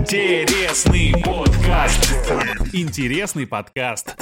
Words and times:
Интересный 0.00 1.12
подкаст. 1.22 2.14
Интересный 2.72 3.46
подкаст. 3.46 4.16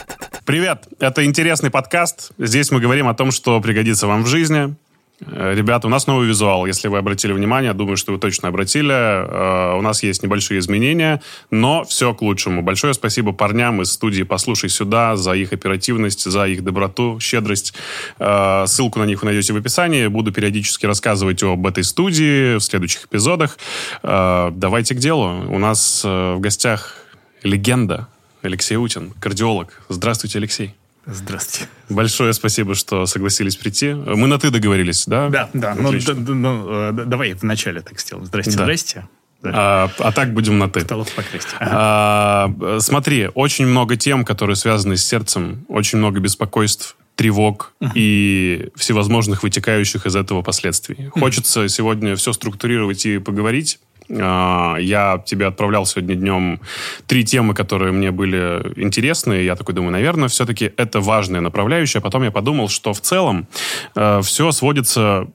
Привет, 0.45 0.89
это 0.99 1.25
интересный 1.25 1.71
подкаст. 1.71 2.33
Здесь 2.37 2.73
мы 2.73 2.81
говорим 2.81 3.07
о 3.07 3.15
том, 3.15 3.31
что 3.31 3.61
пригодится 3.61 4.09
вам 4.09 4.25
в 4.25 4.27
жизни. 4.27 4.75
Э, 5.21 5.55
Ребята, 5.55 5.87
у 5.87 5.91
нас 5.91 6.07
новый 6.07 6.29
визуал, 6.29 6.67
если 6.67 6.89
вы 6.89 6.99
обратили 6.99 7.33
внимание, 7.33 7.73
думаю, 7.75 7.97
что 7.97 8.13
вы 8.13 8.19
точно 8.19 8.49
обратили. 8.49 8.93
Э, 8.93 9.77
У 9.77 9.83
нас 9.83 10.03
есть 10.03 10.23
небольшие 10.23 10.61
изменения, 10.61 11.21
но 11.51 11.85
все 11.85 12.15
к 12.15 12.23
лучшему. 12.23 12.63
Большое 12.63 12.95
спасибо 12.95 13.33
парням 13.33 13.83
из 13.83 13.93
студии 13.93 14.23
«Послушай 14.23 14.71
сюда» 14.71 15.17
за 15.17 15.33
их 15.33 15.53
оперативность, 15.53 16.25
за 16.25 16.47
их 16.47 16.63
доброту, 16.63 17.19
щедрость. 17.21 17.75
Э, 18.19 18.65
Ссылку 18.67 18.99
на 18.99 19.05
них 19.05 19.23
вы 19.23 19.27
найдете 19.27 19.53
в 19.53 19.57
описании. 19.57 20.07
Буду 20.07 20.33
периодически 20.33 20.87
рассказывать 20.87 21.43
об 21.43 21.67
этой 21.67 21.85
студии 21.85 22.57
в 22.57 22.61
следующих 22.61 23.07
эпизодах. 23.07 23.59
Давайте 24.03 24.95
к 24.95 24.99
делу. 24.99 25.45
У 25.49 25.59
нас 25.59 26.03
в 26.05 26.39
гостях 26.39 26.97
легенда 27.43 28.09
Алексей 28.43 28.77
Утин, 28.77 29.13
кардиолог. 29.21 29.83
Здравствуйте, 29.89 30.39
Алексей. 30.39 30.75
Здравствуйте. 31.11 31.69
Большое 31.89 32.33
спасибо, 32.35 32.75
что 32.75 33.07
согласились 33.07 33.57
прийти. 33.57 33.93
Мы 33.95 34.27
на 34.27 34.39
«ты» 34.39 34.51
договорились, 34.51 35.07
да? 35.07 35.31
Да, 35.31 35.49
да. 35.55 35.75
Ну, 35.75 35.89
Отлично. 35.89 36.15
ну, 36.15 36.93
д- 36.93 37.05
давай 37.07 37.33
вначале 37.33 37.81
так 37.81 37.99
сделаем. 37.99 38.27
Здрасте, 38.27 38.51
Да. 38.53 38.65
здрасте. 38.65 39.09
Да. 39.43 39.51
А, 39.55 39.91
а 40.01 40.13
так 40.13 40.35
будем 40.35 40.59
на 40.59 40.69
«ты». 40.69 40.81
Потолок 40.81 41.09
покрасьте. 41.13 41.51
Ага. 41.61 41.71
А, 41.73 42.79
смотри, 42.81 43.29
очень 43.35 43.67
много 43.67 43.97
тем, 43.97 44.25
которые 44.25 44.57
связаны 44.57 44.97
с 44.99 45.05
сердцем, 45.05 45.65
очень 45.69 45.97
много 45.99 46.21
беспокойств, 46.21 46.97
тревог 47.15 47.73
и 47.95 48.69
всевозможных 48.77 49.43
вытекающих 49.43 50.07
из 50.07 50.15
этого 50.15 50.43
последствий. 50.43 51.09
Хочется 51.11 51.69
сегодня 51.69 52.15
все 52.17 52.33
структурировать 52.33 53.07
и 53.07 53.19
поговорить. 53.19 53.81
А, 54.11 54.77
Я 54.77 55.23
тебе 55.25 55.47
отправлял 55.47 55.87
сегодня 55.87 56.15
днем 56.15 56.61
три 57.07 57.25
темы, 57.25 57.55
которые 57.55 57.93
мне 57.93 58.11
были 58.11 58.73
интересны. 58.77 59.43
Я 59.43 59.57
такой 59.57 59.75
думаю, 59.75 59.93
наверное, 59.93 60.29
все-таки 60.29 60.73
это 60.77 61.01
важная 61.01 61.41
направляющая. 61.41 62.01
Потом 62.01 62.23
я 62.23 62.31
подумал, 62.31 62.69
что 62.69 62.93
в 62.93 63.01
целом 63.01 63.47
все 63.95 64.53
сводится 64.53 65.27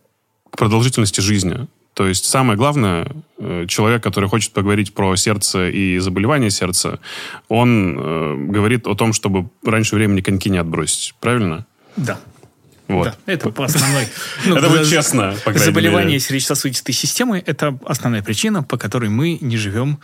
к 0.49 0.57
продолжительности 0.57 1.21
жизни. 1.21 1.67
То 1.93 2.07
есть 2.07 2.25
самое 2.25 2.57
главное, 2.57 3.07
э, 3.37 3.65
человек, 3.67 4.01
который 4.01 4.27
хочет 4.27 4.51
поговорить 4.51 4.93
про 4.93 5.15
сердце 5.15 5.69
и 5.69 5.99
заболевания 5.99 6.49
сердца, 6.49 6.99
он 7.49 7.97
э, 7.97 8.35
говорит 8.49 8.87
о 8.87 8.95
том, 8.95 9.13
чтобы 9.13 9.49
раньше 9.63 9.95
времени 9.95 10.21
коньки 10.21 10.49
не 10.49 10.57
отбросить. 10.57 11.13
Правильно? 11.19 11.65
Да. 11.95 12.19
Вот. 12.87 13.05
Да, 13.25 13.33
это 13.33 13.49
по 13.49 13.65
основной. 13.65 14.07
ну, 14.45 14.57
Это 14.57 14.83
за- 14.83 14.89
честно, 14.89 15.35
по 15.45 15.53
Заболевание 15.53 16.19
сердечно-сосудистой 16.19 16.93
системы– 16.93 17.41
это 17.45 17.77
основная 17.85 18.21
причина, 18.21 18.63
по 18.63 18.77
которой 18.77 19.09
мы 19.09 19.37
не 19.39 19.57
живем 19.57 19.99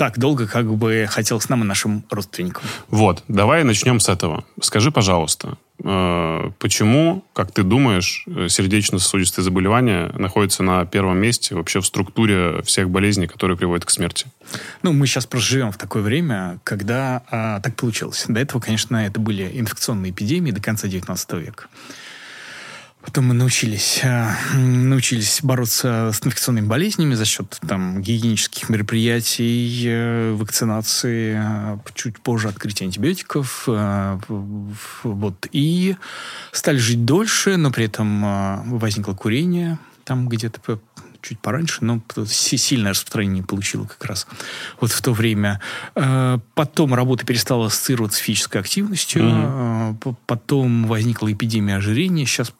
так 0.00 0.18
долго, 0.18 0.46
как 0.46 0.66
бы 0.74 1.06
хотелось 1.10 1.50
нам 1.50 1.62
и 1.62 1.66
нашим 1.66 2.04
родственникам. 2.08 2.62
Вот, 2.88 3.22
давай 3.28 3.64
начнем 3.64 4.00
с 4.00 4.08
этого. 4.08 4.44
Скажи, 4.62 4.90
пожалуйста, 4.90 5.58
э, 5.84 6.50
почему, 6.58 7.22
как 7.34 7.52
ты 7.52 7.62
думаешь, 7.62 8.24
э, 8.26 8.48
сердечно-сосудистые 8.48 9.44
заболевания 9.44 10.10
находятся 10.16 10.62
на 10.62 10.86
первом 10.86 11.18
месте 11.18 11.54
вообще 11.54 11.82
в 11.82 11.86
структуре 11.86 12.62
всех 12.62 12.88
болезней, 12.88 13.26
которые 13.26 13.58
приводят 13.58 13.84
к 13.84 13.90
смерти? 13.90 14.26
Ну, 14.82 14.94
мы 14.94 15.06
сейчас 15.06 15.26
просто 15.26 15.50
живем 15.50 15.70
в 15.70 15.76
такое 15.76 16.02
время, 16.02 16.60
когда 16.64 17.22
а, 17.30 17.60
так 17.60 17.76
получилось. 17.76 18.24
До 18.26 18.40
этого, 18.40 18.58
конечно, 18.58 18.96
это 18.96 19.20
были 19.20 19.50
инфекционные 19.52 20.12
эпидемии 20.12 20.50
до 20.50 20.62
конца 20.62 20.88
19 20.88 21.32
века. 21.32 21.66
Потом 23.02 23.26
мы 23.26 23.34
научились, 23.34 24.00
м, 24.02 24.90
научились 24.90 25.40
бороться 25.42 26.10
с 26.12 26.24
инфекционными 26.24 26.66
болезнями 26.66 27.14
за 27.14 27.24
счет 27.24 27.58
там, 27.66 28.02
гигиенических 28.02 28.68
мероприятий, 28.68 29.84
э, 29.86 30.32
вакцинации, 30.32 31.34
а, 31.36 31.80
чуть 31.94 32.20
позже 32.20 32.48
открытия 32.48 32.84
антибиотиков. 32.84 33.66
Вот. 35.02 35.46
И 35.52 35.96
стали 36.52 36.76
жить 36.76 37.04
дольше, 37.04 37.56
но 37.56 37.70
при 37.70 37.86
этом 37.86 38.78
возникло 38.78 39.14
курение 39.14 39.78
там 40.04 40.28
где-то 40.28 40.60
чуть 41.22 41.38
пораньше, 41.40 41.84
но 41.84 42.00
сильное 42.26 42.90
распространение 42.92 43.42
получило 43.44 43.84
как 43.84 44.04
раз 44.04 44.26
вот 44.80 44.90
в 44.92 45.02
то 45.02 45.12
время. 45.12 45.60
Э, 45.94 46.38
Потом 46.54 46.94
работа 46.94 47.24
перестала 47.24 47.66
ассоциироваться 47.66 48.18
с 48.18 48.22
физической 48.22 48.58
активностью. 48.58 49.98
П- 50.00 50.14
Потом 50.26 50.86
возникла 50.86 51.32
эпидемия 51.32 51.76
ожирения. 51.76 52.26
Сейчас 52.26 52.52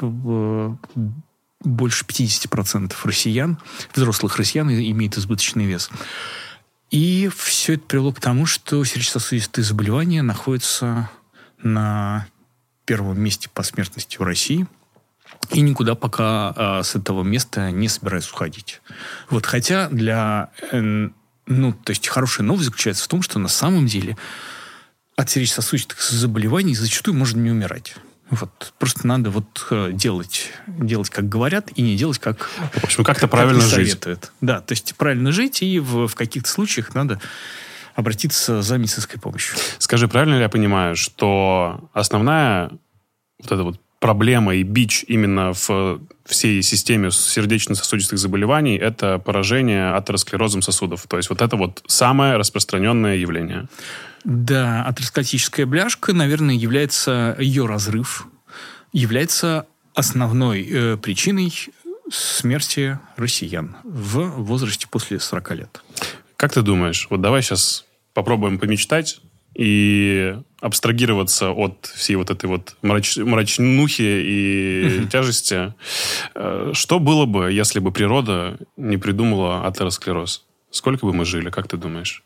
больше 1.62 2.04
50% 2.06 2.94
россиян, 3.04 3.58
взрослых 3.94 4.36
россиян, 4.38 4.70
имеет 4.70 5.18
избыточный 5.18 5.66
вес. 5.66 5.90
И 6.90 7.30
все 7.36 7.74
это 7.74 7.84
привело 7.84 8.12
к 8.12 8.20
тому, 8.20 8.46
что 8.46 8.82
сердечно-сосудистые 8.84 9.64
заболевания 9.64 10.22
находятся 10.22 11.10
на 11.62 12.26
первом 12.84 13.20
месте 13.20 13.48
по 13.52 13.62
смертности 13.62 14.16
в 14.16 14.22
России. 14.22 14.66
И 15.48 15.62
никуда 15.62 15.94
пока 15.94 16.52
а, 16.54 16.82
с 16.82 16.94
этого 16.94 17.22
места 17.22 17.70
не 17.70 17.88
собираюсь 17.88 18.30
уходить. 18.30 18.80
Вот, 19.30 19.46
хотя 19.46 19.88
для... 19.88 20.50
э, 20.70 21.08
ну, 21.46 21.72
то 21.72 21.90
есть 21.90 22.06
хорошая 22.06 22.46
новость 22.46 22.66
заключается 22.66 23.04
в 23.04 23.08
том, 23.08 23.22
что 23.22 23.38
на 23.38 23.48
самом 23.48 23.86
деле 23.86 24.16
от 25.16 25.28
сердечно-сосудистых 25.28 26.00
заболеваний 26.02 26.74
зачастую 26.74 27.16
можно 27.16 27.40
не 27.40 27.50
умирать. 27.50 27.96
Вот. 28.30 28.72
Просто 28.78 29.08
надо 29.08 29.30
вот 29.30 29.66
э, 29.70 29.90
делать, 29.92 30.52
делать, 30.68 31.10
как 31.10 31.28
говорят, 31.28 31.70
и 31.74 31.82
не 31.82 31.96
делать, 31.96 32.20
как 32.20 32.48
В 32.74 32.84
общем, 32.84 33.02
как-то 33.02 33.22
как 33.22 33.32
правильно 33.32 33.60
не 33.60 33.68
жить. 33.68 34.00
Да, 34.40 34.60
то 34.60 34.72
есть 34.72 34.94
правильно 34.94 35.32
жить, 35.32 35.62
и 35.62 35.80
в, 35.80 36.06
в 36.06 36.14
каких-то 36.14 36.48
случаях 36.48 36.94
надо 36.94 37.20
обратиться 37.96 38.62
за 38.62 38.78
медицинской 38.78 39.18
помощью. 39.18 39.56
Скажи, 39.78 40.06
правильно 40.06 40.36
ли 40.36 40.42
я 40.42 40.48
понимаю, 40.48 40.94
что 40.94 41.90
основная 41.92 42.70
вот 43.40 43.50
эта 43.50 43.64
вот 43.64 43.80
проблема 44.00 44.54
и 44.56 44.62
бич 44.62 45.04
именно 45.06 45.52
в 45.52 46.00
всей 46.24 46.62
системе 46.62 47.10
сердечно-сосудистых 47.10 48.18
заболеваний– 48.18 48.76
это 48.78 49.18
поражение 49.18 49.92
атеросклерозом 49.92 50.62
сосудов. 50.62 51.06
То 51.06 51.18
есть 51.18 51.30
вот 51.30 51.42
это 51.42 51.56
вот 51.56 51.82
самое 51.86 52.36
распространенное 52.36 53.16
явление. 53.16 53.68
Да, 54.24 54.84
атеросклеротическая 54.84 55.66
бляшка, 55.66 56.12
наверное, 56.12 56.54
является 56.54 57.36
ее 57.38 57.66
разрыв, 57.66 58.26
является 58.92 59.66
основной 59.94 60.66
э, 60.68 60.96
причиной 60.96 61.52
смерти 62.10 62.98
россиян 63.16 63.76
в 63.84 64.42
возрасте 64.42 64.86
после 64.90 65.20
40 65.20 65.50
лет. 65.52 65.82
Как 66.36 66.52
ты 66.52 66.62
думаешь, 66.62 67.06
вот 67.10 67.20
давай 67.20 67.42
сейчас 67.42 67.84
попробуем 68.14 68.58
помечтать 68.58 69.20
и 69.54 70.36
абстрагироваться 70.60 71.50
от 71.50 71.86
всей 71.86 72.16
вот 72.16 72.30
этой 72.30 72.46
вот 72.46 72.76
мрач- 72.82 73.22
мрачнухи 73.24 74.02
и 74.02 75.06
тяжести. 75.10 75.74
Э, 76.34 76.72
Что 76.74 76.98
было 76.98 77.26
бы, 77.26 77.50
если 77.52 77.80
бы 77.80 77.90
природа 77.92 78.58
не 78.76 78.96
придумала 78.98 79.66
атеросклероз? 79.66 80.44
Сколько 80.70 81.06
бы 81.06 81.12
мы 81.12 81.24
жили, 81.24 81.50
как 81.50 81.66
ты 81.68 81.76
думаешь? 81.76 82.22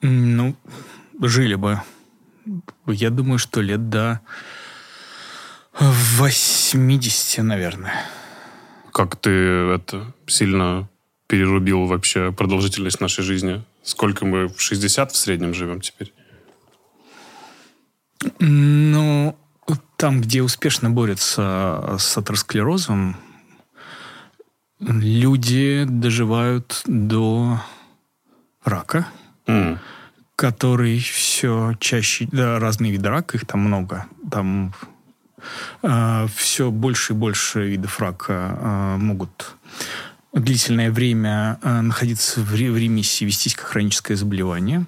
Ну, 0.00 0.54
жили 1.20 1.54
бы. 1.56 1.80
Я 2.86 3.10
думаю, 3.10 3.38
что 3.38 3.60
лет 3.60 3.88
до 3.88 4.20
80, 5.78 7.42
наверное. 7.44 7.94
Как 8.92 9.16
ты 9.16 9.30
это 9.30 10.12
сильно 10.26 10.88
перерубил 11.28 11.86
вообще 11.86 12.32
продолжительность 12.32 13.00
нашей 13.00 13.22
жизни? 13.22 13.62
Сколько 13.82 14.26
мы 14.26 14.48
в 14.48 14.60
60 14.60 15.12
в 15.12 15.16
среднем 15.16 15.54
живем 15.54 15.80
теперь? 15.80 16.12
Ну, 18.40 19.38
там, 19.96 20.20
где 20.20 20.42
успешно 20.42 20.90
борются 20.90 21.96
с 21.98 22.18
атеросклерозом, 22.18 23.16
люди 24.80 25.84
доживают 25.88 26.82
до 26.86 27.60
рака, 28.64 29.06
М. 29.46 29.78
который 30.34 30.98
все 30.98 31.74
чаще... 31.78 32.28
Да, 32.32 32.58
разные 32.58 32.90
виды 32.90 33.08
рака, 33.08 33.36
их 33.36 33.46
там 33.46 33.60
много. 33.60 34.06
Там 34.30 34.74
все 36.34 36.70
больше 36.70 37.12
и 37.12 37.16
больше 37.16 37.68
видов 37.68 38.00
рака 38.00 38.58
э, 38.60 38.96
могут 38.96 39.54
длительное 40.32 40.90
время 40.90 41.58
э, 41.62 41.80
находиться 41.80 42.40
в, 42.40 42.54
ре- 42.54 42.70
в 42.70 42.76
ремиссии, 42.76 43.24
вестись 43.24 43.54
как 43.54 43.66
хроническое 43.66 44.16
заболевание. 44.16 44.86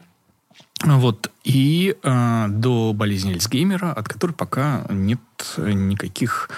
Вот. 0.82 1.31
И 1.44 1.94
э, 2.02 2.46
до 2.48 2.92
болезни 2.94 3.32
Альцгеймера, 3.34 3.92
от 3.92 4.08
которой 4.08 4.32
пока 4.32 4.87
нет 4.88 5.20
никаких 5.58 6.48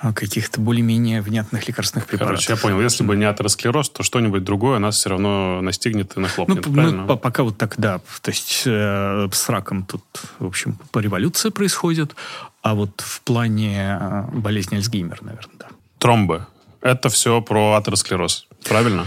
э, 0.00 0.12
каких-то 0.12 0.60
более-менее 0.60 1.22
внятных 1.22 1.66
лекарственных 1.66 2.06
препаратов. 2.06 2.36
Короче, 2.46 2.52
я 2.52 2.56
понял. 2.56 2.80
Если 2.80 3.02
бы 3.02 3.16
не 3.16 3.24
атеросклероз, 3.24 3.90
то 3.90 4.04
что-нибудь 4.04 4.44
другое 4.44 4.78
нас 4.78 4.96
все 4.96 5.10
равно 5.10 5.60
настигнет 5.60 6.12
и 6.12 6.20
Ну, 6.20 6.22
нахлопнет. 6.22 6.64
п- 6.64 6.70
правильно? 6.70 7.02
ну, 7.02 7.06
по- 7.08 7.16
пока 7.16 7.42
вот 7.42 7.58
так, 7.58 7.74
да. 7.78 8.00
То 8.22 8.30
есть 8.30 8.62
э, 8.66 9.28
с 9.32 9.48
раком 9.48 9.84
тут, 9.84 10.04
в 10.38 10.46
общем, 10.46 10.78
по 10.92 11.00
революция 11.00 11.50
происходит, 11.50 12.14
а 12.62 12.74
вот 12.74 13.00
в 13.00 13.22
плане 13.22 13.98
э, 14.00 14.22
болезни 14.34 14.76
Альцгеймера, 14.76 15.18
наверное, 15.22 15.54
да. 15.58 15.66
Тромбы. 15.98 16.46
Это 16.88 17.08
все 17.08 17.40
про 17.40 17.76
атеросклероз. 17.76 18.46
Правильно? 18.64 19.06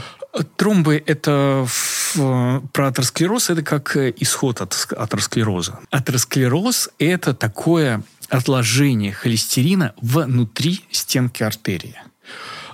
Тромбы– 0.55 1.03
это 1.05 1.65
в, 1.67 2.61
про 2.71 2.87
атеросклероз– 2.87 3.49
это 3.49 3.63
как 3.63 3.97
исход 3.97 4.61
от 4.61 4.73
атеросклероза. 4.97 5.79
Атеросклероз– 5.89 6.89
это 6.99 7.33
такое 7.33 8.03
отложение 8.29 9.11
холестерина 9.11 9.93
внутри 10.01 10.85
стенки 10.89 11.43
артерии. 11.43 11.97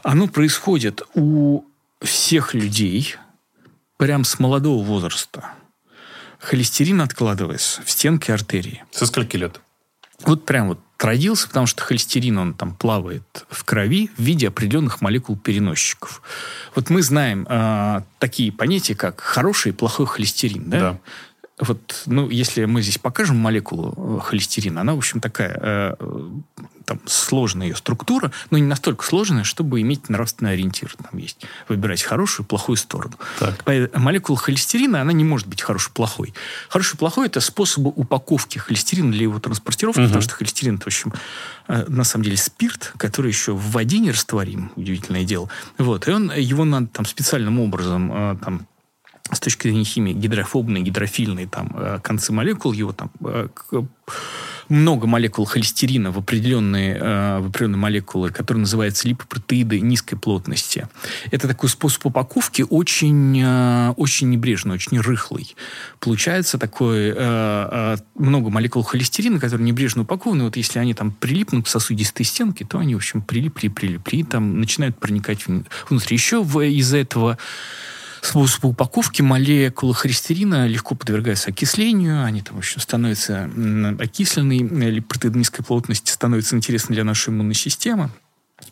Оно 0.03 0.27
происходит 0.27 1.01
у 1.15 1.63
всех 2.01 2.53
людей 2.53 3.15
прям 3.97 4.23
с 4.23 4.37
молодого 4.37 4.83
возраста. 4.83 5.49
Холестерин 6.39 7.01
откладывается 7.01 7.81
в 7.81 7.89
стенки 7.89 8.29
артерии. 8.29 8.83
Со 8.91 9.07
скольки 9.07 9.35
лет? 9.35 9.59
Вот 10.19 10.45
прям 10.45 10.69
вот 10.69 10.79
родился, 11.05 11.47
потому 11.47 11.67
что 11.67 11.83
холестерин, 11.83 12.37
он 12.37 12.53
там 12.53 12.73
плавает 12.73 13.45
в 13.49 13.63
крови 13.63 14.09
в 14.17 14.21
виде 14.21 14.47
определенных 14.47 15.01
молекул-переносчиков. 15.01 16.21
Вот 16.75 16.89
мы 16.89 17.01
знаем 17.01 17.45
э, 17.49 18.01
такие 18.19 18.51
понятия, 18.51 18.95
как 18.95 19.21
хороший 19.21 19.69
и 19.69 19.73
плохой 19.73 20.05
холестерин, 20.07 20.69
да? 20.69 20.79
Да. 20.79 20.99
Вот, 21.59 22.03
ну, 22.05 22.29
если 22.29 22.65
мы 22.65 22.83
здесь 22.83 22.99
покажем 22.99 23.37
молекулу 23.37 24.19
э, 24.19 24.19
холестерина, 24.23 24.81
она, 24.81 24.93
в 24.93 24.97
общем, 24.97 25.19
такая 25.19 25.57
э, 25.59 25.95
там 26.87 27.01
сложная 27.05 27.67
ее 27.67 27.75
структура, 27.75 28.31
но 28.51 28.57
не 28.59 28.63
настолько 28.63 29.03
сложная, 29.03 29.43
чтобы 29.43 29.81
иметь 29.81 30.07
нравственный 30.07 30.53
ориентир. 30.53 30.95
Там 30.95 31.19
есть 31.19 31.41
выбирать 31.67 32.01
хорошую 32.01 32.45
и 32.45 32.47
плохую 32.47 32.77
сторону. 32.77 33.15
Так. 33.39 33.65
Молекула 33.93 34.37
холестерина, 34.37 35.01
она 35.01 35.11
не 35.11 35.23
может 35.23 35.47
быть 35.47 35.61
хорошей 35.61 35.91
плохой. 35.91 36.33
Хороший 36.69 36.95
и 36.95 36.97
плохой– 36.97 37.25
это 37.27 37.41
способы 37.41 37.91
упаковки 37.93 38.57
холестерина 38.59 39.11
для 39.11 39.23
его 39.23 39.39
транспортировки, 39.39 39.99
угу. 39.99 40.07
потому 40.07 40.21
что 40.21 40.35
холестерин– 40.35 40.75
это, 40.77 40.85
в 40.85 40.87
общем, 40.87 41.13
э, 41.67 41.85
на 41.89 42.03
самом 42.03 42.23
деле 42.23 42.37
спирт, 42.37 42.93
который 42.97 43.29
еще 43.31 43.53
в 43.53 43.71
воде 43.71 43.99
не 43.99 44.11
растворим, 44.11 44.71
удивительное 44.75 45.25
дело. 45.25 45.49
Вот, 45.77 46.07
и 46.07 46.11
он, 46.11 46.31
его 46.31 46.65
надо 46.65 46.87
там 46.87 47.05
специальным 47.05 47.59
образом 47.59 48.11
э, 48.13 48.37
там, 48.41 48.67
с 49.31 49.39
точки 49.39 49.67
зрения 49.67 49.83
химии 49.83 50.13
гидрофобные, 50.13 50.83
гидрофильные 50.83 51.47
там, 51.47 51.71
э, 51.75 51.99
концы 52.01 52.31
молекул, 52.31 52.73
его 52.73 52.93
там 52.93 53.11
много 54.69 55.07
молекул 55.07 55.45
холестерина 55.45 56.11
в 56.11 56.17
определенные, 56.17 56.95
э, 56.95 57.39
в 57.39 57.47
определенные 57.47 57.77
молекулы, 57.77 58.29
которые 58.31 58.61
называются 58.61 59.07
липопротеиды 59.07 59.79
низкой 59.79 60.17
плотности. 60.17 60.87
Это 61.31 61.47
такой 61.47 61.69
способ 61.69 62.05
упаковки 62.07 62.65
очень, 62.69 63.41
э, 63.41 63.93
очень 63.97 64.29
небрежный, 64.29 64.75
очень 64.75 64.99
рыхлый. 64.99 65.55
Получается 65.99 66.57
такое 66.57 67.13
э, 67.17 67.97
много 68.15 68.49
молекул 68.49 68.83
холестерина, 68.83 69.39
которые 69.39 69.65
небрежно 69.65 70.01
упакованы. 70.01 70.43
Вот 70.45 70.57
если 70.57 70.79
они 70.79 70.93
там 70.93 71.11
прилипнут 71.11 71.65
к 71.65 71.69
сосудистой 71.69 72.25
стенке, 72.25 72.65
то 72.65 72.79
они, 72.79 72.95
в 72.95 72.97
общем, 72.97 73.21
прилипли, 73.21 73.69
прилипли, 73.69 74.23
там 74.23 74.59
начинают 74.59 74.99
проникать 74.99 75.45
внутрь. 75.89 76.13
Еще 76.13 76.37
из-за 76.37 76.97
этого 76.97 77.37
способ 78.21 78.65
упаковки 78.65 79.21
молекулы 79.21 79.93
холестерина 79.93 80.67
легко 80.67 80.95
подвергаются 80.95 81.49
окислению, 81.49 82.23
они 82.23 82.41
там, 82.41 82.57
общем, 82.57 82.79
становятся 82.81 83.49
окисленные, 83.99 84.91
липопротеид 84.91 85.35
низкой 85.35 85.63
плотности 85.63 86.11
становятся 86.11 86.55
интересны 86.55 86.93
для 86.93 87.03
нашей 87.03 87.29
иммунной 87.29 87.55
системы. 87.55 88.09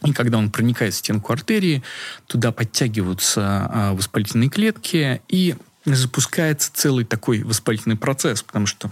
И 0.03 0.13
когда 0.13 0.37
он 0.37 0.51
проникает 0.51 0.93
в 0.93 0.97
стенку 0.97 1.31
артерии, 1.31 1.83
туда 2.27 2.51
подтягиваются 2.51 3.41
а, 3.69 3.93
воспалительные 3.93 4.49
клетки, 4.49 5.21
и 5.29 5.55
запускается 5.85 6.71
целый 6.73 7.05
такой 7.05 7.43
воспалительный 7.43 7.95
процесс, 7.95 8.41
потому 8.41 8.65
что 8.65 8.91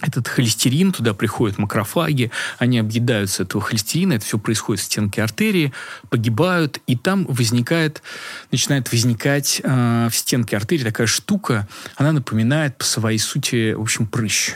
этот 0.00 0.28
холестерин, 0.28 0.92
туда 0.92 1.14
приходят 1.14 1.58
макрофаги, 1.58 2.30
они 2.58 2.78
объедаются 2.78 3.42
этого 3.42 3.62
холестерина, 3.62 4.14
это 4.14 4.24
все 4.24 4.38
происходит 4.38 4.82
в 4.82 4.84
стенке 4.84 5.22
артерии, 5.22 5.72
погибают, 6.08 6.80
и 6.86 6.96
там 6.96 7.26
возникает, 7.26 8.02
начинает 8.50 8.90
возникать 8.92 9.60
э, 9.62 10.08
в 10.10 10.16
стенке 10.16 10.56
артерии 10.56 10.84
такая 10.84 11.06
штука, 11.06 11.68
она 11.96 12.12
напоминает 12.12 12.76
по 12.76 12.84
своей 12.84 13.18
сути, 13.18 13.72
в 13.72 13.82
общем, 13.82 14.06
прыщ. 14.06 14.54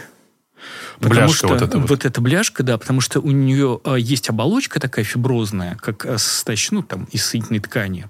Потому 0.98 1.14
бляшка 1.14 1.36
что 1.36 1.48
вот 1.48 1.62
эта 1.62 1.78
вот. 1.78 1.90
вот 1.90 2.04
эта 2.04 2.20
бляшка, 2.20 2.62
да, 2.62 2.78
потому 2.78 3.00
что 3.00 3.20
у 3.20 3.30
нее 3.30 3.80
э, 3.84 3.96
есть 3.98 4.28
оболочка 4.30 4.80
такая 4.80 5.04
фиброзная, 5.04 5.76
как 5.76 6.06
э, 6.06 6.18
состоящая, 6.18 6.76
ну, 6.76 6.82
там, 6.82 7.04
из 7.12 7.24
соединительной 7.24 7.60
ткани, 7.60 8.06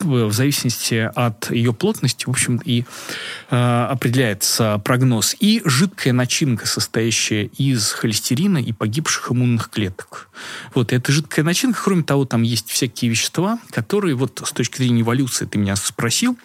в 0.00 0.32
зависимости 0.32 1.10
от 1.14 1.50
ее 1.50 1.72
плотности, 1.72 2.24
в 2.26 2.30
общем, 2.30 2.60
и 2.64 2.84
э, 3.50 3.86
определяется 3.90 4.80
прогноз. 4.84 5.36
И 5.40 5.62
жидкая 5.64 6.12
начинка, 6.12 6.66
состоящая 6.66 7.44
из 7.44 7.92
холестерина 7.92 8.58
и 8.58 8.72
погибших 8.72 9.30
иммунных 9.30 9.70
клеток. 9.70 10.28
Вот, 10.74 10.92
эта 10.92 11.12
жидкая 11.12 11.44
начинка, 11.44 11.80
кроме 11.82 12.02
того, 12.02 12.24
там 12.24 12.42
есть 12.42 12.70
всякие 12.70 13.10
вещества, 13.10 13.58
которые, 13.70 14.14
вот 14.14 14.42
с 14.44 14.52
точки 14.52 14.78
зрения 14.78 15.02
эволюции, 15.02 15.44
ты 15.44 15.58
меня 15.58 15.76
спросил, 15.76 16.38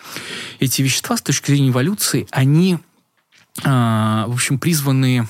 эти 0.59 0.81
вещества 0.81 1.17
с 1.17 1.21
точки 1.21 1.51
зрения 1.51 1.69
эволюции, 1.69 2.27
они, 2.31 2.79
э, 3.63 3.67
в 3.67 4.33
общем, 4.33 4.59
призваны 4.59 5.27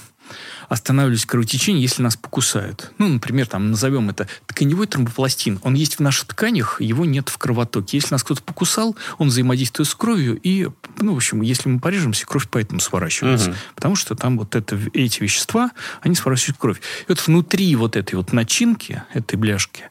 останавливать 0.70 1.26
кровотечение, 1.26 1.82
если 1.82 2.02
нас 2.02 2.16
покусают. 2.16 2.92
Ну, 2.98 3.08
например, 3.08 3.48
там, 3.48 3.72
назовем 3.72 4.10
это 4.10 4.28
тканевой 4.48 4.88
тромбопластин. 4.88 5.60
Он 5.64 5.74
есть 5.74 5.96
в 5.96 6.00
наших 6.00 6.28
тканях, 6.28 6.82
его 6.82 7.06
нет 7.06 7.30
в 7.30 7.38
кровотоке. 7.38 7.98
Если 7.98 8.14
нас 8.14 8.24
кто-то 8.24 8.42
покусал, 8.42 8.96
он 9.18 9.30
взаимодействует 9.30 9.88
с 9.88 9.96
кровью, 9.96 10.40
и, 10.42 10.70
ну, 11.00 11.14
в 11.14 11.18
общем, 11.18 11.42
если 11.42 11.70
мы 11.70 11.80
порежемся, 11.80 12.26
кровь 12.26 12.48
поэтому 12.50 12.80
сворачивается. 12.80 13.52
Угу. 13.52 13.58
Потому 13.76 13.96
что 13.96 14.16
там 14.16 14.38
вот 14.38 14.56
это, 14.56 14.80
эти 14.94 15.22
вещества, 15.22 15.72
они 16.02 16.16
сворачивают 16.16 16.58
кровь. 16.58 16.78
И 17.02 17.06
вот 17.10 17.26
внутри 17.26 17.76
вот 17.76 17.96
этой 17.96 18.16
вот 18.16 18.34
начинки, 18.34 19.04
этой 19.14 19.36
бляшки, 19.36 19.84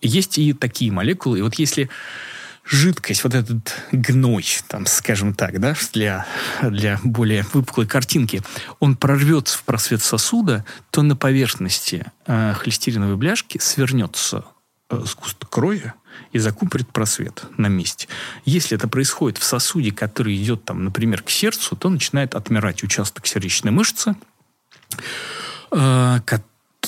есть 0.00 0.38
и 0.38 0.52
такие 0.52 0.90
молекулы. 0.90 1.38
И 1.38 1.42
вот 1.42 1.54
если 1.54 1.88
жидкость, 2.64 3.24
вот 3.24 3.34
этот 3.34 3.74
гной, 3.92 4.44
там, 4.68 4.86
скажем 4.86 5.34
так, 5.34 5.60
да, 5.60 5.74
для, 5.92 6.26
для 6.62 6.98
более 7.02 7.44
выпуклой 7.52 7.86
картинки, 7.86 8.42
он 8.78 8.96
прорвется 8.96 9.58
в 9.58 9.64
просвет 9.64 10.02
сосуда, 10.02 10.64
то 10.90 11.02
на 11.02 11.16
поверхности 11.16 12.06
э, 12.26 12.54
холестериновой 12.54 13.16
бляшки 13.16 13.58
свернется 13.58 14.44
э, 14.90 15.02
сгусток 15.04 15.50
крови 15.50 15.92
и 16.32 16.38
закупорит 16.38 16.88
просвет 16.88 17.44
на 17.56 17.66
месте. 17.66 18.08
Если 18.44 18.76
это 18.76 18.88
происходит 18.88 19.38
в 19.38 19.44
сосуде, 19.44 19.92
который 19.92 20.36
идет, 20.36 20.64
там, 20.64 20.84
например, 20.84 21.22
к 21.22 21.30
сердцу, 21.30 21.76
то 21.76 21.88
начинает 21.88 22.34
отмирать 22.34 22.82
участок 22.82 23.26
сердечной 23.26 23.72
мышцы, 23.72 24.14
э, 25.70 26.20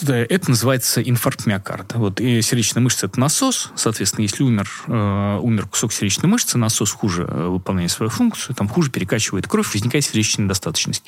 это 0.02 0.50
называется 0.50 1.02
инфаркт 1.02 1.46
миокарда. 1.46 1.98
Вот 1.98 2.20
и 2.20 2.42
сердечная 2.42 2.82
мышца– 2.82 3.06
это 3.08 3.20
насос. 3.20 3.70
Соответственно, 3.76 4.22
если 4.22 4.42
умер, 4.42 4.68
э, 4.86 5.38
умер 5.40 5.66
кусок 5.66 5.92
сердечной 5.92 6.28
мышцы, 6.28 6.58
насос 6.58 6.90
хуже 6.90 7.26
э, 7.28 7.46
выполняет 7.46 7.90
свою 7.90 8.10
функцию, 8.10 8.54
там 8.56 8.68
хуже 8.68 8.90
перекачивает 8.90 9.46
кровь, 9.46 9.72
возникает 9.72 10.04
сердечная 10.04 10.44
недостаточность. 10.44 11.04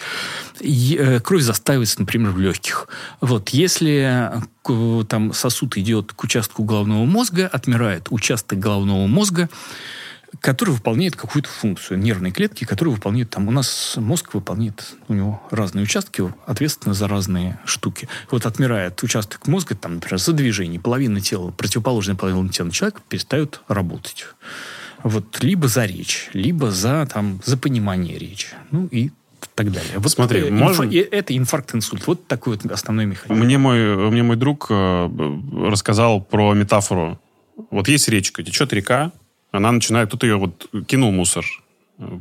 И, 0.60 0.96
э, 0.98 1.20
кровь 1.20 1.42
застаивается, 1.42 2.00
например, 2.00 2.30
в 2.30 2.38
легких. 2.38 2.88
Вот, 3.20 3.50
если 3.50 4.40
э, 4.64 5.04
там 5.08 5.32
сосуд 5.32 5.76
идет 5.76 6.12
к 6.12 6.24
участку 6.24 6.64
головного 6.64 7.04
мозга, 7.04 7.48
отмирает 7.52 8.08
участок 8.10 8.58
головного 8.58 9.06
мозга, 9.06 9.48
который 10.40 10.70
выполняет 10.70 11.16
какую-то 11.16 11.48
функцию. 11.48 11.98
Нервные 11.98 12.32
клетки, 12.32 12.64
которые 12.64 12.94
выполняют 12.94 13.30
там... 13.30 13.48
У 13.48 13.50
нас 13.50 13.94
мозг 13.96 14.34
выполняет, 14.34 14.94
у 15.08 15.14
него 15.14 15.42
разные 15.50 15.82
участки, 15.84 16.22
ответственны 16.46 16.94
за 16.94 17.08
разные 17.08 17.58
штуки. 17.64 18.08
Вот 18.30 18.46
отмирает 18.46 19.02
участок 19.02 19.46
мозга, 19.46 19.74
там, 19.74 19.94
например, 19.94 20.18
за 20.18 20.32
движение, 20.32 20.80
половина 20.80 21.20
тела, 21.20 21.50
противоположная 21.50 22.16
половина 22.16 22.48
тела 22.48 22.70
человека 22.70 23.00
перестает 23.08 23.60
работать. 23.68 24.26
Вот 25.02 25.42
либо 25.42 25.68
за 25.68 25.84
речь, 25.84 26.28
либо 26.32 26.70
за, 26.70 27.06
там, 27.06 27.40
за 27.44 27.56
понимание 27.56 28.18
речи. 28.18 28.48
Ну 28.70 28.86
и 28.86 29.10
так 29.54 29.72
далее. 29.72 29.92
Вот 29.96 30.10
Смотри, 30.10 30.40
э, 30.40 30.50
можно... 30.50 30.84
инфа... 30.84 31.16
это 31.16 31.36
инфаркт-инсульт. 31.36 32.06
Вот 32.06 32.26
такой 32.26 32.56
вот 32.56 32.70
основной 32.70 33.06
механизм. 33.06 33.42
Мне 33.42 33.58
мой, 33.58 34.10
мне 34.10 34.22
мой 34.22 34.36
друг 34.36 34.66
э, 34.70 35.10
рассказал 35.68 36.20
про 36.20 36.52
метафору. 36.52 37.18
Вот 37.70 37.88
есть 37.88 38.08
речка, 38.08 38.42
течет 38.42 38.72
река, 38.72 39.12
она 39.56 39.72
начинает, 39.72 40.10
тут 40.10 40.22
ее 40.22 40.36
вот 40.36 40.68
кинул 40.86 41.12
мусор, 41.12 41.44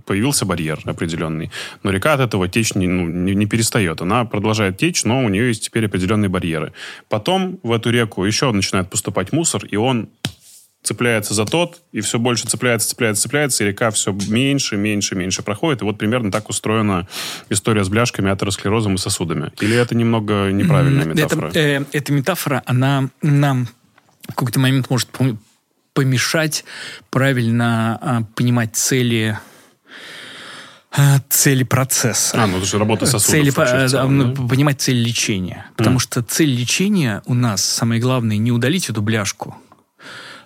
появился 0.05 0.45
барьер 0.45 0.79
определенный. 0.85 1.51
Но 1.83 1.91
река 1.91 2.13
от 2.13 2.21
этого 2.21 2.47
течь 2.47 2.75
не, 2.75 2.87
ну, 2.87 3.07
не, 3.07 3.35
не 3.35 3.45
перестает. 3.45 4.01
Она 4.01 4.25
продолжает 4.25 4.77
течь, 4.77 5.03
но 5.03 5.23
у 5.23 5.29
нее 5.29 5.49
есть 5.49 5.65
теперь 5.65 5.85
определенные 5.85 6.29
барьеры. 6.29 6.73
Потом 7.09 7.59
в 7.63 7.71
эту 7.71 7.89
реку 7.89 8.23
еще 8.25 8.51
начинает 8.51 8.89
поступать 8.89 9.33
мусор, 9.33 9.65
и 9.65 9.75
он 9.75 10.09
цепляется 10.85 11.33
за 11.33 11.45
тот, 11.45 11.81
и 11.91 12.01
все 12.01 12.19
больше 12.19 12.47
цепляется, 12.47 12.87
цепляется, 12.87 13.23
цепляется, 13.23 13.63
и 13.63 13.67
река 13.67 13.89
все 13.89 14.15
меньше, 14.27 14.77
меньше, 14.77 15.15
меньше 15.15 15.41
проходит. 15.41 15.81
И 15.81 15.85
вот 15.85 15.97
примерно 15.97 16.31
так 16.31 16.47
устроена 16.47 17.07
история 17.49 17.83
с 17.83 17.89
бляшками, 17.89 18.31
атеросклерозом 18.31 18.95
и 18.95 18.97
сосудами. 18.97 19.51
Или 19.59 19.75
это 19.75 19.95
немного 19.95 20.51
неправильная 20.51 21.05
метафора? 21.05 21.47
Это, 21.49 21.59
э, 21.59 21.85
эта 21.91 22.13
метафора, 22.13 22.61
она 22.65 23.09
нам 23.21 23.67
в 24.27 24.35
какой-то 24.35 24.59
момент 24.59 24.89
может 24.89 25.09
помешать 25.95 26.63
правильно 27.09 27.97
а, 27.99 28.21
понимать 28.35 28.75
цели 28.75 29.39
а, 30.91 31.19
цели 31.29 31.63
процесса. 31.63 32.43
А, 32.43 32.45
ну 32.45 32.57
это 32.57 32.67
же 32.67 32.77
работа 32.77 33.07
сосудов. 33.07 33.25
Цели, 33.25 33.49
вообще, 33.49 33.87
целом, 33.87 34.33
да? 34.35 34.47
Понимать 34.47 34.79
цель 34.79 35.01
лечения. 35.01 35.65
Потому 35.75 35.97
mm. 35.97 36.01
что 36.01 36.21
цель 36.21 36.53
лечения 36.53 37.23
у 37.25 37.33
нас, 37.33 37.65
самое 37.65 37.99
главное, 37.99 38.37
не 38.37 38.51
удалить 38.51 38.89
эту 38.89 39.01
бляшку, 39.01 39.55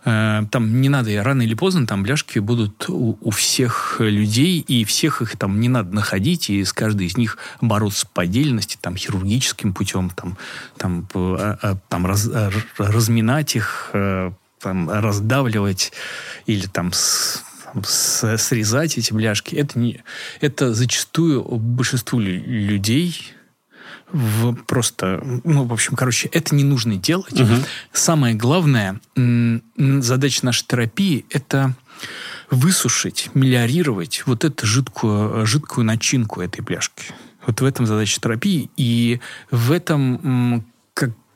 Э, 0.06 0.44
там 0.52 0.82
не 0.82 0.90
надо, 0.90 1.24
рано 1.24 1.42
или 1.42 1.54
поздно 1.54 1.86
там 1.86 2.04
бляшки 2.04 2.40
будут 2.40 2.90
у, 2.90 3.18
у 3.22 3.32
всех 3.32 3.98
людей, 4.00 4.60
и 4.60 4.86
всех 4.86 5.22
их 5.22 5.38
там 5.38 5.60
не 5.60 5.70
надо 5.70 5.94
находить, 5.94 6.50
и 6.50 6.64
с 6.64 6.74
каждой 6.74 7.08
из 7.08 7.18
них 7.18 7.38
бороться 7.62 8.08
по 8.14 8.24
отдельности, 8.24 8.78
там, 8.80 8.96
хирургическим 8.96 9.74
путем, 9.74 10.10
там, 10.10 10.38
там, 10.78 11.08
э, 11.14 11.76
там 11.90 12.06
раз, 12.06 12.30
разминать 12.78 13.56
их, 13.56 13.92
там, 14.60 14.90
раздавливать 14.90 15.92
или 16.46 16.68
там 16.68 16.92
с, 16.94 17.44
с, 17.84 18.38
срезать 18.38 18.98
эти 18.98 19.14
бляшки. 19.14 19.56
Это, 19.56 19.80
не, 19.80 20.04
это 20.42 20.74
зачастую 20.74 21.44
большинству 21.44 22.20
людей 22.20 23.34
в 24.12 24.54
просто, 24.54 25.22
ну, 25.44 25.66
в 25.66 25.74
общем, 25.74 25.96
короче, 25.96 26.30
это 26.30 26.56
не 26.56 26.64
нужно 26.64 26.96
делать. 26.96 27.40
Угу. 27.40 27.54
Самое 27.94 28.36
главное, 28.36 29.00
задача 29.16 30.46
нашей 30.46 30.66
терапии– 30.66 31.26
это 31.30 31.76
высушить, 32.50 33.30
мелиорировать 33.34 34.24
вот 34.26 34.46
эту 34.46 34.66
жидкую, 34.66 35.46
жидкую 35.46 35.86
начинку 35.86 36.42
этой 36.42 36.64
пляжки. 36.64 37.14
Вот 37.46 37.62
в 37.62 37.66
этом 37.66 37.86
задача 37.86 38.20
терапии. 38.20 38.70
И 38.78 39.20
в 39.52 39.72
этом 39.72 40.66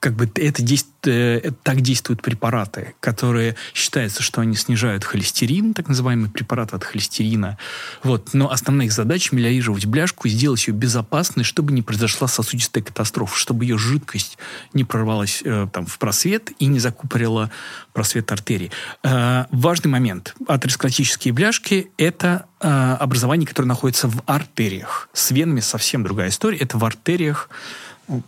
как 0.03 0.15
бы 0.15 0.29
это 0.35 0.61
действует, 0.61 1.07
э, 1.07 1.51
так 1.63 1.79
действуют 1.79 2.21
препараты, 2.21 2.93
которые 2.99 3.55
считается, 3.73 4.21
что 4.21 4.41
они 4.41 4.53
снижают 4.57 5.05
холестерин, 5.05 5.73
так 5.73 5.87
называемые 5.87 6.29
препараты 6.29 6.75
от 6.75 6.83
холестерина. 6.83 7.57
Вот. 8.03 8.33
Но 8.33 8.51
основная 8.51 8.87
их 8.87 8.91
задача– 8.91 9.29
мелиорировать 9.33 9.85
бляшку 9.85 10.27
сделать 10.27 10.67
ее 10.67 10.73
безопасной, 10.73 11.45
чтобы 11.45 11.71
не 11.71 11.81
произошла 11.81 12.27
сосудистая 12.27 12.83
катастрофа, 12.83 13.37
чтобы 13.37 13.63
ее 13.63 13.77
жидкость 13.77 14.37
не 14.73 14.83
прорвалась 14.83 15.41
э, 15.45 15.69
там, 15.71 15.85
в 15.85 15.97
просвет 15.99 16.51
и 16.59 16.65
не 16.65 16.79
закупорила 16.79 17.49
просвет 17.93 18.29
артерии. 18.29 18.71
Э, 19.03 19.45
важный 19.51 19.89
момент. 19.89 20.35
Атеросклеротические 20.49 21.33
бляшки– 21.33 21.91
это 21.97 22.47
э, 22.59 22.67
образование, 22.67 23.47
которое 23.47 23.69
находится 23.69 24.09
в 24.09 24.21
артериях. 24.25 25.07
С 25.13 25.31
венами 25.31 25.61
совсем 25.61 26.03
другая 26.03 26.27
история. 26.27 26.57
Это 26.57 26.77
в 26.77 26.83
артериях 26.83 27.49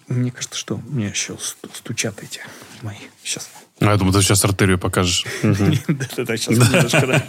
мне 0.07 0.31
кажется, 0.31 0.57
что 0.57 0.75
у 0.75 0.91
меня 0.91 1.09
еще 1.09 1.37
стучат 1.73 2.21
эти 2.23 2.41
мои. 2.81 2.97
Сейчас. 3.23 3.49
А 3.79 3.85
я 3.91 3.97
думаю, 3.97 4.13
ты 4.13 4.21
сейчас 4.21 4.43
артерию 4.45 4.79
покажешь. 4.79 5.25
Да-да-да, 5.43 6.37
сейчас 6.37 6.57
немножко, 6.57 7.23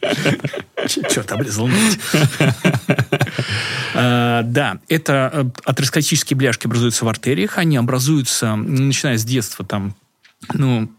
Черт, 0.88 1.30
обрезал 1.32 1.68
а, 3.94 4.42
Да, 4.44 4.78
это 4.88 5.30
э, 5.32 5.44
атеросклеротические 5.64 6.36
бляшки 6.36 6.66
образуются 6.66 7.04
в 7.04 7.08
артериях. 7.08 7.58
Они 7.58 7.76
образуются, 7.76 8.56
начиная 8.56 9.18
с 9.18 9.24
детства, 9.24 9.64
там, 9.64 9.94
ну, 10.54 10.90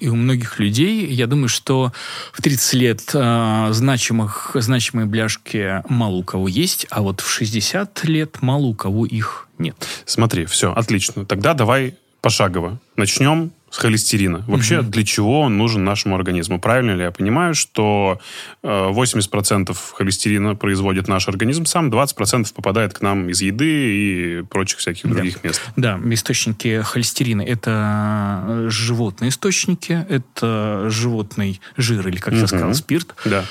и 0.00 0.08
у 0.08 0.16
многих 0.16 0.58
людей. 0.58 1.06
Я 1.06 1.26
думаю, 1.26 1.48
что 1.48 1.92
в 2.32 2.42
30 2.42 2.74
лет 2.74 3.10
э, 3.14 3.68
значимых, 3.70 4.50
значимые 4.54 5.06
бляшки 5.06 5.82
мало 5.88 6.16
у 6.16 6.24
кого 6.24 6.48
есть, 6.48 6.86
а 6.90 7.02
вот 7.02 7.20
в 7.20 7.30
60 7.30 8.04
лет 8.04 8.42
мало 8.42 8.66
у 8.66 8.74
кого 8.74 9.06
их 9.06 9.48
нет. 9.60 9.76
Смотри, 10.04 10.44
все, 10.46 10.72
отлично. 10.72 11.24
Тогда 11.24 11.54
давай 11.54 11.94
пошагово. 12.20 12.78
Начнем 12.96 13.52
с 13.70 13.78
холестерина. 13.78 14.44
Вообще, 14.48 14.80
угу. 14.80 14.90
для 14.90 15.04
чего 15.04 15.42
он 15.42 15.56
нужен 15.56 15.84
нашему 15.84 16.16
организму? 16.16 16.58
Правильно 16.60 16.90
ли 16.90 17.02
я 17.04 17.12
понимаю, 17.12 17.54
что 17.54 18.18
80% 18.64 19.70
э, 19.70 19.74
холестерина 19.94 20.56
производит 20.56 21.06
наш 21.06 21.28
организм 21.28 21.66
сам, 21.66 21.88
20% 21.88 22.52
попадает 22.52 22.94
к 22.94 23.00
нам 23.00 23.28
из 23.30 23.40
еды 23.40 24.40
и 24.40 24.42
прочих 24.42 24.80
всяких 24.80 25.04
да. 25.04 25.14
других 25.14 25.44
мест? 25.44 25.62
Да, 25.76 26.00
источники 26.10 26.82
холестерина– 26.82 27.42
это 27.46 28.42
э, 28.46 28.66
животные 28.70 29.28
источники, 29.28 30.04
это 30.08 30.86
животный 30.90 31.60
жир 31.76 32.06
или, 32.08 32.16
как 32.16 32.32
угу. 32.32 32.40
я 32.40 32.46
сказал, 32.48 32.74
спирт. 32.74 33.14
Да. 33.24 33.44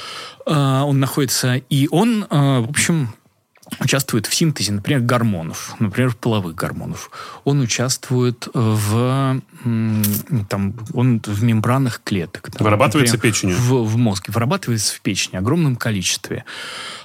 Э, 0.45 0.81
он 0.81 0.99
находится, 0.99 1.55
и 1.55 1.87
он, 1.89 2.25
в 2.29 2.69
общем, 2.69 3.13
участвует 3.79 4.25
в 4.25 4.33
синтезе, 4.33 4.71
например, 4.71 5.01
гормонов, 5.01 5.75
например, 5.79 6.15
половых 6.15 6.55
гормонов. 6.55 7.11
Он 7.43 7.59
участвует 7.61 8.47
в, 8.53 9.41
там, 10.49 10.73
он 10.93 11.21
в 11.25 11.43
мембранах 11.43 12.01
клеток. 12.03 12.49
Там, 12.51 12.65
Вырабатывается 12.65 13.15
например, 13.15 13.33
печенью? 13.33 13.57
В, 13.57 13.83
в 13.85 13.97
мозге. 13.97 14.33
Вырабатывается 14.33 14.95
в 14.95 15.01
печени 15.01 15.37
огромном 15.37 15.75
количестве. 15.75 16.45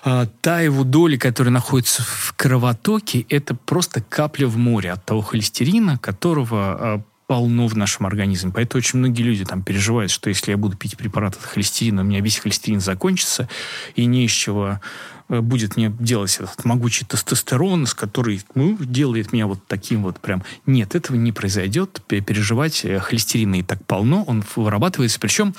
А, 0.03 0.27
та 0.41 0.61
его 0.61 0.85
доля, 0.85 1.19
которая 1.19 1.53
находится 1.53 2.03
в 2.03 2.35
кровотоке, 2.37 3.27
это 3.29 3.55
просто 3.55 4.01
капля 4.01 4.47
в 4.47 4.57
море 4.57 4.93
от 4.93 5.05
того 5.05 5.21
холестерина, 5.21 5.99
которого 5.99 6.59
а, 6.59 7.03
полно 7.27 7.67
в 7.67 7.77
нашем 7.77 8.07
организме. 8.07 8.53
Поэтому 8.55 8.79
очень 8.79 8.99
многие 8.99 9.23
люди 9.23 9.45
там 9.45 9.63
переживают, 9.63 10.11
что 10.11 10.29
если 10.29 10.51
я 10.51 10.57
буду 10.57 10.77
пить 10.77 10.97
препарат 10.97 11.35
от 11.35 11.43
холестерина, 11.43 12.03
у 12.03 12.05
меня 12.05 12.21
весь 12.21 12.39
холестерин 12.39 12.81
закончится, 12.81 13.49
и 13.95 14.05
не 14.05 14.27
из 14.27 14.31
чего 14.31 14.81
будет 15.29 15.77
мне 15.77 15.95
делать 15.99 16.37
этот 16.37 16.65
могучий 16.65 17.05
тестостерон, 17.05 17.87
с 17.87 17.95
который 17.95 18.43
ну, 18.55 18.77
делает 18.79 19.33
меня 19.33 19.47
вот 19.47 19.67
таким 19.67 20.03
вот 20.03 20.21
прям. 20.21 20.43
Нет, 20.67 20.95
этого 20.95 21.17
не 21.17 21.33
произойдет. 21.33 22.01
Переживать 22.07 22.85
э, 22.85 22.99
холестерина 23.01 23.57
и 23.57 23.63
так 23.63 23.85
полно, 23.87 24.25
он 24.25 24.45
вырабатывается. 24.55 25.19
Причем 25.21 25.55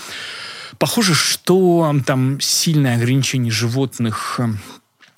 похоже, 0.77 1.15
что 1.15 1.95
там 2.05 2.39
сильное 2.39 2.95
ограничение 2.95 3.51
животных 3.51 4.39
э, 4.39 4.49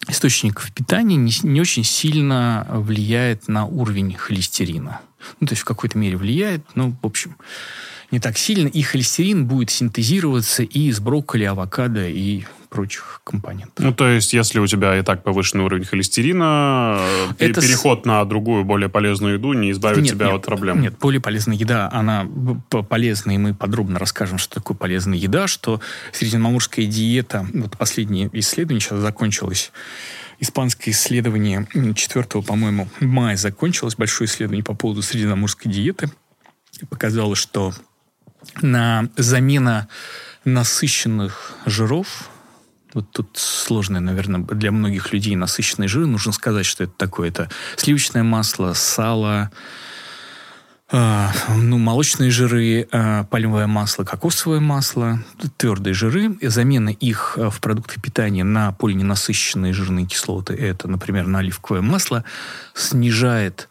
источников 0.07 0.71
питания 0.71 1.15
не, 1.15 1.33
не 1.43 1.61
очень 1.61 1.83
сильно 1.83 2.65
влияет 2.69 3.47
на 3.47 3.65
уровень 3.65 4.15
холестерина. 4.15 5.01
Ну, 5.39 5.47
то 5.47 5.53
есть 5.53 5.63
в 5.63 5.65
какой-то 5.65 5.97
мере 5.97 6.15
влияет, 6.15 6.63
но, 6.75 6.91
в 7.01 7.05
общем, 7.05 7.35
не 8.11 8.19
так 8.19 8.37
сильно. 8.37 8.67
И 8.67 8.81
холестерин 8.81 9.45
будет 9.45 9.69
синтезироваться 9.69 10.63
и 10.63 10.87
из 10.87 10.99
брокколи, 10.99 11.43
авокадо 11.43 12.07
и 12.07 12.43
прочих 12.69 13.21
компонентов. 13.23 13.83
Ну, 13.83 13.93
то 13.93 14.07
есть, 14.07 14.33
если 14.33 14.59
у 14.59 14.67
тебя 14.67 14.97
и 14.97 15.01
так 15.01 15.23
повышенный 15.23 15.63
уровень 15.63 15.85
холестерина, 15.85 16.97
э, 17.39 17.45
Это 17.45 17.61
переход 17.61 18.03
с... 18.03 18.05
на 18.05 18.23
другую, 18.25 18.65
более 18.65 18.89
полезную 18.89 19.35
еду 19.35 19.53
не 19.53 19.71
избавит 19.71 20.03
нет, 20.03 20.13
тебя 20.13 20.27
нет, 20.27 20.35
от 20.35 20.45
проблем? 20.45 20.81
Нет, 20.81 20.97
более 20.99 21.21
полезная 21.21 21.55
еда, 21.55 21.89
она 21.91 22.27
полезная, 22.89 23.35
и 23.35 23.37
мы 23.37 23.53
подробно 23.53 23.99
расскажем, 23.99 24.37
что 24.37 24.55
такое 24.55 24.75
полезная 24.75 25.17
еда, 25.17 25.47
что 25.47 25.79
средиземноморская 26.11 26.85
диета, 26.85 27.47
вот 27.53 27.77
последнее 27.77 28.29
исследование 28.33 28.81
сейчас 28.81 28.99
закончилось, 28.99 29.71
испанское 30.39 30.93
исследование 30.93 31.67
4, 31.95 32.43
по-моему, 32.43 32.89
мая 32.99 33.37
закончилось, 33.37 33.95
большое 33.95 34.29
исследование 34.29 34.63
по 34.63 34.75
поводу 34.75 35.01
средиземноморской 35.01 35.71
диеты, 35.71 36.11
показало, 36.89 37.35
что 37.35 37.73
на 38.61 39.09
замена 39.17 39.87
насыщенных 40.45 41.53
жиров 41.65 42.29
вот 42.97 43.11
тут 43.11 43.29
сложное, 43.35 44.01
наверное, 44.01 44.39
для 44.41 44.71
многих 44.71 45.13
людей 45.13 45.35
насыщенные 45.35 45.87
жиры. 45.87 46.07
Нужно 46.07 46.31
сказать, 46.31 46.65
что 46.65 46.85
это 46.85 46.93
такое. 46.97 47.29
Это 47.29 47.47
сливочное 47.75 48.23
масло, 48.23 48.73
сало, 48.73 49.51
э, 50.91 51.27
ну, 51.57 51.77
молочные 51.77 52.31
жиры, 52.31 52.87
э, 52.91 53.23
пальмовое 53.29 53.67
масло, 53.67 54.03
кокосовое 54.03 54.61
масло, 54.61 55.19
твердые 55.57 55.93
жиры. 55.93 56.37
И 56.41 56.47
замена 56.47 56.89
их 56.89 57.35
э, 57.37 57.51
в 57.51 57.59
продукты 57.59 58.01
питания 58.01 58.43
на 58.43 58.71
полиненасыщенные 58.71 59.73
жирные 59.73 60.07
кислоты, 60.07 60.55
это, 60.55 60.87
например, 60.87 61.27
на 61.27 61.39
оливковое 61.39 61.81
масло, 61.81 62.23
снижает 62.73 63.69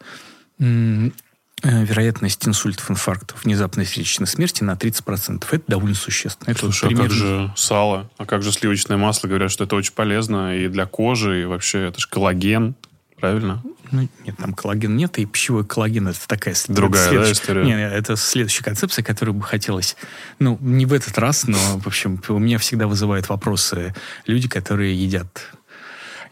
вероятность 1.63 2.47
инсультов, 2.47 2.91
инфарктов, 2.91 3.43
внезапной 3.43 3.85
сердечной 3.85 4.27
смерти 4.27 4.63
на 4.63 4.73
30%. 4.73 5.43
Это 5.49 5.63
довольно 5.67 5.95
существенно. 5.95 6.51
Это 6.51 6.61
Слушай, 6.61 6.89
примерно... 6.89 7.05
а 7.05 7.09
как 7.09 7.17
же 7.17 7.53
сало? 7.55 8.09
А 8.17 8.25
как 8.25 8.43
же 8.43 8.51
сливочное 8.51 8.97
масло? 8.97 9.27
Говорят, 9.27 9.51
что 9.51 9.63
это 9.63 9.75
очень 9.75 9.93
полезно 9.93 10.55
и 10.55 10.67
для 10.67 10.85
кожи, 10.85 11.41
и 11.41 11.45
вообще 11.45 11.87
это 11.87 11.99
же 11.99 12.07
коллаген. 12.07 12.75
Правильно? 13.19 13.63
Ну, 13.91 14.07
нет, 14.25 14.37
там 14.37 14.53
коллаген 14.53 14.95
нет, 14.95 15.17
и 15.17 15.25
пищевой 15.25 15.65
коллаген 15.65 16.07
это 16.07 16.19
такая 16.27 16.55
Другая, 16.67 17.09
следующая... 17.09 17.33
да, 17.33 17.41
история? 17.41 17.63
Нет, 17.63 17.91
это 17.91 18.15
следующая 18.15 18.63
концепция, 18.63 19.01
которую 19.01 19.33
бы 19.33 19.43
хотелось, 19.43 19.95
ну, 20.37 20.59
не 20.61 20.85
в 20.85 20.93
этот 20.93 21.17
раз, 21.17 21.47
но, 21.47 21.57
в 21.79 21.87
общем, 21.87 22.21
у 22.27 22.37
меня 22.37 22.59
всегда 22.59 22.85
вызывают 22.85 23.27
вопросы 23.29 23.95
люди, 24.27 24.47
которые 24.47 24.95
едят 24.95 25.51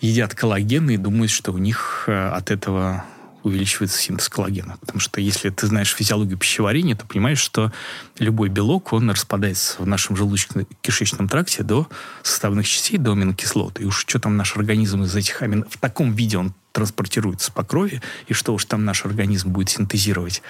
едят 0.01 0.35
коллаген 0.35 0.89
и 0.89 0.97
думают, 0.97 1.31
что 1.31 1.53
у 1.53 1.57
них 1.57 2.03
э, 2.07 2.27
от 2.29 2.51
этого 2.51 3.05
увеличивается 3.45 3.99
синтез 3.99 4.27
коллагена. 4.27 4.77
Потому 4.81 4.99
что 4.99 5.21
если 5.21 5.49
ты 5.49 5.67
знаешь 5.67 5.93
физиологию 5.93 6.37
пищеварения, 6.37 6.95
то 6.95 7.05
понимаешь, 7.05 7.39
что 7.39 7.71
любой 8.17 8.49
белок, 8.49 8.91
он 8.91 9.09
распадается 9.09 9.81
в 9.81 9.87
нашем 9.87 10.15
желудочно-кишечном 10.15 11.29
тракте 11.29 11.63
до 11.63 11.87
составных 12.23 12.67
частей, 12.67 12.97
до 12.97 13.11
аминокислот. 13.11 13.79
И 13.79 13.85
уж 13.85 13.99
что 13.99 14.19
там 14.19 14.35
наш 14.35 14.57
организм 14.57 15.03
из 15.03 15.15
этих 15.15 15.41
амин... 15.43 15.63
В 15.69 15.77
таком 15.77 16.13
виде 16.13 16.37
он 16.37 16.53
транспортируется 16.71 17.51
по 17.51 17.63
крови, 17.63 18.01
и 18.27 18.33
что 18.33 18.53
уж 18.53 18.65
там 18.65 18.83
наш 18.83 19.05
организм 19.05 19.49
будет 19.49 19.69
синтезировать 19.69 20.41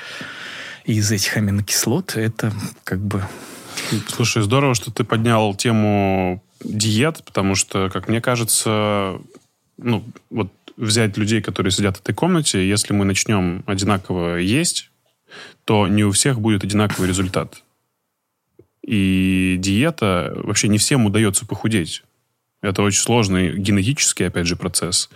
из 0.85 1.11
этих 1.11 1.35
аминокислот, 1.35 2.15
это 2.15 2.53
как 2.83 2.99
бы... 2.99 3.25
Слушай, 4.07 4.41
здорово, 4.43 4.73
что 4.73 4.89
ты 4.89 5.03
поднял 5.03 5.53
тему 5.53 6.41
диет, 6.63 7.23
потому 7.25 7.55
что, 7.55 7.89
как 7.91 8.07
мне 8.07 8.21
кажется, 8.21 9.19
ну, 9.77 10.05
вот 10.29 10.51
взять 10.77 11.17
людей, 11.17 11.41
которые 11.41 11.71
сидят 11.71 11.97
в 11.97 12.01
этой 12.01 12.13
комнате, 12.13 12.67
если 12.67 12.93
мы 12.93 13.05
начнем 13.05 13.63
одинаково 13.65 14.37
есть, 14.37 14.89
то 15.65 15.87
не 15.87 16.03
у 16.03 16.11
всех 16.11 16.39
будет 16.39 16.63
одинаковый 16.63 17.07
результат. 17.07 17.63
И 18.85 19.55
диета... 19.59 20.33
Вообще 20.35 20.67
не 20.67 20.77
всем 20.77 21.05
удается 21.05 21.45
похудеть. 21.45 22.03
Это 22.65 22.81
очень 22.81 22.99
сложный 22.99 23.55
генетический, 23.55 24.25
опять 24.25 24.47
же, 24.47 24.55
процесс. 24.55 25.11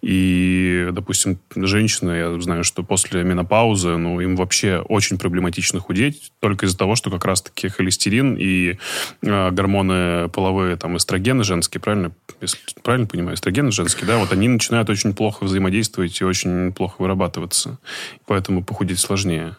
И, 0.00 0.88
допустим, 0.90 1.38
женщины, 1.54 2.12
я 2.12 2.40
знаю, 2.40 2.64
что 2.64 2.82
после 2.82 3.22
менопаузы, 3.24 3.98
ну, 3.98 4.20
им 4.20 4.36
вообще 4.36 4.78
очень 4.78 5.18
проблематично 5.18 5.80
худеть, 5.80 6.32
только 6.40 6.64
из-за 6.64 6.78
того, 6.78 6.94
что 6.94 7.10
как 7.10 7.26
раз-таки 7.26 7.68
холестерин 7.68 8.36
и 8.36 8.78
э, 9.20 9.50
гормоны 9.50 10.30
половые, 10.30 10.76
там, 10.76 10.96
эстрогены 10.96 11.44
женские, 11.44 11.82
правильно? 11.82 12.12
Если 12.40 12.56
правильно 12.82 13.06
понимаю, 13.06 13.36
эстрогены 13.36 13.70
женские, 13.70 14.06
да, 14.06 14.16
вот 14.16 14.32
они 14.32 14.48
начинают 14.48 14.88
очень 14.88 15.12
плохо 15.12 15.44
взаимодействовать 15.44 16.18
и 16.22 16.24
очень 16.24 16.72
плохо 16.72 17.02
вырабатываться. 17.02 17.78
Поэтому 18.24 18.64
похудеть 18.64 18.98
сложнее. 18.98 19.56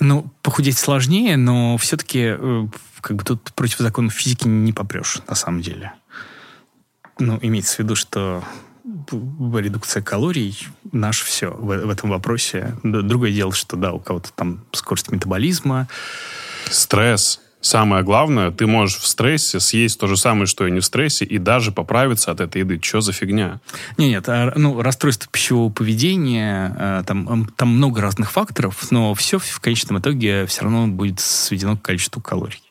Ну, 0.00 0.32
похудеть 0.40 0.78
сложнее, 0.78 1.36
но 1.36 1.76
все-таки 1.76 2.34
э, 2.38 2.66
как 3.02 3.16
бы 3.18 3.24
тут 3.24 3.42
против 3.52 3.76
законов 3.76 4.14
физики 4.14 4.48
не 4.48 4.72
попрешь, 4.72 5.18
на 5.28 5.34
самом 5.34 5.60
деле 5.60 5.92
ну, 7.18 7.38
имеется 7.42 7.76
в 7.76 7.78
виду, 7.80 7.96
что 7.96 8.42
редукция 9.10 10.02
калорий 10.02 10.66
наш 10.92 11.22
все 11.22 11.50
в, 11.50 11.86
в 11.86 11.90
этом 11.90 12.10
вопросе. 12.10 12.76
Другое 12.82 13.32
дело, 13.32 13.52
что 13.52 13.76
да, 13.76 13.92
у 13.92 13.98
кого-то 13.98 14.32
там 14.32 14.64
скорость 14.72 15.10
метаболизма. 15.10 15.88
Стресс. 16.70 17.40
Самое 17.60 18.04
главное, 18.04 18.52
ты 18.52 18.68
можешь 18.68 18.98
в 18.98 19.06
стрессе 19.06 19.58
съесть 19.58 19.98
то 19.98 20.06
же 20.06 20.16
самое, 20.16 20.46
что 20.46 20.66
и 20.66 20.70
не 20.70 20.78
в 20.78 20.84
стрессе, 20.84 21.24
и 21.24 21.38
даже 21.38 21.72
поправиться 21.72 22.30
от 22.30 22.40
этой 22.40 22.60
еды. 22.60 22.78
Что 22.80 23.00
за 23.00 23.12
фигня? 23.12 23.60
Нет, 23.96 24.10
нет, 24.10 24.28
а, 24.28 24.52
ну, 24.54 24.80
расстройство 24.80 25.28
пищевого 25.30 25.68
поведения, 25.68 26.74
а, 26.78 27.02
там, 27.02 27.48
там 27.56 27.68
много 27.68 28.00
разных 28.00 28.30
факторов, 28.30 28.92
но 28.92 29.12
все 29.14 29.38
в 29.38 29.58
конечном 29.58 29.98
итоге 29.98 30.46
все 30.46 30.62
равно 30.62 30.86
будет 30.86 31.18
сведено 31.18 31.76
к 31.76 31.82
количеству 31.82 32.22
калорий. 32.22 32.62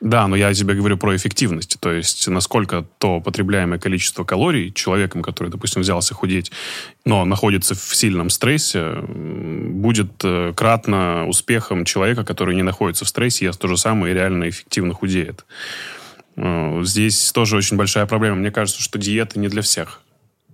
Да, 0.00 0.28
но 0.28 0.36
я 0.36 0.54
тебе 0.54 0.74
говорю 0.74 0.96
про 0.96 1.16
эффективность. 1.16 1.78
То 1.80 1.90
есть, 1.90 2.28
насколько 2.28 2.84
то 2.98 3.20
потребляемое 3.20 3.80
количество 3.80 4.22
калорий 4.22 4.72
человеком, 4.72 5.22
который, 5.22 5.48
допустим, 5.48 5.82
взялся 5.82 6.14
худеть, 6.14 6.52
но 7.04 7.24
находится 7.24 7.74
в 7.74 7.96
сильном 7.96 8.30
стрессе, 8.30 8.94
будет 9.02 10.12
э, 10.22 10.52
кратно 10.56 11.26
успехом 11.26 11.84
человека, 11.84 12.24
который 12.24 12.54
не 12.54 12.62
находится 12.62 13.04
в 13.04 13.08
стрессе, 13.08 13.46
ест 13.46 13.60
то 13.60 13.66
же 13.66 13.76
самое 13.76 14.12
и 14.12 14.14
реально 14.14 14.48
эффективно 14.48 14.94
худеет. 14.94 15.44
Э, 16.36 16.80
здесь 16.84 17.32
тоже 17.32 17.56
очень 17.56 17.76
большая 17.76 18.06
проблема. 18.06 18.36
Мне 18.36 18.52
кажется, 18.52 18.80
что 18.80 18.98
диета 18.98 19.40
не 19.40 19.48
для 19.48 19.62
всех. 19.62 20.00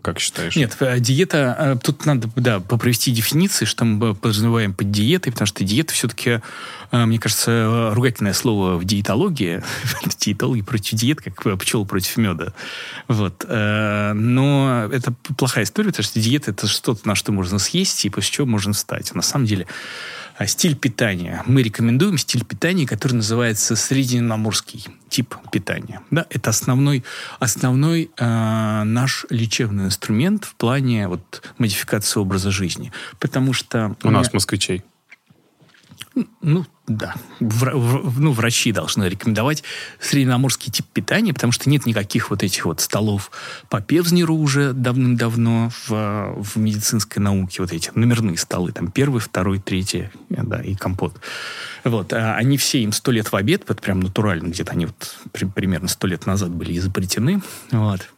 Как 0.04 0.20
считаешь? 0.20 0.54
Нет, 0.54 0.76
э, 0.80 1.00
диета, 1.00 1.56
э, 1.58 1.76
тут 1.82 2.04
надо, 2.04 2.28
да, 2.36 2.60
провести 2.60 3.10
дефиниции, 3.10 3.64
что 3.64 3.86
мы 3.86 4.14
подразумеваем 4.14 4.74
под 4.74 4.90
диетой, 4.90 5.32
потому 5.32 5.46
что 5.46 5.64
диета 5.64 5.94
все-таки, 5.94 6.42
э, 6.90 7.04
мне 7.06 7.18
кажется, 7.18 7.90
ругательное 7.94 8.34
слово 8.34 8.76
в 8.76 8.84
диетологии. 8.84 9.62
Диетологи 10.18 10.60
против 10.60 10.98
диет, 10.98 11.22
как 11.22 11.58
пчел 11.58 11.86
против 11.86 12.18
меда. 12.18 12.52
Вот. 13.08 13.46
Но 13.48 14.88
это 14.92 15.14
плохая 15.38 15.64
история, 15.64 15.88
потому 15.88 16.04
что 16.04 16.20
диета 16.20 16.50
это 16.50 16.66
что-то, 16.66 17.08
на 17.08 17.14
что 17.14 17.32
можно 17.32 17.58
съесть, 17.58 18.04
и 18.04 18.10
после 18.10 18.30
чего 18.30 18.46
можно 18.46 18.74
встать. 18.74 19.14
На 19.14 19.22
самом 19.22 19.46
деле, 19.46 19.66
а 19.66 19.68
стиль 20.46 20.76
питания. 20.76 21.42
Мы 21.46 21.62
рекомендуем 21.62 22.18
стиль 22.18 22.44
питания, 22.44 22.86
который 22.86 23.14
называется 23.14 23.76
средиземноморский 23.76 24.86
тип 25.08 25.34
питания. 25.52 26.00
Да, 26.10 26.26
это 26.30 26.50
основной, 26.50 27.04
основной 27.38 28.10
э, 28.16 28.82
наш 28.84 29.26
лечебный 29.30 29.84
инструмент 29.84 30.44
в 30.44 30.54
плане 30.56 31.08
вот, 31.08 31.42
модификации 31.58 32.18
образа 32.20 32.50
жизни. 32.50 32.92
Потому 33.20 33.52
что... 33.52 33.96
У 34.02 34.10
нас 34.10 34.32
москвичей. 34.32 34.82
Ну, 36.42 36.64
да. 36.86 37.14
В, 37.40 37.64
в, 37.72 38.20
ну, 38.20 38.32
врачи 38.32 38.70
должны 38.70 39.04
рекомендовать 39.04 39.64
средиземноморский 40.00 40.70
тип 40.70 40.86
питания, 40.92 41.34
потому 41.34 41.52
что 41.52 41.68
нет 41.68 41.86
никаких 41.86 42.30
вот 42.30 42.42
этих 42.42 42.66
вот 42.66 42.80
столов 42.80 43.30
по 43.68 43.80
Певзнеру 43.80 44.36
уже 44.36 44.72
давным-давно 44.72 45.70
в, 45.86 46.34
в 46.36 46.56
медицинской 46.56 47.20
науке. 47.22 47.62
Вот 47.62 47.72
эти 47.72 47.90
номерные 47.94 48.36
столы. 48.36 48.70
Там 48.72 48.90
первый, 48.90 49.20
второй, 49.20 49.58
третий, 49.58 50.10
да, 50.28 50.62
и 50.62 50.74
компот. 50.74 51.16
Вот. 51.82 52.12
А 52.12 52.36
они 52.36 52.58
все 52.58 52.80
им 52.82 52.92
сто 52.92 53.10
лет 53.10 53.32
в 53.32 53.36
обед, 53.36 53.64
вот 53.66 53.80
прям 53.80 54.00
натурально, 54.00 54.48
где-то 54.48 54.72
они 54.72 54.86
вот 54.86 55.16
при, 55.32 55.46
примерно 55.46 55.88
сто 55.88 56.06
лет 56.06 56.26
назад 56.26 56.50
были 56.50 56.76
изобретены. 56.78 57.42
Вот. 57.72 58.08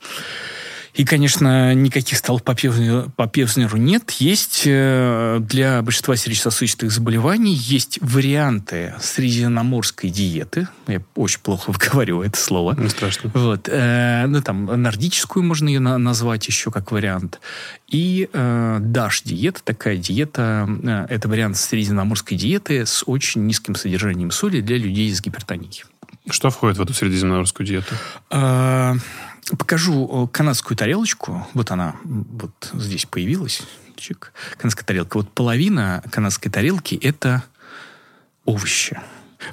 И, 0.97 1.05
конечно, 1.05 1.75
никаких 1.75 2.17
столов 2.17 2.43
по 2.43 2.55
Певзнеру, 2.55 3.11
по 3.17 3.27
Певзнеру 3.27 3.77
нет. 3.77 4.13
Есть 4.13 4.63
э, 4.65 5.39
для 5.43 5.83
большинства 5.83 6.17
сердечно-сосудистых 6.17 6.91
заболеваний 6.91 7.53
есть 7.53 7.99
варианты 8.01 8.95
средиземноморской 8.99 10.09
диеты. 10.09 10.69
Я 10.87 11.03
очень 11.15 11.41
плохо 11.41 11.71
выговариваю 11.71 12.27
это 12.27 12.39
слово. 12.39 12.75
Не 12.81 12.89
страшно. 12.89 13.31
Вот. 13.35 13.69
Э, 13.71 14.25
ну, 14.27 14.41
там, 14.41 14.65
нордическую 14.65 15.43
можно 15.43 15.69
ее 15.69 15.81
на- 15.81 15.99
назвать 15.99 16.47
еще 16.49 16.71
как 16.71 16.93
вариант. 16.93 17.41
И 17.89 18.31
э, 18.33 18.79
DASH-диета, 18.81 19.61
такая 19.63 19.99
диета, 19.99 20.67
э, 20.83 21.07
это 21.11 21.29
вариант 21.29 21.59
средиземноморской 21.59 22.39
диеты 22.39 22.87
с 22.87 23.03
очень 23.07 23.47
низким 23.47 23.75
содержанием 23.75 24.31
соли 24.31 24.63
для 24.63 24.79
людей 24.79 25.15
с 25.15 25.21
гипертонией. 25.21 25.85
Что 26.31 26.49
входит 26.49 26.79
в 26.79 26.83
эту 26.83 26.95
средиземноморскую 26.95 27.67
диету? 27.67 27.95
Покажу 29.59 30.27
э, 30.27 30.29
канадскую 30.33 30.77
тарелочку. 30.77 31.47
Вот 31.55 31.71
она 31.71 31.97
вот 32.05 32.71
здесь 32.75 33.07
появилась. 33.07 33.63
Чик. 33.97 34.33
Канадская 34.59 34.85
тарелка. 34.85 35.17
Вот 35.19 35.33
половина 35.33 36.03
канадской 36.11 36.51
тарелки– 36.51 36.95
это 37.03 37.45
овощи. 38.45 39.01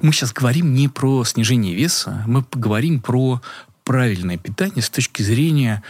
Мы 0.02 0.12
сейчас 0.12 0.34
говорим 0.34 0.74
не 0.74 0.88
про 0.88 1.24
снижение 1.24 1.76
веса, 1.76 2.24
мы 2.26 2.42
поговорим 2.42 3.02
про 3.02 3.42
правильное 3.84 4.38
питание 4.38 4.82
с 4.82 4.90
точки 4.90 5.22
зрения 5.22 5.84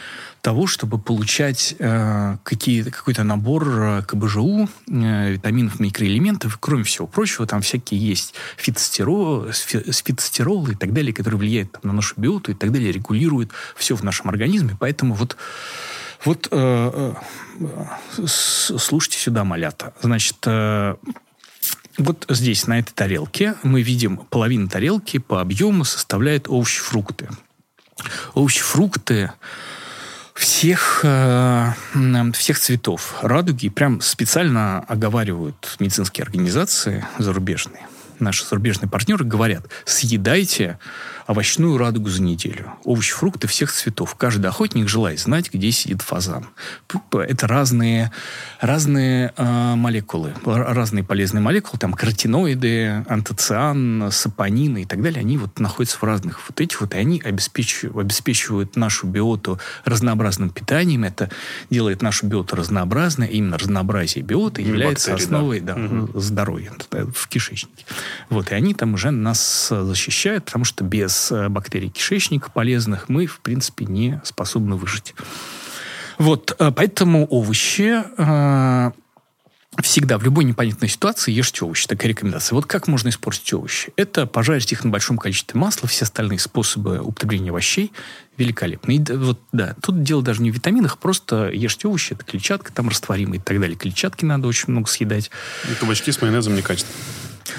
того, 0.44 0.68
чтобы 0.68 1.00
получать 1.00 1.74
э, 1.80 2.38
какие, 2.44 2.84
какой-то 2.84 3.24
набор 3.24 3.66
э, 3.66 4.02
КБЖУ, 4.06 4.68
э, 4.90 5.32
витаминов, 5.32 5.80
микроэлементов. 5.80 6.58
Кроме 6.60 6.84
всего 6.84 7.08
прочего, 7.08 7.48
там 7.48 7.62
всякие 7.62 8.02
есть 8.02 8.34
фитостерол, 8.58 9.52
фитостеролы 9.54 10.74
и 10.74 10.76
так 10.76 10.92
далее, 10.92 11.14
которые 11.14 11.40
влияют 11.40 11.72
там, 11.72 11.82
на 11.84 11.94
нашу 11.94 12.16
биоту 12.18 12.52
и 12.52 12.56
так 12.56 12.74
далее, 12.74 12.92
регулируют 12.92 13.52
все 13.78 13.96
в 13.96 14.04
нашем 14.04 14.30
организме. 14.30 14.76
Поэтому 14.78 15.14
вот 15.16 15.38
вот 16.26 16.50
э, 16.52 17.14
э, 17.60 18.28
слушайте 18.28 19.20
сюда, 19.20 19.46
малята. 19.46 19.94
Значит, 20.02 20.38
э, 20.46 20.96
вот 21.98 22.26
здесь, 22.28 22.68
на 22.68 22.80
этой 22.80 22.92
тарелке, 22.92 23.56
мы 23.64 23.82
видим 23.82 24.18
половину 24.18 24.68
тарелки 24.68 25.20
по 25.20 25.40
объему 25.40 25.86
составляет 25.86 26.50
овощи, 26.50 26.82
фрукты. 26.82 27.30
Всех, 30.34 31.02
э, 31.04 31.72
всех 32.34 32.60
цветов 32.60 33.16
радуги 33.22 33.70
прям 33.70 34.02
специально 34.02 34.80
оговаривают 34.80 35.76
медицинские 35.80 36.24
организации 36.24 37.06
зарубежные. 37.20 37.88
Наши 38.24 38.46
зарубежные 38.46 38.90
партнеры 38.90 39.26
говорят, 39.26 39.68
съедайте 39.86 40.80
овощную 41.28 41.78
радугу 41.78 42.10
за 42.10 42.22
неделю. 42.22 42.74
Овощи, 42.84 43.14
фрукты 43.14 43.48
всех 43.48 43.72
цветов. 43.72 44.16
Каждый 44.16 44.48
охотник 44.48 44.88
желает 44.88 45.20
знать, 45.20 45.54
где 45.54 45.72
сидит 45.72 46.02
фазан. 46.02 46.48
Это 47.12 47.48
разные, 47.48 48.12
разные 48.60 49.34
э, 49.36 49.76
молекулы, 49.76 50.34
разные 50.46 51.04
полезные 51.04 51.42
молекулы, 51.42 51.80
там 51.80 51.94
каротиноиды, 51.94 53.06
антоциан, 53.08 54.10
сапонины 54.12 54.84
и 54.84 54.86
так 54.86 55.02
далее, 55.02 55.20
они 55.20 55.38
вот 55.38 55.60
находятся 55.60 55.98
в 55.98 56.04
разных 56.04 56.42
вот 56.50 56.60
этих 56.62 56.82
вот, 56.82 56.94
и 56.94 56.98
они 56.98 57.22
обеспечивают, 57.24 57.98
обеспечивают 57.98 58.76
нашу 58.76 59.08
биоту 59.08 59.60
разнообразным 59.86 60.50
питанием. 60.50 61.04
Это 61.04 61.30
делает 61.70 62.02
нашу 62.02 62.28
биоту 62.28 62.56
разнообразной. 62.56 63.28
Именно 63.28 63.58
разнообразие 63.58 64.24
биоты 64.24 64.62
является 64.62 65.12
бактерии, 65.12 65.26
основой 65.26 65.60
да. 65.60 65.74
Да, 65.76 65.82
угу. 65.82 66.20
здоровья 66.20 66.72
в 66.92 67.28
кишечнике. 67.28 67.86
Вот, 68.30 68.52
и 68.52 68.56
они 68.56 68.74
там 68.74 68.94
уже 68.94 69.12
нас 69.12 69.70
защищают, 69.70 70.46
потому 70.46 70.66
что 70.66 70.84
без 70.84 71.32
э, 71.32 71.50
бактерий 71.50 71.90
кишечника 71.90 72.52
полезных 72.52 73.10
мы, 73.10 73.26
в 73.26 73.40
принципе, 73.40 73.86
не 73.86 74.22
способны 74.24 74.76
выжить. 74.76 75.16
Вот, 76.18 76.56
э, 76.58 76.72
поэтому 76.76 77.26
овощи 77.28 78.04
э, 78.18 78.92
всегда 79.82 80.18
в 80.18 80.24
любой 80.24 80.44
непонятной 80.44 80.90
ситуации 80.90 81.32
ешьте 81.32 81.66
овощи. 81.66 81.88
Такая 81.88 82.10
рекомендация. 82.10 82.56
Вот 82.56 82.66
как 82.66 82.88
можно 82.88 83.10
испортить 83.10 83.52
овощи? 83.54 83.92
Это 83.96 84.28
пожарить 84.28 84.72
их 84.72 84.84
на 84.84 84.92
большом 84.92 85.18
количестве 85.18 85.60
масла. 85.60 85.88
Все 85.88 86.06
остальные 86.06 86.40
способы 86.40 87.00
употребления 87.00 87.50
овощей 87.50 87.92
великолепны. 88.38 88.96
И, 88.96 89.12
вот, 89.14 89.40
да, 89.52 89.76
тут 89.82 90.04
дело 90.04 90.22
даже 90.22 90.42
не 90.42 90.52
в 90.52 90.56
витаминах, 90.56 90.98
просто 90.98 91.50
ешьте 91.50 91.88
овощи, 91.88 92.14
это 92.14 92.24
клетчатка 92.24 92.72
там 92.72 92.90
растворимая 92.90 93.40
и 93.40 93.42
так 93.42 93.60
далее. 93.60 93.78
Клетчатки 93.78 94.26
надо 94.26 94.48
очень 94.48 94.66
много 94.68 94.88
съедать. 94.88 95.30
И 95.72 95.76
кабачки 95.76 96.12
с 96.12 96.22
майонезом 96.22 96.56
некачественно. 96.56 96.96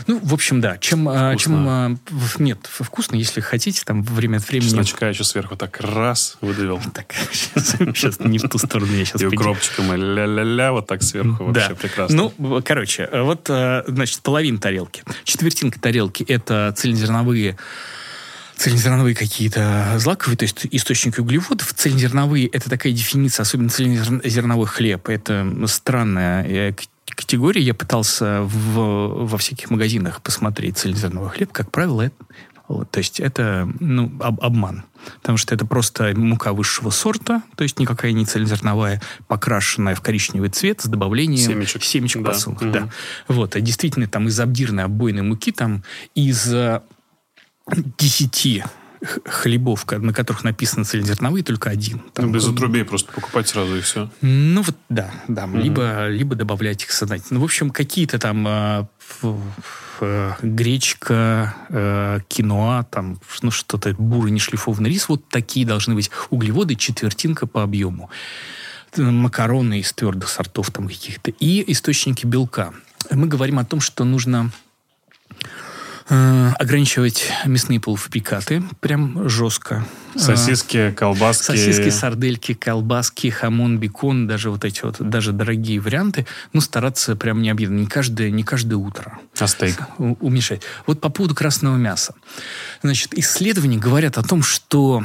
Ну, 0.07 0.20
в 0.23 0.35
общем, 0.35 0.61
да. 0.61 0.79
Чем, 0.79 1.09
а, 1.09 1.37
чем 1.37 1.68
а, 1.68 1.97
нет, 2.38 2.59
вкусно, 2.68 3.16
если 3.16 3.40
хотите, 3.40 3.83
там 3.85 4.03
время 4.03 4.38
от 4.38 4.49
времени. 4.49 4.68
Чесночка 4.68 5.07
еще 5.09 5.25
сверху 5.25 5.57
так 5.57 5.81
раз 5.81 6.37
выдавил. 6.40 6.81
Так, 6.94 7.12
сейчас, 7.55 8.20
не 8.20 8.38
в 8.38 8.49
ту 8.49 8.59
сторону 8.59 8.92
я 8.92 9.05
сейчас 9.05 9.20
И 9.20 9.27
укропчиком 9.27 9.92
ля-ля-ля 9.94 10.73
вот 10.73 10.87
так 10.87 11.03
сверху. 11.03 11.44
Вообще 11.44 11.70
Да. 11.70 11.75
прекрасно. 11.75 12.33
Ну, 12.38 12.62
короче, 12.62 13.09
вот, 13.12 13.51
э, 13.51 13.83
значит, 13.88 14.20
половина 14.20 14.59
тарелки. 14.59 15.03
Четвертинка 15.25 15.81
тарелки– 15.81 16.23
это 16.29 16.73
цельнозерновые 16.77 17.57
цельнозерновые 18.57 19.14
какие-то 19.16 19.94
злаковые, 19.99 20.37
то 20.37 20.44
есть 20.44 20.66
источники 20.70 21.20
углеводов. 21.20 21.75
Цельнозерновые– 21.75 22.47
это 22.53 22.70
такая 22.70 22.92
дефиниция, 22.92 23.42
особенно 23.42 23.68
цельнозерновой 23.68 24.66
хлеб. 24.66 25.09
Это 25.09 25.47
странная 25.66 26.75
категории 27.14 27.62
я 27.62 27.74
пытался 27.74 28.42
в, 28.42 29.27
во 29.27 29.38
всяких 29.38 29.70
магазинах 29.70 30.22
посмотреть 30.22 30.79
целлюлозного 30.79 31.31
хлеб, 31.31 31.53
Как 31.53 31.70
правило, 31.70 32.03
это, 32.03 32.16
вот, 32.68 32.90
то 32.90 32.98
есть 32.98 33.20
это 33.20 33.68
ну, 33.81 34.12
об, 34.20 34.40
обман. 34.40 34.85
Потому 35.20 35.37
что 35.37 35.55
это 35.55 35.66
просто 35.66 36.14
мука 36.16 36.53
высшего 36.53 36.90
сорта, 36.90 37.42
то 37.57 37.62
есть 37.62 37.79
никакая 37.79 38.12
не 38.12 38.24
цельнозерновая, 38.24 39.03
покрашенная 39.29 39.94
в 39.94 40.00
коричневый 40.00 40.48
цвет 40.48 40.81
с 40.81 40.87
добавлением 40.87 41.46
семечек, 41.46 41.85
семечек 41.85 42.22
да. 42.22 42.31
посылок. 42.31 42.62
Угу. 42.62 42.70
Да. 42.70 42.88
Вот, 43.29 43.55
а 43.57 43.61
действительно 43.61 44.09
там 44.09 44.29
из 44.29 44.40
обдирной 44.40 44.85
обойной 44.85 45.22
муки 45.22 45.53
там 45.53 45.85
из 46.14 46.53
э, 46.53 46.81
10 47.68 48.64
хлебов, 49.25 49.87
на 49.90 50.12
которых 50.12 50.45
написаны 50.45 50.85
цельнозерновые, 50.85 51.45
только 51.45 51.71
один. 51.71 52.03
Ну, 52.05 52.11
там, 52.12 52.27
ну, 52.27 52.33
без 52.33 52.47
отрубей 52.47 52.85
просто 52.85 53.12
покупать 53.12 53.49
сразу 53.49 53.77
и 53.77 53.81
все. 53.81 54.11
Ну, 54.21 54.62
вот 54.62 54.77
да, 54.88 55.11
да. 55.29 55.45
Угу. 55.45 55.59
Либо, 55.59 56.09
либо 56.09 56.35
добавлять 56.35 56.83
их 56.83 56.90
сознательно. 56.90 57.38
Ну, 57.38 57.40
в 57.40 57.45
общем, 57.45 57.71
какие-то 57.71 58.19
там 58.19 58.47
э, 58.47 58.87
э, 60.01 60.33
гречка, 60.43 61.55
э, 61.69 62.21
киноа, 62.29 62.85
там, 62.85 63.21
ну, 63.43 63.51
что-то, 63.51 63.95
бурый 63.99 64.33
нешлифованный 64.33 64.90
рис. 64.90 65.09
Вот 65.09 65.29
такие 65.29 65.67
должны 65.67 65.95
быть 65.95 66.11
углеводы, 66.31 66.75
четвертинка 66.75 67.47
по 67.47 67.62
объему. 67.62 68.11
Макароны 68.97 69.81
из 69.81 69.93
твердых 69.93 70.29
сортов 70.29 70.71
там 70.71 70.88
каких-то. 70.88 71.33
И 71.33 71.64
источники 71.73 72.27
белка. 72.27 72.73
Мы 73.11 73.27
говорим 73.27 73.59
о 73.59 73.64
том, 73.64 73.81
что 73.81 74.05
нужно 74.05 74.51
э, 76.09 76.51
ограничивать 76.59 77.31
мясные 77.45 77.81
полуфабрикаты 77.81 78.62
прям 78.81 79.29
жестко. 79.29 79.85
Э, 80.14 80.19
Сосиски, 80.19 80.93
колбаски. 80.93 81.45
Сосиски, 81.45 81.90
сардельки, 81.90 82.55
колбаски, 82.55 83.31
хамон, 83.31 83.79
бекон, 83.79 84.27
даже 84.27 84.51
вот 84.51 84.64
эти 84.64 84.83
вот, 84.83 84.97
даже 84.99 85.33
дорогие 85.33 85.81
варианты, 85.81 86.27
ну, 86.53 86.61
стараться 86.61 87.17
прям 87.17 87.43
не 87.43 87.51
объедать, 87.51 87.77
не 87.77 87.87
каждое, 87.87 88.31
не 88.31 88.43
каждое 88.43 88.77
утро 88.77 89.19
А 89.38 89.47
стейк? 89.47 89.77
уменьшать. 89.99 90.62
Вот 90.87 91.01
по 91.01 91.09
поводу 91.09 91.35
красного 91.35 91.77
мяса. 91.77 92.14
Значит, 92.83 93.14
исследования 93.14 93.79
говорят 93.79 94.19
о 94.19 94.23
том, 94.23 94.43
что 94.43 95.03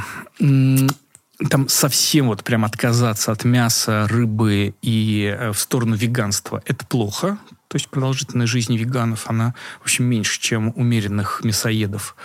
там 1.50 1.70
совсем 1.70 2.28
вот 2.28 2.44
прям 2.44 2.66
отказаться 2.66 3.32
от 3.32 3.46
мяса, 3.46 4.08
рыбы 4.10 4.74
и 4.82 5.34
э, 5.38 5.52
в 5.52 5.60
сторону 5.60 5.96
веганства– 5.96 6.62
это 6.66 6.86
плохо. 6.86 7.38
То 7.69 7.75
есть 7.75 7.88
продолжительность 7.88 8.51
жизни 8.51 8.77
веганов, 8.77 9.29
она, 9.29 9.53
в 9.79 9.84
общем, 9.84 10.05
меньше, 10.05 10.41
чем 10.41 10.73
умеренных 10.75 11.41
мясоедов. 11.43 12.15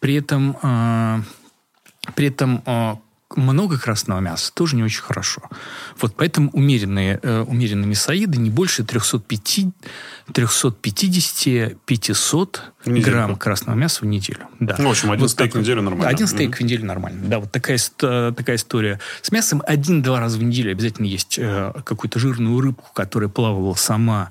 При 0.00 0.14
этом, 0.14 0.56
э, 0.62 1.22
при 2.14 2.28
этом 2.28 2.62
э, 2.64 2.96
много 3.36 3.78
красного 3.78 4.20
мяса 4.20 4.50
тоже 4.54 4.76
не 4.76 4.82
очень 4.82 5.02
хорошо. 5.02 5.42
Вот 6.00 6.14
поэтому 6.16 6.48
умеренные, 6.52 7.20
э, 7.22 7.42
умеренные 7.42 7.86
мясоеды 7.86 8.38
не 8.38 8.48
больше 8.48 8.82
305, 8.82 9.66
350, 10.32 11.76
500 11.84 12.62
В 12.84 12.88
недельку. 12.90 13.10
грамм 13.10 13.36
красного 13.36 13.76
мяса 13.76 14.00
в 14.02 14.06
неделю. 14.06 14.40
Да. 14.60 14.76
Ну, 14.78 14.88
в 14.88 14.90
общем, 14.90 15.10
один 15.10 15.22
Вот 15.22 15.30
стейк 15.30 15.50
в 15.50 15.52
так. 15.54 15.62
неделю 15.62 15.82
нормально. 15.82 16.08
Один 16.08 16.26
стейк 16.26 16.56
в 16.56 16.60
неделю 16.60 16.84
нормально. 16.86 17.20
Да, 17.26 17.38
вот 17.40 17.52
такая, 17.52 17.78
такая 17.98 18.56
история. 18.56 19.00
С 19.22 19.30
мясом 19.32 19.62
один-два 19.66 20.20
раза 20.20 20.38
в 20.38 20.42
неделю 20.42 20.72
обязательно 20.72 21.06
есть 21.06 21.36
э, 21.38 21.72
какую-то 21.84 22.18
жирную 22.18 22.60
рыбку, 22.60 22.90
которая 22.94 23.28
плавала 23.28 23.74
сама 23.74 24.30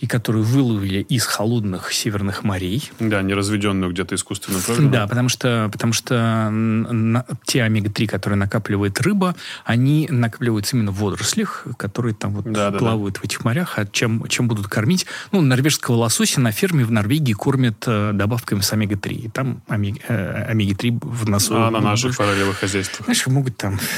и 0.00 0.06
которую 0.06 0.44
выловили 0.44 1.00
из 1.00 1.24
холодных 1.26 1.92
северных 1.92 2.42
морей. 2.44 2.90
Да, 2.98 3.22
не 3.22 3.34
разведенную 3.34 3.92
где-то 3.92 4.14
искусственно, 4.14 4.58
правильно? 4.64 4.90
Да, 4.90 5.06
потому 5.06 5.28
что, 5.28 5.68
потому 5.72 5.92
что 5.92 6.48
на- 6.50 7.24
те 7.44 7.62
омега-3, 7.62 8.06
которые 8.06 8.38
накапливает 8.38 9.00
рыба, 9.00 9.34
они 9.64 10.08
накапливаются 10.10 10.76
именно 10.76 10.90
в 10.92 10.98
водорослях, 11.00 11.66
которые 11.78 12.14
там 12.14 12.32
вот 12.34 12.44
Да-да-да. 12.44 12.78
плавают 12.78 13.18
в 13.18 13.24
этих 13.24 13.44
морях. 13.44 13.74
А 13.78 13.86
чем, 13.86 14.26
чем 14.28 14.48
будут 14.48 14.68
кормить? 14.68 15.06
Ну, 15.32 15.40
норвежского 15.40 15.96
лосося 15.96 16.40
на 16.40 16.52
ферме 16.52 16.84
в 16.84 16.90
Норвегии 16.90 17.32
кормят 17.32 17.84
э, 17.86 18.12
добавками 18.12 18.60
с 18.60 18.72
омега-3. 18.72 19.12
И 19.12 19.28
там 19.28 19.62
омега- 19.68 20.00
э, 20.08 20.50
омега-3 20.50 20.98
в 21.02 21.28
носу. 21.28 21.56
А 21.56 21.70
на 21.70 21.80
наших 21.80 22.14
форелевых 22.14 22.58
хозяйствах. 22.58 23.04
Знаешь, 23.04 23.26
могут 23.26 23.56
там... 23.56 23.78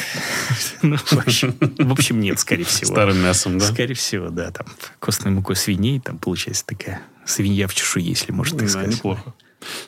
Ну, 0.83 0.97
в 0.97 1.93
общем, 1.93 2.21
нет, 2.21 2.39
скорее 2.39 2.65
всего. 2.65 2.93
Старым 2.93 3.21
мясом, 3.21 3.59
да? 3.59 3.67
Скорее 3.67 3.95
всего, 3.95 4.29
да. 4.29 4.51
Там 4.51 4.67
костной 5.01 5.33
мукой 5.33 5.57
свиней, 5.57 6.01
там 6.01 6.19
получается 6.19 6.65
такая 6.67 7.03
свинья 7.27 7.67
в 7.67 7.75
чешуе, 7.75 8.05
если 8.05 8.33
можно 8.33 8.59
так 8.59 8.69
сказать. 8.71 8.95
неплохо. 8.95 9.35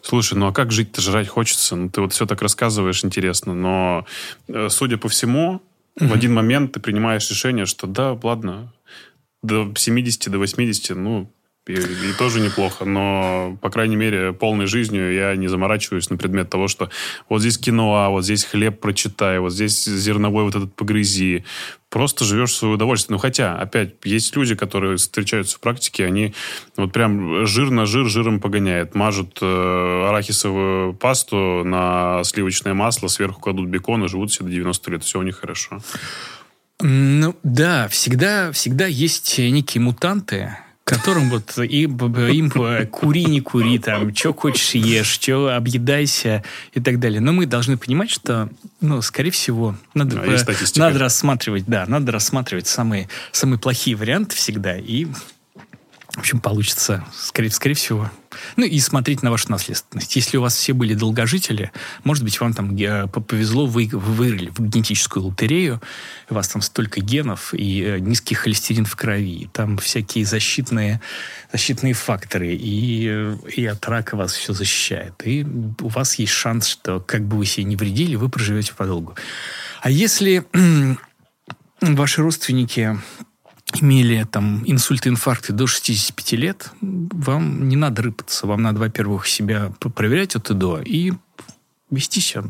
Слушай, 0.03 0.37
ну 0.37 0.49
а 0.49 0.53
как 0.53 0.73
жить-то, 0.73 1.01
жрать 1.01 1.29
хочется? 1.29 1.77
Ну, 1.77 1.89
ты 1.89 2.01
вот 2.01 2.13
все 2.13 2.27
так 2.27 2.43
рассказываешь 2.43 3.05
интересно, 3.05 3.55
но, 3.55 4.05
э, 4.49 4.69
судя 4.69 4.99
по 4.99 5.09
всему, 5.09 5.63
в 5.99 6.13
один 6.13 6.35
момент 6.35 6.73
ты 6.73 6.81
принимаешь 6.81 7.29
решение, 7.31 7.67
что 7.67 7.87
да, 7.87 8.19
ладно, 8.23 8.73
до 9.43 9.73
70, 9.75 10.31
до 10.31 10.39
80, 10.39 10.97
ну, 10.97 11.31
и, 11.67 11.75
и 11.75 12.13
тоже 12.19 12.41
неплохо, 12.41 12.85
но, 12.85 13.57
по 13.61 13.71
крайней 13.71 13.97
мере, 13.97 14.33
полной 14.33 14.67
жизнью 14.67 15.13
я 15.13 15.37
не 15.37 15.47
заморачиваюсь 15.47 16.11
на 16.11 16.17
предмет 16.17 16.49
того, 16.49 16.69
что 16.69 16.91
вот 17.29 17.41
здесь 17.41 17.59
киноа, 17.59 18.09
вот 18.09 18.25
здесь 18.25 18.45
хлеб 18.45 18.81
прочитай, 18.81 19.39
вот 19.39 19.53
здесь 19.53 19.85
зерновой 19.85 20.45
вот 20.45 20.57
этот 20.57 20.75
погрызи. 20.75 21.45
Просто 21.91 22.25
живешь 22.25 22.53
в 22.53 22.57
свое 22.57 22.75
удовольствие. 22.75 23.15
Ну, 23.15 23.19
хотя, 23.19 23.57
опять, 23.57 23.95
есть 24.05 24.35
люди, 24.37 24.55
которые 24.55 24.97
встречаются 24.97 25.59
в 25.59 25.61
практике, 25.61 26.07
они 26.07 26.35
вот 26.77 26.93
прям 26.93 27.47
жир 27.47 27.71
на 27.71 27.85
жир 27.85 28.07
жиром 28.07 28.41
погоняют. 28.41 28.95
Мажут 28.95 29.39
э, 29.43 30.07
арахисовую 30.09 30.95
пасту 30.95 31.63
на 31.65 32.23
сливочное 32.25 32.75
масло, 32.75 33.09
сверху 33.09 33.41
кладут 33.41 33.69
бекон 33.69 34.05
и 34.05 34.09
живут 34.09 34.33
себе 34.33 34.47
до 34.47 34.53
90 34.53 34.91
лет. 34.93 35.05
Все 35.05 35.19
у 35.19 35.23
них 35.23 35.41
хорошо. 35.41 35.81
Ну, 36.81 37.37
да, 37.43 37.89
всегда, 37.89 38.53
всегда 38.53 38.87
есть 38.87 39.39
некие 39.39 39.81
мутанты, 39.83 40.57
которым 40.85 41.31
вот 41.31 41.57
и, 41.59 41.87
б- 41.87 42.09
б- 42.09 42.33
им 42.33 42.51
э, 42.55 42.87
кури, 42.87 43.25
не 43.27 43.41
кури, 43.41 43.79
там, 43.79 44.15
что 44.15 44.33
хочешь 44.33 44.71
ешь, 44.75 45.07
что 45.07 45.55
объедайся 45.55 46.43
и 46.73 46.81
так 46.81 46.99
далее. 46.99 47.21
Но 47.21 47.33
мы 47.33 47.47
должны 47.47 47.77
понимать, 47.77 48.11
что, 48.11 48.49
ну, 48.81 49.01
скорее 49.03 49.31
всего, 49.31 49.77
надо, 49.95 50.39
статистика. 50.39 50.81
надо 50.81 50.99
рассматривать, 50.99 51.65
да, 51.67 51.85
надо 51.87 52.13
рассматривать 52.13 52.67
самые, 52.67 53.09
самые 53.31 53.59
плохие 53.59 53.97
варианты 53.97 54.35
всегда 54.37 54.77
и 54.77 55.07
в 56.13 56.19
общем, 56.19 56.41
получится, 56.41 57.05
скорее, 57.15 57.51
скорее 57.51 57.75
всего. 57.75 58.11
Ну, 58.57 58.65
и 58.65 58.79
смотреть 58.79 59.23
на 59.23 59.31
вашу 59.31 59.51
наследственность. 59.51 60.15
Если 60.17 60.37
у 60.37 60.43
вас 60.43 60.57
все 60.57 60.73
были 60.73 60.95
долгожители, 60.95 61.73
может 62.05 62.25
быть, 62.25 62.41
вам 62.41 62.53
там 62.53 62.77
э, 62.77 63.07
по- 63.09 63.21
повезло, 63.21 63.67
вы, 63.67 63.89
вы 63.93 63.99
выиграли 63.99 64.51
в 64.51 64.61
генетическую 64.61 65.27
лотерею, 65.27 65.81
у 66.29 66.35
вас 66.35 66.49
там 66.49 66.63
столько 66.63 67.01
генов 67.01 67.55
и 67.55 67.83
э, 67.83 67.99
низкий 67.99 68.35
холестерин 68.35 68.85
в 68.85 68.97
крови, 68.97 69.49
там 69.53 69.79
всякие 69.79 70.25
защитные, 70.25 71.01
защитные 71.53 71.95
факторы, 71.95 72.55
и, 72.55 73.09
э, 73.09 73.37
и 73.57 73.67
от 73.67 73.87
рака 73.89 74.17
вас 74.17 74.33
все 74.33 74.53
защищает. 74.53 75.15
И 75.25 75.45
у 75.81 75.89
вас 75.89 76.15
есть 76.17 76.33
шанс, 76.33 76.67
что 76.67 77.01
как 77.01 77.27
бы 77.27 77.37
вы 77.37 77.47
себе 77.47 77.65
не 77.65 77.77
вредили, 77.77 78.17
вы 78.17 78.29
проживете 78.29 78.75
подолгу. 78.75 79.17
А 79.83 79.91
если 79.91 80.45
ваши 81.81 82.23
родственники 82.23 82.99
имели 83.81 84.27
там 84.31 84.63
инсульты, 84.67 85.09
инфаркты 85.09 85.53
до 85.53 85.67
65 85.67 86.33
лет, 86.33 86.71
вам 86.81 87.69
не 87.69 87.77
надо 87.77 88.03
рыпаться. 88.03 88.47
Вам 88.47 88.63
надо, 88.63 88.81
во-первых, 88.81 89.27
себя 89.27 89.73
проверять 89.95 90.37
от 90.37 90.51
и 90.51 90.55
до 90.55 90.81
и 90.81 91.13
вести 91.91 92.21
себя 92.21 92.45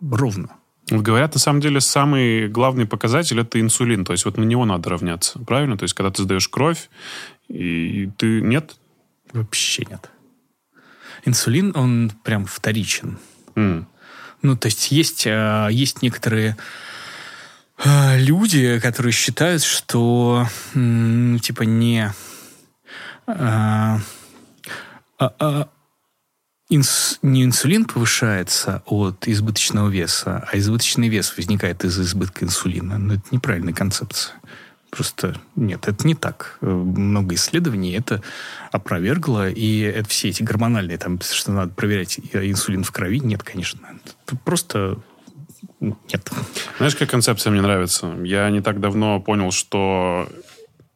ровно. 0.00 0.50
Говорят, 0.90 1.34
на 1.34 1.40
самом 1.40 1.60
деле, 1.60 1.80
самый 1.80 2.48
главный 2.48 2.86
показатель– 2.86 3.38
это 3.40 3.60
инсулин. 3.60 4.04
То 4.04 4.12
есть 4.12 4.24
вот 4.24 4.36
на 4.36 4.42
него 4.42 4.64
надо 4.64 4.90
равняться. 4.90 5.38
Правильно? 5.38 5.78
То 5.78 5.84
есть 5.84 5.94
когда 5.94 6.10
ты 6.10 6.22
сдаешь 6.22 6.48
кровь, 6.48 6.90
и 7.48 8.10
ты... 8.16 8.40
Нет? 8.40 8.76
Вообще 9.32 9.84
нет. 9.88 10.10
Инсулин, 11.24 11.72
он 11.76 12.10
прям 12.24 12.44
вторичен. 12.46 13.18
М. 13.54 13.86
Ну, 14.42 14.56
то 14.56 14.66
есть 14.66 14.90
есть, 14.90 15.26
э, 15.26 15.68
есть 15.70 16.02
некоторые 16.02 16.56
люди, 17.84 18.78
которые 18.80 19.12
считают, 19.12 19.62
что 19.62 20.46
типа 20.74 21.62
не 21.62 22.12
э, 23.26 23.32
а- 23.32 24.00
а, 25.18 25.68
инс- 26.70 27.18
не 27.22 27.44
инсулин 27.44 27.84
повышается 27.84 28.82
от 28.86 29.28
избыточного 29.28 29.88
веса, 29.88 30.46
а 30.50 30.58
избыточный 30.58 31.08
вес 31.08 31.36
возникает 31.36 31.84
из 31.84 31.98
избытка 32.00 32.44
инсулина. 32.44 32.98
Но 32.98 33.14
это 33.14 33.24
неправильная 33.30 33.74
концепция. 33.74 34.34
Просто 34.90 35.40
нет, 35.54 35.86
это 35.86 36.06
не 36.06 36.14
так. 36.16 36.58
Много 36.60 37.36
исследований 37.36 37.92
это 37.92 38.22
опровергло, 38.72 39.48
и 39.48 39.80
это 39.80 40.08
все 40.08 40.30
эти 40.30 40.42
гормональные, 40.42 40.98
там, 40.98 41.20
что 41.20 41.52
надо 41.52 41.72
проверять 41.72 42.18
инсулин 42.32 42.82
в 42.82 42.90
крови, 42.90 43.20
нет, 43.20 43.42
конечно. 43.44 43.80
Это 44.26 44.36
просто 44.36 44.98
нет. 45.80 46.30
Знаешь, 46.76 46.94
какая 46.94 47.08
концепция 47.08 47.50
мне 47.50 47.62
нравится? 47.62 48.14
Я 48.22 48.48
не 48.50 48.60
так 48.60 48.80
давно 48.80 49.20
понял, 49.20 49.50
что 49.50 50.28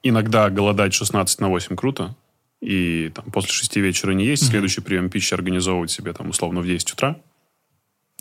иногда 0.02 0.50
голодать 0.50 0.94
16 0.94 1.40
на 1.40 1.48
8 1.48 1.74
круто, 1.76 2.14
и 2.60 3.10
там, 3.14 3.24
после 3.26 3.52
6 3.52 3.76
вечера 3.76 4.12
не 4.12 4.24
есть, 4.24 4.44
mm-hmm. 4.44 4.50
следующий 4.50 4.80
прием 4.80 5.10
пищи 5.10 5.34
организовывать 5.34 5.90
себе 5.90 6.12
там 6.12 6.30
условно 6.30 6.60
в 6.60 6.66
10 6.66 6.92
утра. 6.92 7.16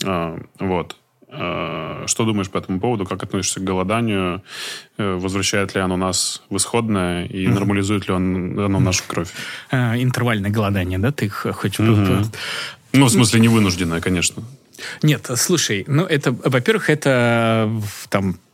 А, 0.04 0.38
вот. 0.58 0.96
А, 1.28 2.04
что 2.06 2.24
думаешь 2.24 2.50
по 2.50 2.58
этому 2.58 2.80
поводу? 2.80 3.06
Как 3.06 3.22
относишься 3.22 3.60
к 3.60 3.64
голоданию? 3.64 4.42
Э, 4.98 5.14
возвращает 5.14 5.74
ли 5.74 5.80
оно 5.80 5.96
нас 5.96 6.42
в 6.48 6.56
исходное? 6.56 7.26
И 7.26 7.44
mm-hmm. 7.44 7.54
нормализует 7.54 8.08
ли 8.08 8.14
он, 8.14 8.58
оно 8.58 8.80
нашу 8.80 9.04
кровь? 9.06 9.32
А, 9.70 9.96
интервальное 9.96 10.50
голодание, 10.50 10.98
да? 10.98 11.10
Ты 11.10 11.28
хочешь... 11.28 11.80
Mm-hmm. 11.80 12.26
Ну, 12.92 13.06
в 13.06 13.10
смысле, 13.10 13.40
невынужденное, 13.40 14.00
конечно. 14.00 14.44
Нет, 15.02 15.30
слушай, 15.36 15.84
ну, 15.86 16.04
это, 16.04 16.32
во-первых, 16.32 16.90
это 16.90 17.70
там 18.08 18.38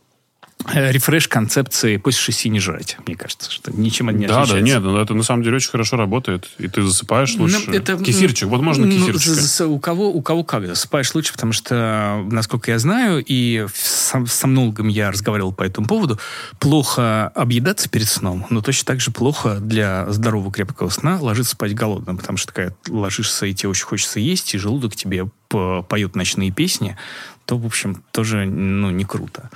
рефреш 0.73 1.27
концепции 1.27 1.97
после 1.97 2.21
шести 2.21 2.49
не 2.49 2.59
жрать, 2.59 2.97
мне 3.05 3.15
кажется, 3.15 3.51
что 3.51 3.71
ничем 3.71 4.09
не 4.09 4.27
да, 4.27 4.41
отличается. 4.41 4.55
Да, 4.55 4.61
нет, 4.61 4.83
ну, 4.83 4.97
это 4.97 5.13
на 5.13 5.23
самом 5.23 5.43
деле 5.43 5.57
очень 5.57 5.69
хорошо 5.69 5.97
работает, 5.97 6.49
и 6.57 6.67
ты 6.67 6.81
засыпаешь 6.83 7.35
ну, 7.35 7.43
лучше. 7.43 7.63
Ну, 7.67 7.73
это, 7.73 7.97
кефирчик, 7.97 8.47
вот 8.47 8.61
можно 8.61 8.85
ну, 8.85 8.91
кефирчик. 8.91 9.67
У 9.67 9.79
кого, 9.79 10.09
у 10.09 10.21
кого 10.21 10.43
как, 10.43 10.65
засыпаешь 10.65 11.13
лучше, 11.13 11.33
потому 11.33 11.53
что, 11.53 12.25
насколько 12.29 12.71
я 12.71 12.79
знаю, 12.79 13.23
и 13.25 13.65
с 13.73 14.13
сомнологом 14.27 14.87
я 14.87 15.11
разговаривал 15.11 15.53
по 15.53 15.63
этому 15.63 15.87
поводу, 15.87 16.19
плохо 16.59 17.27
объедаться 17.29 17.89
перед 17.89 18.07
сном, 18.07 18.45
но 18.49 18.61
точно 18.61 18.85
так 18.85 19.01
же 19.01 19.11
плохо 19.11 19.57
для 19.59 20.09
здорового 20.11 20.51
крепкого 20.51 20.89
сна 20.89 21.19
ложиться 21.19 21.53
спать 21.53 21.73
голодным, 21.73 22.17
потому 22.17 22.37
что 22.37 22.53
когда 22.53 22.73
ложишься, 22.87 23.45
и 23.45 23.53
тебе 23.53 23.69
очень 23.69 23.85
хочется 23.85 24.19
есть, 24.19 24.53
и 24.53 24.57
желудок 24.57 24.95
тебе 24.95 25.27
поют 25.49 26.15
ночные 26.15 26.51
песни, 26.51 26.97
то, 27.45 27.57
в 27.57 27.65
общем, 27.65 28.03
тоже 28.11 28.45
ну, 28.45 28.89
не 28.91 29.05
круто. 29.05 29.49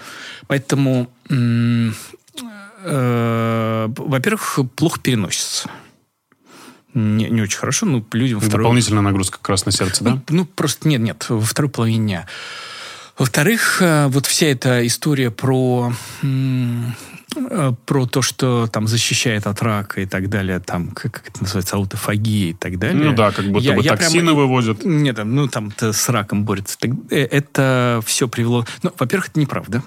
Поэтому, 0.47 1.09
э, 1.29 1.91
во-первых, 3.87 4.59
плохо 4.75 4.99
переносится. 4.99 5.69
Не, 6.93 7.29
не 7.29 7.41
очень 7.41 7.57
хорошо, 7.57 7.85
но 7.85 8.05
людям... 8.13 8.39
Второй... 8.39 8.63
Дополнительная 8.63 9.01
нагрузка 9.01 9.37
как 9.37 9.49
раз 9.49 9.65
на 9.65 9.71
сердце, 9.71 10.03
да? 10.03 10.11
Ну, 10.11 10.21
ну, 10.29 10.45
просто 10.45 10.87
нет, 10.87 11.01
нет, 11.01 11.25
во 11.27 11.41
второй 11.41 11.69
половине 11.69 11.99
дня. 11.99 12.27
Во-вторых, 13.17 13.81
э, 13.81 14.07
вот 14.07 14.25
вся 14.25 14.47
эта 14.47 14.85
история 14.87 15.29
про 15.31 15.93
про 17.85 18.05
то, 18.05 18.21
что 18.21 18.67
там 18.67 18.87
защищает 18.87 19.47
от 19.47 19.61
рака 19.61 20.01
и 20.01 20.05
так 20.05 20.29
далее, 20.29 20.59
там, 20.59 20.91
как, 20.91 21.11
как 21.11 21.29
это 21.29 21.41
называется, 21.41 21.75
аутофагия 21.75 22.51
и 22.51 22.53
так 22.53 22.77
далее. 22.79 23.09
Ну 23.09 23.15
да, 23.15 23.31
как 23.31 23.45
будто 23.45 23.63
я, 23.65 23.75
бы 23.75 23.81
я 23.81 23.95
токсины 23.95 24.23
прямо, 24.23 24.33
выводят. 24.33 24.85
Нет, 24.85 25.17
ну 25.23 25.47
там 25.47 25.71
с 25.79 26.09
раком 26.09 26.45
борется. 26.45 26.77
Э, 27.09 27.17
это 27.17 28.01
все 28.05 28.27
привело... 28.27 28.65
Ну, 28.83 28.91
во-первых, 28.97 29.29
это 29.29 29.39
неправда. 29.39 29.83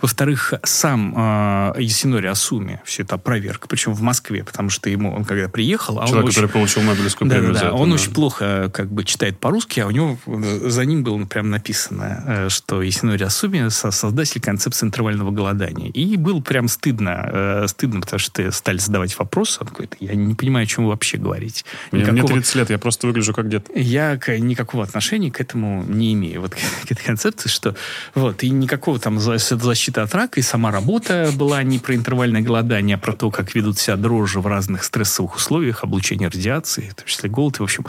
Во-вторых, 0.00 0.54
сам 0.64 1.14
э, 1.16 1.74
Ясинори 1.78 2.26
Асуми 2.26 2.80
все 2.84 3.02
это 3.02 3.18
проверка, 3.18 3.68
причем 3.68 3.92
в 3.92 4.00
Москве, 4.00 4.44
потому 4.44 4.70
что 4.70 4.88
ему, 4.88 5.12
он 5.12 5.24
когда 5.24 5.48
приехал... 5.48 6.00
А 6.00 6.06
Человек, 6.06 6.16
он 6.16 6.28
очень, 6.28 6.34
который 6.36 6.50
получил 6.50 6.82
Нобелевскую 6.82 7.30
премию 7.30 7.52
да, 7.52 7.60
да, 7.60 7.66
да, 7.70 7.74
Он 7.74 7.88
да. 7.88 7.94
очень 7.94 8.12
плохо 8.12 8.70
как 8.72 8.90
бы 8.90 9.04
читает 9.04 9.38
по-русски, 9.38 9.80
а 9.80 9.86
у 9.86 9.90
него 9.90 10.18
э, 10.26 10.68
за 10.68 10.84
ним 10.84 11.02
было 11.02 11.24
прям 11.24 11.50
написано, 11.50 12.24
э, 12.26 12.48
что 12.48 12.82
Ясинори 12.82 13.22
Асуми 13.24 13.68
создатель 13.68 14.40
концепции 14.40 14.86
интервального 14.86 15.30
голодания. 15.30 15.90
И 15.90 16.16
было 16.16 16.40
прям 16.40 16.68
стыдно, 16.68 17.30
э, 17.32 17.66
стыдно, 17.68 18.00
потому 18.00 18.18
что 18.18 18.50
стали 18.52 18.78
задавать 18.78 19.18
вопросы. 19.18 19.58
Он 19.60 19.68
говорит, 19.68 19.96
я 20.00 20.14
не 20.14 20.34
понимаю, 20.34 20.64
о 20.64 20.66
чем 20.66 20.84
вы 20.84 20.90
вообще 20.90 21.18
говорите. 21.18 21.64
Никакого... 21.92 22.12
Мне 22.12 22.22
30 22.22 22.54
лет, 22.54 22.70
я 22.70 22.78
просто 22.78 23.06
выгляжу 23.06 23.34
как 23.34 23.48
дед. 23.48 23.68
Я 23.74 24.18
никакого 24.38 24.84
отношения 24.84 25.30
к 25.30 25.40
этому 25.40 25.84
не 25.84 26.14
имею. 26.14 26.40
Вот 26.40 26.54
к 26.54 26.90
этой 26.90 27.04
концепции, 27.04 27.48
что 27.48 27.74
вот, 28.14 28.42
и 28.42 28.50
никакого 28.50 28.98
там 28.98 29.18
защита 29.62 30.02
от 30.02 30.14
рака, 30.14 30.40
и 30.40 30.42
сама 30.42 30.70
работа 30.70 31.30
была 31.34 31.62
не 31.62 31.78
про 31.78 31.94
интервальное 31.94 32.42
голодание, 32.42 32.96
а 32.96 32.98
про 32.98 33.12
то, 33.12 33.30
как 33.30 33.54
ведут 33.54 33.78
себя 33.78 33.96
дрожжи 33.96 34.40
в 34.40 34.46
разных 34.46 34.84
стрессовых 34.84 35.36
условиях, 35.36 35.84
облучение 35.84 36.28
радиации, 36.28 36.88
в 36.90 36.94
том 36.94 37.06
числе 37.06 37.30
голод. 37.30 37.58
в 37.58 37.62
общем, 37.62 37.86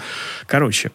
короче, 0.47 0.91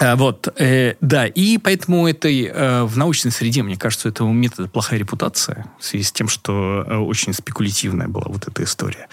э, 0.00 0.14
вот, 0.14 0.48
э, 0.58 0.94
да, 1.00 1.26
и 1.26 1.58
поэтому 1.58 2.08
этой, 2.08 2.44
э, 2.44 2.84
в 2.84 2.96
научной 2.96 3.30
среде, 3.30 3.62
мне 3.62 3.76
кажется, 3.76 4.08
у 4.08 4.10
этого 4.10 4.32
метода 4.32 4.68
плохая 4.68 4.98
репутация 4.98 5.66
в 5.78 5.84
связи 5.84 6.04
с 6.04 6.12
тем, 6.12 6.28
что 6.28 6.84
э, 6.86 6.96
очень 6.96 7.32
спекулятивная 7.32 8.08
была 8.08 8.26
вот 8.28 8.48
эта 8.48 8.62
история. 8.64 9.08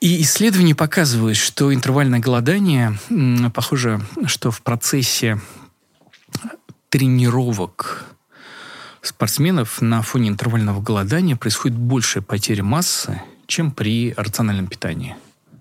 И 0.00 0.22
исследования 0.22 0.76
показывают, 0.76 1.36
что 1.36 1.74
интервальное 1.74 2.20
голодание, 2.20 2.96
похоже, 3.52 4.00
что 4.26 4.52
в 4.52 4.62
процессе 4.62 5.40
тренировок 6.88 8.06
спортсменов 9.08 9.80
на 9.80 10.02
фоне 10.02 10.28
интервального 10.28 10.80
голодания 10.80 11.36
происходит 11.36 11.76
большая 11.76 12.22
потеря 12.22 12.62
массы, 12.62 13.20
чем 13.46 13.70
при 13.70 14.14
рациональном 14.16 14.66
питании. 14.66 15.16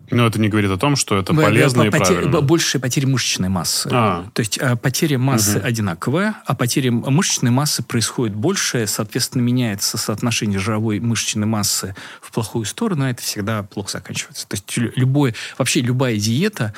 Но 0.09 0.25
это 0.25 0.39
не 0.39 0.47
говорит 0.47 0.71
о 0.71 0.77
том, 0.77 0.95
что 0.95 1.17
это 1.17 1.33
полезно 1.33 1.83
и 1.83 1.89
потеря, 1.89 2.21
правильно. 2.21 2.41
Большая 2.41 2.81
потеря 2.81 3.07
мышечной 3.07 3.49
массы. 3.49 3.89
А. 3.91 4.25
То 4.33 4.39
есть 4.39 4.57
а, 4.57 4.77
потеря 4.77 5.17
массы 5.17 5.57
угу. 5.57 5.67
одинаковая, 5.67 6.35
а 6.45 6.55
потеря 6.55 6.91
мышечной 6.91 7.51
массы 7.51 7.83
происходит 7.83 8.35
больше, 8.35 8.87
соответственно, 8.87 9.41
меняется 9.41 9.97
соотношение 9.97 10.59
жировой 10.59 10.99
мышечной 10.99 11.45
массы 11.45 11.93
в 12.21 12.31
плохую 12.31 12.65
сторону, 12.65 13.03
а 13.03 13.09
это 13.09 13.21
всегда 13.21 13.63
плохо 13.63 13.91
заканчивается. 13.91 14.47
То 14.47 14.55
есть 14.55 14.95
любое, 14.95 15.35
вообще 15.57 15.81
любая 15.81 16.15
диета 16.15 16.73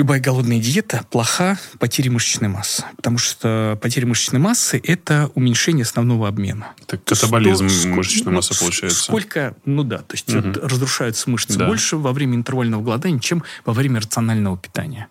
любая 0.00 0.18
голодная 0.18 0.58
диета 0.58 1.04
плоха 1.10 1.58
потери 1.78 2.08
мышечной 2.08 2.48
массы. 2.48 2.84
Потому 2.96 3.18
что 3.18 3.78
потеря 3.82 4.06
мышечной 4.06 4.40
массы– 4.40 4.80
это 4.84 5.30
уменьшение 5.34 5.82
основного 5.82 6.26
обмена. 6.26 6.68
Это 6.80 6.96
катаболизм 6.96 7.68
что, 7.68 7.88
мышечной 7.88 8.32
массы 8.32 8.54
ну, 8.54 8.60
получается. 8.60 9.02
Сколько, 9.02 9.54
ну 9.66 9.84
да, 9.84 9.98
то 9.98 10.14
есть 10.14 10.34
угу. 10.34 10.48
вот 10.48 10.56
разрушаются 10.56 11.28
мышцы 11.28 11.58
да. 11.58 11.66
больше 11.66 11.98
во 11.98 12.12
время 12.12 12.36
интервального 12.36 12.82
голодания, 12.82 13.20
чем 13.20 13.44
во 13.66 13.74
время 13.74 14.00
рационального 14.00 14.56
питания. 14.56 15.08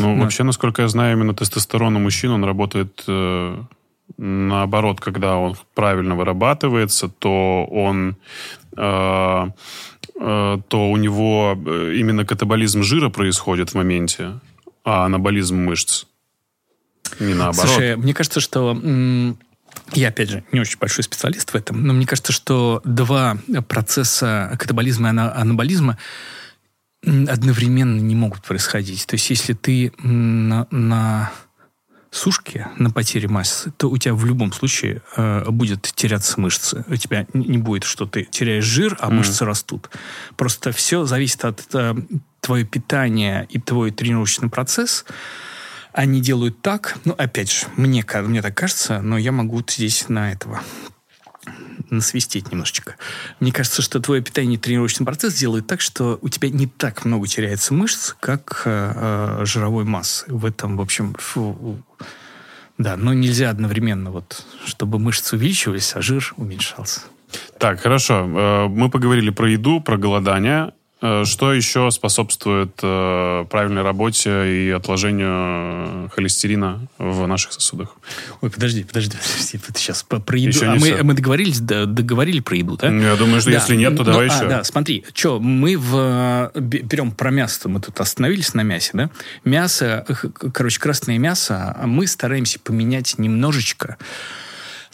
Ну, 0.00 0.16
да. 0.16 0.22
вообще, 0.24 0.42
насколько 0.42 0.82
я 0.82 0.88
знаю, 0.88 1.16
именно 1.16 1.32
тестостерон 1.32 1.94
у 1.94 2.00
мужчин, 2.00 2.32
он 2.32 2.42
работает 2.42 3.04
э, 3.06 3.62
наоборот, 4.16 5.00
когда 5.00 5.36
он 5.36 5.56
правильно 5.74 6.16
вырабатывается, 6.16 7.08
то 7.08 7.64
он 7.70 8.16
Э, 8.76 9.48
то 10.20 10.90
у 10.90 10.96
него 10.98 11.58
э, 11.66 11.94
именно 11.96 12.26
катаболизм 12.26 12.82
жира 12.82 13.08
происходит 13.08 13.70
в 13.70 13.74
моменте, 13.74 14.38
а 14.84 15.06
анаболизм 15.06 15.56
мышц. 15.56 16.04
Не 17.18 17.32
наоборот. 17.32 17.70
Слушай, 17.70 17.96
мне 17.96 18.12
кажется, 18.12 18.40
что 18.40 18.78
я, 19.92 20.08
опять 20.08 20.28
же, 20.28 20.44
не 20.52 20.60
очень 20.60 20.78
большой 20.78 21.04
специалист 21.04 21.50
в 21.50 21.54
этом, 21.54 21.86
но 21.86 21.94
мне 21.94 22.06
кажется, 22.06 22.32
что 22.32 22.82
два 22.84 23.38
процесса 23.66 24.54
катаболизма 24.58 25.08
и 25.08 25.16
анаболизма 25.16 25.96
одновременно 27.02 27.98
не 27.98 28.14
могут 28.14 28.42
происходить. 28.42 29.06
То 29.06 29.14
есть, 29.14 29.30
если 29.30 29.54
ты 29.54 29.92
на, 30.02 30.66
на 30.70 31.32
сушки 32.10 32.66
на 32.76 32.90
потере 32.90 33.28
массы, 33.28 33.72
то 33.76 33.88
у 33.88 33.96
тебя 33.96 34.14
в 34.14 34.24
любом 34.24 34.52
случае 34.52 35.02
э, 35.16 35.48
будет 35.48 35.82
теряться 35.82 36.40
мышцы. 36.40 36.84
У 36.88 36.96
тебя 36.96 37.26
не 37.34 37.58
будет, 37.58 37.84
что 37.84 38.06
ты 38.06 38.24
теряешь 38.24 38.64
жир, 38.64 38.96
а 39.00 39.08
mm. 39.08 39.12
мышцы 39.12 39.44
растут. 39.44 39.90
Просто 40.36 40.72
все 40.72 41.04
зависит 41.04 41.44
от 41.44 41.66
э, 41.74 41.94
твоего 42.40 42.68
питания 42.68 43.46
и 43.48 43.60
твой 43.60 43.92
тренировочный 43.92 44.48
процесс. 44.48 45.04
Они 45.92 46.20
делают 46.20 46.62
так, 46.62 46.98
ну, 47.04 47.14
опять 47.16 47.50
же, 47.50 47.66
мне, 47.76 48.04
мне 48.22 48.42
так 48.42 48.56
кажется, 48.56 49.00
но 49.02 49.18
я 49.18 49.32
могу 49.32 49.62
здесь 49.66 50.08
на 50.08 50.32
этого 50.32 50.60
насвистеть 51.90 52.50
немножечко. 52.50 52.96
Мне 53.40 53.52
кажется, 53.52 53.82
что 53.82 54.00
твое 54.00 54.22
питание 54.22 54.54
и 54.54 54.58
тренировочный 54.58 55.06
процесс 55.06 55.34
делает 55.34 55.66
так, 55.66 55.80
что 55.80 56.18
у 56.22 56.28
тебя 56.28 56.50
не 56.50 56.66
так 56.66 57.04
много 57.04 57.26
теряется 57.26 57.74
мышц, 57.74 58.14
как 58.20 58.62
э, 58.64 58.92
э, 58.94 59.44
жировой 59.44 59.84
массы. 59.84 60.24
В 60.28 60.44
этом, 60.44 60.76
в 60.76 60.80
общем, 60.80 61.14
фу, 61.18 61.82
да, 62.78 62.96
но 62.96 63.12
нельзя 63.12 63.50
одновременно, 63.50 64.10
вот, 64.10 64.44
чтобы 64.64 64.98
мышцы 64.98 65.36
увеличивались, 65.36 65.94
а 65.94 66.02
жир 66.02 66.32
уменьшался. 66.36 67.02
Так, 67.58 67.80
хорошо. 67.80 68.24
Э, 68.24 68.68
мы 68.68 68.90
поговорили 68.90 69.30
про 69.30 69.50
еду, 69.50 69.80
про 69.80 69.96
голодание. 69.96 70.72
Э, 71.02 71.24
что 71.24 71.52
еще 71.52 71.90
способствует 71.90 72.78
э, 72.82 73.46
правильной 73.48 73.82
работе 73.82 74.66
и 74.66 74.70
отложению 74.70 76.10
холестерина 76.10 76.86
в 76.98 77.26
наших 77.26 77.52
сосудах? 77.52 77.96
Ой, 78.42 78.50
подожди, 78.50 78.84
подожди, 78.84 79.16
подожди, 79.16 79.78
сейчас 79.78 80.02
про 80.02 80.18
еду. 80.36 80.50
Еще 80.50 80.66
а 80.66 80.74
мы, 80.74 81.02
мы 81.02 81.14
договорились, 81.14 81.60
да, 81.60 81.86
договорили 81.86 82.40
про 82.40 82.56
еду, 82.56 82.76
да? 82.76 82.88
Я 82.88 83.16
думаю, 83.16 83.40
что 83.40 83.50
да. 83.50 83.56
если 83.56 83.76
нет, 83.76 83.96
то 83.96 84.04
ну, 84.04 84.12
давай 84.12 84.28
а, 84.28 84.34
еще. 84.34 84.48
Да, 84.48 84.64
смотри, 84.64 85.04
что, 85.14 85.40
мы 85.40 85.78
в, 85.78 86.52
берем 86.54 87.12
про 87.12 87.30
мясо, 87.30 87.68
мы 87.70 87.80
тут 87.80 87.98
остановились 87.98 88.52
на 88.52 88.60
мясе, 88.60 88.90
да? 88.92 89.10
Мясо, 89.44 90.04
короче, 90.52 90.78
красное 90.78 91.16
мясо, 91.16 91.74
а 91.78 91.86
мы 91.86 92.06
стараемся 92.06 92.58
поменять 92.60 93.18
немножечко 93.18 93.96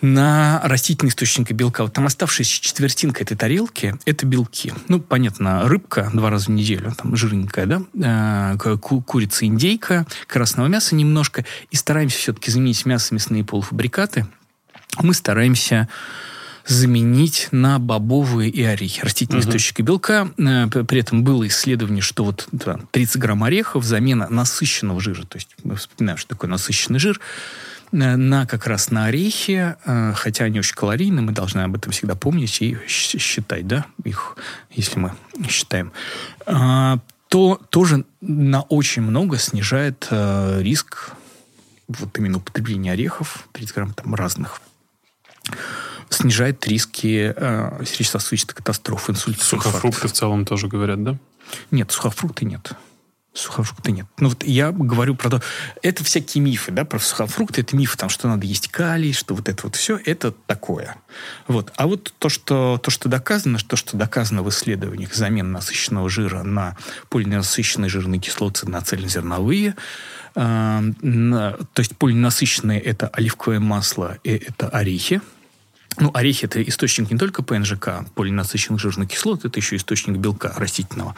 на 0.01 0.61
растительные 0.65 1.11
источники 1.11 1.53
белка. 1.53 1.83
Вот 1.83 1.93
там 1.93 2.07
оставшаяся 2.07 2.61
четвертинка 2.61 3.23
этой 3.23 3.37
тарелки– 3.37 3.95
это 4.05 4.27
белки. 4.27 4.73
Ну, 4.89 5.01
понятно, 5.01 5.67
рыбка 5.69 6.11
два 6.13 6.31
раза 6.31 6.47
в 6.47 6.51
неделю, 6.51 6.93
там 6.97 7.17
жирненькая, 7.17 7.67
да, 7.67 8.55
э, 8.55 8.77
ку- 8.79 9.03
курица, 9.03 9.47
индейка, 9.47 10.07
красного 10.27 10.67
мяса 10.67 10.95
немножко. 10.95 11.45
И 11.71 11.77
стараемся 11.77 12.19
все-таки 12.19 12.51
заменить 12.51 12.85
мясо, 12.85 13.15
мясные 13.15 13.45
полуфабрикаты. 13.45 14.27
Мы 15.01 15.15
стараемся 15.15 15.89
заменить 16.67 17.49
на 17.53 17.79
бобовые 17.79 18.51
и 18.51 18.63
орехи, 18.63 19.01
растительные 19.01 19.43
uh-huh. 19.43 19.49
источники 19.49 19.83
белка. 19.83 20.29
Э, 20.37 20.67
при 20.69 21.01
этом 21.01 21.23
было 21.23 21.47
исследование, 21.47 22.03
что 22.03 22.25
вот 22.25 22.49
30 22.91 23.17
грамм 23.19 23.45
орехов 23.45 23.85
замена 23.85 24.29
насыщенного 24.29 25.01
жира, 25.01 25.23
то 25.23 25.37
есть 25.37 25.55
мы 25.63 25.77
вспоминаем, 25.77 26.19
что 26.19 26.31
такое 26.31 26.51
насыщенный 26.51 26.99
жир, 26.99 27.21
на 27.93 28.47
как 28.47 28.67
раз 28.67 28.91
на 28.91 29.07
орехи, 29.07 29.77
э, 29.85 30.13
хотя 30.15 30.45
они 30.45 30.59
очень 30.59 30.75
калорийны, 30.75 31.23
мы 31.23 31.33
должны 31.33 31.61
об 31.61 31.77
этом 31.77 31.93
всегда 31.93 32.15
помнить 32.15 32.61
и 32.61 32.77
считать, 32.87 33.67
да, 33.67 33.87
их, 34.05 34.37
если 34.71 34.99
мы 34.99 35.13
считаем, 35.49 35.93
а, 36.47 36.99
то 37.29 37.61
тоже 37.71 38.05
на 38.21 38.63
очень 38.63 39.03
много 39.03 39.39
снижает 39.39 40.09
риск 40.11 41.13
вот 41.89 42.17
именно 42.19 42.39
употребления 42.39 42.93
орехов, 42.93 43.49
30 43.53 43.75
грамм 43.75 43.95
там 43.95 44.15
разных 44.15 44.61
снижает 46.11 46.67
риски 46.67 47.35
э, 47.37 47.85
сердечно-сосудистой 47.85 48.55
катастрофы, 48.55 49.13
инсульта. 49.13 49.45
Сухофрукты 49.45 49.89
инфаркт. 49.89 50.15
в 50.15 50.19
целом 50.19 50.45
тоже 50.45 50.69
говорят, 50.69 51.03
да? 51.03 51.17
Нет, 51.71 51.91
сухофрукты 51.91 52.45
нет. 52.45 52.73
Сухофрукты 53.37 53.93
нет. 53.93 54.07
Ну 54.19 54.31
вот 54.31 54.43
я 54.45 54.73
говорю 54.73 55.15
про 55.15 55.29
то, 55.29 55.43
это 55.83 56.03
всякие 56.03 56.43
мифы, 56.43 56.73
да, 56.73 56.87
про 56.87 56.99
сухофрукты, 56.99 57.61
это 57.61 57.77
мифы, 57.77 57.99
там, 57.99 58.09
что 58.09 58.29
надо 58.29 58.47
есть 58.47 58.69
калий, 58.69 59.13
что 59.13 59.35
вот 59.35 59.49
это 59.49 59.65
вот 59.65 59.77
все, 59.77 60.01
это 60.03 60.33
такое. 60.33 60.97
Вот. 61.47 61.71
А 61.77 61.87
вот 61.87 62.15
то, 62.19 62.31
что, 62.31 62.81
то, 62.83 62.91
что 62.91 63.11
доказано, 63.11 63.59
то, 63.59 63.77
что 63.77 63.97
доказано 63.99 64.43
в 64.43 64.49
исследованиях, 64.49 65.15
замена 65.15 65.51
насыщенного 65.51 66.09
жира 66.09 66.43
на 66.43 66.77
полиненасыщенные 67.11 67.91
жирные 67.91 68.21
кислоты 68.21 68.69
на 68.69 68.81
цельнозерновые, 68.81 69.77
э, 70.35 70.93
то 70.95 71.81
есть 71.81 71.97
полиненасыщенные 71.99 72.81
это 72.81 73.09
оливковое 73.09 73.61
масло 73.61 74.17
и 74.25 74.31
это 74.31 74.71
орехи, 74.71 75.21
ну, 75.99 76.11
орехи– 76.13 76.45
это 76.47 76.63
источник 76.63 77.11
не 77.11 77.19
только 77.19 77.43
ПНЖК, 77.43 78.05
полиненасыщенных 78.15 78.81
жирных 78.81 79.09
кислот, 79.09 79.45
это 79.45 79.59
еще 79.59 79.77
источник 79.77 80.19
белка 80.19 80.53
растительного. 80.57 81.15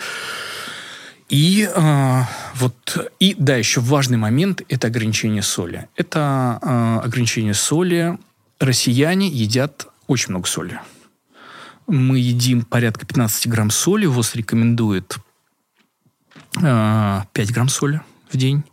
И 1.28 1.68
э, 1.72 2.22
вот 2.54 3.12
и 3.20 3.34
да, 3.38 3.56
еще 3.56 3.80
важный 3.80 4.16
момент– 4.16 4.62
это 4.68 4.86
ограничение 4.86 5.42
соли. 5.42 5.88
Это 5.94 6.58
э, 6.62 7.00
ограничение 7.04 7.54
соли. 7.54 8.18
Россияне 8.58 9.28
едят 9.28 9.88
очень 10.06 10.30
много 10.30 10.46
соли. 10.46 10.80
Мы 11.86 12.18
едим 12.18 12.62
порядка 12.62 13.06
15 13.06 13.46
грамм 13.48 13.70
соли. 13.70 14.06
ВОЗ 14.06 14.34
рекомендует 14.36 15.18
э, 16.62 17.20
5 17.32 17.52
грамм 17.52 17.68
соли 17.68 18.00
в 18.30 18.36
день. 18.36 18.64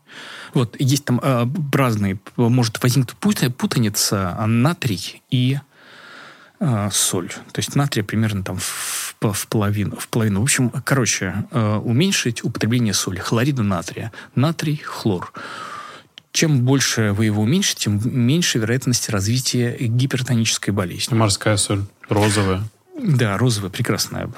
Вот 0.54 0.78
есть 0.80 1.04
там 1.04 1.20
э, 1.22 1.46
разные, 1.74 2.18
может 2.38 2.82
возникнуть 2.82 3.18
путаница 3.18 4.34
натрий 4.48 5.22
и 5.30 5.60
э, 6.62 6.90
соль. 6.92 7.30
То 7.30 7.60
есть 7.60 7.76
натрия 7.76 8.06
примерно 8.06 8.44
там 8.44 8.58
в, 8.58 9.05
в, 9.34 9.48
половину, 9.48 9.96
в 9.96 10.08
половину. 10.08 10.40
В 10.40 10.44
общем, 10.44 10.70
короче, 10.70 11.46
э, 11.52 11.76
уменьшить 11.78 12.44
употребление 12.44 12.94
соли, 12.94 13.20
хлорида 13.20 13.64
натрия. 13.64 14.12
Натрий, 14.36 14.78
хлор. 14.84 15.32
Чем 16.32 16.62
больше 16.62 17.14
вы 17.14 17.26
его 17.26 17.44
уменьшите, 17.44 17.86
тем 17.86 18.02
меньше 18.04 18.60
вероятность 18.60 19.10
развития 19.10 19.78
гипертонической 19.80 20.74
болезни. 20.74 21.16
Морская 21.16 21.56
соль, 21.56 21.86
розовая. 22.10 22.64
Да, 22.98 23.38
розовая, 23.38 23.70
прекрасная. 23.70 24.30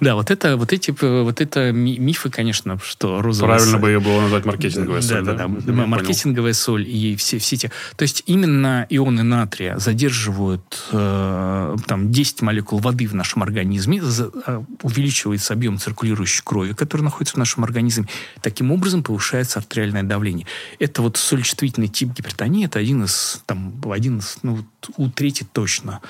Да, 0.00 0.14
вот 0.14 0.30
это, 0.30 0.56
вот 0.56 0.72
эти, 0.72 0.92
вот 1.00 1.40
это 1.40 1.72
мифы, 1.72 2.30
конечно, 2.30 2.78
что 2.78 3.20
розовая 3.20 3.56
Правильно 3.56 3.72
соль. 3.72 3.80
бы 3.80 3.88
ее 3.88 3.98
было 4.00 4.20
назвать 4.20 4.44
маркетинговая 4.44 5.00
соль, 5.00 5.24
да? 5.24 5.32
Да, 5.32 5.48
да, 5.48 5.72
маркетинговая 5.72 6.52
понял. 6.52 6.62
соль 6.62 6.88
и 6.88 7.16
все, 7.16 7.38
все 7.38 7.56
эти... 7.56 7.72
То 7.96 8.02
есть 8.02 8.22
именно 8.26 8.86
ионы 8.88 9.24
натрия 9.24 9.76
задерживают 9.78 10.88
э, 10.92 11.76
там 11.88 12.12
10 12.12 12.42
молекул 12.42 12.78
воды 12.78 13.08
в 13.08 13.14
нашем 13.14 13.42
организме, 13.42 14.00
за, 14.00 14.30
э, 14.46 14.62
увеличивается 14.82 15.54
объем 15.54 15.78
циркулирующей 15.78 16.42
крови, 16.44 16.72
который 16.72 17.02
находится 17.02 17.34
в 17.34 17.38
нашем 17.38 17.64
организме. 17.64 18.06
Таким 18.42 18.70
образом 18.70 19.02
повышается 19.02 19.58
артериальное 19.58 20.04
давление. 20.04 20.46
Это 20.78 21.02
вот 21.02 21.16
солечувствительный 21.16 21.88
тип 21.88 22.12
гипертонии, 22.12 22.66
это 22.66 22.78
один 22.78 23.02
из, 23.02 23.42
там, 23.46 23.74
один 23.90 24.18
из, 24.18 24.38
ну, 24.42 24.64
у 24.96 25.10
трети 25.10 25.44
точно 25.52 26.00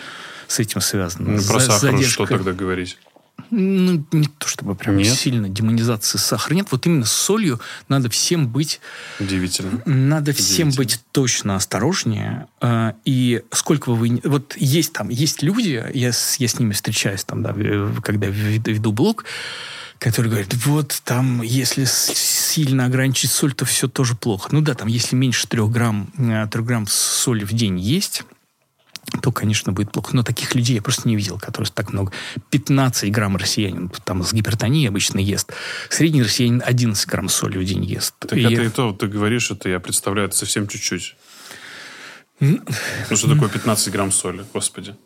с 0.48 0.58
этим 0.58 0.80
связано. 0.80 1.32
Ну, 1.32 1.42
про 1.42 1.60
сахар 1.60 1.92
задержка. 1.92 2.24
что 2.24 2.26
тогда 2.26 2.52
говорить? 2.52 2.98
Ну, 3.50 4.04
не 4.12 4.26
то 4.26 4.48
чтобы 4.48 4.74
прям 4.74 4.96
нет. 4.96 5.14
сильно 5.14 5.48
демонизации 5.48 6.18
сахара 6.18 6.54
нет. 6.54 6.68
Вот 6.70 6.86
именно 6.86 7.04
с 7.04 7.12
солью 7.12 7.60
надо 7.88 8.08
всем 8.08 8.48
быть... 8.48 8.80
Удивительно. 9.20 9.82
Надо 9.84 10.32
всем 10.32 10.70
быть 10.70 11.00
точно 11.12 11.56
осторожнее. 11.56 12.48
Э, 12.60 12.92
и 13.04 13.42
сколько 13.52 13.92
вы... 13.92 14.20
Вот 14.24 14.56
есть 14.56 14.92
там, 14.92 15.08
есть 15.08 15.42
люди, 15.42 15.70
я, 15.70 15.88
я 15.92 16.12
с 16.12 16.58
ними 16.58 16.72
встречаюсь 16.72 17.24
там, 17.24 17.42
да, 17.42 17.54
когда 18.02 18.28
веду 18.28 18.92
блог, 18.92 19.24
которые 19.98 20.30
говорят, 20.30 20.54
вот 20.66 21.00
там, 21.04 21.42
если 21.42 21.84
сильно 21.86 22.86
ограничить 22.86 23.30
соль, 23.30 23.54
то 23.54 23.64
все 23.64 23.88
тоже 23.88 24.14
плохо. 24.14 24.48
Ну 24.52 24.60
да, 24.60 24.74
там, 24.74 24.88
если 24.88 25.16
меньше 25.16 25.46
3 25.46 25.66
грамм, 25.68 26.08
3 26.16 26.24
э, 26.26 26.46
грамм 26.62 26.86
соли 26.86 27.44
в 27.44 27.52
день 27.52 27.78
есть, 27.78 28.24
то, 29.20 29.32
конечно, 29.32 29.72
будет 29.72 29.92
плохо. 29.92 30.14
Но 30.14 30.22
таких 30.22 30.54
людей 30.54 30.76
я 30.76 30.82
просто 30.82 31.08
не 31.08 31.16
видел, 31.16 31.38
которые 31.38 31.70
так 31.72 31.92
много. 31.92 32.12
15 32.50 33.10
грамм 33.10 33.36
россиянин 33.36 33.90
там 34.04 34.22
с 34.22 34.32
гипертонией 34.32 34.88
обычно 34.88 35.18
ест. 35.18 35.52
Средний 35.88 36.22
россиянин 36.22 36.62
11 36.64 37.08
грамм 37.08 37.28
соли 37.28 37.58
в 37.58 37.64
день 37.64 37.84
ест. 37.84 38.14
Так 38.18 38.32
и 38.34 38.42
это 38.42 38.62
и 38.62 38.68
то, 38.68 38.92
ты 38.92 39.06
говоришь, 39.06 39.50
это 39.50 39.68
я 39.68 39.80
представляю, 39.80 40.28
это 40.28 40.36
совсем 40.36 40.66
чуть-чуть. 40.66 41.16
Ну, 42.40 42.60
что 43.14 43.32
такое 43.32 43.48
15 43.48 43.92
грамм 43.92 44.12
соли, 44.12 44.44
господи? 44.52 44.96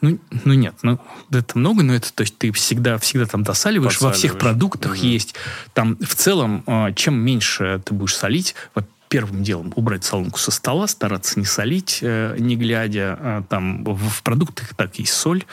Ну, 0.00 0.18
ну 0.44 0.54
нет, 0.54 0.74
ну 0.82 0.98
это 1.30 1.58
много, 1.58 1.82
но 1.82 1.94
это 1.94 2.12
то 2.12 2.22
есть 2.22 2.38
ты 2.38 2.50
всегда 2.52 2.98
всегда 2.98 3.26
там 3.26 3.42
досаливаешь, 3.42 4.00
во 4.00 4.12
всех 4.12 4.38
продуктах 4.38 4.92
угу. 4.92 5.00
есть. 5.00 5.34
Там 5.74 5.96
в 6.00 6.14
целом 6.14 6.64
а, 6.66 6.92
чем 6.92 7.14
меньше 7.14 7.82
ты 7.84 7.94
будешь 7.94 8.16
солить, 8.16 8.54
вот 8.74 8.86
первым 9.08 9.42
делом 9.42 9.72
убрать 9.76 10.04
солонку 10.04 10.38
со 10.38 10.50
стола, 10.50 10.86
стараться 10.86 11.38
не 11.38 11.46
солить, 11.46 12.00
э, 12.02 12.36
не 12.38 12.56
глядя. 12.56 13.18
Э, 13.20 13.42
там 13.48 13.84
в 13.84 14.22
продуктах 14.22 14.74
так 14.74 14.98
есть 14.98 15.12
соль. 15.12 15.44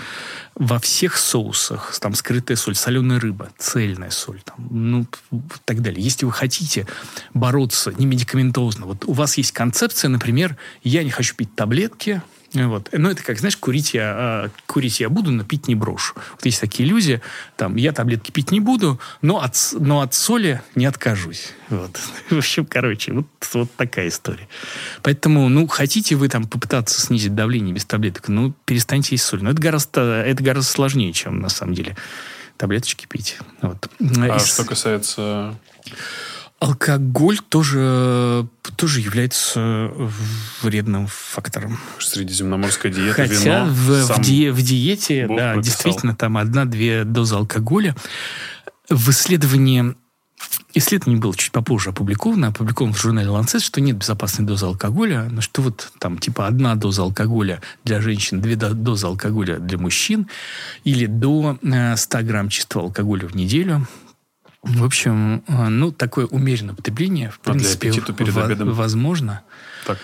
Во 0.55 0.79
всех 0.79 1.17
соусах 1.17 1.97
там 1.99 2.13
скрытая 2.15 2.57
соль, 2.57 2.75
соленая 2.75 3.19
рыба, 3.19 3.49
цельная 3.57 4.09
соль, 4.09 4.41
там, 4.43 4.67
ну, 4.69 5.05
так 5.65 5.81
далее. 5.81 6.03
Если 6.03 6.25
вы 6.25 6.31
хотите 6.31 6.87
бороться 7.33 7.93
не 7.97 8.05
медикаментозно, 8.05 8.85
вот 8.85 9.05
у 9.05 9.13
вас 9.13 9.37
есть 9.37 9.51
концепция, 9.51 10.09
например, 10.09 10.57
я 10.83 11.03
не 11.03 11.09
хочу 11.11 11.35
пить 11.35 11.55
таблетки, 11.55 12.21
вот. 12.53 12.89
Ну, 12.91 13.09
это 13.09 13.23
как, 13.23 13.39
знаешь, 13.39 13.57
курить 13.57 13.93
я, 13.93 14.13
а, 14.15 14.49
курить 14.67 14.99
я 14.99 15.09
буду, 15.09 15.31
но 15.31 15.43
пить 15.43 15.67
не 15.67 15.75
брошу. 15.75 16.13
Вот 16.33 16.45
есть 16.45 16.61
такие 16.61 16.87
иллюзии, 16.87 17.21
там, 17.57 17.75
я 17.75 17.91
таблетки 17.91 18.31
пить 18.31 18.51
не 18.51 18.59
буду, 18.59 18.99
но 19.21 19.41
от, 19.41 19.55
но 19.73 20.01
от 20.01 20.13
соли 20.13 20.61
не 20.75 20.85
откажусь. 20.85 21.53
Вот. 21.69 21.99
В 22.29 22.37
общем, 22.37 22.65
короче, 22.65 23.13
вот, 23.13 23.27
вот 23.53 23.71
такая 23.75 24.07
история. 24.07 24.47
Поэтому, 25.01 25.49
ну, 25.49 25.67
хотите 25.67 26.15
вы 26.15 26.29
там 26.29 26.47
попытаться 26.47 27.01
снизить 27.01 27.33
давление 27.33 27.73
без 27.73 27.85
таблеток, 27.85 28.27
ну, 28.27 28.53
перестаньте 28.65 29.15
есть 29.15 29.25
соль. 29.25 29.41
Но 29.41 29.49
это 29.49 29.61
гораздо, 29.61 30.01
это 30.01 30.43
гораздо 30.43 30.71
сложнее, 30.71 31.11
чем, 31.11 31.39
на 31.39 31.49
самом 31.49 31.73
деле, 31.73 31.97
таблеточки 32.57 33.07
пить. 33.07 33.37
Вот. 33.61 33.89
А 33.99 34.37
Из... 34.37 34.45
что 34.45 34.63
касается 34.63 35.55
Алкоголь 36.63 37.39
тоже, 37.49 38.47
тоже 38.77 39.01
является 39.01 39.91
вредным 40.61 41.07
фактором. 41.07 41.77
Средиземноморская 41.99 42.89
диета, 42.89 43.27
Хотя 43.27 43.33
вино, 43.33 43.65
в, 43.69 44.13
в, 44.13 44.21
ди, 44.21 44.49
в 44.49 44.61
диете, 44.61 45.27
Бог 45.27 45.37
да, 45.37 45.57
действительно, 45.57 46.15
там 46.15 46.37
одна-две 46.37 47.03
дозы 47.03 47.35
алкоголя. 47.35 47.95
В 48.89 49.09
исследовании 49.09 49.93
Исследование 50.75 51.21
было 51.21 51.35
чуть 51.35 51.51
попозже 51.51 51.91
опубликовано, 51.91 52.47
опубликовано 52.47 52.93
в 52.95 52.99
журнале 52.99 53.27
Lancet, 53.27 53.59
что 53.59 53.79
нет 53.79 53.97
безопасной 53.97 54.45
дозы 54.45 54.65
алкоголя, 54.65 55.27
но 55.29 55.41
что 55.41 55.61
вот 55.61 55.91
там 55.99 56.17
типа 56.17 56.47
одна 56.47 56.75
доза 56.75 57.03
алкоголя 57.03 57.61
для 57.83 58.01
женщин, 58.01 58.41
две 58.41 58.55
дозы 58.55 59.05
алкоголя 59.05 59.59
для 59.59 59.77
мужчин 59.77 60.27
или 60.83 61.05
до 61.05 61.59
100 61.61 62.17
э, 62.17 62.23
грамм 62.23 62.49
чистого 62.49 62.85
алкоголя 62.85 63.27
в 63.27 63.35
неделю 63.35 63.87
в 64.63 64.85
общем, 64.85 65.43
э, 65.47 65.67
ну, 65.67 65.91
такое 65.91 66.25
умеренное 66.25 66.73
потребление, 66.73 67.31
в 67.31 67.39
а 67.43 67.51
принципе, 67.51 67.91
перед 67.91 68.37
обедом. 68.37 68.71
возможно. 68.71 69.41
Так. 69.85 69.99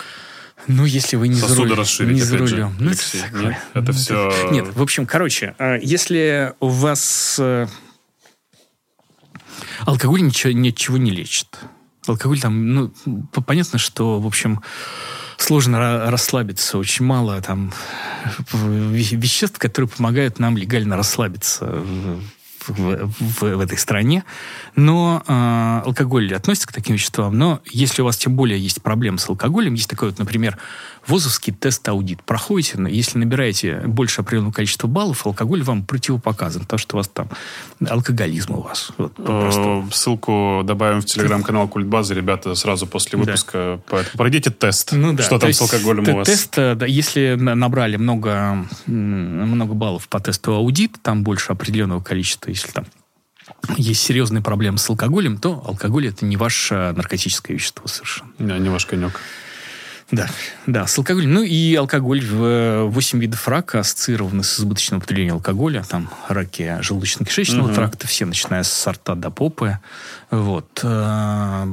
Ну, 0.68 0.84
если 0.84 1.16
вы 1.16 1.30
не 1.30 1.36
за, 1.36 1.56
руль, 1.56 1.70
не 1.70 2.22
за 2.22 2.38
рулем. 2.38 2.48
Же, 2.48 2.76
ну, 2.80 2.90
Алексей, 2.90 3.22
это, 3.22 3.38
нет, 3.38 3.58
это 3.74 3.92
ну, 3.92 3.94
все... 3.94 4.50
Нет, 4.52 4.76
в 4.76 4.82
общем, 4.82 5.06
короче, 5.06 5.56
э, 5.58 5.80
если 5.82 6.54
у 6.60 6.68
вас... 6.68 7.38
Э, 7.40 7.68
алкоголь 9.86 10.22
ничего, 10.22 10.52
ничего 10.52 10.98
не 10.98 11.12
лечит. 11.12 11.48
Алкоголь 12.06 12.42
там, 12.42 12.74
ну, 12.74 12.94
понятно, 13.46 13.80
что, 13.80 14.20
в 14.20 14.28
общем, 14.28 14.62
сложно 15.38 16.12
расслабиться. 16.12 16.78
Очень 16.78 17.06
мало 17.06 17.42
там 17.42 17.72
веществ, 18.52 19.58
которые 19.58 19.88
помогают 19.88 20.38
нам 20.38 20.58
легально 20.58 20.98
расслабиться 20.98 21.84
в, 22.70 23.12
в, 23.20 23.42
в 23.42 23.60
этой 23.60 23.78
стране. 23.78 24.24
Но 24.76 25.24
э, 25.28 25.82
алкоголь 25.86 26.34
относится 26.34 26.68
к 26.68 26.74
таким 26.74 26.96
веществам. 26.96 27.38
Но 27.38 27.62
если 27.66 28.02
у 28.02 28.06
вас 28.06 28.18
тем 28.18 28.36
более 28.36 28.60
есть 28.60 28.82
проблемы 28.82 29.18
с 29.18 29.30
алкоголем, 29.30 29.74
есть 29.74 29.90
такой 29.90 30.10
вот, 30.10 30.20
например, 30.20 30.58
ВОЗовский 31.10 31.54
тест-аудит. 31.54 32.24
Проходите, 32.24 32.78
если 32.90 33.18
набираете 33.18 33.82
больше 33.86 34.22
определенного 34.22 34.54
количества 34.54 34.88
баллов, 34.88 35.26
алкоголь 35.26 35.64
вам 35.64 35.84
противопоказан, 35.84 36.64
потому 36.64 36.78
что 36.78 36.96
у 36.96 37.00
вас 37.00 37.08
там 37.08 37.30
алкоголизм 37.88 38.54
у 38.54 38.62
вас. 38.62 38.92
Вот, 38.98 39.14
э, 39.18 39.84
Ссылку 39.92 40.62
добавим 40.64 41.02
в 41.02 41.06
телеграм-канал 41.06 41.68
Культбазы. 41.68 42.14
Ребята, 42.14 42.56
сразу 42.56 42.88
после 42.88 43.18
выпуска 43.18 43.82
да. 43.90 44.04
пройдите 44.14 44.52
тест. 44.52 44.92
Ну, 44.92 45.14
да. 45.14 45.24
Что 45.24 45.40
там 45.40 45.52
с 45.52 45.62
алкоголем 45.62 46.08
у 46.08 46.18
вас? 46.18 46.28
Тест, 46.28 46.58
э, 46.58 46.76
да, 46.76 46.86
если 46.86 47.36
набрали 47.36 47.98
много, 47.98 48.66
много 48.86 49.74
баллов 49.74 50.08
по 50.08 50.20
тесту 50.20 50.54
аудит, 50.54 50.98
там 51.02 51.24
больше 51.24 51.52
определенного 51.52 52.02
количества, 52.02 52.50
если 52.50 52.72
там 52.72 52.86
есть 53.78 54.02
серьезные 54.02 54.42
проблемы 54.42 54.78
с 54.78 54.90
алкоголем, 54.90 55.38
то 55.38 55.64
алкоголь 55.66 56.08
это 56.08 56.26
не 56.26 56.38
ваше 56.38 56.94
наркотическое 56.96 57.56
вещество 57.58 57.88
совершенно. 57.88 58.32
Да, 58.40 58.58
не 58.58 58.70
ваш 58.70 58.86
конек. 58.86 59.20
Да, 60.12 60.28
да, 60.66 60.88
с 60.88 60.98
алкоголем. 60.98 61.34
Ну 61.34 61.44
и 61.44 61.76
алкоголь 61.76 62.26
в 62.26 62.86
8 62.86 63.20
видов 63.20 63.48
рака 63.48 63.80
ассоциированы 63.80 64.44
с 64.44 64.60
избыточным 64.60 64.98
употреблением 64.98 65.36
алкоголя. 65.36 65.84
Там 65.88 66.10
раки 66.28 66.80
желудочно-кишечного 66.82 67.66
угу. 67.66 67.74
тракта, 67.76 68.08
все, 68.08 68.26
начиная 68.26 68.64
с 68.64 68.74
сорта 68.74 69.14
до 69.14 69.30
попы. 69.30 69.78
Вот. 70.32 70.82
Э, 70.84 71.66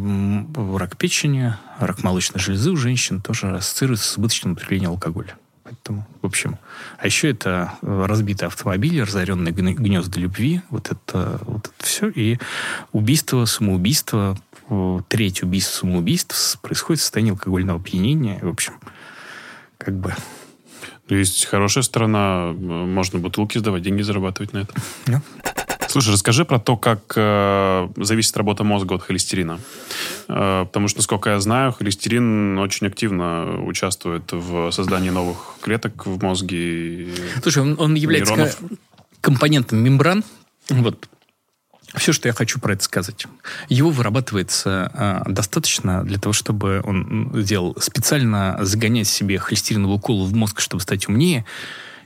рак 0.77 0.97
печени, 0.99 1.55
рак 1.79 2.03
молочной 2.03 2.41
железы 2.41 2.71
у 2.71 2.77
женщин 2.77 3.23
тоже 3.23 3.57
ассоциируется 3.57 4.07
с 4.07 4.13
избыточным 4.13 4.53
употреблением 4.53 4.91
алкоголя. 4.91 5.37
Поэтому, 5.67 6.07
в 6.23 6.27
общем, 6.27 6.59
а 6.99 7.07
еще 7.07 7.29
это 7.29 7.73
разбитые 7.83 8.47
автомобили, 8.47 9.01
разоренные 9.01 9.53
гнезда 9.53 10.21
любви, 10.21 10.61
вот 10.71 10.93
это, 10.93 11.41
вот 11.43 11.67
это 11.67 11.85
все, 11.85 12.09
и 12.09 12.39
убийство, 12.93 13.45
самоубийство, 13.47 14.39
треть 15.09 15.43
убийств, 15.43 15.75
самоубийств 15.75 16.59
происходит 16.61 17.01
в 17.01 17.03
состоянии 17.03 17.33
алкогольного 17.33 17.81
опьянения. 17.81 18.39
В 18.43 18.49
общем, 18.49 18.75
как 19.79 19.95
бы... 19.99 20.15
Есть 21.09 21.45
хорошая 21.45 21.85
сторона, 21.85 22.53
можно 22.53 23.21
бутылки 23.21 23.59
сдавать, 23.59 23.83
деньги 23.83 24.03
зарабатывать 24.03 24.53
на 24.53 24.59
этом. 24.59 24.77
Yeah. 25.05 25.21
Слушай, 25.89 26.13
расскажи 26.13 26.45
про 26.45 26.59
то, 26.59 26.77
как 26.77 27.13
э, 27.17 27.89
зависит 27.97 28.37
работа 28.37 28.65
мозга 28.65 28.97
от 28.97 29.03
холестерина. 29.03 29.61
Э, 30.29 30.65
потому 30.67 30.89
что, 30.89 30.99
насколько 30.99 31.31
я 31.31 31.41
знаю, 31.41 31.73
холестерин 31.73 32.59
очень 32.59 32.89
активно 32.89 33.63
участвует 33.63 34.31
в 34.33 34.71
создании 34.73 35.11
новых 35.11 35.55
клеток 35.61 36.07
в 36.07 36.23
мозге. 36.23 37.09
Слушай, 37.41 37.63
он, 37.63 37.77
он 37.79 37.95
является 37.95 38.57
компонентом 39.21 39.79
мембран. 39.79 40.25
Вот 40.69 41.09
все, 41.95 42.13
что 42.13 42.29
я 42.29 42.35
хочу 42.35 42.59
про 42.61 42.75
это 42.75 42.85
сказать. 42.85 43.27
Его 43.69 43.91
вырабатывается 43.91 44.91
э, 44.93 45.31
достаточно 45.31 46.05
для 46.05 46.19
того, 46.19 46.33
чтобы 46.33 46.81
он 46.85 47.33
сделал 47.35 47.77
специально 47.81 48.59
загонять 48.61 49.09
себе 49.09 49.39
холестериновую 49.39 49.99
колу 49.99 50.27
в 50.27 50.35
мозг, 50.35 50.61
чтобы 50.61 50.83
стать 50.83 51.09
умнее, 51.09 51.45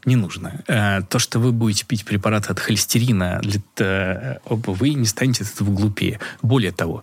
не 0.04 0.16
нужно. 0.16 0.62
Э, 0.66 1.02
то, 1.08 1.18
что 1.18 1.38
вы 1.38 1.52
будете 1.52 1.84
пить 1.84 2.04
препараты 2.04 2.52
от 2.52 2.60
холестерина, 2.60 3.40
для, 3.42 3.60
э, 3.78 4.38
вы 4.48 4.94
не 4.94 5.06
станете 5.06 5.44
от 5.44 5.50
этого 5.50 5.70
глупее. 5.70 6.20
Более 6.42 6.72
того, 6.72 7.02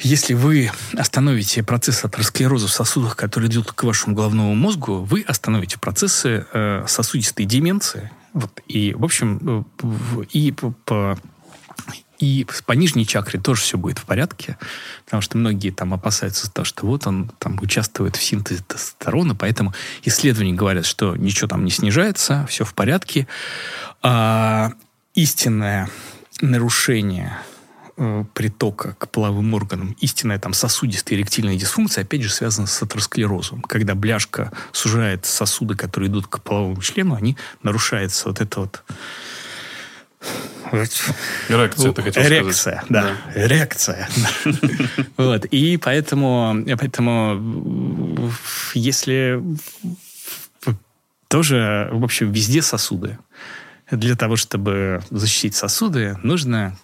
если 0.00 0.34
вы 0.34 0.70
остановите 0.96 1.64
процесс 1.64 2.04
атеросклероза 2.04 2.68
в 2.68 2.70
сосудах, 2.70 3.16
который 3.16 3.48
идет 3.48 3.72
к 3.72 3.82
вашему 3.82 4.14
головному 4.14 4.54
мозгу, 4.54 4.98
вы 4.98 5.22
остановите 5.22 5.78
процессы 5.78 6.46
э, 6.52 6.84
сосудистой 6.86 7.46
деменции. 7.46 8.10
Вот, 8.32 8.60
и, 8.68 8.94
в 8.94 9.04
общем, 9.04 9.66
э, 9.82 10.24
и 10.32 10.52
по 10.52 11.18
и 12.18 12.46
по 12.66 12.72
нижней 12.72 13.06
чакре 13.06 13.40
тоже 13.40 13.62
все 13.62 13.78
будет 13.78 13.98
в 13.98 14.04
порядке, 14.04 14.58
потому 15.04 15.20
что 15.20 15.38
многие 15.38 15.70
там 15.70 15.94
опасаются 15.94 16.50
того, 16.50 16.64
что 16.64 16.86
вот 16.86 17.06
он 17.06 17.30
там 17.38 17.58
участвует 17.60 18.16
в 18.16 18.22
синтезе 18.22 18.62
тестостерона, 18.66 19.34
поэтому 19.34 19.72
исследования 20.02 20.52
говорят, 20.52 20.84
что 20.84 21.16
ничего 21.16 21.48
там 21.48 21.64
не 21.64 21.70
снижается, 21.70 22.46
все 22.48 22.64
в 22.64 22.74
порядке. 22.74 23.28
А, 24.02 24.72
истинное 25.14 25.88
нарушение 26.40 27.38
э, 27.96 28.24
притока 28.34 28.94
к 28.98 29.08
половым 29.10 29.54
органам, 29.54 29.96
истинная 30.00 30.38
там 30.38 30.52
сосудистая 30.52 31.18
эректильная 31.18 31.56
дисфункция, 31.56 32.02
опять 32.02 32.22
же, 32.22 32.30
связана 32.30 32.66
с 32.66 32.82
атеросклерозом. 32.82 33.62
Когда 33.62 33.94
бляшка 33.94 34.52
сужает 34.72 35.24
сосуды, 35.24 35.74
которые 35.74 36.10
идут 36.10 36.26
к 36.26 36.40
половому 36.40 36.80
члену, 36.82 37.14
они 37.14 37.36
нарушается 37.62 38.28
вот 38.28 38.40
это 38.40 38.60
вот 38.60 38.84
Эрекция, 40.72 41.92
ты 41.92 42.02
хотел 42.02 42.22
Эрекция, 42.22 42.82
сказать. 42.84 42.86
да. 42.88 43.16
да. 43.34 43.42
Эрекция. 43.42 44.08
вот. 45.16 45.44
И 45.46 45.76
поэтому, 45.78 46.64
поэтому, 46.78 48.30
если 48.74 49.42
тоже, 51.28 51.88
в 51.92 52.04
общем, 52.04 52.32
везде 52.32 52.62
сосуды. 52.62 53.18
Для 53.90 54.16
того, 54.16 54.36
чтобы 54.36 55.02
защитить 55.10 55.54
сосуды, 55.54 56.18
нужно 56.22 56.76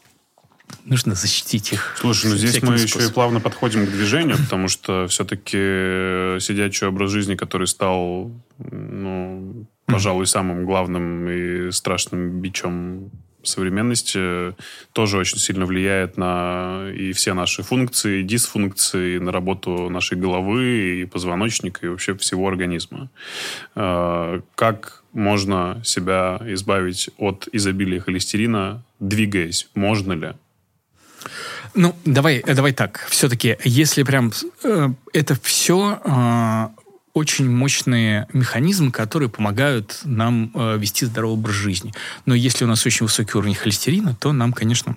нужно 0.85 1.15
защитить 1.15 1.73
их. 1.73 1.97
Слушай, 1.99 2.31
ну 2.31 2.37
здесь 2.37 2.63
мы 2.63 2.79
способом. 2.79 3.01
еще 3.01 3.09
и 3.09 3.13
плавно 3.13 3.41
подходим 3.41 3.87
к 3.87 3.91
движению, 3.91 4.39
потому 4.39 4.69
что 4.69 5.07
все-таки 5.09 6.41
сидячий 6.41 6.87
образ 6.87 7.11
жизни, 7.11 7.35
который 7.35 7.67
стал, 7.67 8.31
ну, 8.59 9.67
пожалуй, 9.87 10.27
самым 10.27 10.65
главным 10.65 11.29
и 11.29 11.71
страшным 11.71 12.41
бичом 12.41 13.11
современности 13.47 14.55
тоже 14.93 15.19
очень 15.19 15.39
сильно 15.39 15.67
влияет 15.67 16.17
на 16.17 16.91
и 16.95 17.13
все 17.13 17.35
наши 17.35 17.63
функции, 17.63 18.23
дисфункции, 18.23 19.19
на 19.19 19.33
работу 19.33 19.91
нашей 19.91 20.19
головы 20.19 21.03
и 21.03 21.05
позвоночника, 21.05 21.87
и 21.87 21.89
вообще 21.89 22.17
всего 22.17 22.49
организма. 22.49 23.11
А, 23.75 24.41
как 24.55 25.05
можно 25.13 25.81
себя 25.85 26.41
избавить 26.47 27.11
от 27.19 27.49
изобилия 27.53 28.01
холестерина, 28.01 28.83
двигаясь? 29.01 29.69
Можно 29.75 30.13
ли? 30.15 30.33
Ну, 31.75 31.95
давай, 32.05 32.43
давай 32.43 32.73
так. 32.73 33.07
Все-таки, 33.09 33.57
если 33.65 34.03
прям 34.03 34.33
э, 34.63 34.89
это 35.13 35.35
все 35.43 36.01
э, 36.05 36.69
очень 37.15 37.49
мощные 37.49 38.27
механизмы, 38.33 38.91
которые 38.91 39.29
помогают 39.29 40.01
нам 40.05 40.51
э, 40.53 40.77
вести 40.77 41.07
здоровый 41.07 41.39
образ 41.39 41.55
жизни. 41.55 41.95
Но 42.27 42.35
если 42.35 42.65
у 42.65 42.69
нас 42.69 42.85
очень 42.85 43.07
высокий 43.07 43.39
уровень 43.39 43.55
холестерина, 43.55 44.15
то 44.15 44.33
нам, 44.33 44.53
конечно, 44.53 44.97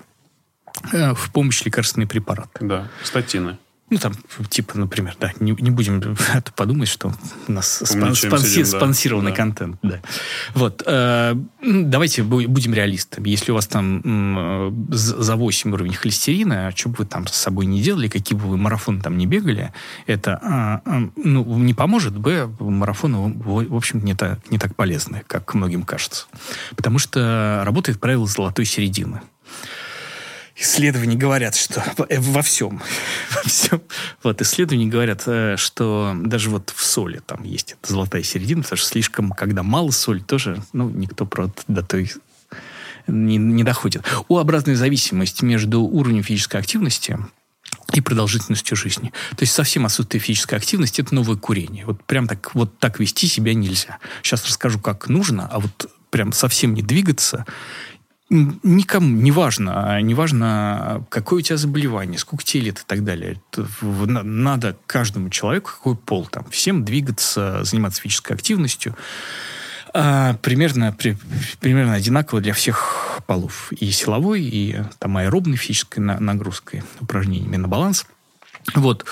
э, 0.91 1.13
в 1.13 1.31
помощь 1.31 1.63
лекарственные 1.63 2.07
препараты. 2.07 2.57
Да, 2.59 2.87
статины. 3.03 3.57
Ну, 3.89 3.97
там, 3.99 4.13
типа, 4.49 4.77
например, 4.77 5.15
да, 5.17 5.31
не, 5.39 5.53
не 5.53 5.69
будем 5.69 6.17
подумать, 6.55 6.89
что 6.89 7.13
у 7.47 7.51
нас 7.51 7.83
спон, 7.85 8.15
спонси, 8.15 8.47
сидим, 8.47 8.63
да. 8.63 8.77
спонсированный 8.77 9.31
да. 9.31 9.37
контент. 9.37 9.77
Да. 9.81 10.01
Вот. 10.53 10.83
Э, 10.85 11.35
давайте 11.61 12.23
будем 12.23 12.73
реалистами. 12.73 13.29
Если 13.29 13.51
у 13.51 13.55
вас 13.55 13.65
там 13.67 14.01
э, 14.05 14.71
за 14.89 15.37
8 15.37 15.71
уровень 15.71 15.93
холестерина, 15.93 16.73
что 16.75 16.89
бы 16.89 16.95
вы 16.99 17.05
там 17.05 17.27
с 17.27 17.35
собой 17.35 17.65
не 17.65 17.81
делали, 17.81 18.09
какие 18.09 18.37
бы 18.37 18.47
вы 18.47 18.57
марафоны 18.57 19.01
там 19.01 19.17
не 19.17 19.25
бегали, 19.25 19.71
это, 20.05 20.81
э, 20.85 20.89
э, 20.89 21.09
ну, 21.15 21.57
не 21.57 21.73
поможет, 21.73 22.17
б, 22.17 22.49
марафоны, 22.59 23.17
в, 23.17 23.69
в 23.69 23.75
общем, 23.75 24.03
не 24.03 24.15
так, 24.15 24.51
не 24.51 24.59
так 24.59 24.75
полезны, 24.75 25.23
как 25.27 25.53
многим 25.53 25.83
кажется. 25.83 26.25
Потому 26.75 26.99
что 26.99 27.61
работает 27.63 28.01
правило 28.01 28.27
золотой 28.27 28.65
середины 28.65 29.21
исследования 30.57 31.15
говорят, 31.15 31.55
что 31.55 31.83
э, 32.09 32.19
во 32.19 32.41
всем, 32.41 32.81
во 33.31 33.49
всем, 33.49 33.81
вот 34.23 34.41
исследования 34.41 34.87
говорят, 34.87 35.23
э, 35.27 35.55
что 35.57 36.15
даже 36.15 36.49
вот 36.49 36.73
в 36.75 36.83
соли 36.83 37.21
там 37.25 37.43
есть 37.43 37.75
эта 37.79 37.93
золотая 37.93 38.23
середина, 38.23 38.63
потому 38.63 38.77
что 38.77 38.87
слишком, 38.87 39.31
когда 39.31 39.63
мало 39.63 39.91
соли, 39.91 40.19
тоже, 40.19 40.61
ну, 40.73 40.89
никто 40.89 41.25
про 41.25 41.51
до 41.67 41.83
той 41.83 42.11
не, 43.07 43.37
не 43.37 43.63
доходит. 43.63 44.03
У 44.27 44.37
обратной 44.37 44.75
зависимости 44.75 45.45
между 45.45 45.81
уровнем 45.81 46.23
физической 46.23 46.57
активности 46.57 47.17
и 47.93 48.01
продолжительностью 48.01 48.75
жизни. 48.75 49.13
То 49.31 49.43
есть 49.43 49.53
совсем 49.53 49.85
отсутствие 49.85 50.21
физической 50.21 50.55
активности– 50.55 51.01
это 51.03 51.15
новое 51.15 51.37
курение. 51.37 51.85
Вот 51.85 52.03
прям 52.03 52.27
так, 52.27 52.53
вот 52.53 52.77
так 52.79 52.99
вести 52.99 53.27
себя 53.27 53.53
нельзя. 53.53 53.99
Сейчас 54.23 54.45
расскажу, 54.45 54.79
как 54.79 55.07
нужно, 55.07 55.47
а 55.47 55.59
вот 55.59 55.89
прям 56.09 56.31
совсем 56.31 56.73
не 56.73 56.81
двигаться 56.81 57.45
никому 58.29 59.07
не 59.07 59.31
важно, 59.31 59.93
а 59.93 60.01
не 60.01 60.13
важно, 60.13 61.05
какое 61.09 61.39
у 61.39 61.41
тебя 61.41 61.57
заболевание, 61.57 62.17
сколько 62.17 62.43
тебе 62.43 62.65
лет 62.65 62.79
и 62.79 62.83
так 62.85 63.03
далее. 63.03 63.41
Надо 63.79 64.77
каждому 64.85 65.29
человеку, 65.29 65.71
какой 65.71 65.95
пол 65.95 66.25
там, 66.25 66.45
всем 66.49 66.83
двигаться, 66.83 67.63
заниматься 67.63 68.01
физической 68.01 68.33
активностью. 68.33 68.95
А, 69.93 70.33
примерно, 70.41 70.91
при, 70.91 71.17
примерно 71.59 71.93
одинаково 71.93 72.41
для 72.41 72.53
всех 72.53 73.21
полов. 73.25 73.71
И 73.71 73.89
силовой, 73.91 74.43
и 74.43 74.83
там 74.99 75.17
аэробной 75.17 75.57
физической 75.57 75.99
нагрузкой, 75.99 76.83
упражнениями 76.99 77.55
на 77.55 77.67
баланс. 77.67 78.05
Вот. 78.75 79.05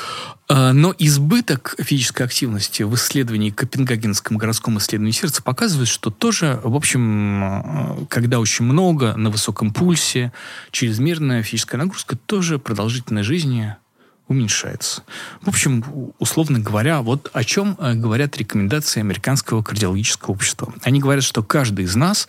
А, 0.47 0.73
но 0.73 0.93
избыток 0.97 1.75
физической 1.79 2.23
активности 2.23 2.83
в 2.83 2.93
исследовании 2.95 3.49
Копенгагенском 3.49 4.37
городском 4.37 4.77
исследовании 4.77 5.11
сердца 5.11 5.41
показывает, 5.41 5.87
что 5.87 6.09
тоже, 6.09 6.59
в 6.63 6.75
общем, 6.75 7.43
а, 7.43 8.05
когда 8.09 8.39
очень 8.39 8.65
много 8.65 9.15
на 9.15 9.29
высоком 9.29 9.71
пульсе, 9.73 10.31
чрезмерная 10.71 11.41
физическая 11.41 11.79
нагрузка, 11.79 12.15
тоже 12.15 12.59
продолжительность 12.59 13.27
жизни 13.27 13.75
уменьшается. 14.27 15.03
В 15.41 15.49
общем, 15.49 16.13
условно 16.19 16.59
говоря, 16.59 17.01
вот 17.01 17.29
о 17.33 17.43
чем 17.43 17.77
э, 17.79 17.93
говорят 17.93 18.37
рекомендации 18.37 18.99
Американского 18.99 19.61
кардиологического 19.61 20.31
общества. 20.31 20.73
Они 20.81 20.99
говорят, 20.99 21.23
что 21.23 21.43
каждый 21.43 21.85
из 21.85 21.95
нас 21.95 22.27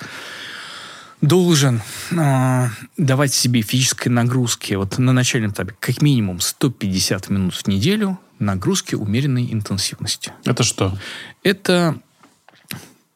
должен 1.20 1.80
э, 2.10 2.68
давать 2.96 3.32
себе 3.32 3.62
физической 3.62 4.08
нагрузки 4.08 4.74
вот 4.74 4.98
на 4.98 5.12
начальном 5.12 5.50
этапе 5.50 5.74
как 5.80 6.02
минимум 6.02 6.40
150 6.40 7.30
минут 7.30 7.54
в 7.54 7.66
неделю 7.66 8.18
нагрузки 8.38 8.94
умеренной 8.94 9.52
интенсивности. 9.52 10.32
Это 10.44 10.62
что? 10.62 10.96
Это 11.42 11.98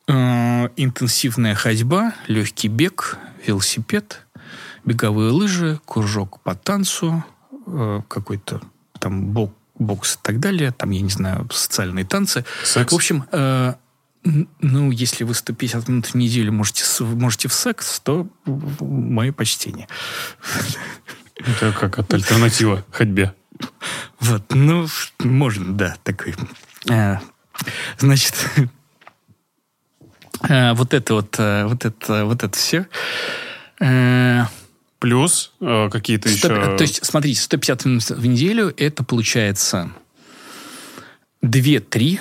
э, 0.09 0.69
интенсивная 0.77 1.55
ходьба, 1.55 2.15
легкий 2.27 2.69
бег, 2.69 3.19
велосипед, 3.47 4.27
беговые 4.85 5.31
лыжи, 5.31 5.81
кружок 5.85 6.41
по 6.41 6.55
танцу, 6.55 7.25
э, 7.67 8.01
какой-то 8.09 8.63
там 8.99 9.27
бок, 9.29 9.53
бокс 9.79 10.17
и 10.17 10.19
так 10.23 10.41
далее, 10.41 10.73
там, 10.73 10.91
я 10.91 11.01
не 11.01 11.11
знаю, 11.11 11.49
социальные 11.53 12.05
танцы. 12.05 12.45
Секс. 12.65 12.93
В 12.93 12.95
общем, 12.95 13.25
э, 13.31 13.75
ну, 14.25 14.91
если 14.91 15.25
вы 15.25 15.35
150 15.35 15.89
минут 15.89 16.07
в 16.07 16.15
неделю 16.15 16.53
можете, 16.53 16.85
можете 17.03 17.49
в 17.49 17.55
секс, 17.55 18.01
то 18.01 18.29
мое 18.45 19.33
почтение. 19.33 19.89
Это 21.37 21.73
как 21.73 21.99
от 21.99 22.13
альтернатива 22.13 22.85
ходьбе. 22.91 23.35
Вот, 24.19 24.43
ну, 24.55 24.87
можно, 25.21 25.75
да, 25.75 25.97
такой. 26.03 26.35
А, 26.89 27.21
значит, 27.99 28.35
а, 30.43 30.75
вот 30.75 30.93
это 30.93 31.15
вот, 31.15 31.35
а, 31.39 31.67
вот 31.67 31.85
это, 31.85 32.25
вот 32.27 32.43
это 32.43 32.57
все. 32.59 32.87
Плюс 34.99 35.53
какие-то 35.59 36.29
100, 36.29 36.37
еще... 36.37 36.77
То 36.77 36.83
есть, 36.83 37.07
смотрите, 37.07 37.41
150 37.41 37.85
минут 37.87 38.11
в 38.11 38.27
неделю, 38.27 38.75
это 38.77 39.03
получается 39.03 39.91
2-3 41.43 42.21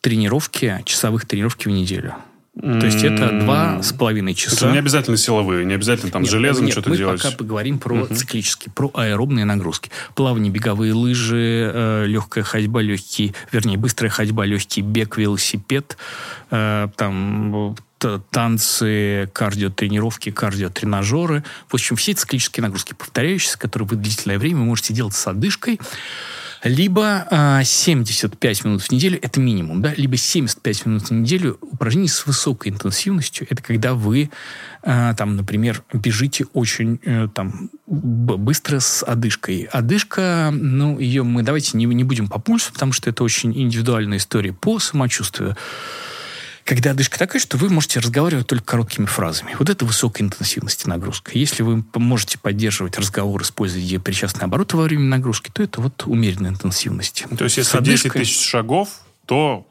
тренировки, 0.00 0.82
часовых 0.84 1.26
тренировки 1.26 1.68
в 1.68 1.70
неделю. 1.70 2.14
То 2.60 2.84
есть 2.84 3.02
это 3.04 3.40
два 3.40 3.82
с 3.82 3.92
половиной 3.92 4.34
часа. 4.34 4.66
Это 4.66 4.72
не 4.72 4.78
обязательно 4.78 5.16
силовые, 5.16 5.64
не 5.64 5.74
обязательно 5.74 6.10
там 6.10 6.22
нет, 6.22 6.30
с 6.30 6.32
железом 6.32 6.64
нет, 6.64 6.72
что-то 6.72 6.90
мы 6.90 6.96
делать. 6.96 7.22
пока 7.22 7.34
поговорим 7.34 7.78
про 7.78 8.02
угу. 8.02 8.14
циклические, 8.14 8.72
про 8.72 8.90
аэробные 8.92 9.44
нагрузки. 9.44 9.90
Плавание, 10.14 10.52
беговые 10.52 10.92
лыжи, 10.92 11.70
э, 11.72 12.04
легкая 12.06 12.42
ходьба, 12.42 12.82
легкий, 12.82 13.34
вернее, 13.52 13.78
быстрая 13.78 14.10
ходьба, 14.10 14.44
легкий 14.44 14.82
бег, 14.82 15.16
велосипед, 15.16 15.96
э, 16.50 16.88
там 16.96 17.76
танцы, 18.30 19.30
кардиотренировки, 19.32 20.30
кардиотренажеры. 20.30 21.44
В 21.68 21.74
общем, 21.74 21.96
все 21.96 22.14
циклические 22.14 22.62
нагрузки, 22.62 22.94
повторяющиеся, 22.94 23.58
которые 23.58 23.88
вы 23.88 23.96
длительное 23.96 24.38
время 24.38 24.60
можете 24.60 24.92
делать 24.92 25.14
с 25.14 25.26
одышкой 25.26 25.78
либо 26.62 27.26
э, 27.30 27.64
75 27.64 28.64
минут 28.64 28.82
в 28.82 28.92
неделю, 28.92 29.18
это 29.20 29.40
минимум, 29.40 29.80
да, 29.80 29.94
либо 29.96 30.16
75 30.16 30.86
минут 30.86 31.08
в 31.08 31.10
неделю 31.10 31.58
упражнений 31.60 32.08
с 32.08 32.26
высокой 32.26 32.70
интенсивностью, 32.70 33.46
это 33.48 33.62
когда 33.62 33.94
вы, 33.94 34.30
э, 34.82 35.14
там, 35.16 35.36
например, 35.36 35.82
бежите 35.92 36.44
очень 36.52 37.00
э, 37.04 37.28
там, 37.34 37.70
быстро 37.86 38.80
с 38.80 39.02
одышкой. 39.02 39.68
Одышка, 39.72 40.50
ну, 40.52 40.98
ее 40.98 41.22
мы 41.22 41.42
давайте 41.42 41.76
не, 41.76 41.86
не 41.86 42.04
будем 42.04 42.28
по 42.28 42.38
пульсу, 42.38 42.72
потому 42.72 42.92
что 42.92 43.08
это 43.08 43.24
очень 43.24 43.58
индивидуальная 43.58 44.18
история 44.18 44.52
по 44.52 44.78
самочувствию 44.78 45.56
когда 46.70 46.92
одышка 46.92 47.18
такая, 47.18 47.42
что 47.42 47.56
вы 47.56 47.68
можете 47.68 47.98
разговаривать 47.98 48.46
только 48.46 48.64
короткими 48.64 49.06
фразами. 49.06 49.56
Вот 49.58 49.68
это 49.68 49.84
высокая 49.84 50.22
интенсивность 50.22 50.86
нагрузка. 50.86 51.32
Если 51.34 51.64
вы 51.64 51.82
можете 51.96 52.38
поддерживать 52.38 52.96
разговор, 52.96 53.42
используя 53.42 53.98
причастный 53.98 54.44
оборот 54.44 54.72
во 54.74 54.82
время 54.82 55.02
нагрузки, 55.02 55.50
то 55.52 55.64
это 55.64 55.80
вот 55.80 56.04
умеренная 56.06 56.50
интенсивность. 56.50 57.24
То 57.36 57.42
есть, 57.42 57.56
если 57.56 57.76
одышкой... 57.76 58.10
10 58.10 58.22
тысяч 58.22 58.48
шагов, 58.48 58.88
то 59.26 59.66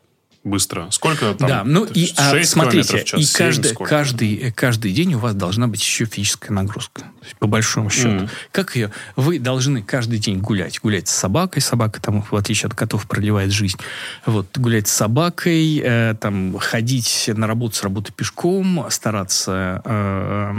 быстро. 0.49 0.87
Сколько 0.91 1.33
там? 1.33 1.47
Да, 1.47 1.63
ну 1.63 1.85
и 1.85 2.11
а, 2.17 2.43
смотрите, 2.43 3.03
час, 3.05 3.19
и 3.19 3.23
7, 3.23 3.37
каждый, 3.37 3.75
каждый, 3.75 4.51
каждый 4.51 4.91
день 4.91 5.13
у 5.13 5.19
вас 5.19 5.33
должна 5.35 5.67
быть 5.67 5.81
еще 5.81 6.05
физическая 6.05 6.51
нагрузка. 6.51 7.03
Есть, 7.29 7.35
по 7.37 7.47
большому 7.47 7.89
счету. 7.89 8.25
Mm. 8.25 8.29
Как 8.51 8.75
ее? 8.75 8.91
Вы 9.15 9.39
должны 9.39 9.83
каждый 9.83 10.19
день 10.19 10.39
гулять. 10.39 10.79
Гулять 10.81 11.07
с 11.07 11.15
собакой. 11.15 11.61
Собака 11.61 12.01
там, 12.01 12.23
в 12.23 12.35
отличие 12.35 12.67
от 12.67 12.75
котов, 12.75 13.07
проливает 13.07 13.51
жизнь. 13.51 13.77
Вот, 14.25 14.57
гулять 14.57 14.87
с 14.87 14.93
собакой, 14.93 15.81
э, 15.83 16.15
там, 16.19 16.57
ходить 16.57 17.29
на 17.33 17.47
работу 17.47 17.75
с 17.75 17.83
работы 17.83 18.11
пешком, 18.11 18.85
стараться 18.89 19.81
э, 19.85 20.51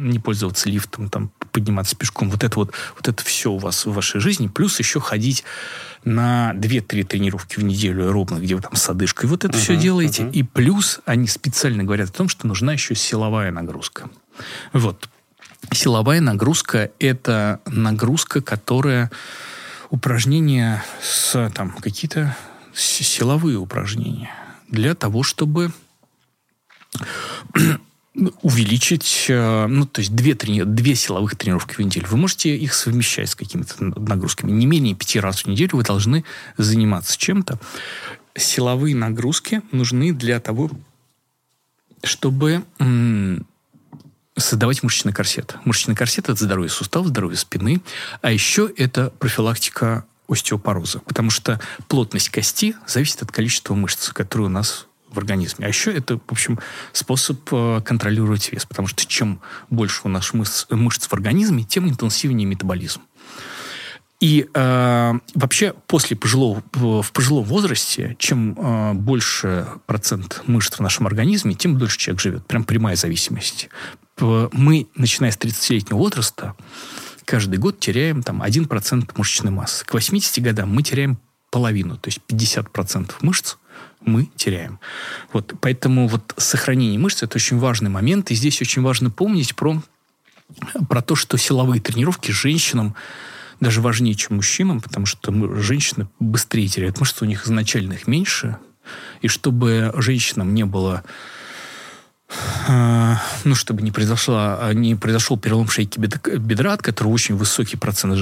не 0.00 0.18
пользоваться 0.18 0.68
лифтом, 0.68 1.08
там, 1.08 1.30
подниматься 1.52 1.96
пешком. 1.96 2.30
Вот 2.30 2.44
это 2.44 2.56
вот, 2.56 2.72
вот 2.96 3.08
это 3.08 3.24
все 3.24 3.50
у 3.50 3.58
вас 3.58 3.86
в 3.86 3.92
вашей 3.92 4.20
жизни. 4.20 4.48
Плюс 4.48 4.78
еще 4.78 5.00
ходить 5.00 5.44
на 6.06 6.52
2-3 6.54 7.04
тренировки 7.04 7.58
в 7.58 7.64
неделю 7.64 8.10
ровно, 8.10 8.38
где 8.38 8.54
вы 8.54 8.62
там 8.62 8.76
с 8.76 8.88
одышкой 8.88 9.28
вот 9.28 9.44
это 9.44 9.58
uh-huh, 9.58 9.60
все 9.60 9.76
делаете. 9.76 10.22
Uh-huh. 10.22 10.32
И 10.32 10.42
плюс 10.44 11.00
они 11.04 11.26
специально 11.26 11.82
говорят 11.82 12.10
о 12.10 12.12
том, 12.12 12.28
что 12.28 12.46
нужна 12.46 12.72
еще 12.72 12.94
силовая 12.94 13.50
нагрузка. 13.50 14.08
Вот. 14.72 15.08
Силовая 15.72 16.20
нагрузка– 16.20 16.90
это 17.00 17.60
нагрузка, 17.66 18.40
которая 18.40 19.10
упражнения 19.90 20.84
с 21.02 21.50
там 21.50 21.72
какие-то 21.72 22.36
силовые 22.72 23.58
упражнения 23.58 24.30
для 24.68 24.94
того, 24.94 25.24
чтобы 25.24 25.72
увеличить, 28.42 29.26
э, 29.28 29.66
ну, 29.66 29.86
то 29.86 30.00
есть 30.00 30.14
две, 30.14 30.34
трени... 30.34 30.62
две 30.62 30.94
силовых 30.94 31.36
тренировки 31.36 31.74
в 31.74 31.78
неделю. 31.78 32.06
Вы 32.08 32.16
можете 32.16 32.56
их 32.56 32.74
совмещать 32.74 33.30
с 33.30 33.34
какими-то 33.34 33.84
нагрузками. 33.84 34.50
Не 34.52 34.66
менее 34.66 34.94
пяти 34.94 35.20
раз 35.20 35.44
в 35.44 35.46
неделю 35.46 35.70
вы 35.76 35.82
должны 35.82 36.24
заниматься 36.56 37.18
чем-то. 37.18 37.58
Силовые 38.34 38.94
нагрузки 38.94 39.62
нужны 39.72 40.12
для 40.12 40.40
того, 40.40 40.70
чтобы 42.02 42.64
создавать 44.36 44.82
мышечный 44.82 45.12
корсет. 45.12 45.56
Мышечный 45.64 45.94
корсет– 45.94 46.28
это 46.28 46.42
здоровье 46.42 46.70
суставов, 46.70 47.08
здоровье 47.08 47.38
спины, 47.38 47.80
а 48.20 48.30
еще 48.30 48.70
это 48.76 49.10
профилактика 49.18 50.04
остеопороза, 50.28 50.98
потому 51.00 51.30
что 51.30 51.60
плотность 51.88 52.30
кости 52.30 52.74
зависит 52.86 53.22
от 53.22 53.32
количества 53.32 53.74
мышц, 53.74 54.10
которые 54.10 54.46
у 54.46 54.50
нас 54.50 54.86
в 55.16 55.18
организме. 55.18 55.64
А 55.66 55.68
еще 55.68 55.92
это, 55.92 56.18
в 56.18 56.32
общем, 56.32 56.58
способ 56.92 57.40
э, 57.50 57.80
контролировать 57.84 58.52
вес, 58.52 58.64
потому 58.64 58.86
что 58.86 59.04
чем 59.06 59.40
больше 59.70 60.02
у 60.04 60.08
нас 60.08 60.32
мышц, 60.32 60.66
мышц 60.70 61.06
в 61.06 61.12
организме, 61.12 61.64
тем 61.64 61.88
интенсивнее 61.88 62.46
метаболизм. 62.46 63.00
И 64.20 64.48
э, 64.52 65.12
вообще 65.34 65.74
после 65.86 66.16
пожилого, 66.16 66.62
в 66.72 67.12
пожилом 67.12 67.44
возрасте, 67.44 68.16
чем 68.18 68.56
э, 68.58 68.92
больше 68.94 69.66
процент 69.86 70.42
мышц 70.46 70.76
в 70.76 70.80
нашем 70.80 71.06
организме, 71.06 71.54
тем 71.54 71.78
дольше 71.78 71.98
человек 71.98 72.20
живет. 72.20 72.46
Прям 72.46 72.64
прямая 72.64 72.96
зависимость. 72.96 73.68
Мы, 74.18 74.86
начиная 74.94 75.30
с 75.30 75.36
30-летнего 75.36 75.98
возраста, 75.98 76.54
каждый 77.26 77.58
год 77.58 77.78
теряем 77.78 78.22
там 78.22 78.42
1% 78.42 79.10
мышечной 79.16 79.52
массы. 79.52 79.84
К 79.84 79.92
80 79.92 80.42
годам 80.42 80.70
мы 80.70 80.82
теряем 80.82 81.18
половину, 81.50 81.96
то 81.96 82.08
есть 82.08 82.20
50% 82.28 83.12
мышц 83.20 83.56
мы 84.06 84.30
теряем. 84.36 84.78
Вот, 85.32 85.54
поэтому 85.60 86.08
вот 86.08 86.32
сохранение 86.36 86.98
мышц– 86.98 87.22
это 87.22 87.36
очень 87.36 87.58
важный 87.58 87.90
момент. 87.90 88.30
И 88.30 88.34
здесь 88.34 88.60
очень 88.62 88.82
важно 88.82 89.10
помнить 89.10 89.54
про, 89.54 89.82
про 90.88 91.02
то, 91.02 91.14
что 91.14 91.36
силовые 91.36 91.80
тренировки 91.80 92.30
женщинам 92.30 92.94
даже 93.60 93.80
важнее, 93.80 94.14
чем 94.14 94.36
мужчинам, 94.36 94.80
потому 94.80 95.06
что 95.06 95.32
женщины 95.60 96.08
быстрее 96.20 96.68
теряют 96.68 97.00
мышцы, 97.00 97.24
у 97.24 97.28
них 97.28 97.46
изначально 97.46 97.94
их 97.94 98.06
меньше. 98.06 98.58
И 99.22 99.28
чтобы 99.28 99.92
женщинам 99.96 100.54
не 100.54 100.64
было 100.64 101.02
ну, 103.44 103.54
чтобы 103.54 103.82
не, 103.82 103.92
произошла, 103.92 104.58
а, 104.60 104.72
не 104.72 104.96
произошел 104.96 105.38
перелом 105.38 105.68
шейки 105.68 105.98
бедра, 105.98 106.72
от 106.72 106.82
которого 106.82 107.12
очень 107.12 107.36
высокий 107.36 107.76
процент 107.76 108.18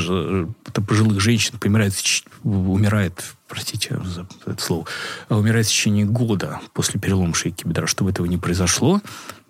пожилых 0.86 1.20
женщин 1.20 1.58
помирает, 1.58 1.94
умирает, 2.42 3.24
простите 3.48 3.98
за 4.04 4.26
это 4.46 4.62
слово, 4.62 4.86
а, 5.28 5.38
умирает 5.38 5.66
в 5.66 5.70
течение 5.70 6.04
года 6.04 6.60
после 6.74 7.00
перелома 7.00 7.34
шейки 7.34 7.66
бедра. 7.66 7.86
Чтобы 7.86 8.10
этого 8.10 8.26
не 8.26 8.36
произошло, 8.36 9.00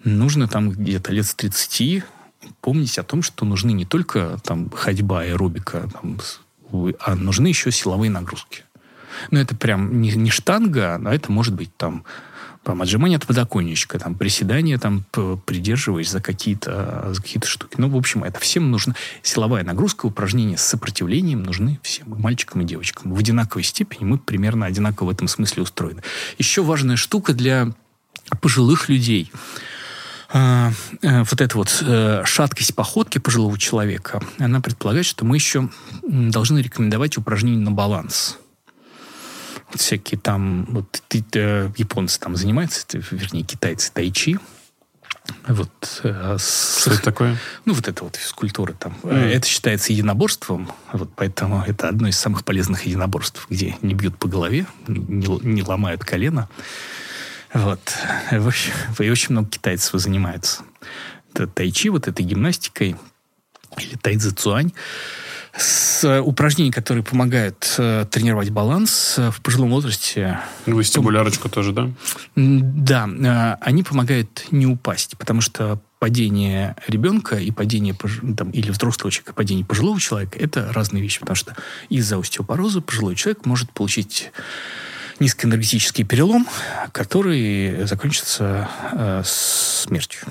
нужно 0.05 0.47
там 0.47 0.71
где-то 0.71 1.13
лет 1.13 1.27
с 1.27 1.35
30 1.35 2.05
помнить 2.61 2.99
о 2.99 3.03
том, 3.03 3.23
что 3.23 3.45
нужны 3.45 3.73
не 3.73 3.85
только 3.85 4.39
там 4.45 4.71
ходьба, 4.71 5.23
аэробика, 5.23 5.89
там, 5.93 6.21
а 7.01 7.15
нужны 7.17 7.49
еще 7.49 7.73
силовые 7.73 8.11
нагрузки. 8.11 8.65
Ну, 9.31 9.39
это 9.39 9.57
прям 9.57 10.01
не, 10.01 10.11
не 10.13 10.31
штанга, 10.31 11.01
а 11.05 11.15
это 11.15 11.33
может 11.33 11.55
быть 11.55 11.75
там 11.77 12.05
там, 12.65 12.83
отжимание 12.83 13.17
от 13.17 13.27
подоконничка, 13.27 13.99
там, 13.99 14.15
приседания, 14.15 14.79
там, 14.79 15.05
придерживаясь 15.45 16.11
за 16.11 16.21
какие-то 16.21 17.11
за 17.13 17.23
какие 17.23 17.43
штуки. 17.45 17.75
Ну, 17.79 17.89
в 17.89 17.97
общем, 17.97 18.25
это 18.25 18.41
всем 18.41 18.71
нужно. 18.71 18.95
Силовая 19.23 19.65
нагрузка, 19.65 20.07
упражнения 20.07 20.57
с 20.57 20.63
сопротивлением 20.63 21.43
нужны 21.43 21.79
всем, 21.83 22.15
и 22.15 22.19
мальчикам, 22.19 22.63
и 22.63 22.65
девочкам. 22.65 23.13
В 23.13 23.19
одинаковой 23.19 23.65
степени 23.65 24.05
мы 24.05 24.19
примерно 24.19 24.67
одинаково 24.67 25.09
в 25.09 25.11
этом 25.11 25.29
смысле 25.29 25.63
устроены. 25.63 26.03
Еще 26.39 26.63
важная 26.63 26.97
штука 26.97 27.35
для 27.35 27.73
пожилых 28.41 28.89
людей 28.89 29.31
а, 30.37 30.73
э, 31.03 31.23
вот 31.23 31.41
эта 31.41 31.57
вот 31.57 31.83
э, 31.87 32.23
шаткость 32.25 32.75
походки 32.75 33.19
пожилого 33.19 33.57
человека, 33.57 34.21
она 34.39 34.61
предполагает, 34.61 35.07
что 35.07 35.25
мы 35.25 35.37
еще 35.37 35.69
должны 36.03 36.59
рекомендовать 36.59 37.17
упражнения 37.19 37.63
на 37.63 37.71
баланс 37.71 38.39
всякие 39.79 40.21
там, 40.21 40.67
вот 40.69 41.03
э, 41.35 41.71
японцы 41.77 42.19
там 42.21 42.37
занимаются, 42.37 42.87
вернее, 43.11 43.43
китайцы 43.43 43.93
тайчи, 43.93 44.39
вот, 45.47 46.01
э, 46.03 46.37
с, 46.39 46.81
Что 46.81 46.93
это 46.93 47.03
такое? 47.03 47.39
Ну, 47.65 47.73
вот 47.73 47.89
это 47.89 48.05
вот 48.05 48.17
физкультура 48.17 48.73
там. 48.73 48.97
Mm. 49.03 49.31
Это 49.31 49.47
считается 49.47 49.93
единоборством, 49.93 50.71
вот 50.93 51.11
поэтому 51.17 51.63
это 51.67 51.89
одно 51.89 52.09
из 52.09 52.19
самых 52.19 52.45
полезных 52.45 52.85
единоборств, 52.85 53.47
где 53.49 53.77
не 53.81 53.95
бьют 53.95 54.19
по 54.19 54.29
голове, 54.29 54.67
не, 54.87 55.27
не 55.27 55.63
ломают 55.63 56.05
колено. 56.05 56.49
Вот. 57.55 57.81
В 58.31 58.47
общем, 58.47 58.73
и 58.99 59.11
очень 59.11 59.33
много 59.33 59.49
китайцев 59.49 59.99
занимаются. 59.99 60.63
Это 61.33 61.47
тайчи, 61.47 61.89
вот 61.89 62.07
этой 62.07 62.25
гимнастикой, 62.25 62.97
или 63.79 63.97
тайцзи 63.97 64.31
цуань 64.31 64.73
с 65.57 66.21
упражнений, 66.21 66.73
которые 66.73 67.05
помогают 67.05 67.75
э, 67.79 68.07
тренировать 68.11 68.51
баланс 68.51 69.15
э, 69.19 69.31
в 69.31 69.41
пожилом 69.41 69.71
возрасте. 69.71 70.41
Вестибулярочку 70.67 71.49
тоже, 71.49 71.73
да? 71.73 71.91
Да. 72.35 73.09
Э, 73.09 73.57
они 73.61 73.83
помогают 73.83 74.47
не 74.51 74.67
упасть, 74.67 75.17
потому 75.17 75.41
что 75.41 75.81
падение 76.01 76.77
ребенка 76.87 77.37
и 77.37 77.51
падение 77.51 77.97
там, 78.37 78.51
или 78.51 78.71
взрослого 78.71 79.11
человека, 79.11 79.33
и 79.33 79.35
падение 79.35 79.65
пожилого 79.65 80.01
человека– 80.01 80.39
это 80.41 80.73
разные 80.73 81.03
вещи, 81.03 81.21
потому 81.21 81.37
что 81.37 81.57
из-за 81.89 82.19
остеопороза 82.19 82.81
пожилой 82.81 83.15
человек 83.15 83.47
может 83.47 83.71
получить 83.71 84.33
низкоэнергетический 85.21 86.05
перелом, 86.05 86.47
который 86.93 87.87
закончится 87.87 88.69
э, 88.93 89.23
смертью. 89.25 90.27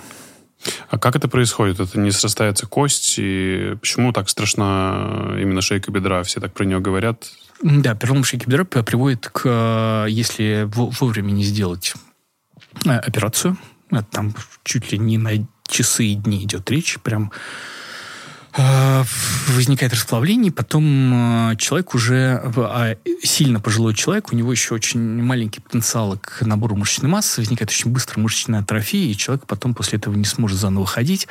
А 0.90 0.98
как 0.98 1.16
это 1.16 1.28
происходит? 1.28 1.80
Это 1.80 2.00
не 2.00 2.12
срастается 2.12 2.68
кость? 2.68 3.16
И 3.18 3.76
почему 3.80 4.14
так 4.14 4.30
страшна 4.30 5.36
именно 5.38 5.62
шейка 5.62 5.92
бедра? 5.92 6.24
Все 6.24 6.40
так 6.40 6.54
про 6.54 6.64
нее 6.66 6.80
говорят. 6.80 7.32
Да, 7.62 7.96
перелом 7.96 8.24
шейки 8.24 8.46
бедра 8.46 8.64
приводит 8.64 9.28
к, 9.30 10.06
если 10.10 10.68
вовремя 10.68 11.32
не 11.32 11.44
сделать 11.44 11.94
э, 12.86 12.92
операцию, 12.92 13.58
там 14.12 14.36
чуть 14.64 14.92
ли 14.92 14.98
не 14.98 15.18
на 15.18 15.32
часы 15.68 16.06
и 16.06 16.16
дни 16.16 16.44
идет 16.44 16.70
речь, 16.72 17.00
прям 17.00 17.32
Э, 17.32 17.38
возникает 18.56 19.94
расплавление, 19.94 20.52
потом 20.52 21.52
э, 21.52 21.56
человек 21.58 21.96
уже, 21.96 22.42
а 22.58 22.96
сильно 23.24 23.60
пожилой 23.60 23.96
человек, 23.96 24.32
у 24.32 24.36
него 24.36 24.52
еще 24.52 24.76
очень 24.76 25.00
маленький 25.00 25.60
потенциал 25.60 26.18
к 26.22 26.42
набору 26.42 26.76
мышечной 26.76 27.10
массы, 27.10 27.42
возникает 27.42 27.70
очень 27.70 27.92
быстро 27.92 28.20
мышечная 28.20 28.60
атрофия, 28.60 29.12
и 29.12 29.18
человек 29.18 29.46
потом 29.48 29.74
после 29.74 29.98
этого 29.98 30.14
не 30.16 30.26
сможет 30.26 30.60
заново 30.60 30.86
ходить. 30.86 31.28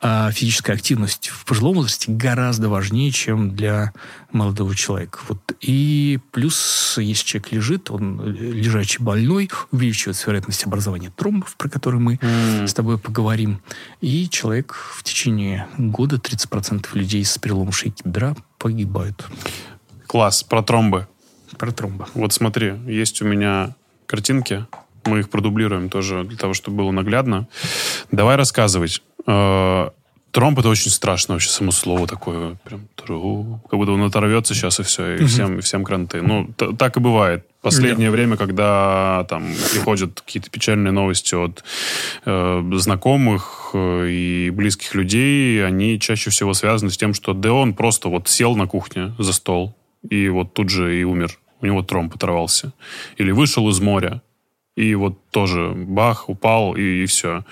А 0.00 0.30
физическая 0.32 0.76
активность 0.76 1.28
в 1.28 1.44
пожилом 1.44 1.74
возрасте 1.74 2.10
гораздо 2.10 2.68
важнее, 2.68 3.10
чем 3.10 3.54
для 3.54 3.92
молодого 4.32 4.74
человека. 4.74 5.20
Вот. 5.28 5.38
И 5.60 6.18
плюс, 6.30 6.96
если 6.98 7.24
человек 7.24 7.52
лежит, 7.52 7.90
он 7.90 8.24
лежачий 8.24 9.02
больной, 9.02 9.50
увеличивается 9.70 10.26
вероятность 10.26 10.64
образования 10.64 11.12
тромбов, 11.14 11.56
про 11.56 11.68
которые 11.68 12.00
мы 12.00 12.14
mm. 12.14 12.66
с 12.66 12.74
тобой 12.74 12.98
поговорим. 12.98 13.60
И 14.00 14.28
человек 14.28 14.74
в 14.74 15.02
течение 15.02 15.66
года 15.78 16.16
30% 16.16 16.86
людей 16.94 17.24
с 17.24 17.38
переломом 17.38 17.72
шейки 17.72 18.02
бедра 18.04 18.34
погибают. 18.58 19.26
Класс. 20.06 20.42
Про 20.42 20.62
тромбы. 20.62 21.06
Про 21.58 21.72
тромбы. 21.72 22.06
Вот 22.14 22.32
смотри, 22.32 22.74
есть 22.86 23.22
у 23.22 23.24
меня 23.24 23.74
картинки. 24.06 24.66
Мы 25.04 25.20
их 25.20 25.30
продублируем 25.30 25.88
тоже 25.88 26.24
для 26.24 26.36
того, 26.36 26.54
чтобы 26.54 26.78
было 26.78 26.90
наглядно. 26.90 27.48
Давай 28.10 28.36
рассказывать. 28.36 29.02
Тромб 30.32 30.58
это 30.58 30.70
очень 30.70 30.90
страшно 30.90 31.34
вообще, 31.34 31.50
само 31.50 31.72
слово 31.72 32.06
такое. 32.06 32.56
Прям, 32.64 32.88
как 33.68 33.78
будто 33.78 33.92
он 33.92 34.02
оторвется 34.02 34.54
сейчас 34.54 34.80
и 34.80 34.82
все, 34.82 35.16
и 35.16 35.24
всем, 35.26 35.58
и 35.58 35.60
всем 35.60 35.84
кранты. 35.84 36.22
Ну, 36.22 36.48
так 36.56 36.96
и 36.96 37.00
бывает. 37.00 37.46
Последнее 37.60 38.08
да. 38.08 38.12
время, 38.12 38.36
когда 38.38 39.24
там 39.28 39.46
приходят 39.72 40.22
какие-то 40.22 40.50
печальные 40.50 40.90
новости 40.90 41.34
от 41.34 41.62
э, 42.24 42.70
знакомых 42.72 43.70
э, 43.74 44.08
и 44.08 44.50
близких 44.50 44.94
людей, 44.94 45.64
они 45.64 46.00
чаще 46.00 46.30
всего 46.30 46.54
связаны 46.54 46.90
с 46.90 46.96
тем, 46.96 47.12
что 47.12 47.34
да 47.34 47.52
он 47.52 47.74
просто 47.74 48.08
вот 48.08 48.26
сел 48.26 48.56
на 48.56 48.66
кухне 48.66 49.14
за 49.18 49.34
стол 49.34 49.76
и 50.08 50.28
вот 50.30 50.54
тут 50.54 50.70
же 50.70 50.98
и 50.98 51.04
умер. 51.04 51.38
У 51.60 51.66
него 51.66 51.82
тромб 51.82 52.14
оторвался. 52.14 52.72
Или 53.18 53.30
вышел 53.30 53.68
из 53.68 53.80
моря, 53.80 54.22
и 54.76 54.94
вот 54.94 55.18
тоже 55.30 55.72
бах, 55.74 56.28
упал, 56.28 56.74
и, 56.74 57.02
и 57.02 57.06
все. 57.06 57.44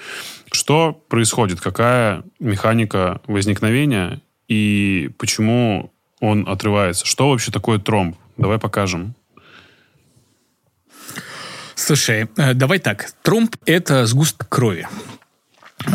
Что 0.53 0.93
происходит? 0.93 1.61
Какая 1.61 2.25
механика 2.41 3.21
возникновения 3.27 4.21
и 4.49 5.11
почему 5.17 5.93
он 6.21 6.49
отрывается? 6.49 7.07
Что 7.07 7.31
вообще 7.31 7.53
такое 7.53 7.79
тромб? 7.79 8.17
Давай 8.37 8.59
покажем. 8.59 9.15
Слушай, 11.77 12.29
э, 12.37 12.55
давай 12.55 12.79
так. 12.79 13.13
Тромб– 13.23 13.57
это 13.65 14.07
сгусток 14.07 14.49
крови. 14.49 14.89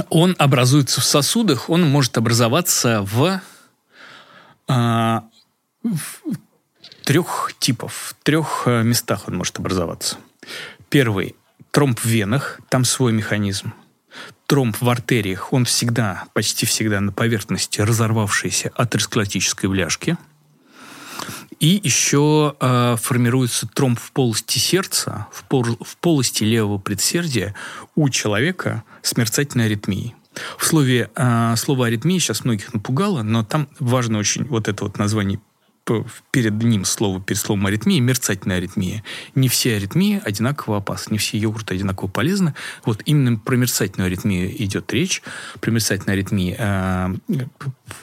Он 0.10 0.36
образуется 0.39 1.01
в 1.01 1.03
сосудах, 1.03 1.70
он 1.70 1.88
может 1.88 2.18
образоваться 2.18 3.01
в, 3.03 3.39
а, 4.68 5.24
в 5.84 6.22
трех 7.03 7.53
типов, 7.60 7.93
в 7.93 8.24
трех 8.24 8.64
э, 8.66 8.82
местах 8.82 9.28
он 9.28 9.36
может 9.36 9.60
образоваться. 9.60 10.18
Первый– 10.89 11.36
тромб 11.72 11.99
в 11.99 12.06
венах, 12.06 12.60
там 12.70 12.84
свой 12.84 13.14
механизм 13.14 13.74
тромб 14.48 14.80
в 14.80 14.89
артериях, 14.89 15.54
он 15.54 15.66
всегда, 15.66 16.26
почти 16.34 16.66
всегда 16.66 17.00
на 17.02 17.12
поверхности 17.12 17.82
разорвавшейся 17.82 18.72
атеросклеротической 18.76 19.70
бляшки. 19.70 20.18
И 21.60 21.80
еще 21.84 22.56
э, 22.60 22.98
формируется 23.02 23.68
тромб 23.68 24.00
в 24.00 24.12
полости 24.12 24.60
сердца, 24.60 25.28
в, 25.32 25.46
пол, 25.46 25.64
в 25.64 25.98
полости 25.98 26.43
левого 26.43 26.78
предсердия 26.78 27.56
у 27.96 28.10
человека 28.10 28.84
с 29.02 29.16
мерцательной 29.16 29.66
аритмией. 29.66 30.16
В 30.58 30.66
слове, 30.66 31.10
э, 31.16 31.56
слово 31.56 31.88
аритмия 31.88 32.20
сейчас 32.20 32.43
многих 32.43 32.74
напугало, 32.74 33.24
но 33.24 33.43
там 33.43 33.70
важно 33.80 34.18
очень 34.18 34.43
вот 34.46 34.68
это 34.68 34.84
вот 34.84 34.98
название 34.98 35.39
перед 36.31 36.53
ним 36.63 36.86
слово, 36.86 37.21
перед 37.21 37.39
словом 37.39 37.65
аритмия, 37.67 37.99
мерцательная 37.99 38.57
аритмия. 38.57 39.03
Не 39.36 39.47
все 39.49 39.75
аритмии 39.75 40.21
одинаково 40.23 40.77
опасны, 40.77 41.13
не 41.13 41.17
все 41.17 41.38
йогурты 41.38 41.75
одинаково 41.75 42.07
полезны. 42.09 42.53
Вот 42.86 43.01
именно 43.05 43.38
про 43.38 43.55
мерцательную 43.55 44.07
аритмию 44.07 44.51
идет 44.63 44.91
речь. 44.93 45.21
При 45.59 45.71
мерцательной 45.71 46.13
аритмии 46.13 46.55
э, 46.57 47.15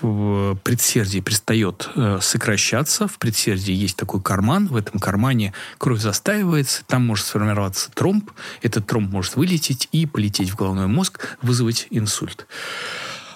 в 0.01 0.55
предсердии 0.63 1.21
перестает 1.21 1.89
э, 1.97 2.19
сокращаться. 2.21 3.09
В 3.09 3.19
предсердии 3.19 3.75
есть 3.75 3.97
такой 3.97 4.23
карман. 4.23 4.69
В 4.69 4.77
этом 4.77 5.01
кармане 5.01 5.53
кровь 5.79 6.01
застаивается, 6.01 6.85
там 6.87 7.07
может 7.07 7.27
сформироваться 7.27 7.91
тромб. 7.93 8.31
Этот 8.63 8.87
тромб 8.87 9.11
может 9.11 9.37
вылететь 9.37 9.89
и 9.93 10.07
полететь 10.07 10.51
в 10.51 10.57
головной 10.57 10.87
мозг, 10.87 11.37
вызвать 11.43 11.89
инсульт. 11.91 12.47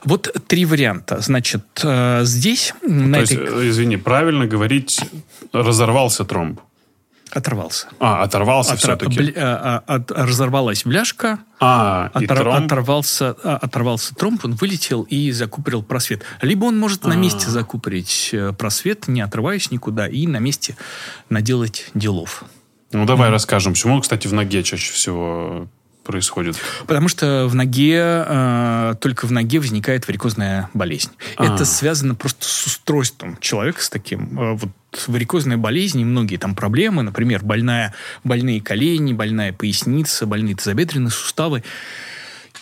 Вот 0.04 0.34
три 0.46 0.64
варианта. 0.64 1.20
Значит, 1.20 1.64
э, 1.82 2.20
здесь... 2.24 2.74
То 2.80 2.88
на 2.88 3.18
есть, 3.18 3.32
этой... 3.32 3.66
Э, 3.66 3.68
извини, 3.68 3.96
правильно 3.96 4.46
говорить, 4.46 5.00
разорвался 5.52 6.24
тромб? 6.24 6.60
Оторвался. 7.32 7.88
А, 7.98 8.22
оторвался 8.22 8.74
Отор... 8.74 8.96
все-таки. 8.96 9.18
Бля... 9.18 9.82
Э, 9.86 9.92
от... 9.94 10.10
Разорвалась 10.10 10.84
бляшка. 10.84 11.40
А, 11.60 12.10
отор... 12.14 12.22
и 12.22 12.26
тромб? 12.26 12.66
Оторвался, 12.66 13.30
оторвался 13.30 14.14
тромб, 14.14 14.44
он 14.44 14.54
вылетел 14.54 15.02
и 15.02 15.32
закупорил 15.32 15.82
просвет. 15.82 16.22
Либо 16.40 16.66
он 16.66 16.78
может 16.78 17.04
А-а-а. 17.04 17.14
на 17.14 17.18
месте 17.18 17.50
закупорить 17.50 18.34
просвет, 18.58 19.08
не 19.08 19.20
отрываясь 19.20 19.70
никуда, 19.70 20.06
и 20.06 20.26
на 20.26 20.38
месте 20.38 20.76
наделать 21.28 21.90
делов. 21.94 22.44
Ну, 22.92 23.04
давай 23.04 23.28
mm. 23.28 23.32
расскажем. 23.32 23.72
Почему, 23.72 24.00
кстати, 24.00 24.28
в 24.28 24.32
ноге 24.32 24.62
чаще 24.62 24.92
всего 24.92 25.68
происходит? 26.06 26.56
Потому 26.86 27.08
что 27.08 27.46
в 27.48 27.54
ноге, 27.54 28.00
э, 28.00 28.94
только 29.00 29.26
в 29.26 29.32
ноге 29.32 29.58
возникает 29.58 30.06
варикозная 30.06 30.70
болезнь. 30.74 31.10
А. 31.36 31.44
Это 31.44 31.64
связано 31.64 32.14
просто 32.14 32.44
с 32.44 32.66
устройством 32.66 33.36
человека, 33.40 33.82
с 33.82 33.90
таким. 33.90 34.38
Э, 34.38 34.52
вот 34.54 34.70
варикозная 35.06 35.56
болезнь 35.56 36.00
и 36.00 36.04
многие 36.04 36.36
там 36.36 36.54
проблемы, 36.54 37.02
например, 37.02 37.44
больная, 37.44 37.94
больные 38.24 38.60
колени, 38.60 39.12
больная 39.12 39.52
поясница, 39.52 40.26
больные 40.26 40.56
тазобедренные 40.56 41.10
суставы, 41.10 41.62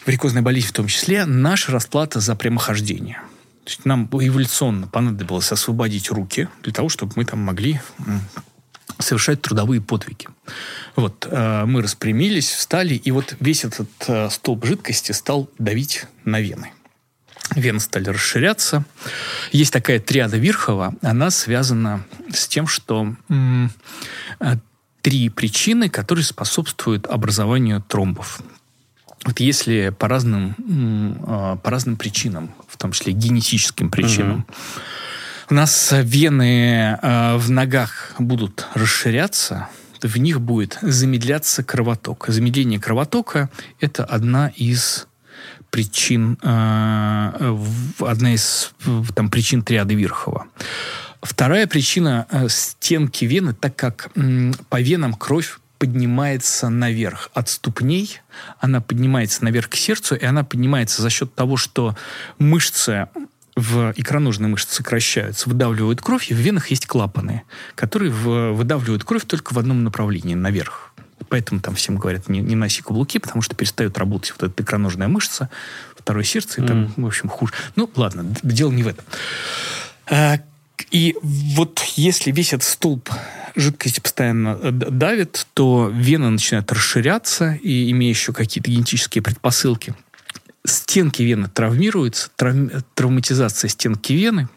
варикозная 0.07 0.43
болезнь 0.43 0.69
в 0.69 0.73
том 0.73 0.87
числе, 0.87 1.25
наша 1.25 1.73
расплата 1.73 2.21
за 2.21 2.35
прямохождение. 2.35 3.21
То 3.65 3.71
есть 3.71 3.85
нам 3.87 4.09
эволюционно 4.13 4.89
понадобилось 4.89 5.51
освободить 5.51 6.11
руки 6.11 6.49
для 6.63 6.73
того, 6.73 6.89
чтобы 6.91 7.13
мы 7.17 7.25
там 7.25 7.41
могли 7.41 7.81
совершать 8.99 9.43
трудовые 9.43 9.80
подвиги. 9.80 10.28
Вот, 10.97 11.26
э, 11.30 11.64
мы 11.64 11.82
распрямились, 11.82 12.51
встали, 12.51 12.95
и 12.95 13.11
вот 13.11 13.37
весь 13.41 13.64
этот 13.64 13.89
э, 14.07 14.30
столб 14.30 14.64
жидкости 14.64 15.12
стал 15.12 15.51
давить 15.59 16.07
на 16.24 16.41
вены. 16.41 16.72
Вены 17.55 17.80
стали 17.80 18.09
расширяться. 18.09 18.85
Есть 19.53 19.72
такая 19.72 20.01
триада 20.01 20.37
Вирхова, 20.37 20.95
она 21.03 21.30
связана 21.30 22.05
с 22.32 22.47
тем, 22.49 22.66
что 22.66 23.14
м- 23.28 23.72
э, 24.41 24.57
три 25.03 25.28
причины, 25.28 25.89
которые 25.89 26.24
способствуют 26.24 27.07
образованию 27.07 27.82
тромбов. 27.82 28.41
Вот 29.24 29.41
если 29.41 29.91
по 29.91 30.09
разным, 30.09 30.55
м- 30.59 31.59
по 31.59 31.70
разным 31.70 31.97
причинам, 31.97 32.55
в 32.68 32.76
том 32.76 32.93
числе 32.93 33.12
генетическим 33.12 33.91
причинам, 33.91 34.47
mm-hmm 34.49 34.82
у 35.51 35.55
нас 35.55 35.93
вены 35.93 36.99
э, 37.01 37.37
в 37.37 37.51
ногах 37.51 38.15
будут 38.19 38.67
расширяться, 38.75 39.69
в 40.03 40.17
них 40.19 40.41
будет 40.41 40.79
замедляться 40.83 41.63
кровоток. 41.63 42.27
Замедление 42.29 42.81
кровотока– 42.81 43.51
это 43.81 44.05
одна 44.05 44.53
из 44.57 45.07
причин, 45.71 46.39
э, 46.43 47.59
одна 48.01 48.35
из 48.35 48.73
там, 49.15 49.31
причин 49.31 49.63
триады 49.63 49.95
Вирхова. 49.95 50.47
Вторая 51.23 51.67
причина 51.67 52.27
э,– 52.31 52.49
стенки 52.49 53.25
вены, 53.25 53.55
так 53.55 53.77
как 53.77 54.11
э, 54.15 54.53
по 54.69 54.81
венам 54.81 55.15
кровь 55.15 55.59
поднимается 55.79 56.69
наверх 56.69 57.31
от 57.35 57.49
ступней, 57.49 58.21
она 58.61 58.81
поднимается 58.81 59.45
наверх 59.45 59.71
к 59.71 59.75
сердцу, 59.75 60.15
и 60.15 60.25
она 60.25 60.45
поднимается 60.45 61.03
за 61.03 61.11
счет 61.11 61.35
того, 61.35 61.57
что 61.57 61.97
мышцы 62.39 63.09
в 63.57 63.93
икроножные 63.97 64.49
мышцы 64.49 64.75
сокращаются, 64.75 65.49
выдавливают 65.49 66.01
кровь, 66.01 66.31
и 66.31 66.35
в 66.35 66.39
венах 66.39 66.69
есть 66.69 66.87
клапаны, 66.87 67.43
которые 67.75 68.11
в, 68.11 68.53
выдавливают 68.53 69.05
кровь 69.05 69.25
только 69.25 69.55
в 69.55 69.59
одном 69.59 69.85
направлении, 69.85 70.35
наверх. 70.35 70.93
Поэтому 71.29 71.61
там 71.61 71.75
всем 71.75 71.97
говорят, 71.97 72.29
не, 72.29 72.41
не 72.41 72.57
носи 72.57 72.83
каблуки, 72.83 73.19
потому 73.19 73.43
что 73.43 73.55
перестает 73.55 73.97
работать 73.97 74.35
вот 74.39 74.51
эта 74.51 74.63
икроножная 74.63 75.09
мышца, 75.09 75.49
второе 75.97 76.25
сердце, 76.25 76.63
и 76.63 76.67
там, 76.67 76.85
mm. 76.85 77.03
в 77.03 77.07
общем, 77.07 77.29
хуже. 77.29 77.53
Ну, 77.77 77.89
ладно, 77.95 78.35
дело 78.43 78.73
не 78.73 78.83
в 78.83 78.89
этом. 78.89 79.05
А, 80.07 80.41
и 80.91 81.17
вот 81.23 81.83
если 81.97 82.31
весь 82.33 82.53
этот 82.53 82.65
столб 82.65 83.09
жидкости 83.55 84.01
постоянно 84.01 84.59
э, 84.61 84.71
давит, 84.73 85.47
то 85.55 85.91
вена 85.95 86.31
начинает 86.31 86.71
расширяться, 86.73 87.53
и 87.55 87.91
имея 87.93 88.11
еще 88.11 88.33
какие-то 88.33 88.71
генетические 88.71 89.23
предпосылки– 89.23 89.95
стенки 90.65 91.23
вены 91.23 91.49
травмируются, 91.49 92.31
трав... 92.37 92.57
травматизация 92.95 93.69
стенки 93.69 94.12
вены, 94.12 94.49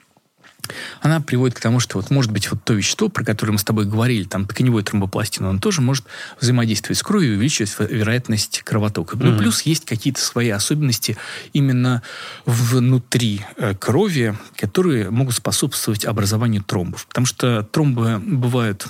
она 1.02 1.22
приводит 1.22 1.56
к 1.56 1.62
тому, 1.62 1.80
что 1.80 1.98
вот 1.98 2.10
может 2.10 2.32
быть 2.32 2.50
вот 2.52 2.64
то 2.64 2.74
вещество, 2.74 3.10
про 3.10 3.24
которое 3.24 3.54
мы 3.54 3.60
с 3.60 3.64
тобой 3.64 3.86
говорили, 3.86 4.24
там 4.24 4.46
тканевой 4.46 4.84
тромбопластин, 4.84 5.46
он 5.46 5.60
тоже 5.60 5.82
может 5.82 6.06
взаимодействовать 6.40 6.98
с 6.98 7.04
кровью 7.04 7.34
и 7.34 7.36
увеличивать 7.36 7.76
вероятность 7.80 8.64
кровотока. 8.64 9.16
Mm-hmm. 9.16 9.30
Ну, 9.32 9.38
плюс 9.38 9.62
есть 9.62 9.86
какие-то 9.86 10.22
свои 10.22 10.50
особенности 10.50 11.18
именно 11.54 12.02
внутри 12.46 13.46
э, 13.58 13.76
крови, 13.76 14.38
которые 14.56 15.10
могут 15.10 15.36
способствовать 15.36 16.06
образованию 16.06 16.64
тромбов. 16.64 17.08
Потому 17.08 17.26
что 17.26 17.64
тромбы 17.64 18.20
бывают 18.20 18.88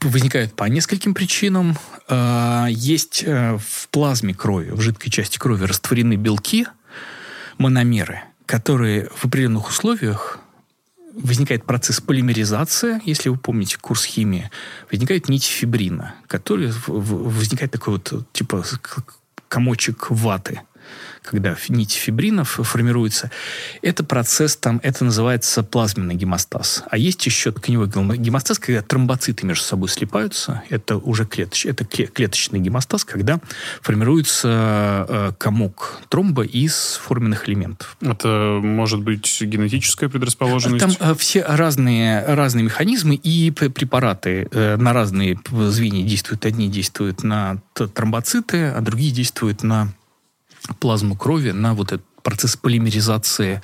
возникают 0.00 0.54
по 0.54 0.64
нескольким 0.64 1.14
причинам. 1.14 1.76
А, 2.08 2.66
есть 2.68 3.22
э, 3.24 3.58
в 3.58 3.88
плазме 3.88 4.34
крови, 4.34 4.70
в 4.70 4.80
жидкой 4.80 5.10
части 5.10 5.38
крови 5.38 5.64
растворены 5.64 6.14
белки, 6.16 6.66
мономеры, 7.58 8.22
которые 8.46 9.08
в 9.14 9.24
определенных 9.24 9.68
условиях 9.68 10.38
возникает 11.14 11.64
процесс 11.64 12.00
полимеризации, 12.00 13.00
если 13.04 13.28
вы 13.28 13.36
помните 13.36 13.76
курс 13.80 14.04
химии, 14.04 14.50
возникает 14.90 15.28
нить 15.28 15.44
фибрина, 15.44 16.14
который 16.26 16.72
возникает 16.86 17.72
такой 17.72 17.94
вот 17.94 18.32
типа 18.32 18.64
комочек 19.48 20.10
ваты 20.10 20.60
когда 21.22 21.56
нить 21.68 21.92
фибринов 21.92 22.58
формируется, 22.62 23.30
это 23.82 24.04
процесс, 24.04 24.56
там, 24.56 24.80
это 24.82 25.04
называется 25.04 25.62
плазменный 25.62 26.14
гемостаз. 26.14 26.84
А 26.90 26.96
есть 26.96 27.24
еще 27.26 27.52
тканевой 27.52 27.88
гемостаз, 27.88 28.58
когда 28.58 28.82
тромбоциты 28.82 29.46
между 29.46 29.64
собой 29.64 29.88
слипаются, 29.88 30.62
это 30.70 30.96
уже 30.96 31.26
клеточ, 31.26 31.66
это 31.66 31.84
клеточный 31.84 32.60
гемостаз, 32.60 33.04
когда 33.04 33.40
формируется 33.82 35.06
э, 35.08 35.32
комок 35.38 36.00
тромба 36.08 36.44
из 36.44 37.00
форменных 37.02 37.48
элементов. 37.48 37.96
Это 38.00 38.58
может 38.62 39.00
быть 39.00 39.38
генетическая 39.40 40.08
предрасположенность? 40.08 40.98
Там 40.98 41.10
э, 41.10 41.14
все 41.14 41.42
разные, 41.42 42.24
разные 42.24 42.64
механизмы 42.64 43.14
и 43.14 43.50
препараты 43.50 44.48
э, 44.50 44.76
на 44.76 44.92
разные 44.92 45.38
звенья 45.50 46.06
действуют. 46.06 46.46
Одни 46.46 46.68
действуют 46.68 47.22
на 47.22 47.58
тромбоциты, 47.74 48.68
а 48.68 48.80
другие 48.80 49.12
действуют 49.12 49.62
на 49.62 49.92
плазму 50.76 51.16
крови 51.16 51.50
на 51.50 51.74
вот 51.74 51.92
этот 51.92 52.06
процесс 52.22 52.56
полимеризации 52.56 53.62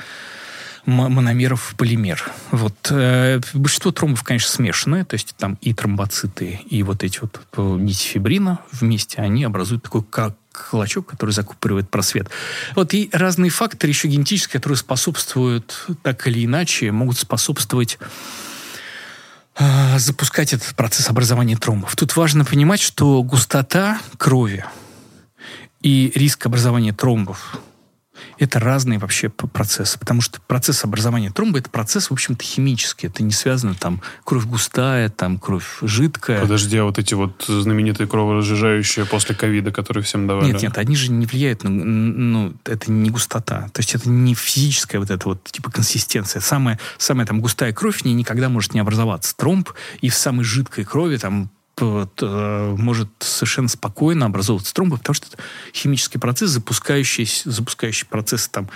мономеров 0.86 1.62
в 1.62 1.74
полимер. 1.76 2.30
Вот. 2.50 2.74
Э, 2.90 3.40
большинство 3.54 3.90
тромбов, 3.90 4.22
конечно, 4.22 4.50
смешанные, 4.50 5.04
то 5.04 5.14
есть 5.14 5.34
там 5.36 5.58
и 5.60 5.72
тромбоциты, 5.72 6.60
и 6.68 6.82
вот 6.82 7.02
эти 7.02 7.20
вот 7.20 7.40
э, 7.56 7.76
нити 7.80 8.06
фибрина 8.06 8.60
вместе, 8.72 9.22
они 9.22 9.44
образуют 9.44 9.84
такой 9.84 10.02
как 10.02 10.34
клочок, 10.52 11.06
который 11.06 11.30
закупоривает 11.30 11.90
просвет. 11.90 12.28
Вот 12.76 12.94
и 12.94 13.08
разные 13.12 13.50
факторы 13.50 13.90
еще 13.90 14.08
генетические, 14.08 14.60
которые 14.60 14.76
способствуют 14.76 15.86
так 16.02 16.26
или 16.26 16.44
иначе, 16.44 16.92
могут 16.92 17.18
способствовать 17.18 17.98
э, 19.58 19.98
запускать 19.98 20.52
этот 20.52 20.74
процесс 20.74 21.08
образования 21.08 21.56
тромбов. 21.56 21.96
Тут 21.96 22.14
важно 22.14 22.44
понимать, 22.44 22.80
что 22.80 23.22
густота 23.22 24.00
крови– 24.18 24.64
и 25.84 26.10
риск 26.14 26.46
образования 26.46 26.92
тромбов 26.92 27.60
это 28.38 28.58
разные 28.58 28.98
вообще 28.98 29.28
процессы, 29.28 29.98
потому 29.98 30.20
что 30.20 30.40
процесс 30.40 30.84
образования 30.84 31.30
тромба 31.30 31.58
это 31.58 31.70
процесс, 31.70 32.10
в 32.10 32.12
общем-то, 32.12 32.44
химический. 32.44 33.08
Это 33.08 33.22
не 33.22 33.32
связано 33.32 33.74
там 33.74 34.00
кровь 34.24 34.44
густая, 34.44 35.08
там 35.08 35.38
кровь 35.38 35.78
жидкая. 35.82 36.40
Подожди, 36.40 36.76
а 36.78 36.84
вот 36.84 36.98
эти 36.98 37.14
вот 37.14 37.44
знаменитые 37.46 38.06
кроворазжижающие 38.06 39.04
после 39.04 39.34
ковида, 39.34 39.72
которые 39.72 40.02
всем 40.04 40.26
давали? 40.26 40.52
Нет, 40.52 40.62
нет, 40.62 40.78
они 40.78 40.96
же 40.96 41.10
не 41.10 41.26
влияют 41.26 41.64
на... 41.64 41.70
Ну, 41.70 42.54
это 42.64 42.90
не 42.90 43.10
густота. 43.10 43.68
То 43.72 43.80
есть 43.80 43.94
это 43.94 44.08
не 44.08 44.34
физическая 44.34 45.00
вот 45.00 45.10
эта 45.10 45.28
вот 45.28 45.44
типа 45.44 45.70
консистенция. 45.70 46.40
Самая, 46.40 46.78
самая 46.98 47.26
там 47.26 47.40
густая 47.40 47.72
кровь 47.72 48.02
в 48.02 48.04
ней 48.04 48.14
никогда 48.14 48.48
может 48.48 48.74
не 48.74 48.80
образоваться. 48.80 49.36
Тромб 49.36 49.70
и 50.00 50.08
в 50.08 50.14
самой 50.14 50.44
жидкой 50.44 50.84
крови 50.84 51.16
там 51.16 51.50
Э, 51.80 52.74
может 52.78 53.08
совершенно 53.18 53.68
спокойно 53.68 54.26
образовываться 54.26 54.72
тромбы, 54.74 54.98
потому 54.98 55.14
что 55.14 55.26
это 55.26 55.38
химический 55.72 56.20
процесс, 56.20 56.50
запускающий, 56.50 57.28
запускающий 57.44 58.06
процесс 58.06 58.48
там 58.48 58.70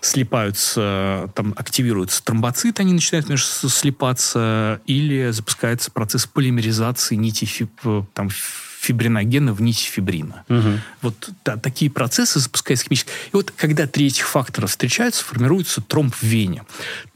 слипаются, 0.00 1.30
там 1.34 1.52
активируются 1.56 2.22
тромбоциты, 2.22 2.82
они 2.82 2.94
начинают 2.94 3.28
между 3.28 3.68
слипаться, 3.68 4.80
или 4.86 5.30
запускается 5.30 5.90
процесс 5.90 6.26
полимеризации 6.26 7.16
нити 7.16 7.44
фиб, 7.44 7.70
э, 7.84 8.04
там, 8.14 8.30
фибриногена 8.30 9.52
в 9.52 9.60
нити 9.60 9.84
фибрина. 9.84 10.44
Угу. 10.48 10.80
Вот 11.02 11.30
да, 11.44 11.56
такие 11.56 11.90
процессы 11.90 12.38
запускаются 12.38 12.86
химически. 12.86 13.10
И 13.10 13.30
вот 13.36 13.50
когда 13.50 13.86
три 13.86 14.06
этих 14.06 14.26
фактора 14.26 14.68
встречаются, 14.68 15.22
формируется 15.22 15.82
тромб 15.82 16.14
в 16.14 16.22
вене. 16.22 16.64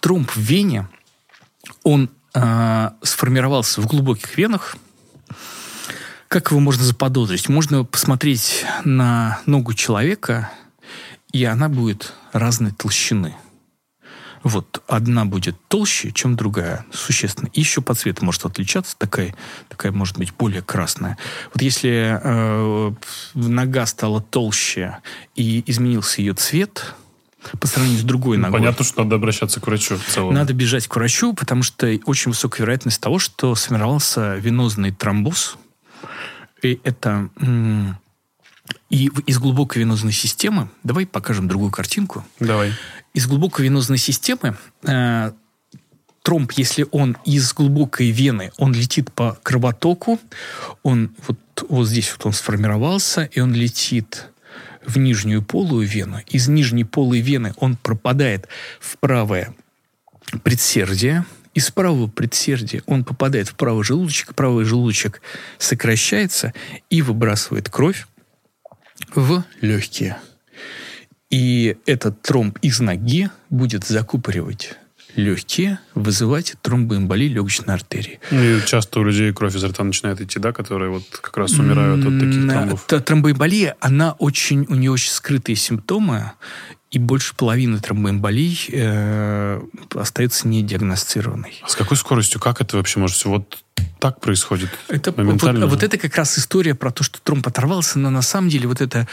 Тромб 0.01 0.31
в 0.31 0.41
вене, 0.41 0.89
он 1.85 2.11
э, 2.35 2.91
сформировался 3.03 3.81
в 3.81 3.87
глубоких 3.87 4.37
венах, 4.37 4.77
как 6.33 6.51
его 6.51 6.61
можно 6.61 6.83
заподозрить? 6.83 7.51
Можно 7.51 7.85
посмотреть 7.85 8.65
на 8.85 9.43
ногу 9.45 9.75
человека, 9.75 10.51
и 11.31 11.45
она 11.45 11.69
будет 11.69 12.15
разной 12.33 12.73
толщины. 12.73 13.37
Вот 14.43 14.83
одна 14.89 15.27
будет 15.27 15.57
толще, 15.69 16.11
чем 16.11 16.35
другая, 16.35 16.87
существенно. 16.91 17.51
И 17.53 17.61
еще 17.61 17.83
по 17.83 17.95
цвету 17.95 18.25
может 18.25 18.47
отличаться, 18.47 18.97
такая, 18.97 19.35
такая 19.69 19.93
может 19.93 20.17
быть 20.17 20.33
более 20.33 20.63
красная. 20.63 21.19
Вот 21.53 21.61
если 21.61 22.19
э, 22.23 22.93
нога 23.35 23.85
стала 23.85 24.23
толще 24.23 25.01
и 25.37 25.63
изменился 25.67 26.23
ее 26.23 26.33
цвет, 26.33 26.95
по 27.61 27.67
сравнению 27.67 28.01
с 28.01 28.05
другой 28.05 28.39
ногой. 28.39 28.61
Понятно, 28.61 28.85
что 28.85 29.03
надо 29.03 29.17
обращаться 29.17 29.61
к 29.61 29.67
врачу 29.67 29.97
в 29.97 30.05
целом. 30.05 30.33
Надо 30.33 30.55
бежать 30.55 30.87
к 30.87 30.95
врачу, 30.95 31.35
потому 31.35 31.63
что 31.63 31.89
очень 32.07 32.31
высокая 32.31 32.63
вероятность 32.63 33.01
того, 33.01 33.19
что 33.19 33.55
сформировался 33.57 34.37
венозный 34.37 34.93
тромбоз, 34.93 35.59
и 36.63 36.81
это... 36.85 37.29
И 38.89 39.11
из 39.27 39.39
глубокой 39.39 39.83
венозной 39.83 40.13
системы, 40.13 40.69
давай 40.83 41.05
покажем 41.05 41.49
другую 41.49 41.71
картинку. 41.71 42.25
Давай. 42.39 42.73
Из 43.13 43.27
глубокой 43.27 43.65
венозной 43.67 43.99
системы 43.99 44.57
э, 44.85 45.33
тромб, 46.23 46.53
если 46.53 46.87
он 46.91 47.17
из 47.25 47.53
глубокой 47.53 48.11
вены, 48.11 48.53
он 48.57 48.73
летит 48.73 49.13
по 49.13 49.39
кровотоку, 49.43 50.21
он 50.83 51.11
вот, 51.27 51.39
вот 51.69 51.87
здесь 51.87 52.13
вот 52.13 52.27
он 52.27 52.33
сформировался, 52.33 53.25
и 53.25 53.41
он 53.41 53.53
летит 53.53 54.29
в 54.87 54.97
нижнюю 54.99 55.43
полую 55.43 55.87
вену. 55.87 56.21
Из 56.29 56.49
нижней 56.49 56.85
полой 56.85 57.21
вены 57.21 57.55
он 57.57 57.77
пропадает 57.77 58.49
в 58.81 58.97
правое 58.99 59.55
предсердие, 60.45 61.25
из 61.55 61.71
правого 61.71 62.07
предсердия 62.07 62.83
он 62.87 63.05
попадает 63.05 63.49
в 63.49 63.55
правый 63.55 63.85
желудочек, 63.85 64.35
правый 64.35 64.65
желудочек 64.65 65.21
сокращается 65.59 66.53
и 66.91 67.03
выбрасывает 67.03 67.69
кровь 67.69 68.07
в 69.15 69.45
легкие. 69.61 70.19
И 71.31 71.77
этот 71.87 72.21
тромб 72.23 72.59
из 72.63 72.81
ноги 72.81 73.31
будет 73.49 73.85
закупоривать 73.85 74.77
легкие, 75.17 75.79
вызывать 75.95 76.55
тромбоэмболию 76.63 77.31
легочной 77.31 77.75
артерии. 77.75 78.21
И 78.31 78.61
часто 78.67 79.01
у 79.01 79.05
людей 79.05 79.33
кровь 79.33 79.55
из 79.55 79.65
рта 79.65 79.85
начинает 79.85 80.21
идти, 80.21 80.39
да, 80.39 80.53
которые 80.53 80.91
вот 80.91 81.05
как 81.11 81.37
раз 81.37 81.53
умирают 81.53 82.05
от 82.07 82.19
таких 82.19 82.49
тромбов. 82.49 82.85
Тромбоэмболия, 82.87 83.77
она 83.81 84.13
очень, 84.13 84.67
у 84.69 84.75
нее 84.75 84.91
очень 84.91 85.11
скрытые 85.11 85.57
симптомы, 85.57 86.33
и 86.93 86.99
больше 86.99 87.35
половины 87.35 87.81
тромбоэмболий 87.81 88.69
э, 88.71 89.63
остается 89.95 90.47
недиагностированной. 90.47 91.63
А 91.65 91.69
с 91.69 91.75
какой 91.75 91.97
скоростью? 91.97 92.39
Как 92.39 92.61
это 92.61 92.77
вообще 92.77 93.01
может 93.01 93.17
все 93.17 93.31
вот 93.31 93.65
так 93.99 94.21
происходит? 94.21 94.69
Это, 94.89 95.11
вот, 95.11 95.43
вот 95.43 95.83
это 95.83 95.97
как 95.97 96.15
раз 96.17 96.39
история 96.39 96.75
про 96.75 96.91
то, 96.91 97.03
что 97.03 97.19
тромб 97.23 97.47
оторвался, 97.47 97.99
но 97.99 98.11
на 98.11 98.21
самом 98.21 98.51
деле 98.51 98.69
вот 98.69 98.83
это 98.83 99.09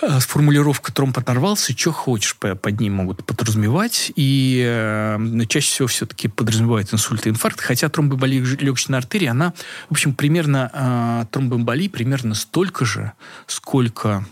э, 0.00 0.20
формулировка 0.20 0.90
тромб 0.90 1.18
оторвался, 1.18 1.76
что 1.76 1.92
хочешь 1.92 2.34
под 2.34 2.80
ним 2.80 2.94
могут 2.94 3.26
подразумевать, 3.26 4.10
и 4.16 4.64
э, 4.66 5.18
чаще 5.50 5.68
всего 5.68 5.88
все-таки 5.88 6.28
подразумевает 6.28 6.94
инсульт 6.94 7.26
и 7.26 7.28
инфаркт, 7.28 7.60
хотя 7.60 7.90
тромбоэмболия 7.90 8.42
легочной 8.58 8.96
артерии, 8.96 9.26
она, 9.26 9.52
в 9.90 9.92
общем, 9.92 10.14
примерно, 10.14 10.70
э, 10.72 11.26
тромбоэмболии 11.30 11.88
примерно 11.88 12.34
столько 12.34 12.86
же, 12.86 13.12
сколько 13.46 14.24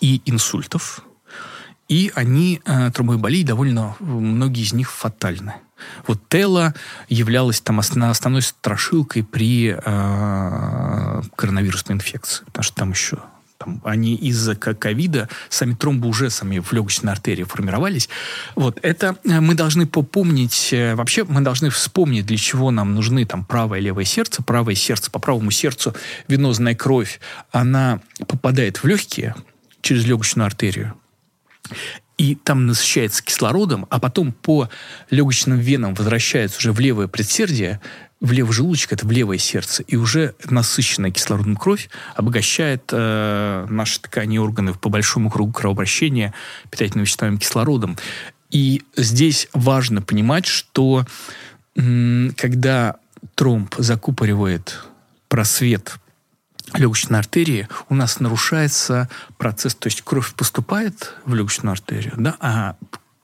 и 0.00 0.22
инсультов, 0.26 1.04
и 1.88 2.12
они, 2.14 2.60
э, 2.64 2.90
тромбоэмболии, 2.90 3.42
довольно, 3.42 3.96
многие 4.00 4.62
из 4.62 4.72
них 4.72 4.90
фатальны. 4.90 5.54
Вот 6.06 6.20
Телла 6.28 6.74
являлась 7.08 7.60
там 7.60 7.80
основной 7.80 8.42
страшилкой 8.42 9.22
при 9.24 9.74
э, 9.76 11.22
коронавирусной 11.36 11.96
инфекции, 11.96 12.44
потому 12.46 12.62
что 12.62 12.74
там 12.74 12.90
еще 12.90 13.18
там, 13.58 13.80
они 13.84 14.14
из-за 14.14 14.54
ковида, 14.54 15.28
сами 15.48 15.74
тромбы 15.74 16.08
уже 16.08 16.30
сами 16.30 16.60
в 16.60 16.72
легочной 16.72 17.12
артерии 17.12 17.42
формировались. 17.42 18.08
Вот, 18.54 18.78
это 18.82 19.16
э, 19.24 19.40
мы 19.40 19.54
должны 19.54 19.86
попомнить, 19.86 20.72
э, 20.72 20.94
вообще 20.94 21.24
мы 21.24 21.40
должны 21.40 21.70
вспомнить, 21.70 22.26
для 22.26 22.36
чего 22.36 22.70
нам 22.70 22.94
нужны 22.94 23.24
там 23.24 23.44
правое 23.44 23.80
и 23.80 23.82
левое 23.82 24.04
сердце. 24.04 24.42
Правое 24.42 24.74
сердце, 24.74 25.10
по 25.10 25.18
правому 25.18 25.50
сердцу 25.50 25.94
венозная 26.28 26.74
кровь, 26.74 27.20
она 27.50 28.00
попадает 28.26 28.78
в 28.78 28.86
легкие 28.86 29.34
через 29.82 30.04
легочную 30.04 30.46
артерию, 30.46 30.94
и 32.18 32.34
там 32.34 32.66
насыщается 32.66 33.22
кислородом, 33.22 33.86
а 33.90 34.00
потом 34.00 34.32
по 34.32 34.68
легочным 35.10 35.58
венам 35.58 35.94
возвращается 35.94 36.58
уже 36.58 36.72
в 36.72 36.80
левое 36.80 37.06
предсердие, 37.06 37.80
в 38.20 38.32
левый 38.32 38.52
желудочек, 38.52 38.92
это 38.92 39.06
в 39.06 39.10
левое 39.12 39.38
сердце, 39.38 39.84
и 39.84 39.94
уже 39.94 40.34
насыщенная 40.44 41.12
кислородом 41.12 41.56
кровь 41.56 41.88
обогащает 42.16 42.82
э, 42.90 43.66
наши 43.70 44.00
ткани 44.00 44.36
и 44.36 44.38
органы 44.38 44.74
по 44.74 44.88
большому 44.88 45.30
кругу 45.30 45.52
кровообращения 45.52 46.34
питательными 46.70 47.04
веществами 47.04 47.36
кислородом. 47.36 47.96
И 48.50 48.82
здесь 48.96 49.48
важно 49.52 50.02
понимать, 50.02 50.46
что 50.46 51.06
м- 51.76 52.34
когда 52.36 52.96
тромб 53.36 53.74
закупоривает 53.78 54.80
просвет 55.28 55.94
легочной 56.74 57.18
артерии 57.18 57.68
у 57.88 57.94
нас 57.94 58.20
нарушается 58.20 59.08
процесс, 59.36 59.74
то 59.74 59.88
есть 59.88 60.02
кровь 60.02 60.34
поступает 60.34 61.14
в 61.24 61.34
легочную 61.34 61.72
артерию, 61.72 62.14
да, 62.16 62.36
а 62.40 62.76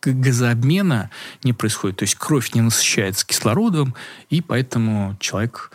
газообмена 0.02 1.10
не 1.42 1.52
происходит, 1.52 1.98
то 1.98 2.02
есть 2.04 2.14
кровь 2.16 2.52
не 2.54 2.60
насыщается 2.60 3.26
кислородом, 3.26 3.94
и 4.30 4.40
поэтому 4.40 5.16
человек 5.20 5.70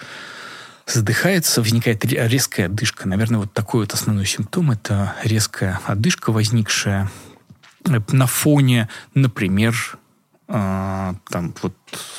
задыхается, 0.85 1.61
возникает 1.61 2.05
резкая 2.05 2.65
одышка. 2.67 3.07
Наверное, 3.07 3.39
вот 3.39 3.53
такой 3.53 3.81
вот 3.81 3.93
основной 3.93 4.25
симптом– 4.25 4.71
это 4.71 5.15
резкая 5.23 5.79
одышка, 5.85 6.31
возникшая 6.31 7.09
на 7.85 8.27
фоне, 8.27 8.89
например, 9.13 9.98
э, 10.49 11.13
там 11.29 11.53
вот 11.61 11.73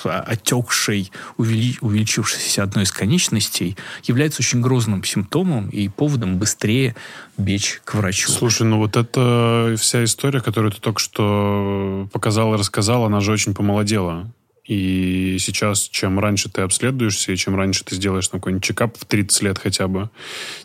отекшей, 0.04 1.12
увели, 1.36 1.76
увеличившейся 1.80 2.62
одной 2.62 2.84
из 2.84 2.92
конечностей, 2.92 3.76
является 4.04 4.40
очень 4.40 4.60
грозным 4.60 5.04
симптомом 5.04 5.68
и 5.68 5.88
поводом 5.88 6.38
быстрее 6.38 6.96
бечь 7.36 7.80
к 7.84 7.94
врачу. 7.94 8.30
Слушай, 8.30 8.66
ну 8.66 8.78
вот 8.78 8.96
эта 8.96 9.74
вся 9.78 10.04
история, 10.04 10.40
которую 10.40 10.72
ты 10.72 10.80
только 10.80 11.00
что 11.00 12.08
показал 12.12 12.54
и 12.54 12.58
рассказал, 12.58 13.04
она 13.04 13.20
же 13.20 13.32
очень 13.32 13.54
помолодела. 13.54 14.30
И 14.64 15.38
сейчас, 15.40 15.88
чем 15.88 16.20
раньше 16.20 16.48
ты 16.48 16.62
обследуешься, 16.62 17.32
и 17.32 17.36
чем 17.36 17.56
раньше 17.56 17.84
ты 17.84 17.96
сделаешь 17.96 18.28
там 18.28 18.40
какой-нибудь 18.40 18.62
чекап 18.62 18.96
в 18.96 19.04
30 19.04 19.42
лет 19.42 19.58
хотя 19.58 19.88
бы, 19.88 20.10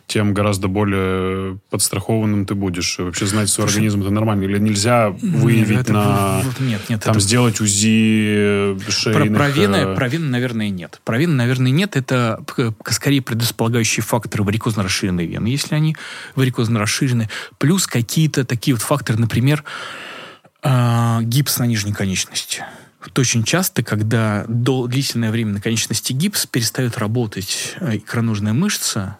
тем 0.06 0.34
гораздо 0.34 0.68
более 0.68 1.58
подстрахованным 1.70 2.46
ты 2.46 2.54
будешь. 2.54 2.98
И 2.98 3.02
вообще 3.02 3.26
знать 3.26 3.48
свой 3.48 3.66
Слушай, 3.66 3.76
организм 3.76 4.02
это 4.02 4.10
нормально. 4.10 4.44
Или 4.44 4.58
нельзя 4.58 5.08
выявить 5.08 5.70
нет, 5.70 5.80
это, 5.80 5.92
на... 5.92 6.42
Нет, 6.60 6.88
нет. 6.88 7.02
Там 7.02 7.12
это... 7.12 7.20
сделать 7.20 7.60
УЗИ 7.60 8.78
шейных... 8.90 9.32
Про, 9.32 9.38
про, 9.38 9.48
вены, 9.48 9.94
про 9.96 10.08
вены, 10.08 10.28
наверное, 10.28 10.68
нет. 10.68 11.00
Про 11.04 11.18
вены, 11.18 11.34
наверное, 11.34 11.72
нет. 11.72 11.96
Это 11.96 12.44
скорее 12.90 13.22
предрасполагающие 13.22 14.04
факторы 14.04 14.44
варикозно 14.44 14.82
расширенной 14.82 15.26
вены, 15.26 15.48
если 15.48 15.74
они 15.74 15.96
варикозно 16.34 16.78
расширены. 16.78 17.30
Плюс 17.58 17.86
какие-то 17.86 18.44
такие 18.44 18.74
вот 18.74 18.82
факторы, 18.82 19.18
например, 19.18 19.64
э, 20.62 21.18
гипс 21.22 21.58
на 21.58 21.64
нижней 21.64 21.92
конечности 21.92 22.62
вот 23.06 23.18
очень 23.18 23.44
часто, 23.44 23.82
когда 23.82 24.44
до 24.48 24.86
длительное 24.86 25.30
время 25.30 25.54
на 25.54 25.60
конечности 25.60 26.12
гипс 26.12 26.46
перестает 26.46 26.98
работать 26.98 27.74
э, 27.80 27.96
икроножная 27.98 28.52
мышца, 28.52 29.18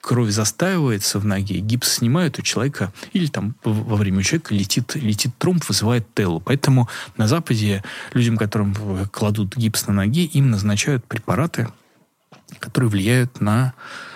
кровь 0.00 0.30
застаивается 0.30 1.18
в 1.18 1.24
ноге, 1.24 1.60
гипс 1.60 1.94
снимают 1.94 2.38
у 2.38 2.42
человека, 2.42 2.92
или 3.12 3.26
там 3.26 3.54
во 3.64 3.96
время 3.96 4.18
у 4.18 4.22
человека 4.22 4.54
летит, 4.54 4.94
летит 4.96 5.32
тромб, 5.38 5.64
вызывает 5.66 6.06
телу. 6.14 6.40
Поэтому 6.40 6.88
на 7.16 7.26
Западе 7.26 7.82
людям, 8.12 8.36
которым 8.36 8.74
кладут 9.10 9.56
гипс 9.56 9.86
на 9.86 9.94
ноге, 9.94 10.24
им 10.24 10.50
назначают 10.50 11.04
препараты, 11.04 11.68
которые 12.58 12.90
влияют 12.90 13.40
на 13.40 13.72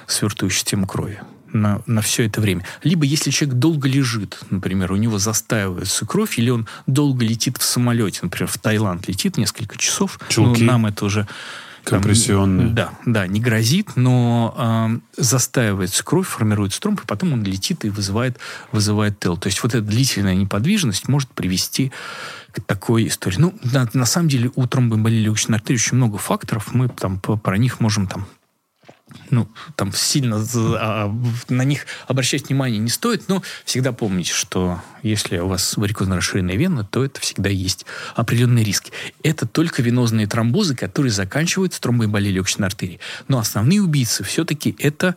свертывающую 0.06 0.58
систему 0.58 0.86
крови 0.86 1.20
на, 1.52 1.82
на 1.86 2.00
все 2.00 2.26
это 2.26 2.40
время. 2.40 2.64
Либо 2.82 3.04
если 3.04 3.30
человек 3.30 3.58
долго 3.58 3.88
лежит, 3.88 4.38
например, 4.50 4.92
у 4.92 4.96
него 4.96 5.18
застаивается 5.18 6.06
кровь, 6.06 6.38
или 6.38 6.50
он 6.50 6.66
долго 6.86 7.24
летит 7.24 7.58
в 7.58 7.64
самолете, 7.64 8.20
например, 8.22 8.48
в 8.48 8.58
Таиланд 8.58 9.08
летит 9.08 9.36
несколько 9.36 9.78
часов, 9.78 10.18
Чулки. 10.28 10.62
ну, 10.62 10.66
нам 10.66 10.86
это 10.86 11.04
уже 11.04 11.26
Компрессионные. 11.86 12.68
Да, 12.68 12.90
да, 13.06 13.28
не 13.28 13.40
грозит, 13.40 13.94
но 13.94 14.54
э, 14.58 15.22
застаивается 15.22 16.02
кровь, 16.04 16.26
формируется 16.26 16.80
тромб, 16.80 17.00
и 17.02 17.06
потом 17.06 17.32
он 17.32 17.44
летит 17.44 17.84
и 17.84 17.90
вызывает, 17.90 18.38
вызывает 18.72 19.20
тел. 19.20 19.36
То 19.36 19.46
есть 19.46 19.62
вот 19.62 19.72
эта 19.72 19.86
длительная 19.86 20.34
неподвижность 20.34 21.06
может 21.06 21.28
привести 21.30 21.92
к 22.50 22.60
такой 22.60 23.06
истории. 23.06 23.36
Ну, 23.38 23.54
на, 23.62 23.88
на 23.92 24.04
самом 24.04 24.28
деле 24.28 24.50
у 24.56 24.66
тромбоэмболии 24.66 25.22
легочной 25.22 25.58
артерии 25.58 25.78
очень 25.78 25.96
много 25.96 26.18
факторов, 26.18 26.74
мы 26.74 26.88
там 26.88 27.20
про 27.20 27.56
них 27.56 27.78
можем 27.78 28.08
там 28.08 28.26
ну, 29.30 29.48
там 29.74 29.92
сильно 29.92 30.44
а, 30.54 31.14
на 31.48 31.62
них 31.62 31.86
обращать 32.06 32.48
внимание 32.48 32.78
не 32.78 32.90
стоит, 32.90 33.28
но 33.28 33.42
всегда 33.64 33.92
помните, 33.92 34.32
что 34.32 34.82
если 35.02 35.38
у 35.38 35.48
вас 35.48 35.76
варикозно 35.76 36.16
расширенная 36.16 36.56
вена, 36.56 36.84
то 36.84 37.04
это 37.04 37.20
всегда 37.20 37.48
есть 37.48 37.86
определенные 38.14 38.64
риски. 38.64 38.92
Это 39.22 39.46
только 39.46 39.82
венозные 39.82 40.26
тромбозы, 40.26 40.74
которые 40.74 41.12
заканчиваются 41.12 41.80
тромбоэмболией 41.80 42.34
легочной 42.34 42.66
артерии. 42.66 43.00
Но 43.28 43.38
основные 43.38 43.82
убийцы 43.82 44.24
все-таки 44.24 44.76
это 44.78 45.14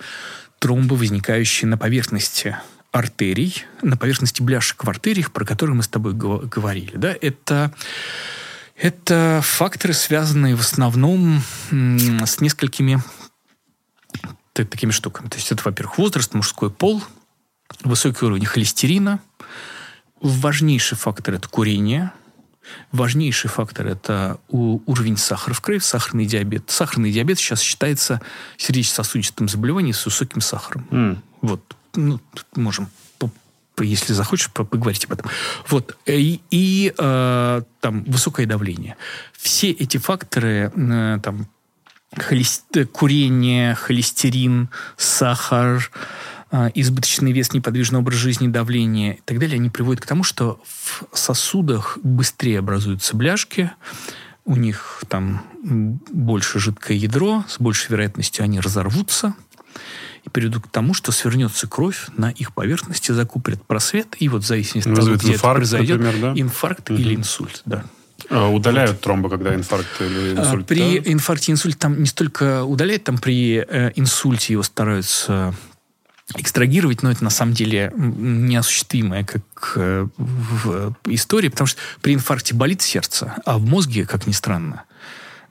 тромбы, 0.59 0.95
возникающие 0.95 1.67
на 1.67 1.77
поверхности 1.77 2.57
артерий, 2.91 3.65
на 3.81 3.97
поверхности 3.97 4.41
бляшек 4.41 4.83
в 4.83 4.89
артериях, 4.89 5.31
про 5.31 5.45
которые 5.45 5.75
мы 5.75 5.83
с 5.83 5.87
тобой 5.87 6.13
говорили. 6.13 6.93
Да? 6.95 7.15
Это 7.21 7.71
это 8.81 9.41
факторы, 9.43 9.93
связанные 9.93 10.55
в 10.55 10.61
основном 10.61 11.41
с 11.69 12.39
несколькими 12.39 13.03
такими 14.53 14.91
штуками. 14.91 15.29
То 15.29 15.37
есть 15.37 15.51
это, 15.51 15.61
во-первых, 15.63 15.97
возраст, 15.97 16.33
мужской 16.33 16.69
пол, 16.69 17.03
высокий 17.83 18.25
уровень 18.25 18.45
холестерина. 18.45 19.19
Важнейший 20.21 20.97
фактор– 20.97 21.33
это 21.35 21.47
курение. 21.47 22.11
Важнейший 22.91 23.49
фактор– 23.49 23.87
это 23.87 24.39
уровень 24.49 25.17
сахара 25.17 25.53
в 25.53 25.61
крови, 25.61 25.79
сахарный 25.79 26.25
диабет. 26.25 26.69
Сахарный 26.69 27.11
диабет 27.11 27.39
сейчас 27.39 27.61
считается 27.61 28.21
сердечно-сосудистым 28.57 29.47
заболеванием 29.47 29.93
с 29.93 30.05
высоким 30.05 30.41
сахаром. 30.41 30.87
Mm. 30.91 31.17
Вот. 31.41 31.75
Ну, 31.95 32.19
можем 32.55 32.89
если 33.83 34.13
захочешь, 34.13 34.51
поговорить 34.51 35.05
об 35.05 35.13
этом. 35.13 35.29
Вот. 35.67 35.97
И, 36.05 36.41
и 36.49 36.93
э, 36.97 37.61
там 37.79 38.03
высокое 38.03 38.45
давление. 38.45 38.97
Все 39.37 39.71
эти 39.71 39.97
факторы, 39.97 40.71
э, 40.75 41.19
там, 41.23 41.47
холести... 42.17 42.85
курение, 42.85 43.75
холестерин, 43.75 44.69
сахар, 44.97 45.91
а, 46.51 46.71
избыточный 46.73 47.31
вес, 47.31 47.53
неподвижный 47.53 47.99
образ 47.99 48.17
жизни, 48.17 48.47
давление 48.47 49.17
и 49.17 49.21
так 49.23 49.37
далее, 49.39 49.55
они 49.55 49.69
приводят 49.69 50.01
к 50.01 50.07
тому, 50.07 50.23
что 50.23 50.59
в 50.63 51.17
сосудах 51.17 51.99
быстрее 52.01 52.59
образуются 52.59 53.15
бляшки, 53.15 53.71
у 54.45 54.55
них 54.55 55.03
там 55.07 55.43
больше 56.11 56.59
жидкое 56.59 56.97
ядро, 56.97 57.45
с 57.47 57.59
большей 57.59 57.91
вероятностью 57.91 58.43
они 58.43 58.59
разорвутся 58.59 59.35
и 60.25 60.29
приведут 60.29 60.63
к 60.63 60.67
тому, 60.69 60.95
что 60.95 61.11
свернется 61.11 61.67
кровь 61.67 62.07
на 62.17 62.31
их 62.31 62.53
поверхности, 62.53 63.11
закупорит 63.11 63.61
просвет, 63.61 64.15
и 64.17 64.27
вот 64.27 64.43
в 64.43 64.47
зависимости 64.47 64.89
от 64.89 64.95
того, 64.95 65.15
где 65.15 65.33
инфаркт, 65.33 65.35
это 65.35 65.53
произойдет, 65.53 66.01
например, 66.01 66.33
да? 66.33 66.41
инфаркт 66.41 66.89
угу. 66.89 66.99
или 66.99 67.13
инсульт, 67.13 67.61
да. 67.65 67.85
А, 68.29 68.49
удаляют 68.49 68.91
вот. 68.91 69.01
тромбы, 69.01 69.29
когда 69.29 69.53
инфаркт 69.55 70.01
или 70.01 70.37
а, 70.37 70.41
инсульт? 70.41 70.67
При 70.67 70.99
да? 70.99 71.11
инфаркте 71.11 71.51
инсульт 71.51 71.77
там 71.77 71.99
не 71.99 72.07
столько 72.07 72.63
удаляют, 72.63 73.03
там 73.03 73.17
при 73.17 73.65
э, 73.67 73.91
инсульте 73.95 74.53
его 74.53 74.63
стараются 74.63 75.53
экстрагировать, 76.35 77.01
но 77.01 77.11
это 77.11 77.23
на 77.23 77.31
самом 77.31 77.53
деле 77.53 77.91
неосуществимое 77.95 79.23
как 79.23 79.73
э, 79.75 80.07
в 80.17 80.95
истории, 81.07 81.49
потому 81.49 81.67
что 81.67 81.79
при 82.01 82.13
инфаркте 82.13 82.53
болит 82.53 82.81
сердце, 82.81 83.35
а 83.45 83.57
в 83.57 83.65
мозге, 83.65 84.05
как 84.05 84.27
ни 84.27 84.31
странно, 84.31 84.83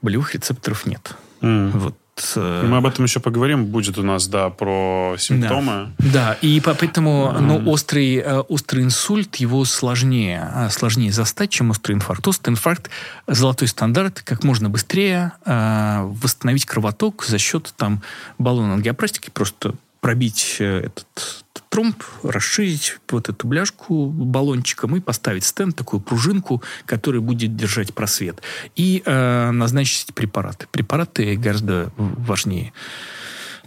болевых 0.01 0.33
рецепторов 0.35 0.85
нет. 0.85 1.15
Mm. 1.41 1.71
Вот 1.71 1.95
Э, 2.08 2.08
Мы 2.35 2.77
об 2.77 2.85
этом 2.85 3.05
еще 3.05 3.19
поговорим. 3.19 3.65
Будет 3.65 3.97
у 3.97 4.03
нас, 4.03 4.27
да, 4.27 4.49
про 4.49 5.15
симптомы. 5.17 5.91
Да, 5.97 6.11
да. 6.13 6.37
и 6.41 6.59
поэтому 6.59 7.33
mm. 7.33 7.39
ну, 7.39 7.69
острый, 7.69 8.17
э, 8.17 8.39
острый 8.39 8.83
инсульт, 8.83 9.35
его 9.37 9.65
сложнее, 9.65 10.49
э, 10.55 10.69
сложнее 10.69 11.11
застать, 11.11 11.49
чем 11.49 11.71
острый 11.71 11.93
инфаркт. 11.93 12.27
Острый 12.27 12.51
инфаркт– 12.51 12.89
золотой 13.27 13.67
стандарт, 13.67 14.21
как 14.23 14.43
можно 14.43 14.69
быстрее 14.69 15.33
э, 15.45 16.01
восстановить 16.03 16.65
кровоток 16.65 17.25
за 17.25 17.37
счет 17.37 17.73
там, 17.77 18.01
баллона 18.37 18.73
ангиопростики, 18.73 19.29
просто 19.29 19.73
пробить 20.01 20.57
этот 20.59 21.43
тромб, 21.69 22.03
расширить 22.23 22.97
вот 23.09 23.29
эту 23.29 23.47
бляшку 23.47 24.07
баллончиком 24.07 24.95
и 24.95 24.99
поставить 24.99 25.43
стенд, 25.43 25.75
такую 25.75 25.99
пружинку, 25.99 26.63
которая 26.85 27.21
будет 27.21 27.55
держать 27.55 27.93
просвет. 27.93 28.41
И 28.75 29.03
э, 29.05 29.51
назначить 29.51 30.13
препараты. 30.13 30.67
Препараты 30.71 31.35
гораздо 31.35 31.91
важнее 31.97 32.73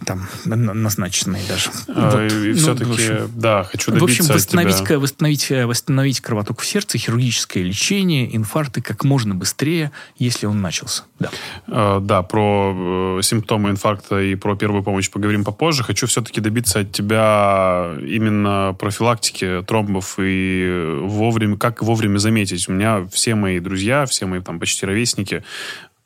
там 0.05 0.27
назначенные 0.45 1.43
даже. 1.47 1.69
А, 1.87 2.11
вот. 2.11 2.31
И 2.31 2.49
ну, 2.49 2.55
все-таки, 2.55 3.29
да, 3.35 3.63
хочу 3.63 3.91
добиться 3.91 4.23
В 4.23 4.25
общем, 4.25 4.33
восстановить, 4.33 4.83
тебя. 4.83 4.99
восстановить, 4.99 5.51
э, 5.51 5.65
восстановить 5.65 6.21
кровоток 6.21 6.61
в 6.61 6.65
сердце, 6.65 6.97
хирургическое 6.97 7.63
лечение, 7.63 8.35
инфаркты 8.35 8.81
как 8.81 9.03
можно 9.03 9.35
быстрее, 9.35 9.91
если 10.17 10.45
он 10.45 10.61
начался. 10.61 11.03
Да, 11.19 11.29
а, 11.67 11.99
да 11.99 12.21
про 12.23 13.19
э, 13.19 13.21
симптомы 13.23 13.69
инфаркта 13.71 14.19
и 14.21 14.35
про 14.35 14.55
первую 14.55 14.83
помощь 14.83 15.09
поговорим 15.09 15.43
попозже. 15.43 15.83
Хочу 15.83 16.07
все-таки 16.07 16.41
добиться 16.41 16.79
от 16.79 16.91
тебя 16.91 17.93
именно 18.01 18.75
профилактики 18.79 19.63
тромбов 19.65 20.15
и 20.19 20.99
вовремя, 21.01 21.57
как 21.57 21.81
вовремя 21.81 22.17
заметить. 22.17 22.67
У 22.67 22.73
меня 22.73 23.07
все 23.11 23.35
мои 23.35 23.59
друзья, 23.59 24.05
все 24.05 24.25
мои 24.25 24.41
там 24.41 24.59
почти 24.59 24.85
ровесники 24.85 25.43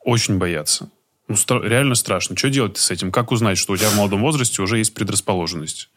очень 0.03 0.37
боятся. 0.37 0.89
Ну, 1.27 1.35
стра- 1.35 1.67
реально 1.67 1.95
страшно. 1.95 2.37
Что 2.37 2.49
делать 2.49 2.77
с 2.77 2.89
этим? 2.91 3.11
Как 3.11 3.31
узнать, 3.31 3.57
что 3.57 3.73
у 3.73 3.77
тебя 3.77 3.89
в 3.89 3.97
молодом 3.97 4.21
возрасте 4.21 4.61
уже 4.61 4.77
есть 4.77 4.93
предрасположенность? 4.93 5.89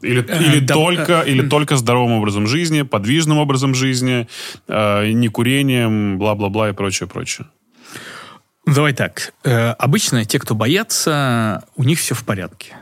Или, 0.00 0.24
э, 0.26 0.42
или, 0.42 0.60
да, 0.60 0.74
только, 0.74 1.22
э, 1.26 1.30
или 1.30 1.46
только 1.46 1.76
здоровым 1.76 2.12
образом 2.12 2.46
жизни, 2.46 2.82
подвижным 2.82 3.38
образом 3.38 3.74
жизни, 3.74 4.28
э, 4.66 5.10
не 5.12 5.28
курением, 5.28 6.18
бла-бла-бла 6.18 6.70
и 6.70 6.72
прочее, 6.72 7.06
прочее. 7.06 7.46
Давай 8.66 8.94
так. 8.94 9.34
Э, 9.44 9.70
обычно 9.72 10.24
те, 10.24 10.38
кто 10.38 10.54
боятся, 10.54 11.64
у 11.76 11.84
них 11.84 11.98
все 11.98 12.14
в 12.14 12.24
порядке 12.24 12.76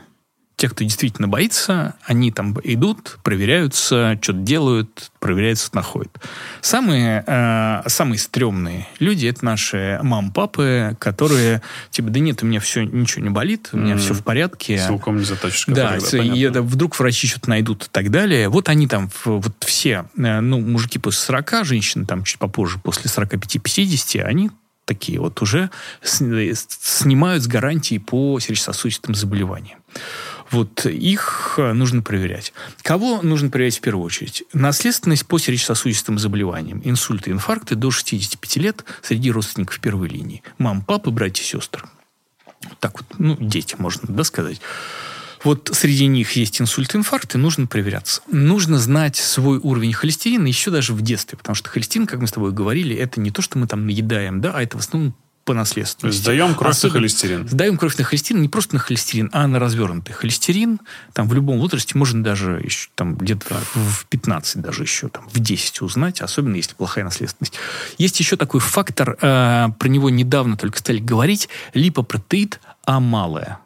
те, 0.59 0.67
кто 0.67 0.83
действительно 0.83 1.29
боится, 1.29 1.95
они 2.03 2.33
там 2.33 2.53
идут, 2.65 3.17
проверяются, 3.23 4.19
что-то 4.21 4.39
делают, 4.39 5.09
проверяются, 5.21 5.69
находят. 5.73 6.13
Самые, 6.59 7.23
э, 7.25 7.83
самые 7.87 8.19
стрёмные 8.19 8.85
люди— 8.99 9.25
это 9.27 9.45
наши 9.45 10.01
мам, 10.03 10.33
папы, 10.33 10.97
которые 10.99 11.61
типа, 11.91 12.09
да 12.09 12.19
нет, 12.19 12.43
у 12.43 12.45
меня 12.45 12.59
все, 12.59 12.83
ничего 12.83 13.23
не 13.23 13.29
болит, 13.29 13.69
у 13.71 13.77
меня 13.77 13.93
mm-hmm. 13.93 13.99
все 13.99 14.13
в 14.13 14.21
порядке. 14.21 14.77
Силком 14.85 15.19
не 15.19 15.23
заточишь. 15.23 15.63
Да, 15.67 15.95
и 15.95 16.41
это 16.41 16.61
вдруг 16.61 16.99
врачи 16.99 17.27
что-то 17.27 17.49
найдут 17.49 17.85
и 17.85 17.89
так 17.89 18.11
далее. 18.11 18.49
Вот 18.49 18.67
они 18.67 18.85
там, 18.87 19.09
вот 19.23 19.53
все, 19.61 20.09
э, 20.17 20.39
ну, 20.41 20.59
мужики 20.59 20.99
после 20.99 21.21
40, 21.21 21.63
женщины 21.63 22.05
там 22.05 22.25
чуть 22.25 22.37
попозже, 22.37 22.79
после 22.83 23.09
45-50, 23.09 24.23
они 24.23 24.51
такие 24.83 25.21
вот 25.21 25.41
уже 25.43 25.69
снимают 26.01 27.43
с 27.43 27.47
гарантии 27.47 27.99
по 27.99 28.39
сердечно-сосудистым 28.39 29.13
заболеваниям. 29.13 29.77
Вот 30.51 30.85
их 30.85 31.55
э, 31.57 31.73
нужно 31.73 32.01
проверять. 32.01 32.53
Кого 32.81 33.21
нужно 33.21 33.49
проверять 33.49 33.77
в 33.77 33.81
первую 33.81 34.05
очередь? 34.05 34.43
Наследственность 34.53 35.25
по 35.25 35.37
сердечно-сосудистым 35.37 36.17
заболеваниям. 36.17 36.81
Инсульты, 36.83 37.31
инфаркты 37.31 37.75
до 37.75 37.91
65 37.91 38.57
лет 38.57 38.83
среди 39.03 39.31
родственников 39.31 39.79
первой 39.79 40.07
линии. 40.07 40.41
Мам, 40.57 40.81
папа, 40.81 41.11
братья, 41.11 41.43
сестры. 41.43 41.83
Так 42.79 42.99
вот, 42.99 43.19
ну, 43.19 43.37
дети, 43.39 43.75
можно 43.77 44.03
да, 44.07 44.23
сказать. 44.23 44.59
Вот 45.43 45.69
среди 45.71 46.07
них 46.07 46.31
есть 46.33 46.59
инсульт, 46.59 46.93
инфаркт, 46.95 47.35
и 47.35 47.37
нужно 47.37 47.65
проверяться. 47.65 48.21
Нужно 48.29 48.77
знать 48.77 49.15
свой 49.15 49.57
уровень 49.59 49.93
холестерина 49.93 50.47
еще 50.47 50.69
даже 50.69 50.93
в 50.93 51.01
детстве, 51.01 51.37
потому 51.37 51.55
что 51.55 51.69
холестерин, 51.69 52.07
как 52.07 52.19
мы 52.19 52.27
с 52.27 52.31
тобой 52.31 52.51
говорили, 52.51 52.95
это 52.95 53.21
не 53.21 53.31
то, 53.31 53.41
что 53.41 53.57
мы 53.57 53.67
там 53.67 53.85
наедаем, 53.85 54.41
да, 54.41 54.51
а 54.53 54.61
это 54.61 54.77
в 54.77 54.81
основном 54.81 55.15
по 55.49 55.55
наследственности. 55.55 56.21
Сдаем 56.21 56.53
кровь 56.53 56.77
Особенно, 56.77 56.93
на 56.93 56.99
холестерин. 56.99 57.49
Сдаем 57.49 57.77
кровь 57.79 57.97
на 57.97 58.03
холестерин, 58.03 58.43
не 58.43 58.49
просто 58.49 58.75
на 58.75 58.79
холестерин, 58.79 59.31
а 59.33 59.47
на 59.47 59.57
развернутый 59.57 60.13
холестерин. 60.13 60.79
Там 61.13 61.27
в 61.27 61.33
любом 61.33 61.57
возрасте 61.57 61.97
можно 61.97 62.23
даже 62.23 62.61
еще, 62.63 62.89
там, 62.93 63.15
где-то 63.15 63.59
в 63.73 64.05
15 64.05 64.61
даже 64.61 64.83
еще, 64.83 65.07
там, 65.07 65.27
в 65.27 65.39
10 65.39 65.81
узнать, 65.81 66.21
особенно 66.21 66.55
если 66.55 66.75
плохая 66.75 67.03
наследственность. 67.03 67.55
Есть 67.97 68.19
еще 68.19 68.35
такой 68.35 68.59
фактор, 68.59 69.17
э, 69.19 69.69
про 69.79 69.87
него 69.87 70.11
недавно 70.11 70.55
только 70.55 70.77
стали 70.77 70.99
говорить, 70.99 71.49
липопротеид 71.73 72.59
А 72.85 72.99
малая. 72.99 73.57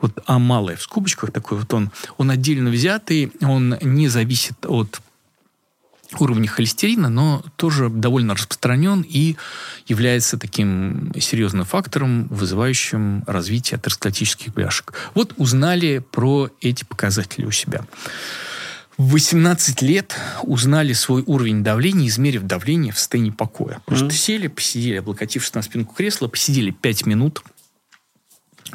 Вот 0.00 0.24
А 0.26 0.40
малая 0.40 0.74
в 0.74 0.82
скобочках 0.82 1.30
такой 1.30 1.58
вот 1.58 1.72
он, 1.72 1.92
он 2.18 2.32
отдельно 2.32 2.70
взятый, 2.70 3.30
он 3.40 3.78
не 3.80 4.08
зависит 4.08 4.66
от 4.66 5.00
уровне 6.20 6.48
холестерина, 6.48 7.08
но 7.08 7.44
тоже 7.56 7.88
довольно 7.88 8.34
распространен 8.34 9.04
и 9.08 9.36
является 9.86 10.38
таким 10.38 11.12
серьезным 11.18 11.64
фактором, 11.64 12.26
вызывающим 12.28 13.24
развитие 13.26 13.78
атеросклеротических 13.78 14.52
бляшек. 14.52 14.92
Вот 15.14 15.34
узнали 15.36 15.98
про 16.10 16.50
эти 16.60 16.84
показатели 16.84 17.44
у 17.44 17.50
себя. 17.50 17.84
В 18.98 19.12
18 19.12 19.80
лет 19.82 20.16
узнали 20.42 20.92
свой 20.92 21.22
уровень 21.26 21.64
давления, 21.64 22.08
измерив 22.08 22.42
давление 22.42 22.92
в 22.92 22.98
состоянии 22.98 23.30
покоя. 23.30 23.80
Просто 23.86 24.06
mm-hmm. 24.06 24.10
сели, 24.10 24.46
посидели, 24.48 24.96
облокотившись 24.96 25.54
на 25.54 25.62
спинку 25.62 25.94
кресла, 25.94 26.28
посидели 26.28 26.70
5 26.70 27.06
минут, 27.06 27.42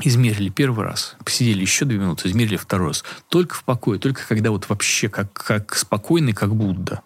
измерили 0.01 0.49
первый 0.49 0.85
раз, 0.85 1.15
посидели 1.23 1.61
еще 1.61 1.85
две 1.85 1.97
минуты, 1.97 2.27
измерили 2.27 2.57
второй 2.57 2.89
раз. 2.89 3.03
Только 3.29 3.55
в 3.55 3.63
покое, 3.63 3.99
только 3.99 4.27
когда 4.27 4.51
вот 4.51 4.69
вообще 4.69 5.09
как, 5.09 5.31
как 5.33 5.75
спокойный, 5.75 6.33
как 6.33 6.55
Будда. 6.55 7.01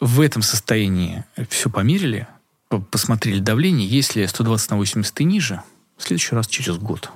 В 0.00 0.20
этом 0.20 0.42
состоянии 0.42 1.24
все 1.48 1.70
померили, 1.70 2.28
посмотрели 2.68 3.40
давление. 3.40 3.88
Если 3.88 4.24
120 4.26 4.70
на 4.70 4.76
80 4.76 5.20
и 5.20 5.24
ниже, 5.24 5.62
в 5.96 6.02
следующий 6.04 6.34
раз 6.34 6.46
через 6.46 6.76
год. 6.78 7.10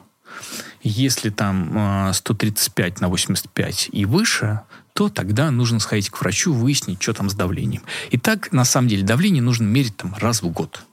Если 0.82 1.30
там 1.30 2.12
135 2.12 3.00
на 3.00 3.08
85 3.08 3.90
и 3.92 4.04
выше, 4.04 4.62
то 4.94 5.08
тогда 5.08 5.50
нужно 5.50 5.78
сходить 5.78 6.10
к 6.10 6.20
врачу, 6.20 6.52
выяснить, 6.52 7.00
что 7.00 7.12
там 7.14 7.30
с 7.30 7.34
давлением. 7.34 7.82
И 8.10 8.18
так, 8.18 8.50
на 8.52 8.64
самом 8.64 8.88
деле, 8.88 9.04
давление 9.04 9.42
нужно 9.42 9.64
мерить 9.64 9.96
там 9.96 10.14
раз 10.18 10.42
в 10.42 10.48
год 10.48 10.84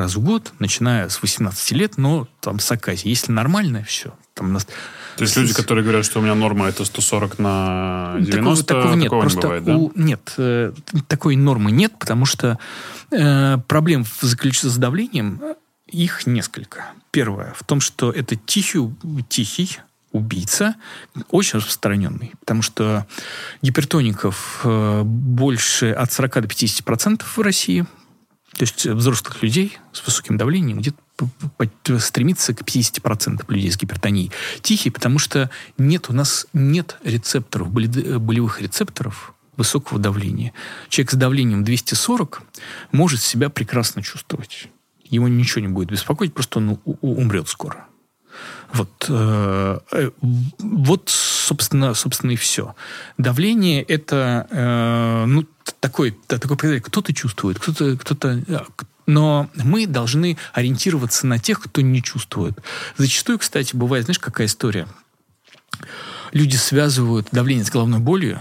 раз 0.00 0.14
в 0.16 0.20
год, 0.20 0.52
начиная 0.58 1.08
с 1.08 1.20
18 1.22 1.72
лет, 1.72 1.96
но 1.96 2.28
там 2.40 2.58
с 2.58 2.70
оказией. 2.70 3.10
Если 3.10 3.32
нормальное, 3.32 3.84
все. 3.84 4.14
Там 4.34 4.52
нас... 4.52 4.66
То 5.16 5.22
есть 5.22 5.36
люди, 5.36 5.54
которые 5.54 5.84
говорят, 5.84 6.04
что 6.04 6.18
у 6.18 6.22
меня 6.22 6.34
норма 6.34 6.66
это 6.66 6.84
140 6.84 7.38
на 7.38 8.16
90, 8.18 8.64
такого, 8.64 8.82
такого 8.82 8.94
нет. 8.94 9.04
Такого 9.04 9.20
Просто 9.20 9.38
не 9.38 9.42
бывает, 9.42 9.64
да? 9.64 9.76
У, 9.76 9.92
нет, 9.94 10.34
э, 10.38 10.72
такой 11.06 11.36
нормы 11.36 11.70
нет, 11.70 11.92
потому 11.98 12.26
что 12.26 12.58
э, 13.12 13.58
проблем 13.68 14.04
заключается 14.20 14.70
с 14.70 14.76
давлением, 14.76 15.40
их 15.86 16.26
несколько. 16.26 16.86
Первое 17.12 17.52
в 17.56 17.62
том, 17.62 17.80
что 17.80 18.10
это 18.10 18.34
тихий, 18.34 18.80
тихий 19.28 19.78
убийца, 20.10 20.74
очень 21.30 21.58
распространенный, 21.58 22.32
потому 22.40 22.62
что 22.62 23.06
гипертоников 23.62 24.60
э, 24.64 25.02
больше 25.04 25.90
от 25.90 26.12
40 26.12 26.34
до 26.34 26.48
50% 26.48 27.22
в 27.24 27.38
России– 27.38 27.86
то 28.56 28.62
есть 28.62 28.86
взрослых 28.86 29.42
людей 29.42 29.78
с 29.92 30.04
высоким 30.04 30.36
давлением 30.36 30.78
где-то 30.78 31.98
стремится 31.98 32.54
к 32.54 32.62
50% 32.62 33.44
людей 33.48 33.70
с 33.70 33.76
гипертонией. 33.76 34.32
Тихий, 34.62 34.90
потому 34.90 35.18
что 35.18 35.50
нет 35.78 36.10
у 36.10 36.12
нас 36.12 36.46
нет 36.52 36.98
рецепторов, 37.04 37.70
болевых 37.70 38.60
рецепторов 38.60 39.34
высокого 39.56 40.00
давления. 40.00 40.52
Человек 40.88 41.12
с 41.12 41.14
давлением 41.14 41.62
240 41.62 42.42
может 42.90 43.20
себя 43.20 43.50
прекрасно 43.50 44.02
чувствовать. 44.02 44.68
Его 45.04 45.28
ничего 45.28 45.60
не 45.60 45.68
будет 45.68 45.90
беспокоить, 45.90 46.34
просто 46.34 46.58
он 46.58 46.80
умрет 47.00 47.48
скоро. 47.48 47.86
Вот, 48.74 49.06
э, 49.08 49.78
э, 49.92 50.10
вот 50.58 51.08
собственно, 51.08 51.94
собственно, 51.94 52.32
и 52.32 52.36
все. 52.36 52.74
Давление– 53.18 53.82
это 53.84 54.48
э, 54.50 55.24
ну, 55.26 55.46
такой, 55.78 56.10
такой 56.26 56.56
показатель. 56.56 56.82
Кто-то 56.82 57.14
чувствует, 57.14 57.58
кто-то, 57.58 57.96
кто-то 57.96 58.42
но 59.06 59.48
мы 59.54 59.86
должны 59.86 60.38
ориентироваться 60.52 61.26
на 61.26 61.38
тех, 61.38 61.60
кто 61.60 61.82
не 61.82 62.02
чувствует. 62.02 62.58
Зачастую, 62.96 63.38
кстати, 63.38 63.76
бывает, 63.76 64.06
знаешь, 64.06 64.18
какая 64.18 64.46
история? 64.46 64.88
Люди 66.32 66.56
связывают 66.56 67.28
давление 67.30 67.64
с 67.64 67.70
головной 67.70 68.00
болью, 68.00 68.40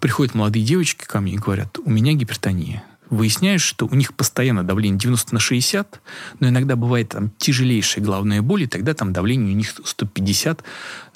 приходят 0.00 0.34
молодые 0.34 0.64
девочки 0.64 1.04
ко 1.04 1.20
мне 1.20 1.34
и 1.34 1.38
говорят, 1.38 1.78
у 1.78 1.90
меня 1.90 2.14
гипертония. 2.14 2.82
Выясняешь, 3.10 3.62
что 3.62 3.86
у 3.86 3.94
них 3.94 4.14
постоянно 4.14 4.62
давление 4.64 4.98
90 4.98 5.34
на 5.34 5.40
60, 5.40 6.00
но 6.38 6.48
иногда 6.48 6.76
бывает 6.76 7.10
там 7.10 7.30
тяжелейшая 7.38 8.04
головная 8.04 8.40
боль, 8.40 8.62
и 8.62 8.66
тогда 8.66 8.94
там 8.94 9.12
давление 9.12 9.52
у 9.52 9.56
них 9.56 9.74
150 9.84 10.62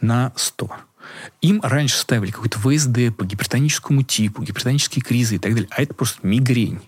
на 0.01 0.33
100. 0.35 0.71
Им 1.43 1.61
раньше 1.63 1.97
ставили 1.97 2.31
какой-то 2.31 2.59
ВСД 2.59 3.17
по 3.17 3.25
гипертоническому 3.25 4.03
типу, 4.03 4.43
гипертонические 4.43 5.03
кризы 5.03 5.37
и 5.37 5.39
так 5.39 5.55
далее. 5.55 5.69
А 5.71 5.83
это 5.83 5.95
просто 5.95 6.27
мигрень. 6.27 6.81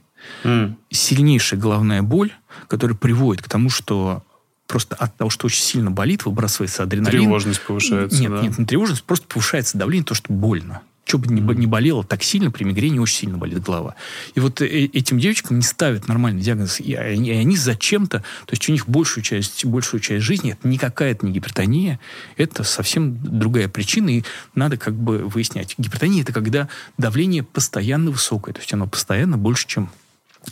Mm. 0.42 0.74
Сильнейшая 0.90 1.60
головная 1.60 2.02
боль, 2.02 2.32
которая 2.68 2.96
приводит 2.96 3.44
к 3.44 3.48
тому, 3.48 3.70
что 3.70 4.24
просто 4.66 4.96
от 4.96 5.16
того, 5.16 5.30
что 5.30 5.46
очень 5.46 5.62
сильно 5.62 5.90
болит, 5.90 6.24
выбрасывается 6.24 6.82
адреналин. 6.82 7.20
Тревожность 7.20 7.60
повышается, 7.62 8.20
Нет, 8.20 8.30
да? 8.30 8.42
нет, 8.42 8.58
не 8.58 8.66
тревожность, 8.66 9.04
просто 9.04 9.26
повышается 9.28 9.78
давление, 9.78 10.04
то, 10.04 10.14
что 10.14 10.32
больно. 10.32 10.82
Что 11.06 11.18
бы 11.18 11.32
ни, 11.32 11.40
не 11.54 11.66
болело 11.68 12.02
так 12.02 12.24
сильно, 12.24 12.50
при 12.50 12.64
мигрени 12.64 12.98
очень 12.98 13.16
сильно 13.16 13.38
болит 13.38 13.62
голова. 13.62 13.94
И 14.34 14.40
вот 14.40 14.60
э, 14.60 14.66
этим 14.66 15.20
девочкам 15.20 15.56
не 15.56 15.62
ставят 15.62 16.08
нормальный 16.08 16.42
диагноз. 16.42 16.80
И 16.80 16.94
они, 16.94 17.30
и 17.30 17.32
они 17.32 17.56
зачем-то, 17.56 18.18
то 18.18 18.50
есть 18.50 18.68
у 18.68 18.72
них 18.72 18.88
большую 18.88 19.22
часть, 19.22 19.64
большую 19.64 20.00
часть 20.00 20.24
жизни, 20.24 20.52
это 20.52 20.66
не 20.66 20.78
какая-то 20.78 21.24
не 21.24 21.32
гипертония, 21.32 22.00
это 22.36 22.64
совсем 22.64 23.18
другая 23.22 23.68
причина, 23.68 24.10
и 24.10 24.24
надо 24.56 24.78
как 24.78 24.94
бы 24.94 25.18
выяснять. 25.18 25.76
Гипертония– 25.78 26.22
это 26.24 26.32
когда 26.32 26.68
давление 26.98 27.44
постоянно 27.44 28.10
высокое, 28.10 28.52
то 28.52 28.60
есть 28.60 28.72
оно 28.72 28.88
постоянно 28.88 29.38
больше, 29.38 29.68
чем 29.68 29.90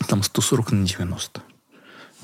там 0.07 0.23
140 0.23 0.71
на 0.71 0.87
90. 0.87 1.43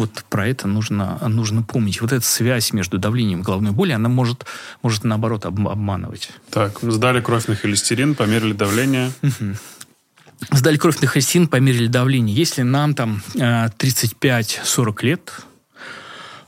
Вот 0.00 0.24
про 0.30 0.48
это 0.48 0.66
нужно, 0.66 1.18
нужно 1.28 1.62
помнить. 1.62 2.00
Вот 2.00 2.10
эта 2.10 2.24
связь 2.24 2.72
между 2.72 2.96
давлением 2.96 3.40
и 3.40 3.42
головной 3.42 3.72
боли, 3.72 3.92
она 3.92 4.08
может, 4.08 4.46
может 4.82 5.04
наоборот 5.04 5.44
обманывать. 5.44 6.30
Так, 6.48 6.78
сдали 6.80 7.20
кровь 7.20 7.48
на 7.48 7.54
холестерин, 7.54 8.14
померили 8.14 8.54
давление. 8.54 9.12
Сдали 10.52 10.78
кровь 10.78 10.98
на 11.02 11.06
холестерин, 11.06 11.48
померили 11.48 11.86
давление. 11.86 12.34
Если 12.34 12.62
нам 12.62 12.94
там 12.94 13.22
35-40 13.34 14.96
э, 15.02 15.06
лет, 15.06 15.32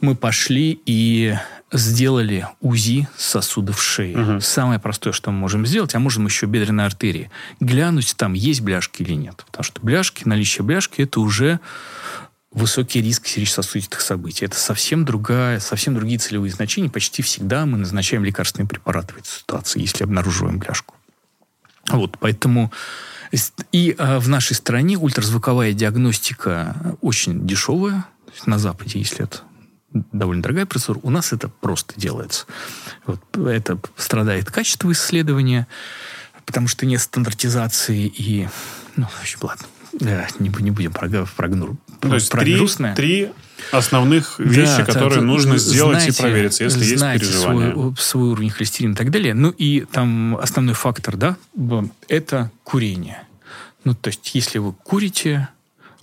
мы 0.00 0.16
пошли 0.16 0.80
и 0.86 1.36
сделали 1.70 2.46
УЗИ 2.62 3.06
сосудов 3.18 3.82
шеи. 3.82 4.14
Угу. 4.14 4.40
Самое 4.40 4.80
простое, 4.80 5.12
что 5.12 5.30
мы 5.30 5.36
можем 5.40 5.66
сделать, 5.66 5.94
а 5.94 5.98
можем 5.98 6.24
еще 6.24 6.46
бедренной 6.46 6.86
артерии. 6.86 7.30
Глянуть, 7.60 8.14
там 8.16 8.32
есть 8.32 8.62
бляшки 8.62 9.02
или 9.02 9.12
нет. 9.12 9.44
Потому 9.44 9.62
что 9.62 9.82
бляшки, 9.82 10.26
наличие 10.26 10.64
бляшки, 10.64 11.02
это 11.02 11.20
уже 11.20 11.60
высокий 12.52 13.00
риск 13.00 13.26
сердечно-сосудистых 13.26 14.00
событий. 14.00 14.44
Это 14.44 14.56
совсем 14.56 15.04
другая, 15.04 15.58
совсем 15.60 15.94
другие 15.94 16.18
целевые 16.18 16.52
значения. 16.52 16.90
Почти 16.90 17.22
всегда 17.22 17.66
мы 17.66 17.78
назначаем 17.78 18.24
лекарственные 18.24 18.68
препараты 18.68 19.14
в 19.14 19.18
этой 19.18 19.28
ситуации, 19.28 19.80
если 19.80 20.04
обнаруживаем 20.04 20.58
бляшку. 20.58 20.94
Вот, 21.88 22.18
поэтому 22.18 22.72
и 23.72 23.94
а, 23.98 24.20
в 24.20 24.28
нашей 24.28 24.54
стране 24.54 24.96
ультразвуковая 24.96 25.72
диагностика 25.72 26.96
очень 27.00 27.46
дешевая. 27.46 28.06
На 28.46 28.58
Западе, 28.58 28.98
если 28.98 29.24
это 29.24 29.40
довольно 29.90 30.42
дорогая 30.42 30.66
процедура, 30.66 31.00
у 31.02 31.10
нас 31.10 31.32
это 31.32 31.48
просто 31.48 31.94
делается. 31.98 32.46
Вот, 33.06 33.20
это 33.36 33.78
страдает 33.96 34.50
качество 34.50 34.90
исследования, 34.92 35.66
потому 36.46 36.68
что 36.68 36.86
нет 36.86 37.00
стандартизации 37.00 38.06
и... 38.06 38.48
Ну, 38.96 39.06
в 39.06 39.20
общем, 39.20 39.38
ладно. 39.42 39.66
Да, 39.92 40.26
не, 40.38 40.48
не 40.48 40.70
будем 40.70 40.92
про, 40.92 41.08
про, 41.08 41.24
про, 41.36 41.48
То 42.00 42.14
есть 42.14 42.30
про 42.30 42.40
три, 42.40 42.56
грустное. 42.56 42.94
три 42.94 43.30
основных 43.70 44.38
вещи, 44.38 44.78
да, 44.78 44.84
которые 44.84 45.20
да, 45.20 45.26
нужно 45.26 45.58
сделать 45.58 45.98
знаете, 45.98 46.18
и 46.18 46.20
провериться, 46.20 46.64
если 46.64 46.84
есть 46.84 47.02
переживания. 47.02 47.72
Свой, 47.72 47.96
свой 47.98 48.28
уровень 48.30 48.50
холестерина 48.50 48.92
и 48.92 48.96
так 48.96 49.10
далее. 49.10 49.34
Ну 49.34 49.50
и 49.50 49.80
там 49.80 50.36
основной 50.36 50.74
фактор, 50.74 51.16
да, 51.16 51.36
это 52.08 52.50
курение. 52.64 53.22
Ну, 53.84 53.94
то 53.94 54.08
есть, 54.08 54.34
если 54.34 54.58
вы 54.58 54.72
курите, 54.72 55.48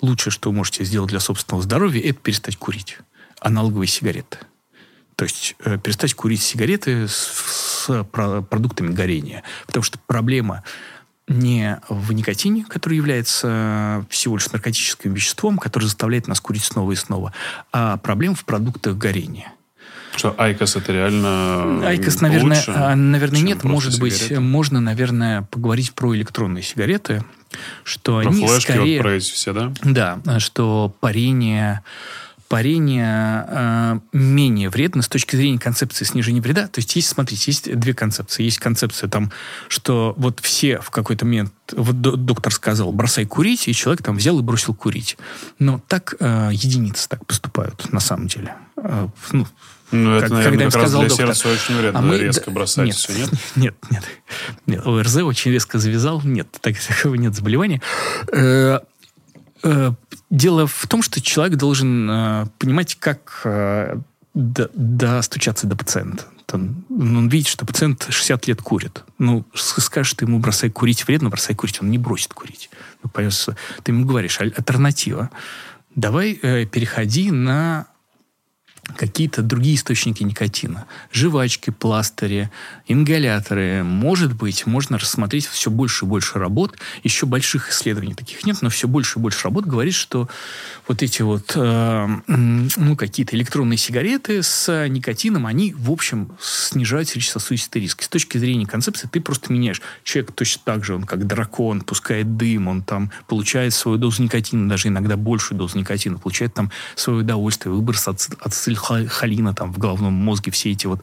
лучшее, 0.01 0.31
что 0.31 0.49
вы 0.49 0.57
можете 0.57 0.83
сделать 0.83 1.09
для 1.09 1.19
собственного 1.19 1.63
здоровья, 1.63 2.01
это 2.01 2.19
перестать 2.19 2.57
курить. 2.57 2.97
Аналоговые 3.39 3.87
сигареты. 3.87 4.37
То 5.15 5.23
есть 5.23 5.55
э, 5.65 5.77
перестать 5.77 6.13
курить 6.13 6.41
сигареты 6.41 7.07
с, 7.07 7.87
с 7.87 8.03
продуктами 8.03 8.93
горения. 8.93 9.43
Потому 9.65 9.83
что 9.83 9.99
проблема 10.07 10.63
не 11.29 11.79
в 11.87 12.11
никотине, 12.11 12.65
который 12.67 12.95
является 12.95 14.05
всего 14.09 14.35
лишь 14.35 14.51
наркотическим 14.51 15.13
веществом, 15.13 15.57
который 15.57 15.85
заставляет 15.85 16.27
нас 16.27 16.41
курить 16.41 16.63
снова 16.63 16.91
и 16.91 16.95
снова, 16.95 17.33
а 17.71 17.97
проблема 17.97 18.35
в 18.35 18.43
продуктах 18.43 18.97
горения. 18.97 19.53
Что 20.15 20.35
IQOS 20.37 20.75
это 20.75 20.91
реально 20.91 21.87
IQOS, 21.87 22.19
наверное, 22.21 22.57
лучше, 22.57 22.73
а, 22.75 22.95
наверное 22.95 23.41
нет. 23.41 23.63
Может 23.63 23.93
сигареты? 23.93 24.27
быть, 24.29 24.39
можно, 24.39 24.81
наверное, 24.81 25.43
поговорить 25.43 25.93
про 25.93 26.15
электронные 26.15 26.63
сигареты, 26.63 27.23
что 27.83 28.21
про 28.21 28.29
они 28.29 28.45
флешки 28.45 28.71
скорее, 28.71 28.97
вот 28.97 29.03
про 29.03 29.11
эти 29.13 29.31
все, 29.31 29.53
да? 29.53 29.71
Да, 29.83 30.39
что 30.39 30.93
парение 30.99 31.83
парение 32.49 33.45
э, 33.47 33.99
менее 34.11 34.69
вредно 34.69 35.03
с 35.03 35.07
точки 35.07 35.35
зрения 35.35 35.59
концепции 35.59 36.03
снижения 36.03 36.41
вреда. 36.41 36.67
То 36.67 36.79
есть 36.79 36.95
есть, 36.95 37.07
смотрите, 37.07 37.43
есть 37.47 37.79
две 37.79 37.93
концепции. 37.93 38.43
Есть 38.43 38.57
концепция 38.57 39.07
там, 39.07 39.31
что 39.67 40.15
вот 40.17 40.39
все 40.41 40.79
в 40.79 40.89
какой-то 40.89 41.25
момент, 41.25 41.53
вот 41.71 42.01
доктор 42.01 42.51
сказал, 42.51 42.91
бросай 42.91 43.25
курить, 43.25 43.67
и 43.67 43.73
человек 43.73 44.03
там 44.03 44.17
взял 44.17 44.37
и 44.39 44.41
бросил 44.41 44.73
курить. 44.73 45.17
Но 45.59 45.79
так 45.87 46.15
э, 46.19 46.49
единицы 46.51 47.07
так 47.07 47.23
поступают 47.25 47.93
на 47.93 47.99
самом 47.99 48.27
деле. 48.27 48.55
Э, 48.77 49.07
ну, 49.31 49.45
ну, 49.91 50.15
это, 50.15 50.21
как, 50.21 50.31
наверное, 50.31 50.49
когда 50.49 50.63
им 50.65 50.71
сказал 50.71 51.01
для 51.01 51.09
доктор, 51.09 51.27
сердца 51.27 51.49
очень 51.49 51.77
вредно 51.79 51.99
а 51.99 52.01
мы, 52.01 52.17
резко 52.17 52.51
бросать 52.51 52.87
нет, 52.87 52.95
все, 52.95 53.13
нет? 53.13 53.29
Нет, 53.55 53.75
нет. 53.89 54.03
нет. 54.65 54.85
ОРЗ 54.85 55.17
очень 55.17 55.51
резко 55.51 55.79
завязал. 55.79 56.21
Нет, 56.23 56.47
такого 56.61 57.15
нет 57.15 57.35
заболевания. 57.35 57.81
Э, 58.31 58.79
Дело 60.29 60.67
в 60.67 60.87
том, 60.87 61.01
что 61.01 61.21
человек 61.21 61.57
должен 61.57 62.09
э, 62.09 62.45
понимать, 62.59 62.95
как 62.95 63.41
э, 63.45 63.97
достучаться 64.33 65.67
до 65.67 65.75
пациента. 65.75 66.25
Он, 66.51 66.83
он 66.89 67.29
видит, 67.29 67.47
что 67.47 67.65
пациент 67.65 68.07
60 68.09 68.47
лет 68.47 68.61
курит. 68.61 69.03
Ну, 69.17 69.45
скажешь 69.53 70.13
ты 70.13 70.25
ему 70.25 70.39
бросай 70.39 70.69
курить 70.69 71.07
вредно, 71.07 71.29
бросай 71.29 71.55
курить, 71.55 71.81
он 71.81 71.89
не 71.91 71.97
бросит 71.97 72.33
курить. 72.33 72.69
Ну, 73.03 73.11
ты 73.11 73.91
ему 73.91 74.05
говоришь, 74.05 74.39
альтернатива. 74.39 75.29
Давай 75.95 76.39
э, 76.41 76.65
переходи 76.65 77.31
на 77.31 77.87
какие-то 78.95 79.41
другие 79.41 79.75
источники 79.75 80.23
никотина. 80.23 80.85
Жвачки, 81.11 81.69
пластыри, 81.69 82.49
ингаляторы. 82.87 83.83
Может 83.83 84.35
быть, 84.35 84.65
можно 84.65 84.97
рассмотреть 84.97 85.47
все 85.47 85.69
больше 85.69 86.05
и 86.05 86.07
больше 86.07 86.39
работ. 86.39 86.77
Еще 87.03 87.25
больших 87.25 87.71
исследований 87.71 88.13
таких 88.13 88.45
нет, 88.45 88.61
но 88.61 88.69
все 88.69 88.87
больше 88.87 89.19
и 89.19 89.21
больше 89.21 89.43
работ 89.43 89.65
говорит, 89.65 89.93
что 89.93 90.27
вот 90.87 91.03
эти 91.03 91.21
вот 91.21 91.53
э, 91.55 92.07
ну, 92.27 92.95
какие-то 92.95 93.35
электронные 93.35 93.77
сигареты 93.77 94.41
с 94.43 94.87
никотином, 94.87 95.45
они, 95.45 95.73
в 95.73 95.91
общем, 95.91 96.31
снижают 96.41 97.07
сердечно-сосудистый 97.09 97.81
риск. 97.81 98.03
С 98.03 98.09
точки 98.09 98.37
зрения 98.37 98.65
концепции 98.65 99.07
ты 99.11 99.21
просто 99.21 99.53
меняешь. 99.53 99.81
Человек 100.03 100.31
точно 100.33 100.61
так 100.65 100.83
же, 100.83 100.95
он 100.95 101.03
как 101.03 101.27
дракон, 101.27 101.81
пускает 101.81 102.37
дым, 102.37 102.67
он 102.67 102.81
там 102.81 103.11
получает 103.27 103.73
свою 103.73 103.97
дозу 103.97 104.23
никотина, 104.23 104.67
даже 104.67 104.87
иногда 104.87 105.15
большую 105.15 105.57
дозу 105.57 105.77
никотина, 105.77 106.17
получает 106.17 106.53
там 106.53 106.71
свое 106.95 107.19
удовольствие, 107.19 107.73
выброс 107.73 108.07
ацетилхолина 108.07 108.78
холина 108.79 109.53
там 109.53 109.71
в 109.71 109.77
головном 109.77 110.13
мозге, 110.13 110.51
все 110.51 110.71
эти 110.71 110.87
вот 110.87 111.01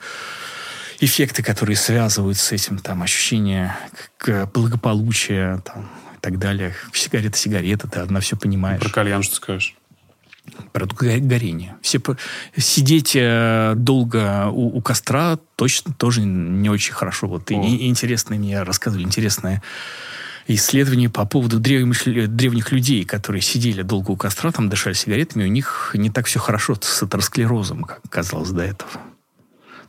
эффекты, 1.00 1.42
которые 1.42 1.76
связывают 1.76 2.38
с 2.38 2.52
этим, 2.52 2.78
там, 2.78 3.02
ощущение 3.02 3.76
благополучия, 4.52 5.62
там, 5.64 5.90
и 6.16 6.20
так 6.20 6.38
далее. 6.38 6.74
Сигарета, 6.92 7.38
сигарета, 7.38 7.88
ты 7.88 8.00
одна 8.00 8.20
все 8.20 8.36
понимаешь. 8.36 8.80
Про 8.80 8.90
кальян 8.90 9.22
что 9.22 9.36
скажешь? 9.36 9.76
Продукт 10.72 11.02
горения. 11.02 11.76
Все, 11.82 12.00
сидеть 12.56 13.16
э, 13.16 13.74
долго 13.76 14.46
у, 14.46 14.78
у 14.78 14.80
костра 14.80 15.38
точно 15.56 15.92
тоже 15.92 16.22
не 16.22 16.70
очень 16.70 16.94
хорошо. 16.94 17.26
Вот, 17.26 17.50
и, 17.50 17.54
и 17.54 17.88
интересно 17.88 18.36
мне 18.36 18.62
рассказывали, 18.62 19.04
интересное 19.04 19.60
исследования 20.48 21.10
по 21.10 21.26
поводу 21.26 21.58
древних, 21.58 22.04
древних 22.34 22.72
людей, 22.72 23.04
которые 23.04 23.42
сидели 23.42 23.82
долго 23.82 24.12
у 24.12 24.16
костра, 24.16 24.52
там 24.52 24.68
дышали 24.68 24.94
сигаретами, 24.94 25.44
у 25.44 25.48
них 25.48 25.90
не 25.94 26.10
так 26.10 26.26
все 26.26 26.38
хорошо 26.38 26.76
с 26.80 27.02
атеросклерозом, 27.02 27.84
как 27.84 28.00
казалось 28.08 28.50
до 28.50 28.62
этого. 28.62 28.90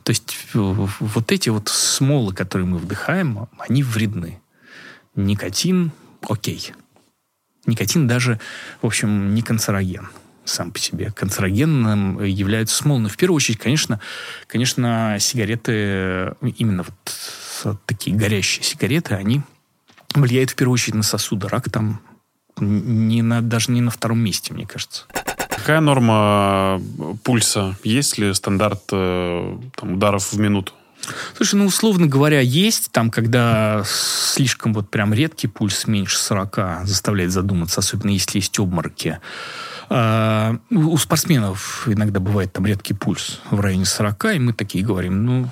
То 0.02 0.10
есть 0.10 0.36
вот 0.54 1.32
эти 1.32 1.48
вот 1.50 1.68
смолы, 1.68 2.32
которые 2.32 2.66
мы 2.66 2.78
вдыхаем, 2.78 3.46
они 3.58 3.82
вредны. 3.82 4.40
Никотин– 5.14 5.92
окей. 6.28 6.72
Никотин 7.66 8.08
даже, 8.08 8.40
в 8.80 8.86
общем, 8.86 9.34
не 9.34 9.42
канцероген. 9.42 10.08
сам 10.44 10.72
по 10.72 10.78
себе. 10.78 11.12
Канцерогенным 11.12 12.24
являются 12.24 12.76
смолы. 12.76 13.00
Но 13.00 13.08
в 13.08 13.16
первую 13.16 13.36
очередь, 13.36 13.58
конечно, 13.58 14.00
конечно 14.46 15.18
сигареты, 15.20 16.34
именно 16.56 16.84
вот 16.84 17.76
такие 17.86 18.16
горящие 18.16 18.64
сигареты, 18.64 19.14
они 19.14 19.42
влияют 20.14 20.50
в 20.50 20.54
первую 20.54 20.74
очередь 20.74 20.94
на 20.94 21.02
сосуды. 21.02 21.48
Рак 21.48 21.70
там 21.70 22.00
не 22.60 23.22
на, 23.22 23.40
даже 23.40 23.70
не 23.70 23.80
на 23.80 23.90
втором 23.90 24.18
месте, 24.18 24.52
мне 24.52 24.66
кажется. 24.66 25.04
Какая 25.48 25.80
норма 25.80 26.80
пульса? 27.24 27.76
Есть 27.84 28.18
ли 28.18 28.32
стандарт 28.34 28.82
э, 28.92 29.58
там, 29.76 29.94
ударов 29.94 30.32
в 30.32 30.38
минуту? 30.38 30.72
Слушай, 31.36 31.56
ну, 31.56 31.66
условно 31.66 32.06
говоря, 32.06 32.40
есть 32.40 32.90
там, 32.90 33.10
когда 33.10 33.82
слишком 33.86 34.74
вот 34.74 34.90
прям 34.90 35.14
редкий 35.14 35.46
пульс 35.46 35.86
меньше 35.86 36.18
40 36.18 36.84
заставляет 36.84 37.30
задуматься, 37.30 37.80
особенно 37.80 38.10
если 38.10 38.38
есть 38.38 38.58
обмороки. 38.58 39.18
А, 39.90 40.56
у 40.70 40.96
спортсменов 40.98 41.86
иногда 41.86 42.20
бывает 42.20 42.52
там 42.52 42.66
редкий 42.66 42.94
пульс 42.94 43.40
в 43.50 43.60
районе 43.60 43.84
40, 43.84 44.24
и 44.34 44.38
мы 44.38 44.52
такие 44.52 44.84
говорим, 44.84 45.24
ну, 45.24 45.48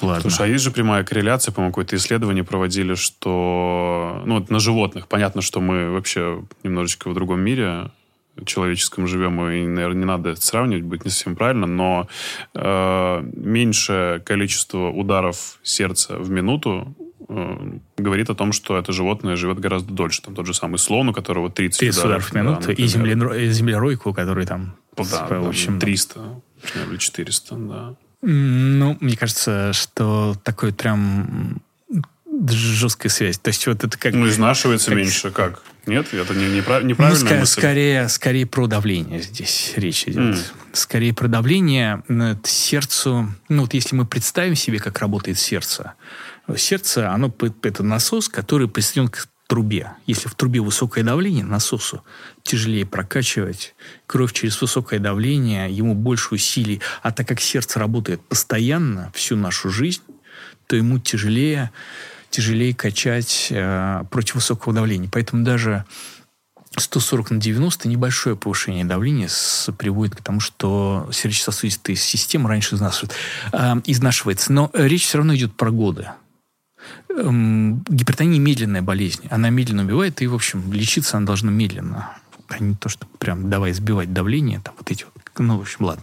Ладно. 0.00 0.22
Слушай, 0.22 0.46
а 0.46 0.48
есть 0.48 0.64
же 0.64 0.70
прямая 0.70 1.04
корреляция, 1.04 1.52
по-моему, 1.52 1.72
какое-то 1.72 1.96
исследование 1.96 2.44
проводили, 2.44 2.94
что... 2.94 4.22
Ну, 4.24 4.38
вот 4.38 4.50
на 4.50 4.58
животных. 4.58 5.08
Понятно, 5.08 5.42
что 5.42 5.60
мы 5.60 5.90
вообще 5.90 6.42
немножечко 6.62 7.10
в 7.10 7.14
другом 7.14 7.40
мире 7.40 7.90
человеческом 8.44 9.06
живем, 9.06 9.40
и, 9.48 9.66
наверное, 9.66 9.98
не 9.98 10.04
надо 10.04 10.30
это 10.30 10.40
сравнивать, 10.40 10.84
будет 10.84 11.04
не 11.04 11.10
совсем 11.10 11.34
правильно, 11.34 11.66
но 11.66 12.08
э, 12.54 13.22
меньшее 13.34 14.20
количество 14.20 14.90
ударов 14.90 15.58
сердца 15.62 16.16
в 16.16 16.30
минуту 16.30 16.94
э, 17.28 17.78
говорит 17.96 18.30
о 18.30 18.34
том, 18.34 18.52
что 18.52 18.78
это 18.78 18.92
животное 18.92 19.36
живет 19.36 19.58
гораздо 19.58 19.92
дольше. 19.92 20.22
Там 20.22 20.34
тот 20.34 20.46
же 20.46 20.54
самый 20.54 20.78
слон, 20.78 21.08
у 21.08 21.12
которого 21.12 21.50
30, 21.50 21.80
30 21.80 22.04
ударов, 22.04 22.30
ударов 22.30 22.30
в 22.30 22.34
минуту, 22.34 22.66
да, 22.68 23.36
и 23.36 23.48
землеройку, 23.50 24.14
который 24.14 24.46
там, 24.46 24.76
да, 24.96 25.26
в 25.40 25.48
общем... 25.48 25.80
300 25.80 26.40
или 26.90 26.96
400, 26.96 27.56
да. 27.56 27.94
Ну, 28.22 28.96
мне 29.00 29.16
кажется, 29.16 29.72
что 29.72 30.36
такой 30.42 30.72
прям 30.72 31.60
жесткая 32.48 33.10
связь. 33.10 33.38
То 33.38 33.48
есть 33.48 33.66
вот 33.66 33.84
это 33.84 33.98
как... 33.98 34.14
Ну, 34.14 34.28
изнашивается 34.28 34.90
как... 34.90 34.98
меньше. 34.98 35.30
Как? 35.30 35.62
Нет? 35.86 36.12
Это 36.12 36.34
не, 36.34 36.46
не, 36.46 36.56
неправильно 36.56 36.94
ну, 36.98 37.14
ска- 37.14 37.46
скорее, 37.46 38.08
скорее 38.08 38.46
про 38.46 38.66
давление 38.66 39.22
здесь 39.22 39.72
речь 39.76 40.04
идет. 40.04 40.36
Mm. 40.36 40.44
Скорее 40.72 41.14
про 41.14 41.28
давление 41.28 42.02
сердцу... 42.44 43.34
Ну, 43.48 43.62
вот 43.62 43.74
если 43.74 43.96
мы 43.96 44.06
представим 44.06 44.54
себе, 44.54 44.78
как 44.78 44.98
работает 44.98 45.38
сердце. 45.38 45.94
Сердце, 46.56 47.10
оно 47.10 47.34
это 47.62 47.82
насос, 47.82 48.28
который 48.28 48.68
присоединен 48.68 49.08
к 49.08 49.28
трубе. 49.48 49.92
Если 50.06 50.28
в 50.28 50.34
трубе 50.34 50.60
высокое 50.60 51.02
давление, 51.02 51.44
насосу 51.44 52.04
тяжелее 52.42 52.86
прокачивать 52.86 53.74
кровь 54.06 54.32
через 54.32 54.60
высокое 54.60 55.00
давление, 55.00 55.72
ему 55.72 55.94
больше 55.94 56.34
усилий. 56.34 56.80
А 57.02 57.10
так 57.10 57.26
как 57.26 57.40
сердце 57.40 57.80
работает 57.80 58.20
постоянно 58.20 59.10
всю 59.14 59.36
нашу 59.36 59.70
жизнь, 59.70 60.02
то 60.66 60.76
ему 60.76 60.98
тяжелее, 60.98 61.72
тяжелее 62.30 62.74
качать 62.74 63.48
э, 63.50 64.04
против 64.10 64.36
высокого 64.36 64.74
давления. 64.74 65.08
Поэтому 65.10 65.44
даже 65.44 65.86
140 66.76 67.30
на 67.30 67.40
90 67.40 67.88
небольшое 67.88 68.36
повышение 68.36 68.84
давления 68.84 69.28
с, 69.28 69.72
приводит 69.78 70.14
к 70.14 70.22
тому, 70.22 70.40
что 70.40 71.08
сердечно-сосудистая 71.10 71.96
система 71.96 72.50
раньше 72.50 72.74
изнашивается. 72.74 73.16
Э, 73.52 73.76
изнашивается. 73.86 74.52
Но 74.52 74.70
речь 74.74 75.06
все 75.06 75.16
равно 75.18 75.34
идет 75.34 75.56
про 75.56 75.70
годы 75.70 76.08
эм, 77.10 77.84
гипертония 77.88 78.40
медленная 78.40 78.82
болезнь. 78.82 79.26
Она 79.30 79.50
медленно 79.50 79.84
убивает, 79.84 80.22
и, 80.22 80.26
в 80.26 80.34
общем, 80.34 80.72
лечиться 80.72 81.16
она 81.16 81.26
должна 81.26 81.50
медленно. 81.50 82.16
А 82.48 82.58
не 82.62 82.74
то, 82.74 82.88
что 82.88 83.06
прям 83.18 83.50
давай 83.50 83.72
сбивать 83.72 84.12
давление, 84.12 84.60
там 84.60 84.74
вот 84.78 84.90
эти 84.90 85.04
вот. 85.04 85.14
Ну, 85.38 85.58
в 85.58 85.60
общем, 85.60 85.84
ладно. 85.84 86.02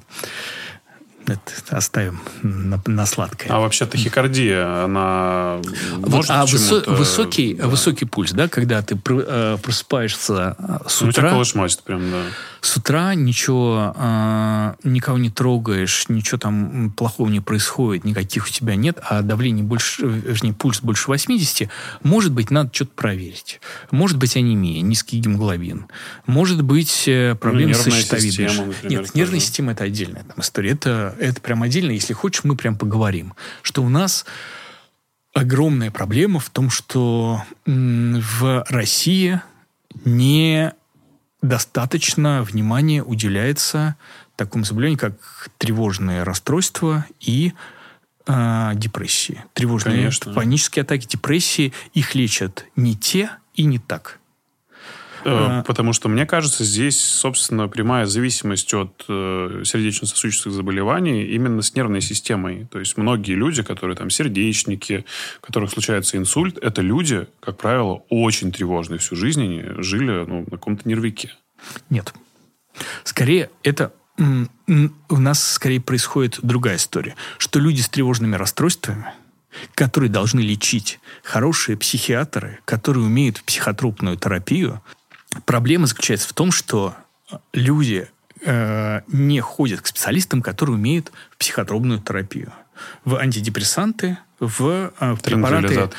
Это 1.27 1.77
оставим 1.77 2.19
на, 2.43 2.81
на 2.85 3.05
сладкое. 3.05 3.51
А 3.51 3.59
вообще 3.59 3.85
тахикардия, 3.85 4.83
она 4.85 5.59
вот, 5.97 6.09
может 6.09 6.31
а 6.31 6.45
высо- 6.45 6.89
высокий, 6.89 7.55
да. 7.55 7.67
высокий 7.67 8.05
пульс, 8.05 8.31
да, 8.31 8.47
когда 8.47 8.81
ты 8.81 8.95
э, 8.95 9.57
просыпаешься 9.61 10.55
э, 10.57 10.77
с 10.87 11.01
утра... 11.01 11.07
Ну, 11.07 11.11
тебя 11.11 11.29
колышматит 11.29 11.83
прям, 11.83 12.11
да. 12.11 12.23
С 12.61 12.77
утра 12.77 13.15
ничего, 13.15 13.95
э, 13.97 14.73
никого 14.83 15.17
не 15.17 15.29
трогаешь, 15.29 16.05
ничего 16.09 16.37
там 16.37 16.91
плохого 16.91 17.29
не 17.29 17.39
происходит, 17.39 18.03
никаких 18.03 18.45
у 18.45 18.49
тебя 18.49 18.75
нет, 18.75 18.99
а 19.01 19.21
давление 19.21 19.63
больше, 19.63 20.05
вернее, 20.05 20.53
пульс 20.53 20.81
больше 20.81 21.07
80, 21.07 21.69
может 22.03 22.31
быть, 22.31 22.51
надо 22.51 22.69
что-то 22.73 22.91
проверить. 22.95 23.61
Может 23.91 24.17
быть, 24.17 24.35
анемия, 24.35 24.81
низкий 24.81 25.19
гемоглобин. 25.19 25.87
Может 26.27 26.61
быть, 26.63 27.03
э, 27.07 27.35
проблемы 27.35 27.73
ну, 27.73 27.91
с 27.91 27.95
щитовидной. 27.95 28.75
Нет, 28.83 29.15
нервная 29.15 29.39
система– 29.39 29.71
это 29.73 29.85
отдельная 29.85 30.23
там, 30.23 30.39
история. 30.39 30.71
Это 30.71 31.14
это 31.19 31.41
прям 31.41 31.63
отдельно. 31.63 31.91
Если 31.91 32.13
хочешь, 32.13 32.43
мы 32.43 32.55
прям 32.55 32.77
поговорим. 32.77 33.33
Что 33.61 33.83
у 33.83 33.89
нас 33.89 34.25
огромная 35.33 35.91
проблема 35.91 36.39
в 36.39 36.49
том, 36.49 36.69
что 36.69 37.43
в 37.65 38.65
России 38.69 39.41
не 40.03 40.73
достаточно 41.41 42.41
внимания 42.43 43.03
уделяется 43.03 43.95
такому 44.35 44.63
заболеванию, 44.65 44.99
как 44.99 45.49
тревожное 45.57 46.25
расстройство 46.25 47.05
и 47.19 47.53
э, 48.27 48.71
депрессии. 48.75 49.43
Тревожные 49.53 49.97
Конечно. 49.97 50.33
панические 50.33 50.83
атаки, 50.83 51.07
депрессии, 51.07 51.73
их 51.93 52.15
лечат 52.15 52.65
не 52.75 52.95
те 52.95 53.29
и 53.53 53.63
не 53.63 53.79
так. 53.79 54.19
Э, 55.25 55.63
потому 55.65 55.91
что, 55.91 56.07
мне 56.07 56.25
кажется, 56.25 56.63
здесь, 56.63 57.01
собственно, 57.01 57.67
прямая 57.67 58.05
зависимость 58.05 58.73
от 58.73 59.05
э, 59.09 59.63
сердечно-сосудистых 59.65 60.53
заболеваний 60.53 61.23
именно 61.23 61.61
с 61.63 61.73
нервной 61.73 62.01
системой. 62.01 62.67
То 62.71 62.79
есть 62.79 62.95
многие 62.95 63.33
люди, 63.33 63.63
которые 63.63 63.97
там 63.97 64.11
сердечники, 64.11 65.03
у 65.41 65.45
которых 65.45 65.71
случается 65.71 66.17
инсульт, 66.17 66.57
это 66.59 66.81
люди, 66.81 67.27
как 67.39 67.57
правило, 67.57 68.03
очень 68.09 68.51
тревожные 68.51 68.99
всю 68.99 69.15
жизнь, 69.15 69.41
они 69.41 69.63
жили 69.81 70.25
ну, 70.25 70.41
на 70.41 70.57
каком-то 70.57 70.87
нервике. 70.87 71.33
Нет. 71.89 72.13
Скорее, 73.03 73.49
это 73.63 73.93
у 74.17 75.17
нас 75.17 75.43
скорее 75.43 75.81
происходит 75.81 76.39
другая 76.41 76.77
история, 76.77 77.15
что 77.37 77.59
люди 77.59 77.81
с 77.81 77.89
тревожными 77.89 78.35
расстройствами, 78.35 79.07
которые 79.73 80.09
должны 80.09 80.39
лечить 80.39 80.99
хорошие 81.23 81.77
психиатры, 81.77 82.59
которые 82.65 83.05
умеют 83.05 83.43
психотропную 83.43 84.17
терапию, 84.17 84.81
Проблема 85.45 85.87
заключается 85.87 86.27
в 86.29 86.33
том, 86.33 86.51
что 86.51 86.95
люди 87.53 88.07
э, 88.45 89.01
не 89.07 89.41
ходят 89.41 89.81
к 89.81 89.87
специалистам, 89.87 90.41
которые 90.41 90.75
умеют 90.75 91.11
психотропную 91.37 91.99
терапию, 91.99 92.53
в 93.03 93.15
антидепрессанты, 93.15 94.17
в 94.39 94.91
э, 94.99 95.15
препараты 95.23 95.89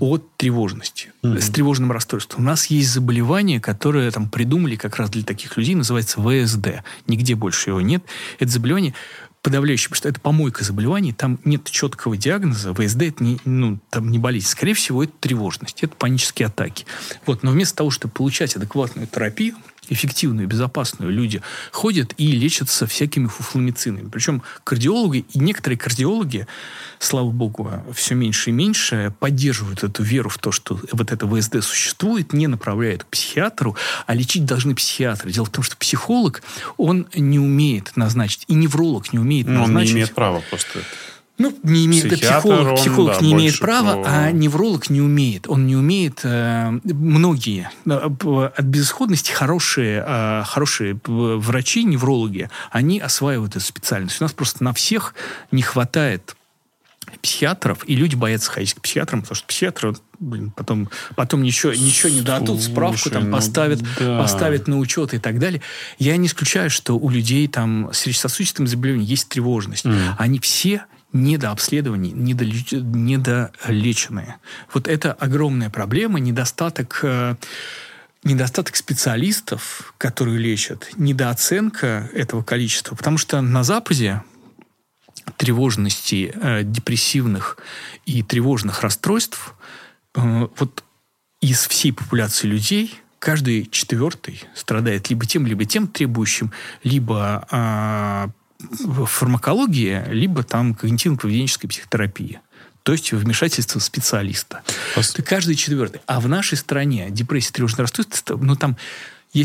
от 0.00 0.36
тревожности, 0.36 1.12
угу. 1.22 1.38
с 1.38 1.48
тревожным 1.48 1.90
расстройством. 1.90 2.42
У 2.42 2.44
нас 2.44 2.66
есть 2.66 2.90
заболевание, 2.90 3.60
которое 3.60 4.10
там 4.10 4.28
придумали 4.28 4.76
как 4.76 4.96
раз 4.96 5.10
для 5.10 5.22
таких 5.22 5.56
людей, 5.56 5.74
называется 5.74 6.20
ВСД. 6.20 6.82
Нигде 7.06 7.34
больше 7.34 7.70
его 7.70 7.80
нет. 7.80 8.04
Это 8.38 8.50
заболевание 8.50 8.94
подавляющее, 9.42 9.88
потому 9.88 9.96
что 9.96 10.08
это 10.08 10.20
помойка 10.20 10.64
заболеваний, 10.64 11.12
там 11.12 11.38
нет 11.44 11.64
четкого 11.64 12.16
диагноза, 12.16 12.74
ВСД 12.74 13.02
это 13.02 13.24
не, 13.24 13.38
ну, 13.44 13.78
там 13.90 14.10
не 14.10 14.18
болезнь. 14.18 14.46
Скорее 14.48 14.74
всего, 14.74 15.04
это 15.04 15.12
тревожность, 15.20 15.82
это 15.82 15.94
панические 15.94 16.46
атаки. 16.46 16.86
Вот. 17.26 17.42
Но 17.42 17.50
вместо 17.50 17.76
того, 17.76 17.90
чтобы 17.90 18.12
получать 18.14 18.56
адекватную 18.56 19.06
терапию, 19.06 19.56
эффективную, 19.88 20.48
безопасную, 20.48 21.12
люди 21.12 21.42
ходят 21.72 22.14
и 22.16 22.30
лечатся 22.32 22.86
всякими 22.86 23.26
фуфломицинами. 23.26 24.08
Причем 24.08 24.42
кардиологи 24.64 25.24
и 25.32 25.38
некоторые 25.38 25.78
кардиологи, 25.78 26.46
слава 26.98 27.30
богу, 27.30 27.70
все 27.94 28.14
меньше 28.14 28.50
и 28.50 28.52
меньше 28.52 29.12
поддерживают 29.18 29.84
эту 29.84 30.02
веру 30.02 30.28
в 30.28 30.38
то, 30.38 30.52
что 30.52 30.80
вот 30.92 31.12
это 31.12 31.26
ВСД 31.26 31.62
существует, 31.62 32.32
не 32.32 32.46
направляют 32.46 33.04
к 33.04 33.08
психиатру, 33.08 33.76
а 34.06 34.14
лечить 34.14 34.44
должны 34.44 34.74
психиатры. 34.74 35.30
Дело 35.30 35.46
в 35.46 35.50
том, 35.50 35.64
что 35.64 35.76
психолог, 35.76 36.42
он 36.76 37.06
не 37.14 37.38
умеет 37.38 37.96
назначить, 37.96 38.44
и 38.48 38.54
невролог 38.54 39.12
не 39.12 39.18
умеет 39.18 39.46
Но 39.46 39.60
назначить. 39.60 39.76
Он 39.76 39.84
не 39.84 39.92
имеет 39.92 40.14
права 40.14 40.42
просто 40.50 40.80
ну, 41.38 41.56
не 41.62 41.86
имеет 41.86 42.08
Психиатр, 42.08 42.48
психолог, 42.48 42.76
психолог 42.76 43.16
он, 43.16 43.20
да, 43.20 43.26
не 43.26 43.32
имеет 43.32 43.58
права, 43.60 44.02
про... 44.02 44.10
а 44.10 44.30
невролог 44.32 44.90
не 44.90 45.00
умеет. 45.00 45.48
Он 45.48 45.66
не 45.66 45.76
умеет. 45.76 46.20
Э, 46.24 46.78
многие 46.84 47.70
э, 47.86 47.90
от 47.92 48.64
безысходности 48.64 49.30
хорошие, 49.30 50.04
э, 50.06 50.42
хорошие 50.44 50.98
врачи, 51.06 51.84
неврологи, 51.84 52.50
они 52.70 52.98
осваивают 52.98 53.56
эту 53.56 53.64
специальность. 53.64 54.20
У 54.20 54.24
нас 54.24 54.32
просто 54.32 54.64
на 54.64 54.72
всех 54.72 55.14
не 55.52 55.62
хватает 55.62 56.34
психиатров, 57.22 57.88
и 57.88 57.94
люди 57.94 58.16
боятся 58.16 58.50
ходить 58.50 58.74
к 58.74 58.80
психиатрам, 58.80 59.22
потому 59.22 59.36
что 59.36 59.46
психиатры 59.46 59.94
блин, 60.18 60.50
потом, 60.54 60.88
потом 61.14 61.42
ничего, 61.42 61.72
ничего 61.72 62.10
не 62.10 62.20
дадут, 62.20 62.60
справку 62.62 63.10
там 63.10 63.30
ну, 63.30 63.32
поставят, 63.32 63.80
да. 63.98 64.18
поставят 64.18 64.66
на 64.66 64.78
учет 64.78 65.14
и 65.14 65.18
так 65.18 65.38
далее. 65.38 65.62
Я 65.98 66.16
не 66.16 66.26
исключаю, 66.26 66.70
что 66.70 66.98
у 66.98 67.08
людей 67.08 67.46
там 67.48 67.90
с 67.92 67.98
сердечно-сосудистым 67.98 68.66
заболеванием 68.66 69.08
есть 69.08 69.28
тревожность. 69.28 69.86
Mm. 69.86 70.14
Они 70.18 70.38
все 70.38 70.84
недообследований, 71.12 72.12
недолеч... 72.12 72.72
недолеченные. 72.72 74.36
Вот 74.72 74.88
это 74.88 75.12
огромная 75.12 75.70
проблема, 75.70 76.20
недостаток 76.20 77.00
э, 77.02 77.36
недостаток 78.24 78.76
специалистов, 78.76 79.94
которые 79.98 80.38
лечат, 80.38 80.90
недооценка 80.96 82.10
этого 82.12 82.42
количества. 82.42 82.94
Потому 82.94 83.18
что 83.18 83.40
на 83.40 83.62
Западе 83.62 84.22
тревожности, 85.36 86.32
э, 86.34 86.62
депрессивных 86.62 87.58
и 88.06 88.22
тревожных 88.22 88.82
расстройств 88.82 89.54
э, 90.14 90.48
вот 90.56 90.84
из 91.40 91.66
всей 91.66 91.92
популяции 91.92 92.46
людей 92.46 93.00
каждый 93.18 93.66
четвертый 93.66 94.42
страдает 94.54 95.10
либо 95.10 95.26
тем, 95.26 95.46
либо 95.46 95.64
тем 95.64 95.86
требующим, 95.86 96.52
либо 96.82 97.46
э, 97.50 98.28
фармакологии, 98.58 100.02
либо 100.08 100.42
там 100.42 100.72
когнитивно-поведенческой 100.72 101.68
психотерапии 101.68 102.40
то 102.88 102.92
есть 102.92 103.12
вмешательство 103.12 103.80
специалиста. 103.80 104.62
Пос... 104.94 105.14
Каждый 105.22 105.56
четвертый. 105.56 106.00
А 106.06 106.20
в 106.20 106.28
нашей 106.28 106.56
стране 106.56 107.08
депрессия, 107.10 107.52
тревожное 107.52 107.82
расстройство, 107.82 108.38
ну 108.38 108.56
там 108.56 108.78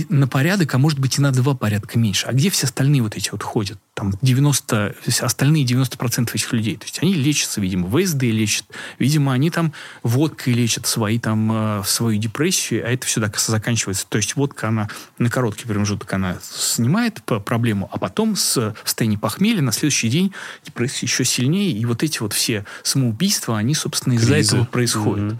на 0.09 0.27
порядок, 0.27 0.73
а 0.73 0.77
может 0.77 0.99
быть 0.99 1.17
и 1.17 1.21
на 1.21 1.31
два 1.31 1.55
порядка 1.55 1.97
меньше. 1.97 2.27
А 2.27 2.33
где 2.33 2.49
все 2.49 2.65
остальные 2.65 3.01
вот 3.01 3.15
эти 3.15 3.29
вот 3.31 3.43
ходят? 3.43 3.77
Там 3.93 4.13
90, 4.21 4.95
остальные 5.21 5.65
90% 5.65 6.29
этих 6.33 6.53
людей. 6.53 6.77
То 6.77 6.85
есть 6.85 6.99
они 7.01 7.13
лечатся, 7.13 7.61
видимо, 7.61 7.87
ВСД 7.89 8.23
лечат. 8.23 8.65
Видимо, 8.99 9.33
они 9.33 9.49
там 9.49 9.73
водкой 10.01 10.53
лечат 10.53 10.87
свои, 10.87 11.19
там, 11.19 11.51
э, 11.51 11.83
свою 11.85 12.19
депрессию, 12.19 12.85
а 12.85 12.89
это 12.89 13.05
все 13.05 13.21
так 13.21 13.37
заканчивается. 13.37 14.05
То 14.07 14.17
есть 14.17 14.35
водка, 14.35 14.69
она 14.69 14.89
на 15.17 15.29
короткий 15.29 15.65
промежуток 15.65 16.11
она 16.13 16.37
снимает 16.41 17.21
проблему, 17.23 17.89
а 17.91 17.97
потом 17.97 18.35
с 18.35 18.75
состояния 18.83 19.17
похмелья 19.17 19.61
на 19.61 19.71
следующий 19.71 20.09
день 20.09 20.33
депрессия 20.65 21.05
еще 21.05 21.25
сильнее. 21.25 21.71
И 21.71 21.85
вот 21.85 22.03
эти 22.03 22.19
вот 22.19 22.33
все 22.33 22.65
самоубийства, 22.83 23.57
они, 23.57 23.75
собственно, 23.75 24.13
из-за 24.13 24.35
этого 24.35 24.65
происходят. 24.65 25.33
Mm-hmm. 25.33 25.39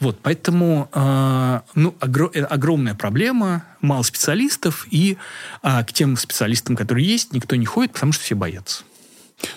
Вот, 0.00 0.18
поэтому 0.22 0.88
э, 0.92 1.60
ну, 1.74 1.94
огр- 2.00 2.36
огромная 2.44 2.94
проблема, 2.94 3.64
мало 3.82 4.02
специалистов, 4.02 4.86
и 4.90 5.18
э, 5.62 5.84
к 5.84 5.92
тем 5.92 6.16
специалистам, 6.16 6.74
которые 6.74 7.06
есть, 7.06 7.32
никто 7.32 7.54
не 7.56 7.66
ходит, 7.66 7.92
потому 7.92 8.12
что 8.12 8.24
все 8.24 8.34
боятся. 8.34 8.82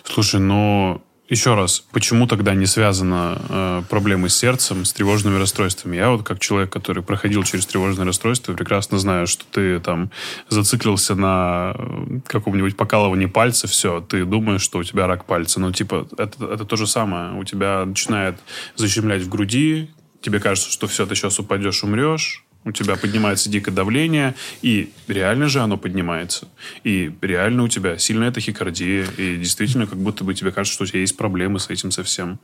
Слушай, 0.03 0.41
но 0.41 1.01
еще 1.29 1.55
раз, 1.55 1.79
почему 1.91 2.27
тогда 2.27 2.53
не 2.53 2.65
связана 2.65 3.41
э, 3.47 3.83
проблема 3.89 4.27
с 4.27 4.37
сердцем, 4.37 4.83
с 4.83 4.91
тревожными 4.91 5.39
расстройствами? 5.39 5.95
Я 5.95 6.09
вот 6.09 6.23
как 6.23 6.39
человек, 6.39 6.69
который 6.69 7.01
проходил 7.01 7.43
через 7.43 7.65
тревожное 7.65 8.05
расстройство, 8.05 8.53
прекрасно 8.53 8.99
знаю, 8.99 9.25
что 9.25 9.45
ты 9.49 9.79
там 9.79 10.11
зациклился 10.49 11.15
на 11.15 11.73
э, 11.75 12.19
каком-нибудь 12.27 12.75
покалывании 12.75 13.27
пальца, 13.27 13.67
все, 13.67 14.01
ты 14.01 14.25
думаешь, 14.25 14.61
что 14.61 14.79
у 14.79 14.83
тебя 14.83 15.07
рак 15.07 15.23
пальца. 15.23 15.61
Ну, 15.61 15.71
типа, 15.71 16.07
это, 16.17 16.45
это 16.45 16.65
то 16.65 16.75
же 16.75 16.85
самое. 16.85 17.33
У 17.39 17.45
тебя 17.45 17.85
начинает 17.85 18.35
защемлять 18.75 19.21
в 19.21 19.29
груди, 19.29 19.89
тебе 20.23 20.39
кажется, 20.39 20.71
что 20.71 20.87
все, 20.87 21.05
ты 21.05 21.15
сейчас 21.15 21.37
упадешь, 21.39 21.83
умрешь, 21.83 22.43
у 22.65 22.71
тебя 22.71 22.95
поднимается 22.95 23.49
дикое 23.49 23.71
давление, 23.71 24.35
и 24.61 24.91
реально 25.07 25.49
же 25.49 25.59
оно 25.59 25.77
поднимается. 25.77 26.47
И 26.83 27.13
реально 27.21 27.63
у 27.63 27.67
тебя 27.67 27.97
сильная 27.97 28.31
тахикардия, 28.31 29.05
и 29.17 29.37
действительно 29.37 29.85
как 29.85 29.99
будто 29.99 30.23
бы 30.23 30.33
тебе 30.33 30.51
кажется, 30.51 30.73
что 30.73 30.85
у 30.85 30.87
тебя 30.87 31.01
есть 31.01 31.17
проблемы 31.17 31.59
с 31.59 31.69
этим 31.69 31.91
совсем. 31.91 32.39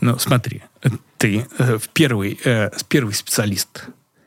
Ну, 0.00 0.18
смотри, 0.18 0.62
ты 1.18 1.46
э, 1.58 1.78
первый, 1.92 2.40
э, 2.42 2.70
первый 2.88 3.12
специалист, 3.12 3.86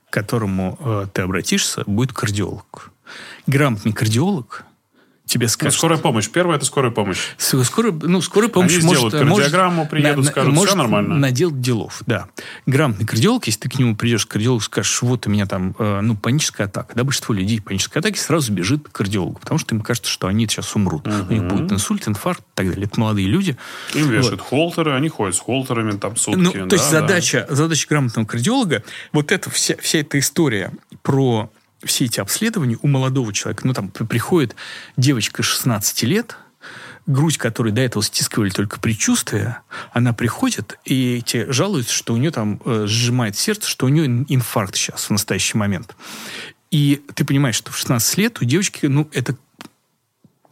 к 0.10 0.14
которому 0.14 0.78
э, 0.80 1.08
ты 1.12 1.24
обратишься, 1.24 1.84
будет 1.88 2.14
кардиолог. 2.14 2.92
Грамотный 3.48 3.92
кардиолог 3.92 4.66
тебе 5.26 5.48
скажут. 5.48 5.74
Ну, 5.74 5.78
скорая 5.78 6.00
помощь. 6.00 6.30
Первое– 6.30 6.56
это 6.58 6.66
скорая 6.66 6.92
помощь. 6.92 7.20
Скорая, 7.38 7.94
ну, 7.94 8.22
скорая 8.22 8.50
помощь 8.50 8.76
Они 8.76 8.86
может... 8.86 9.14
сделают 9.14 9.30
кардиограмму, 9.30 9.88
приедут, 9.88 10.26
на, 10.26 10.32
скажут, 10.32 10.54
может 10.54 10.70
все 10.70 10.78
нормально. 10.78 11.16
наделать 11.16 11.62
делов, 11.62 12.02
да. 12.06 12.28
Грамотный 12.66 13.06
кардиолог, 13.06 13.46
если 13.48 13.62
ты 13.62 13.70
к 13.70 13.80
нему 13.80 13.96
придешь, 13.96 14.26
кардиолог, 14.26 14.64
скажешь, 14.64 15.02
вот 15.02 15.26
у 15.28 15.30
меня 15.30 15.46
там, 15.46 15.76
э, 15.80 16.02
ну, 16.02 16.16
паническая 16.16 16.68
атака. 16.68 16.94
Да, 16.96 17.04
большинство 17.04 17.34
людей 17.34 17.62
панической 17.62 18.02
атаки 18.02 18.18
сразу 18.18 18.52
бежит 18.52 18.88
к 18.90 18.92
кардиологу, 18.92 19.40
потому 19.40 19.58
что 19.60 19.76
им 19.76 19.82
кажется, 19.82 20.12
что 20.12 20.28
они 20.28 20.48
сейчас 20.48 20.76
умрут. 20.76 21.08
Угу. 21.08 21.16
У 21.30 21.34
них 21.34 21.44
будет 21.46 21.72
инсульт, 21.72 22.08
инфаркт 22.08 22.42
и 22.42 22.56
так 22.56 22.70
далее. 22.70 22.86
Это 22.86 23.00
молодые 23.00 23.28
люди. 23.28 23.58
Им 23.94 24.10
вешают 24.10 24.42
вот. 24.42 24.50
холтеры, 24.50 24.94
они 24.94 25.10
ходят 25.10 25.36
с 25.36 25.40
холтерами 25.40 25.92
там 25.92 26.16
сутки. 26.18 26.40
Ну, 26.40 26.52
то 26.52 26.66
да, 26.66 26.76
есть 26.76 26.92
да. 26.92 27.02
задача, 27.02 27.48
задача 27.50 27.88
грамотного 27.90 28.26
кардиолога, 28.26 28.84
вот 29.14 29.32
эта 29.32 29.50
вся, 29.50 29.76
вся 29.80 30.00
эта 30.00 30.20
история 30.20 30.72
про 31.02 31.50
все 31.86 32.06
эти 32.06 32.20
обследования 32.20 32.78
у 32.82 32.88
молодого 32.88 33.34
человека, 33.34 33.66
ну, 33.68 33.74
там 33.74 33.90
приходит 33.90 34.56
девочка 34.98 35.44
16 35.44 36.04
лет, 36.04 36.38
грудь, 37.06 37.38
которой 37.38 37.72
до 37.72 37.82
этого 37.82 38.04
стискивали 38.04 38.50
только 38.50 38.80
предчувствия, 38.80 39.60
она 39.92 40.14
приходит, 40.14 40.80
и 40.86 41.22
те 41.26 41.52
жалуются, 41.52 41.94
что 41.94 42.14
у 42.14 42.18
нее 42.18 42.32
там 42.32 42.62
э, 42.66 42.86
сжимает 42.88 43.38
сердце, 43.38 43.68
что 43.68 43.86
у 43.86 43.90
нее 43.90 44.06
инфаркт 44.30 44.76
сейчас 44.76 45.06
в 45.06 45.10
настоящий 45.10 45.58
момент. 45.58 45.96
И 46.72 47.04
ты 47.14 47.26
понимаешь, 47.26 47.56
что 47.56 47.72
в 47.72 47.78
16 47.78 48.18
лет 48.18 48.42
у 48.42 48.46
девочки, 48.46 48.86
ну, 48.88 49.08
это 49.12 49.36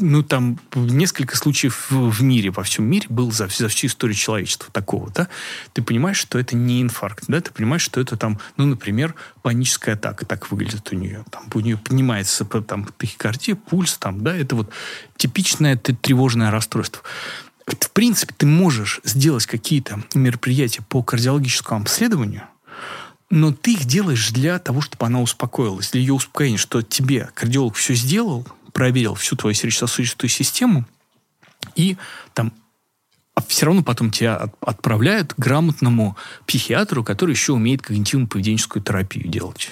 ну, 0.02 0.24
там 0.24 0.60
несколько 0.76 1.38
случаев 1.38 1.88
в 1.90 2.22
мире, 2.22 2.52
во 2.52 2.64
всем 2.64 2.86
мире 2.86 3.06
был 3.10 3.32
за, 3.32 3.48
за 3.48 3.68
всю 3.68 3.88
историю 3.88 4.16
человечества 4.16 4.70
такого, 4.72 5.10
да, 5.12 5.28
ты 5.74 5.82
понимаешь, 5.82 6.18
что 6.18 6.40
это 6.40 6.56
не 6.56 6.82
инфаркт, 6.82 7.26
да, 7.28 7.40
ты 7.40 7.52
понимаешь, 7.52 7.82
что 7.82 8.02
это 8.02 8.18
там, 8.18 8.40
ну, 8.58 8.66
например, 8.66 9.16
паническая 9.42 9.96
атака, 9.96 10.26
так 10.26 10.52
выглядит 10.52 10.92
у 10.92 10.96
нее, 10.96 11.24
там, 11.30 11.44
у 11.54 11.60
нее 11.60 11.78
поднимается 11.78 12.44
там 12.46 12.86
тахикардия, 12.98 13.56
пульс, 13.56 13.98
там, 13.98 14.24
да, 14.24 14.36
это 14.36 14.56
вот 14.56 14.72
типичное 15.18 15.78
тревожное 15.78 16.52
расстройство. 16.52 17.02
В 17.66 17.92
принципе, 17.92 18.34
ты 18.36 18.46
можешь 18.46 19.00
сделать 19.04 19.46
какие-то 19.46 20.04
мероприятия 20.14 20.82
по 20.82 21.04
кардиологическому 21.04 21.82
обследованию, 21.82 22.44
но 23.30 23.54
ты 23.54 23.74
их 23.74 23.86
делаешь 23.86 24.32
для 24.32 24.60
того, 24.60 24.82
чтобы 24.82 25.06
она 25.06 25.22
успокоилась, 25.22 25.92
для 25.92 26.02
ее 26.02 26.14
успокоения, 26.14 26.58
что 26.58 26.82
тебе 26.82 27.30
кардиолог 27.34 27.76
все 27.76 27.94
сделал, 27.94 28.46
проверил 28.74 29.16
всю 29.16 29.36
твою 29.36 29.54
сердечно-сосудистую 29.54 30.30
систему, 30.30 30.86
и 31.76 31.98
там 32.34 32.54
а 33.34 33.42
все 33.42 33.66
равно 33.66 33.82
потом 33.82 34.12
тебя 34.12 34.50
отправляют 34.60 35.34
к 35.34 35.40
грамотному 35.40 36.18
психиатру, 36.46 37.04
который 37.04 37.32
еще 37.32 37.54
умеет 37.54 37.82
когнитивно-поведенческую 37.82 38.82
терапию 38.82 39.28
делать 39.28 39.72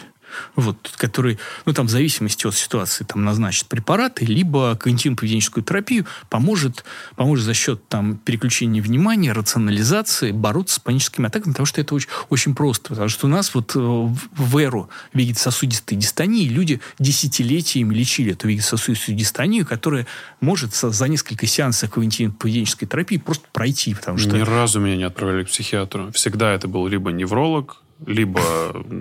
вот, 0.56 0.94
который, 0.98 1.40
ну, 1.66 1.74
там, 1.74 1.88
в 1.88 1.90
зависимости 1.90 2.48
от 2.48 2.56
ситуации, 2.56 3.04
там, 3.04 3.24
назначит 3.24 3.68
препараты, 3.68 4.26
либо 4.26 4.78
когнитивно-поведенческую 4.80 5.64
терапию, 5.64 6.06
поможет, 6.30 6.84
поможет 7.16 7.46
за 7.46 7.54
счет, 7.54 7.88
там, 7.88 8.18
переключения 8.18 8.82
внимания, 8.82 9.32
рационализации 9.32 10.32
бороться 10.32 10.76
с 10.76 10.80
паническими 10.80 11.28
атаками, 11.28 11.52
потому 11.52 11.66
что 11.66 11.82
это 11.82 11.96
очень, 11.96 12.10
очень 12.30 12.56
просто. 12.56 12.90
Потому 12.90 13.10
что 13.10 13.28
у 13.28 13.30
нас 13.30 13.54
вот 13.54 13.76
э, 13.76 13.80
в 13.80 14.58
эру 14.58 14.90
вегетососудистой 15.14 15.98
дистонии 15.98 16.48
люди 16.48 16.82
десятилетиями 17.00 17.94
лечили 17.94 18.34
эту 18.34 18.48
вегетососудистую 18.48 19.18
дистонию, 19.18 19.66
которая 19.66 20.08
может 20.42 20.76
за 20.76 21.08
несколько 21.08 21.48
сеансов 21.48 21.92
когнитивно-поведенческой 21.92 22.88
терапии 22.88 23.18
просто 23.18 23.46
пройти, 23.52 23.94
потому 23.94 24.18
что... 24.18 24.36
Ни 24.36 24.42
разу 24.42 24.80
меня 24.80 24.98
не 24.98 25.04
отправляли 25.04 25.44
к 25.44 25.50
психиатру. 25.50 26.12
Всегда 26.12 26.54
это 26.54 26.68
был 26.68 26.88
либо 26.88 27.12
невролог, 27.12 27.82
либо 28.06 28.42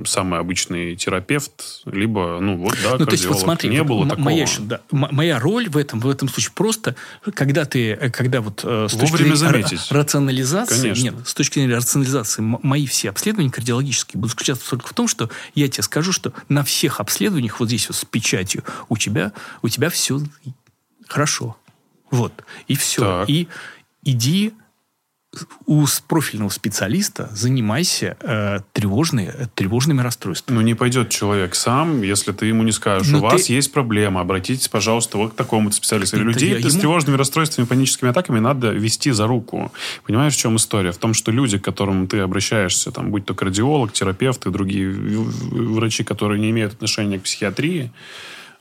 самый 0.04 0.40
обычный 0.40 0.96
терапевт, 0.96 1.82
либо, 1.84 2.38
ну, 2.40 2.56
вот, 2.56 2.76
да, 2.82 2.96
ну, 2.98 3.06
то 3.06 3.12
есть, 3.12 3.26
вот 3.26 3.38
смотри, 3.38 3.70
не 3.70 3.78
вот 3.78 3.88
было 3.88 4.08
такого. 4.08 4.24
Моя, 4.24 4.46
да, 4.60 4.80
моя 4.90 5.38
роль 5.38 5.68
в 5.68 5.76
этом, 5.76 6.00
в 6.00 6.08
этом 6.08 6.28
случае 6.28 6.52
просто, 6.54 6.96
когда 7.34 7.64
ты, 7.64 7.96
когда 8.12 8.40
вот 8.40 8.62
э, 8.64 8.88
с 8.88 8.96
точки 8.96 9.16
зрения 9.16 9.36
заметить. 9.36 9.90
рационализации, 9.90 10.82
Конечно. 10.82 11.02
нет, 11.04 11.14
с 11.26 11.34
точки 11.34 11.54
зрения 11.54 11.76
рационализации, 11.76 12.42
мои 12.42 12.86
все 12.86 13.10
обследования 13.10 13.50
кардиологические 13.50 14.20
будут 14.20 14.32
заключаться 14.32 14.68
только 14.70 14.88
в 14.88 14.92
том, 14.92 15.06
что 15.06 15.30
я 15.54 15.68
тебе 15.68 15.82
скажу, 15.82 16.12
что 16.12 16.32
на 16.48 16.64
всех 16.64 17.00
обследованиях, 17.00 17.60
вот 17.60 17.68
здесь 17.68 17.88
вот 17.88 17.96
с 17.96 18.04
печатью, 18.04 18.64
у 18.88 18.96
тебя, 18.96 19.32
у 19.62 19.68
тебя 19.68 19.90
все 19.90 20.20
хорошо. 21.06 21.56
Вот. 22.10 22.32
И 22.66 22.76
все. 22.76 23.02
Так. 23.02 23.30
И 23.30 23.48
иди 24.02 24.52
у 25.66 25.84
профильного 26.06 26.48
специалиста 26.50 27.28
занимайся 27.32 28.16
э, 28.20 28.60
тревожные, 28.72 29.48
тревожными 29.54 30.00
расстройствами. 30.02 30.56
Ну, 30.56 30.62
не 30.62 30.74
пойдет 30.74 31.10
человек 31.10 31.54
сам, 31.54 32.02
если 32.02 32.32
ты 32.32 32.46
ему 32.46 32.62
не 32.62 32.72
скажешь, 32.72 33.08
Но 33.08 33.18
у 33.18 33.22
вас 33.22 33.44
ты- 33.44 33.52
есть 33.52 33.72
проблема, 33.72 34.20
обратитесь, 34.20 34.68
пожалуйста, 34.68 35.18
вот 35.18 35.32
к 35.32 35.36
такому 35.36 35.70
специалисту. 35.72 36.16
Это 36.16 36.24
Людей 36.24 36.50
я 36.60 36.68
с 36.68 36.72
ему- 36.72 36.80
тревожными 36.80 37.16
расстройствами, 37.16 37.66
паническими 37.66 38.10
атаками 38.10 38.38
надо 38.38 38.70
вести 38.70 39.10
за 39.10 39.26
руку. 39.26 39.72
Понимаешь, 40.06 40.34
в 40.34 40.38
чем 40.38 40.56
история? 40.56 40.92
В 40.92 40.98
том, 40.98 41.14
что 41.14 41.30
люди, 41.32 41.58
к 41.58 41.64
которым 41.64 42.06
ты 42.08 42.18
обращаешься, 42.20 42.90
там, 42.90 43.10
будь 43.10 43.24
то 43.24 43.34
кардиолог, 43.34 43.92
терапевт 43.92 44.46
и 44.46 44.50
другие 44.50 44.90
врачи, 44.90 46.04
которые 46.04 46.40
не 46.40 46.50
имеют 46.50 46.74
отношения 46.74 47.18
к 47.18 47.22
психиатрии, 47.22 47.90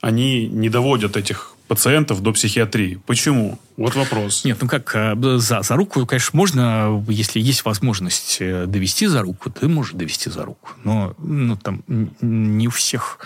они 0.01 0.47
не 0.47 0.69
доводят 0.69 1.17
этих 1.17 1.53
пациентов 1.68 2.22
до 2.22 2.31
психиатрии. 2.31 2.99
Почему? 3.06 3.60
Вот 3.76 3.95
вопрос. 3.95 4.44
Нет, 4.45 4.57
ну 4.61 4.68
как, 4.68 4.95
э, 4.95 5.15
за, 5.38 5.61
за 5.61 5.76
руку, 5.76 6.06
конечно, 6.06 6.35
можно, 6.38 7.06
если 7.07 7.39
есть 7.39 7.65
возможность 7.65 8.38
э, 8.39 8.65
довести 8.65 9.07
за 9.07 9.22
руку, 9.22 9.49
ты 9.49 9.68
можешь 9.68 9.94
довести 9.94 10.30
за 10.30 10.45
руку. 10.45 10.69
Но 10.84 11.14
ну, 11.18 11.57
там 11.57 11.84
не 12.22 12.68
у 12.68 12.72
всех 12.72 13.19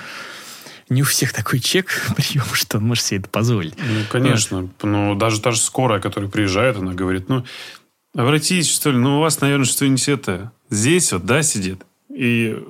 не 0.90 1.04
у 1.04 1.06
всех 1.06 1.32
такой 1.32 1.60
чек 1.60 1.88
прием, 2.18 2.44
что 2.54 2.78
он 2.78 2.86
может 2.86 3.06
себе 3.06 3.22
это 3.22 3.30
позволить. 3.30 3.76
Ну, 3.78 4.02
конечно. 4.10 4.70
Но 4.84 5.16
даже 5.16 5.40
та 5.40 5.52
же 5.52 5.60
скорая, 5.60 6.02
которая 6.02 6.30
приезжает, 6.30 6.76
она 6.76 6.94
говорит, 6.94 7.30
ну, 7.30 7.46
обратитесь, 8.14 8.70
что 8.70 8.92
ли, 8.92 8.98
ну, 8.98 9.18
у 9.18 9.22
вас, 9.22 9.40
наверное, 9.40 9.66
что-нибудь 9.66 10.10
это 10.10 10.52
здесь 10.70 11.14
вот, 11.14 11.26
да, 11.26 11.44
сидит. 11.44 11.84
И 12.14 12.62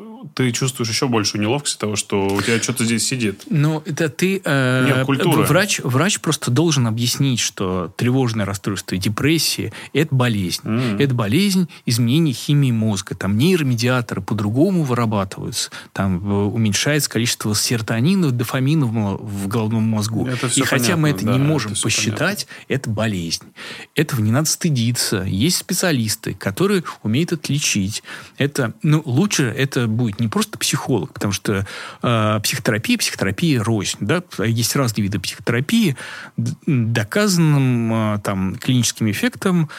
ты 0.41 0.51
чувствуешь 0.51 0.89
еще 0.89 1.07
большую 1.07 1.41
неловкость 1.41 1.77
того, 1.77 1.95
что 1.95 2.27
у 2.27 2.41
тебя 2.41 2.59
что-то 2.61 2.83
здесь 2.83 3.05
сидит. 3.05 3.43
Ну, 3.49 3.83
это 3.85 4.09
ты... 4.09 4.41
Э, 4.43 4.85
Нет 4.87 5.05
культуры. 5.05 5.43
Врач, 5.43 5.79
врач 5.83 6.19
просто 6.19 6.49
должен 6.49 6.87
объяснить, 6.87 7.39
что 7.39 7.93
тревожное 7.95 8.45
расстройство 8.45 8.95
и 8.95 8.97
депрессия– 8.97 9.71
это 9.93 10.15
болезнь. 10.15 10.61
Мгм. 10.63 10.97
Это 10.97 11.13
болезнь 11.13 11.69
изменения 11.85 12.33
химии 12.33 12.71
мозга. 12.71 13.13
Там 13.13 13.37
нейромедиаторы 13.37 14.21
по-другому 14.21 14.83
вырабатываются. 14.83 15.69
Там 15.93 16.17
э, 16.27 16.45
уменьшается 16.45 17.09
количество 17.09 17.53
серотонина, 17.53 18.31
дофамина 18.31 18.87
в, 18.87 19.17
в 19.17 19.47
головном 19.47 19.83
мозгу. 19.83 20.25
Это 20.25 20.47
и 20.47 20.49
всё 20.49 20.65
хотя 20.65 20.95
мы 20.97 21.11
понятно, 21.11 21.29
это 21.29 21.31
не 21.33 21.37
да, 21.37 21.51
можем 21.51 21.71
это 21.73 21.81
посчитать, 21.81 22.47
это 22.67 22.89
болезнь. 22.89 23.45
Этого 23.95 24.21
не 24.21 24.31
надо 24.31 24.49
стыдиться. 24.49 25.23
Есть 25.23 25.57
специалисты, 25.57 26.33
которые 26.33 26.83
умеют 27.03 27.31
отличить. 27.31 28.01
Это, 28.39 28.73
ну, 28.81 29.03
лучше 29.05 29.43
это 29.43 29.87
будет 29.87 30.19
не 30.19 30.30
просто 30.31 30.57
психолог, 30.57 31.13
потому 31.13 31.33
что 31.33 31.65
э, 32.01 32.39
психотерапия, 32.41 32.97
психотерапия 32.97 33.63
рознь. 33.63 33.97
Да? 33.99 34.23
Есть 34.39 34.75
разные 34.75 35.03
виды 35.03 35.19
психотерапии, 35.19 35.95
доказанным 36.65 38.15
э, 38.15 38.19
там, 38.23 38.55
клиническим 38.55 39.11
эффектом, 39.11 39.69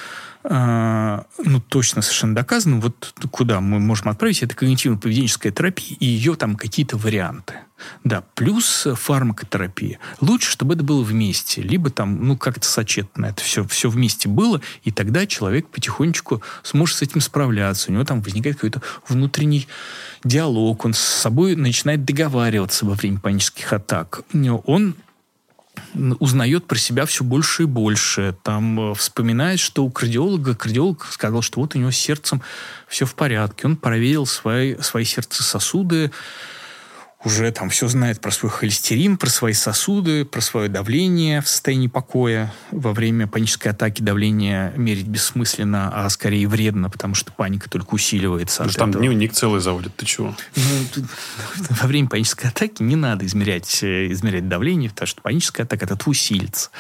э, 0.45 1.23
ну, 1.45 1.61
точно 1.61 2.03
совершенно 2.03 2.35
доказанным, 2.35 2.81
вот 2.81 3.15
куда 3.31 3.61
мы 3.61 3.79
можем 3.79 4.09
отправить, 4.09 4.43
это 4.43 4.55
когнитивно-поведенческая 4.55 5.51
терапия 5.51 5.97
и 5.99 6.07
ее 6.07 6.35
там 6.35 6.57
какие-то 6.57 6.97
варианты. 6.97 7.55
Да, 8.05 8.23
плюс 8.35 8.87
фармакотерапия. 8.95 9.99
Лучше, 10.21 10.51
чтобы 10.51 10.75
это 10.75 10.85
было 10.85 11.03
вместе, 11.03 11.63
либо 11.63 11.91
там, 11.91 12.27
ну, 12.27 12.37
как-то 12.37 12.67
сочетано 12.67 13.27
это 13.27 13.43
все, 13.43 13.65
все 13.65 13.91
вместе 13.91 14.29
было, 14.29 14.61
и 14.85 14.91
тогда 14.91 15.27
человек 15.27 15.69
потихонечку 15.69 16.43
сможет 16.63 16.99
с 16.99 17.03
этим 17.03 17.21
справляться. 17.21 17.91
У 17.91 17.95
него 17.95 18.05
там 18.05 18.21
возникает 18.21 18.57
какой-то 18.57 18.83
внутренний 19.09 19.67
диалог, 20.25 20.85
он 20.85 20.95
с 20.95 21.01
собой 21.01 21.57
начинает 21.57 22.05
договариваться 22.05 22.87
во 22.87 22.95
время 22.95 23.19
панических 23.19 23.73
атак. 23.73 24.23
Он 24.65 24.95
узнает 25.95 26.67
про 26.67 26.77
себя 26.77 27.07
все 27.07 27.25
больше 27.25 27.65
и 27.65 27.67
больше. 27.67 28.37
Там 28.43 28.93
э, 28.93 28.95
вспоминает, 28.95 29.61
что 29.61 29.85
у 29.85 29.91
кардиолога, 29.91 30.55
кардиолог 30.55 31.07
сказал, 31.11 31.43
что 31.43 31.61
вот 31.61 31.75
у 31.75 31.79
него 31.79 31.91
с 31.91 31.97
сердцем 31.97 32.43
все 32.89 33.07
в 33.07 33.15
порядке. 33.15 33.67
Он 33.67 33.77
проверил 33.77 34.27
свои, 34.27 34.77
свои 34.79 35.05
сердцесосуды, 35.05 36.11
уже 37.25 37.51
там 37.53 37.71
все 37.71 37.87
знает 37.89 38.21
про 38.21 38.31
свой 38.33 38.51
холестерин, 38.51 39.17
про 39.17 39.29
свои 39.31 39.53
сосуды, 39.53 40.25
про 40.25 40.41
свое 40.41 40.69
давление 40.69 41.41
в 41.41 41.49
состоянии 41.49 41.87
покоя. 41.87 42.53
Во 42.73 42.93
время 42.93 43.27
панической 43.29 43.71
атаки 43.73 44.03
давление 44.03 44.73
мерить 44.77 45.07
бессмысленно, 45.07 45.91
а 45.95 46.09
скорее 46.11 46.49
вредно, 46.49 46.91
потому 46.91 47.15
что 47.15 47.31
паника 47.33 47.71
только 47.71 47.95
усиливается. 47.95 48.65
Потому 48.65 48.67
от 48.69 48.73
что 48.73 48.79
там 48.81 48.91
этого. 48.91 49.05
дневник 49.05 49.33
целый 49.33 49.61
заводит. 49.61 49.95
Ты 49.97 50.05
чего? 50.07 50.35
Ну, 50.57 51.05
во 51.81 51.87
время 51.87 52.09
панической 52.09 52.51
атаки 52.51 52.83
не 52.83 52.97
надо 52.97 53.25
измерять, 53.27 53.83
э, 53.83 54.11
измерять 54.13 54.49
давление, 54.49 54.91
потому 54.91 55.07
что 55.07 55.23
паническая 55.23 55.65
атака 55.65 55.85
от 55.87 55.91
этого 55.93 56.11
усилится. 56.11 56.71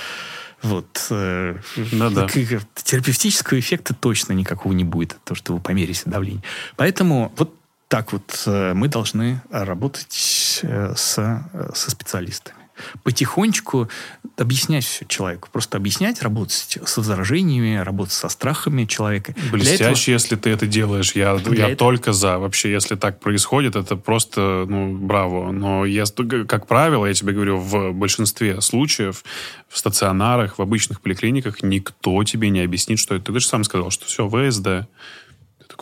Вот. 0.63 1.07
э, 1.11 1.57
Да-да. 1.93 2.27
к- 2.29 2.33
к- 2.33 2.83
Терапевтического 2.83 3.59
эффекта 3.59 3.95
точно 3.95 4.33
никакого 4.33 4.73
не 4.73 4.85
будет, 4.85 5.13
от 5.13 5.25
того, 5.25 5.37
что 5.37 5.55
вы 5.55 5.61
померите 5.61 6.03
давление. 6.07 6.43
Поэтому 6.77 7.33
вот 7.37 7.55
так 7.93 8.11
вот 8.15 8.45
э, 8.47 8.73
мы 8.73 8.89
должны 8.89 9.43
работать 9.51 10.61
э, 10.63 10.95
с, 10.97 11.19
э, 11.19 11.71
со 11.75 11.91
специалистами. 11.91 12.57
Потихонечку 13.03 13.91
объяснять 14.39 14.85
все 14.87 15.05
человеку. 15.05 15.51
Просто 15.53 15.77
объяснять, 15.77 16.23
работать 16.23 16.79
с 16.83 16.97
возражениями, 16.97 17.77
работать 17.77 18.15
со 18.15 18.31
страхами 18.31 18.87
человека. 18.87 19.35
Блестяще, 19.53 19.85
этого- 19.85 20.13
если 20.15 20.37
ты 20.37 20.49
это 20.49 20.67
делаешь. 20.67 21.13
Я, 21.13 21.33
я 21.35 21.69
этого- 21.69 21.77
только 21.77 22.15
за. 22.15 22.39
Вообще, 22.39 22.73
если 22.73 22.97
так 22.97 23.21
происходит, 23.21 23.77
это 23.77 23.97
просто, 23.97 24.65
ну, 24.67 24.97
браво. 24.97 25.53
Но 25.53 25.85
я, 25.85 26.05
как 26.49 26.67
правило, 26.67 27.05
я 27.05 27.13
тебе 27.13 27.35
говорю, 27.35 27.59
в 27.59 27.93
большинстве 27.93 28.63
случаев 28.63 29.23
в 29.69 29.77
стационарах, 29.77 30.57
в 30.59 30.63
обычных 30.63 31.03
поликлиниках 31.03 31.63
никто 31.63 32.25
тебе 32.25 32.49
не 32.49 32.61
объяснит, 32.61 32.99
что 32.99 33.15
это. 33.15 33.35
Ты 33.35 33.41
же 33.41 33.47
сам 33.47 33.65
сказал, 33.65 33.91
что 33.91 34.07
все, 34.07 34.27
ВСД. 34.31 34.89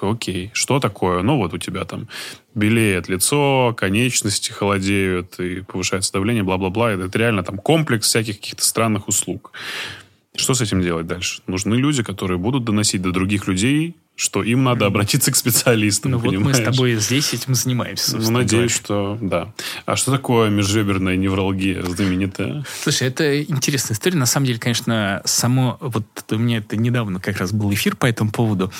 Такой, 0.01 0.15
окей, 0.15 0.51
что 0.55 0.81
такое? 0.81 1.21
Ну, 1.21 1.37
вот 1.37 1.53
у 1.53 1.59
тебя 1.59 1.85
там 1.85 2.09
белеет 2.55 3.11
лицо, 3.11 3.75
конечности 3.77 4.51
холодеют, 4.51 5.39
и 5.39 5.61
повышается 5.61 6.11
давление, 6.15 6.43
бла-бла-бла. 6.43 6.93
Это 6.93 7.19
реально 7.19 7.43
там 7.43 7.59
комплекс 7.59 8.07
всяких 8.07 8.37
каких-то 8.37 8.65
странных 8.65 9.09
услуг. 9.09 9.53
Что 10.35 10.55
с 10.55 10.63
этим 10.63 10.81
делать 10.81 11.07
дальше? 11.07 11.43
Нужны 11.47 11.75
люди, 11.75 12.03
которые 12.03 12.39
будут 12.39 12.65
доносить 12.65 13.03
до 13.03 13.11
других 13.11 13.47
людей, 13.47 13.95
что 14.17 14.43
им 14.43 14.65
надо 14.65 14.87
обратиться 14.87 15.33
к 15.33 15.37
специалистам, 15.37 16.13
Ну 16.13 16.19
вот 16.19 16.33
мы 16.33 16.33
понимаешь? 16.33 16.57
с 16.57 16.61
тобой 16.61 16.95
здесь 16.95 17.35
этим 17.35 17.55
занимаемся. 17.55 18.17
Ну, 18.17 18.31
надеюсь, 18.31 18.81
говоря. 18.89 19.19
что 19.19 19.19
да. 19.21 19.53
А 19.85 19.97
что 19.97 20.13
такое 20.13 20.49
межреберная 20.49 21.17
невралгия 21.17 21.83
знаменитая? 21.83 22.65
Слушай, 22.83 23.09
это 23.09 23.43
интересная 23.43 23.95
история. 23.95 24.17
На 24.17 24.27
самом 24.27 24.47
деле, 24.47 24.59
конечно, 24.59 25.21
само... 25.27 25.77
Вот 25.81 26.07
у 26.31 26.39
меня 26.39 26.59
это 26.59 26.79
недавно 26.79 27.21
как 27.21 27.37
раз 27.37 27.53
был 27.53 27.71
эфир 27.75 27.97
по 27.97 28.07
этому 28.07 28.31
поводу. 28.31 28.73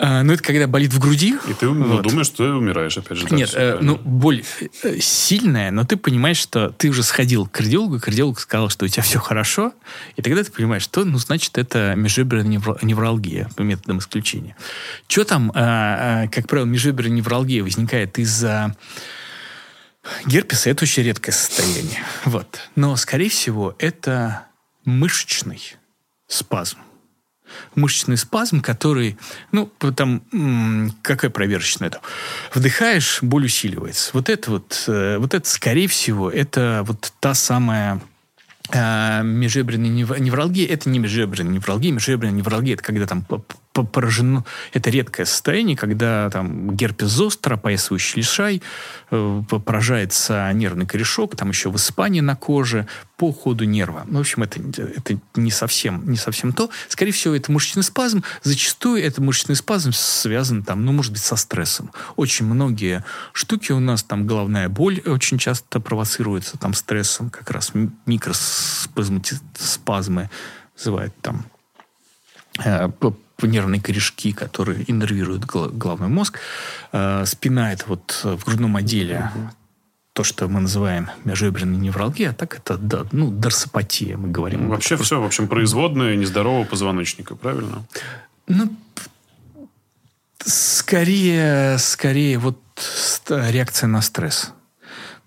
А, 0.00 0.22
ну, 0.22 0.32
это 0.32 0.44
когда 0.44 0.68
болит 0.68 0.92
в 0.92 1.00
груди. 1.00 1.36
И 1.48 1.54
ты 1.54 1.66
ну, 1.66 1.94
Вот. 1.94 2.02
думаешь, 2.02 2.28
что 2.28 2.44
ты 2.44 2.50
умираешь, 2.50 2.96
опять 2.96 3.18
же. 3.18 3.26
да, 3.26 3.34
Нет, 3.34 3.50
э, 3.54 3.78
ну, 3.80 3.96
боль 3.96 4.44
э, 4.84 5.00
сильная, 5.00 5.72
но 5.72 5.84
ты 5.84 5.96
понимаешь, 5.96 6.36
что 6.36 6.70
ты 6.70 6.88
уже 6.88 7.02
сходил 7.02 7.46
к 7.46 7.50
кардиологу, 7.50 7.98
кардиолог 7.98 8.38
сказал, 8.38 8.68
что 8.68 8.84
у 8.84 8.88
тебя 8.88 9.02
все 9.02 9.18
хорошо, 9.18 9.72
и 10.14 10.22
тогда 10.22 10.44
ты 10.44 10.52
понимаешь, 10.52 10.84
что, 10.84 11.04
ну, 11.04 11.18
значит, 11.18 11.58
это 11.58 11.94
межреберная 11.96 12.60
невралгия 12.82 13.50
по 13.56 13.62
методам 13.62 13.98
исключения. 13.98 14.56
Что 15.08 15.24
там, 15.24 15.50
а, 15.52 16.28
как 16.28 16.46
правило, 16.46 16.66
межреберная 16.66 17.16
невралгия 17.16 17.64
возникает 17.64 18.20
из-за 18.20 18.76
герпеса, 20.26 20.70
это 20.70 20.84
очень 20.84 21.02
редкое 21.02 21.32
состояние. 21.32 22.04
Вот. 22.24 22.60
Но, 22.76 22.94
скорее 22.94 23.30
всего, 23.30 23.74
это 23.80 24.46
мышечный 24.84 25.74
спазм 26.28 26.78
мышечный 27.74 28.16
спазм, 28.16 28.60
который, 28.60 29.18
ну, 29.52 29.66
там, 29.94 30.22
какая 31.02 31.30
проверочная 31.30 31.90
там, 31.90 32.02
вдыхаешь, 32.54 33.18
боль 33.22 33.46
усиливается. 33.46 34.10
Вот 34.12 34.28
это 34.28 34.50
вот, 34.50 34.84
э, 34.86 35.18
вот 35.18 35.34
это, 35.34 35.48
скорее 35.48 35.88
всего, 35.88 36.30
это 36.30 36.82
вот 36.86 37.12
та 37.20 37.34
самая 37.34 38.00
э, 38.72 39.22
межреберная 39.22 39.90
нев- 39.90 40.18
невралгия. 40.18 40.66
Это 40.66 40.88
не 40.90 40.98
межреберная 40.98 41.52
невралгия. 41.52 41.92
Межреберная 41.92 42.36
невралгия– 42.36 42.74
это 42.74 42.82
когда 42.82 43.06
там 43.06 43.24
поражено... 43.84 44.44
Это 44.72 44.90
редкое 44.90 45.24
состояние, 45.26 45.76
когда 45.76 46.30
там 46.30 46.74
герпес 46.74 47.08
зостер, 47.08 47.54
опоясывающий 47.54 48.18
лишай, 48.18 48.62
э, 49.10 49.42
поражается 49.48 50.50
нервный 50.52 50.86
корешок, 50.86 51.36
там 51.36 51.50
еще 51.50 51.70
высыпание 51.70 52.22
на 52.22 52.36
коже 52.36 52.86
по 53.16 53.32
ходу 53.32 53.64
нерва. 53.64 54.04
Ну, 54.06 54.18
в 54.18 54.20
общем, 54.20 54.44
это, 54.44 54.60
это 54.60 55.20
не, 55.34 55.50
совсем, 55.50 56.08
не 56.08 56.16
совсем 56.16 56.52
то. 56.52 56.70
Скорее 56.88 57.12
всего, 57.12 57.34
это 57.34 57.50
мышечный 57.50 57.82
спазм. 57.82 58.22
Зачастую 58.42 59.02
это 59.02 59.20
мышечный 59.20 59.56
спазм 59.56 59.92
связан, 59.92 60.62
там, 60.62 60.84
ну, 60.84 60.92
может 60.92 61.12
быть, 61.12 61.22
со 61.22 61.34
стрессом. 61.36 61.90
Очень 62.16 62.46
многие 62.46 63.04
штуки 63.32 63.72
у 63.72 63.80
нас, 63.80 64.02
там, 64.04 64.26
головная 64.26 64.68
боль 64.68 65.00
очень 65.04 65.38
часто 65.38 65.80
провоцируется 65.80 66.58
там 66.58 66.74
стрессом, 66.74 67.30
как 67.30 67.50
раз 67.50 67.72
микроспазмы 68.06 69.20
вызывают 70.76 71.14
там 71.20 71.44
э, 72.64 72.88
нервные 73.46 73.80
корешки, 73.80 74.32
которые 74.32 74.84
иннервируют 74.90 75.44
головной 75.44 76.08
мозг. 76.08 76.38
Э, 76.92 77.24
спина– 77.26 77.72
это 77.74 77.84
вот 77.86 78.20
в 78.24 78.44
грудном 78.44 78.76
отделе 78.76 79.30
то, 80.18 80.24
что 80.24 80.48
мы 80.48 80.60
называем 80.60 81.10
межреберной 81.24 81.78
невралгией, 81.78 82.30
а 82.30 82.32
так 82.32 82.56
это 82.56 82.76
да, 82.76 83.06
ну, 83.12 83.30
дорсопатия, 83.30 84.16
мы 84.16 84.28
говорим. 84.28 84.64
Ну, 84.64 84.70
Вообще 84.70 84.96
все, 84.96 85.20
в 85.20 85.24
общем, 85.24 85.46
производные 85.46 86.16
нездорового 86.16 86.64
позвоночника, 86.64 87.36
правильно? 87.36 87.84
Ну, 88.48 88.68
скорее, 90.44 91.78
скорее 91.78 92.38
вот 92.38 92.58
реакция 93.28 93.86
на 93.86 94.02
стресс. 94.02 94.52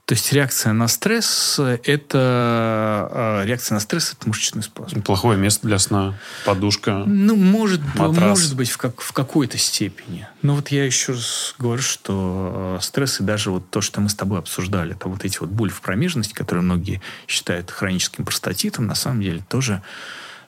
То 0.06 0.16
есть 0.16 0.34
реакция 0.34 0.74
на 0.74 0.88
стресс– 0.88 1.58
это 1.86 3.10
э, 3.44 3.46
реакция 3.46 3.76
на 3.76 3.80
стресс– 3.80 4.14
это 4.18 4.28
мышечный 4.28 4.62
спазм. 4.62 5.02
Плохое 5.04 5.38
место 5.38 5.68
для 5.68 5.80
сна, 5.80 6.16
подушка. 6.46 7.04
Ну, 7.06 7.36
может, 7.36 7.80
Матрас. 7.96 8.30
может 8.30 8.56
быть, 8.58 8.70
в, 8.70 8.78
как, 8.78 9.00
в 9.00 9.14
какой-то 9.14 9.58
степени. 9.58 10.28
Но 10.42 10.56
вот 10.56 10.70
я 10.70 10.86
еще 10.86 11.14
раз 11.14 11.56
говорю, 11.58 11.82
что 11.82 12.78
э, 12.78 12.84
стресс 12.84 13.22
и 13.22 13.24
даже 13.24 13.52
вот 13.52 13.70
то, 13.70 13.80
что 13.80 14.02
мы 14.02 14.10
с 14.10 14.16
тобой 14.16 14.40
обсуждали, 14.40 14.96
это 14.96 15.08
вот 15.08 15.24
эти 15.24 15.40
вот 15.40 15.50
боли 15.50 15.70
в 15.70 15.80
промежности, 15.82 16.34
которые 16.34 16.64
многие 16.64 17.02
считают 17.28 17.72
хроническим 17.72 18.26
простатитом, 18.26 18.88
на 18.88 18.96
самом 18.96 19.22
деле 19.22 19.44
тоже 19.48 19.82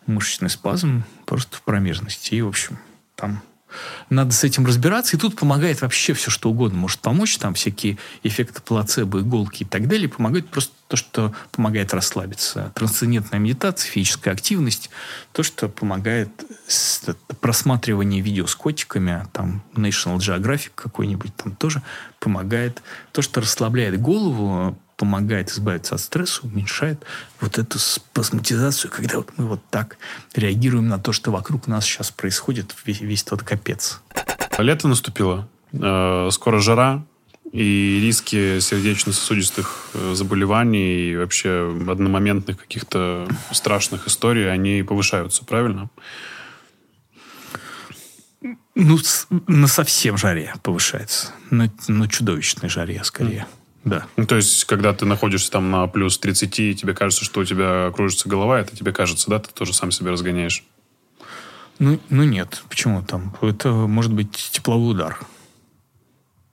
мышечный 0.08 0.50
спазм 0.50 1.06
просто 1.26 1.56
в 1.58 1.62
промежности. 1.62 2.36
И, 2.36 2.42
в 2.42 2.50
общем, 2.50 2.78
там 3.16 3.42
надо 4.10 4.34
с 4.34 4.44
этим 4.44 4.66
разбираться. 4.66 5.16
И 5.16 5.20
тут 5.20 5.36
помогает 5.36 5.82
вообще 5.82 6.14
все, 6.14 6.30
что 6.32 6.50
угодно. 6.50 6.80
Может 6.80 7.00
помочь 7.00 7.38
там 7.38 7.54
всякие 7.54 7.98
эффекты 8.24 8.62
плацебо, 8.62 9.20
иголки 9.20 9.64
и 9.64 9.66
так 9.66 9.88
далее. 9.88 10.10
Помогает 10.10 10.50
просто 10.50 10.74
то, 10.88 10.98
что 10.98 11.34
помогает 11.52 11.94
расслабиться. 11.94 12.72
Трансцендентная 12.76 13.40
медитация, 13.40 13.90
физическая 13.90 14.34
активность. 14.34 14.90
То, 15.32 15.44
что 15.44 15.68
помогает 15.70 16.30
просматривание 17.42 18.22
видео 18.22 18.46
с 18.48 18.56
котиками, 18.56 19.26
там 19.34 19.64
National 19.74 20.18
Geographic 20.18 20.72
какой-нибудь, 20.76 21.36
там 21.36 21.56
тоже 21.56 21.82
помогает. 22.20 22.82
То, 23.12 23.22
что 23.22 23.42
расслабляет 23.42 24.00
голову, 24.00 24.78
помогает 24.98 25.50
избавиться 25.52 25.96
от 25.96 26.02
стресса, 26.02 26.42
уменьшает 26.44 27.04
вот 27.40 27.58
эту 27.58 27.80
спазматизацию, 27.80 28.92
когда 28.92 29.18
вот 29.18 29.32
мы 29.38 29.46
вот 29.46 29.62
так 29.70 29.98
реагируем 30.36 30.88
на 30.88 31.00
то, 31.00 31.12
что 31.12 31.32
вокруг 31.32 31.68
нас 31.68 31.86
сейчас 31.86 32.12
происходит, 32.12 32.76
весь, 32.86 33.02
весь 33.02 33.24
тот 33.24 33.44
капец. 33.44 34.02
Лето 34.58 34.88
наступило, 34.88 35.48
э, 35.72 36.30
скоро 36.32 36.60
жара, 36.60 37.04
и 37.52 38.00
риски 38.02 38.60
сердечно-сосудистых 38.60 39.90
э, 39.94 40.14
заболеваний 40.16 41.12
и 41.12 41.16
вообще 41.16 41.72
одномоментных 41.88 42.58
каких-то 42.58 43.28
страшных 43.52 44.08
историй, 44.08 44.52
они 44.52 44.82
повышаются, 44.82 45.46
правильно? 45.46 45.90
Ну, 48.76 48.98
на 49.48 49.68
совсем 49.68 50.18
жаре 50.18 50.54
повышается. 50.64 51.32
На, 51.52 51.72
на 51.88 52.08
чудовищной 52.08 52.70
жаре, 52.70 53.04
скорее. 53.04 53.46
Mm. 53.48 53.63
Да. 53.84 54.08
Ну, 54.16 54.26
то 54.26 54.36
есть, 54.36 54.64
когда 54.66 54.94
ты 54.94 55.06
находишься 55.06 55.52
там 55.52 55.70
на 55.70 55.88
плюс 55.88 56.18
30, 56.18 56.60
и 56.60 56.76
тебе 56.76 56.94
кажется, 56.94 57.26
что 57.26 57.42
у 57.42 57.46
тебя 57.46 57.92
кружится 57.92 58.30
голова, 58.30 58.60
это 58.60 58.76
тебе 58.76 58.94
кажется, 58.94 59.30
да? 59.30 59.40
Ты 59.40 59.52
тоже 59.52 59.74
сам 59.74 59.92
себя 59.92 60.12
разгоняешь? 60.12 60.64
Ну, 61.80 62.00
ну 62.10 62.24
нет. 62.24 62.64
Почему 62.70 63.04
там? 63.04 63.36
Это 63.42 63.72
может 63.72 64.14
быть 64.14 64.32
тепловой 64.32 64.92
удар. 64.92 65.20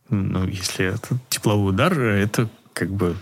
Ну, 0.08 0.44
если 0.46 0.86
это 0.86 1.18
тепловой 1.28 1.70
удар, 1.70 1.98
это 1.98 2.48
как 2.72 2.90
бы 2.90 3.16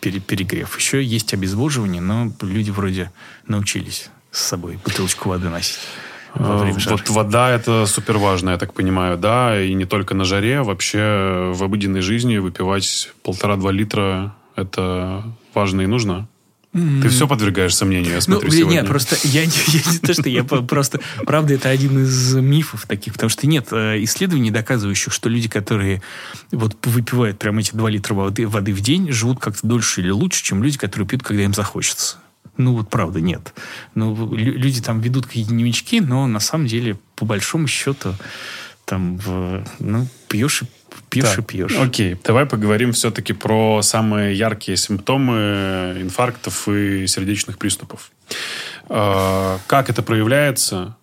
перегрев. 0.00 0.76
Еще 0.76 1.02
есть 1.02 1.32
обезвоживание, 1.32 2.02
но 2.02 2.30
люди 2.42 2.70
вроде 2.70 3.10
научились 3.46 4.10
с 4.30 4.40
собой 4.40 4.78
бутылочку 4.84 5.30
воды 5.30 5.48
носить. 5.48 5.78
Э, 6.34 6.72
вот 6.86 7.08
вода 7.10 7.50
это 7.50 7.86
супер 7.86 8.18
важно, 8.18 8.50
я 8.50 8.58
так 8.58 8.74
понимаю, 8.74 9.18
да, 9.18 9.60
и 9.60 9.74
не 9.74 9.84
только 9.84 10.14
на 10.14 10.24
жаре, 10.24 10.62
вообще 10.62 11.52
в 11.54 11.62
обыденной 11.62 12.00
жизни 12.00 12.38
выпивать 12.38 13.12
полтора-два 13.22 13.72
литра 13.72 14.34
это 14.56 15.24
важно 15.54 15.82
и 15.82 15.86
нужно. 15.86 16.28
Ты 16.72 17.08
все 17.08 17.26
подвергаешь 17.26 17.74
сомнению, 17.74 18.10
я 18.10 18.16
ну, 18.16 18.20
смотрю, 18.20 18.48
ну, 18.48 18.54
сегодня. 18.56 18.76
Нет, 18.76 18.86
просто 18.86 19.16
я, 19.24 19.42
я 19.42 19.46
не 19.92 19.98
то, 19.98 20.14
что 20.14 20.28
я 20.28 20.44
просто... 20.44 21.00
Правда, 21.26 21.54
это 21.54 21.68
один 21.68 22.04
из 22.04 22.34
мифов 22.36 22.86
таких, 22.86 23.14
потому 23.14 23.28
что 23.28 23.48
нет 23.48 23.68
э, 23.72 24.00
исследований, 24.04 24.52
доказывающих, 24.52 25.12
что 25.12 25.28
люди, 25.28 25.48
которые 25.48 26.00
вот 26.52 26.76
выпивают 26.86 27.40
прям 27.40 27.58
эти 27.58 27.72
2 27.72 27.90
литра 27.90 28.14
воды, 28.14 28.46
воды 28.46 28.72
в 28.72 28.80
день, 28.82 29.10
живут 29.10 29.40
как-то 29.40 29.66
дольше 29.66 30.00
или 30.00 30.10
лучше, 30.10 30.44
чем 30.44 30.62
люди, 30.62 30.78
которые 30.78 31.08
пьют, 31.08 31.24
когда 31.24 31.42
им 31.42 31.54
захочется. 31.54 32.18
Ну, 32.60 32.76
вот 32.76 32.90
правда, 32.90 33.20
нет. 33.20 33.54
Ну, 33.94 34.34
люди 34.34 34.82
там 34.82 35.00
ведут 35.00 35.26
какие-то 35.26 35.50
дневнички, 35.50 36.00
но 36.00 36.26
на 36.26 36.40
самом 36.40 36.66
деле, 36.66 36.98
по 37.16 37.24
большому 37.24 37.66
счету, 37.66 38.14
там, 38.84 39.16
в, 39.16 39.64
ну, 39.78 40.06
пьешь 40.28 40.62
и 40.62 40.66
пьешь 41.08 41.30
так, 41.30 41.38
и 41.38 41.42
пьешь. 41.42 41.76
Окей, 41.78 42.16
давай 42.22 42.44
поговорим 42.44 42.92
все-таки 42.92 43.32
про 43.32 43.80
самые 43.82 44.36
яркие 44.36 44.76
симптомы 44.76 45.96
инфарктов 46.00 46.68
и 46.68 47.06
сердечных 47.06 47.58
приступов. 47.58 48.10
А, 48.88 49.58
как 49.66 49.90
это 49.90 50.02
проявляется? 50.02 50.96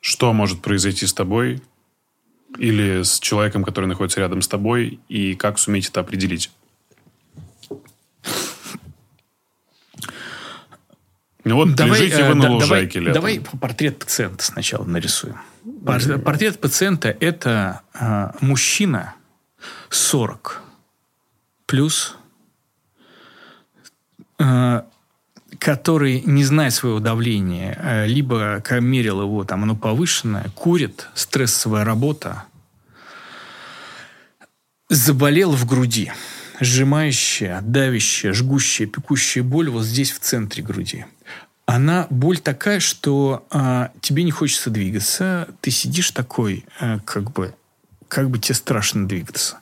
Что 0.00 0.32
может 0.32 0.62
произойти 0.62 1.06
с 1.06 1.12
тобой 1.12 1.62
или 2.58 3.02
с 3.02 3.20
человеком, 3.20 3.64
который 3.64 3.86
находится 3.86 4.20
рядом 4.20 4.42
с 4.42 4.48
тобой, 4.48 4.98
и 5.08 5.34
как 5.34 5.58
суметь 5.58 5.88
это 5.88 6.00
определить? 6.00 6.50
Ну 11.46 11.54
вот 11.54 11.76
давай, 11.76 12.00
лежите 12.00 12.24
вы 12.24 12.30
э, 12.30 12.34
на 12.34 12.42
да, 12.42 12.50
лужайке 12.50 12.98
давай, 12.98 13.06
летом. 13.06 13.14
Давай 13.14 13.60
портрет 13.60 13.98
пациента 14.00 14.44
сначала 14.44 14.84
нарисуем. 14.84 15.36
Портрет 15.84 16.58
пациента– 16.58 17.16
это 17.20 17.82
э, 17.94 18.30
мужчина 18.40 19.14
40 19.88 20.60
плюс, 21.66 22.16
э, 24.40 24.82
который, 25.60 26.20
не 26.22 26.42
зная 26.42 26.70
своего 26.70 26.98
давления, 26.98 27.78
э, 27.80 28.06
либо 28.08 28.60
мерил 28.80 29.22
его, 29.22 29.44
там 29.44 29.62
оно 29.62 29.76
повышенное, 29.76 30.50
курит, 30.56 31.08
стрессовая 31.14 31.84
работа, 31.84 32.42
заболел 34.88 35.52
в 35.52 35.64
груди, 35.64 36.10
сжимающая, 36.60 37.60
давящая, 37.60 38.32
жгущая, 38.32 38.86
пекущая 38.86 39.42
боль 39.42 39.70
вот 39.70 39.84
здесь 39.84 40.12
в 40.12 40.20
центре 40.20 40.62
груди 40.62 41.06
она 41.66 42.06
боль 42.10 42.38
такая, 42.38 42.78
что 42.80 43.44
а, 43.50 43.90
тебе 44.00 44.22
не 44.22 44.30
хочется 44.30 44.70
двигаться, 44.70 45.48
ты 45.60 45.72
сидишь 45.72 46.12
такой, 46.12 46.64
а, 46.80 47.00
как 47.00 47.32
бы, 47.32 47.54
как 48.08 48.30
бы 48.30 48.38
тебе 48.38 48.54
страшно 48.54 49.06
двигаться. 49.06 49.58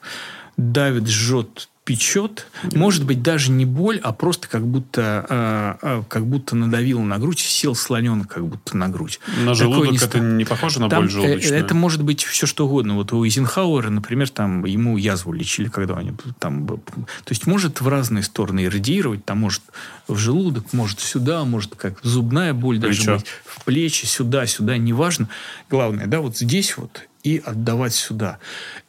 Давит, 0.59 1.09
жжет, 1.09 1.71
печет. 1.85 2.47
Может 2.75 3.05
быть, 3.05 3.23
даже 3.23 3.51
не 3.51 3.67
боль, 3.67 4.01
а 4.03 4.13
просто 4.13 4.49
как 4.49 4.67
будто, 4.67 5.27
э, 5.29 5.75
э, 5.83 6.03
как 6.09 6.27
будто 6.27 6.57
надавил 6.57 7.01
на 7.03 7.19
грудь, 7.19 7.41
сел 7.41 7.75
слоненок 7.75 8.29
как 8.29 8.47
будто 8.47 8.75
на 8.77 8.89
грудь. 8.89 9.21
На 9.45 9.55
желудок 9.55 9.93
не 9.93 9.99
это 9.99 10.19
не 10.19 10.45
похоже 10.47 10.81
на 10.81 10.89
там, 10.89 11.03
боль 11.03 11.11
желудочную? 11.11 11.61
Это 11.61 11.75
может 11.75 12.03
быть 12.03 12.25
все 12.25 12.47
что 12.47 12.67
угодно. 12.67 12.95
Вот 12.95 13.13
у 13.13 13.23
Эйзенхауэра, 13.25 13.91
например, 13.91 14.31
там 14.31 14.65
ему 14.65 14.97
язву 14.97 15.33
лечили, 15.33 15.69
когда 15.69 15.97
они 15.97 16.13
там... 16.39 16.67
То 16.67 16.81
есть 17.29 17.47
может 17.47 17.83
в 17.83 17.89
разные 17.89 18.23
стороны 18.23 18.69
радиировать, 18.69 19.27
там 19.27 19.39
может 19.39 19.63
в 20.09 20.17
желудок, 20.17 20.73
может 20.73 21.01
сюда, 21.01 21.45
может 21.45 21.75
как 21.75 21.99
зубная 22.03 22.55
боль 22.55 22.79
даже 22.79 22.97
Плечо. 22.97 23.17
быть, 23.17 23.27
в 23.45 23.65
плечи, 23.65 24.07
сюда, 24.07 24.47
сюда, 24.47 24.79
неважно. 24.79 25.29
Главное, 25.69 26.07
да, 26.07 26.21
вот 26.21 26.39
здесь 26.39 26.79
вот 26.79 27.03
и 27.25 27.43
отдавать 27.45 27.95
сюда. 27.95 28.39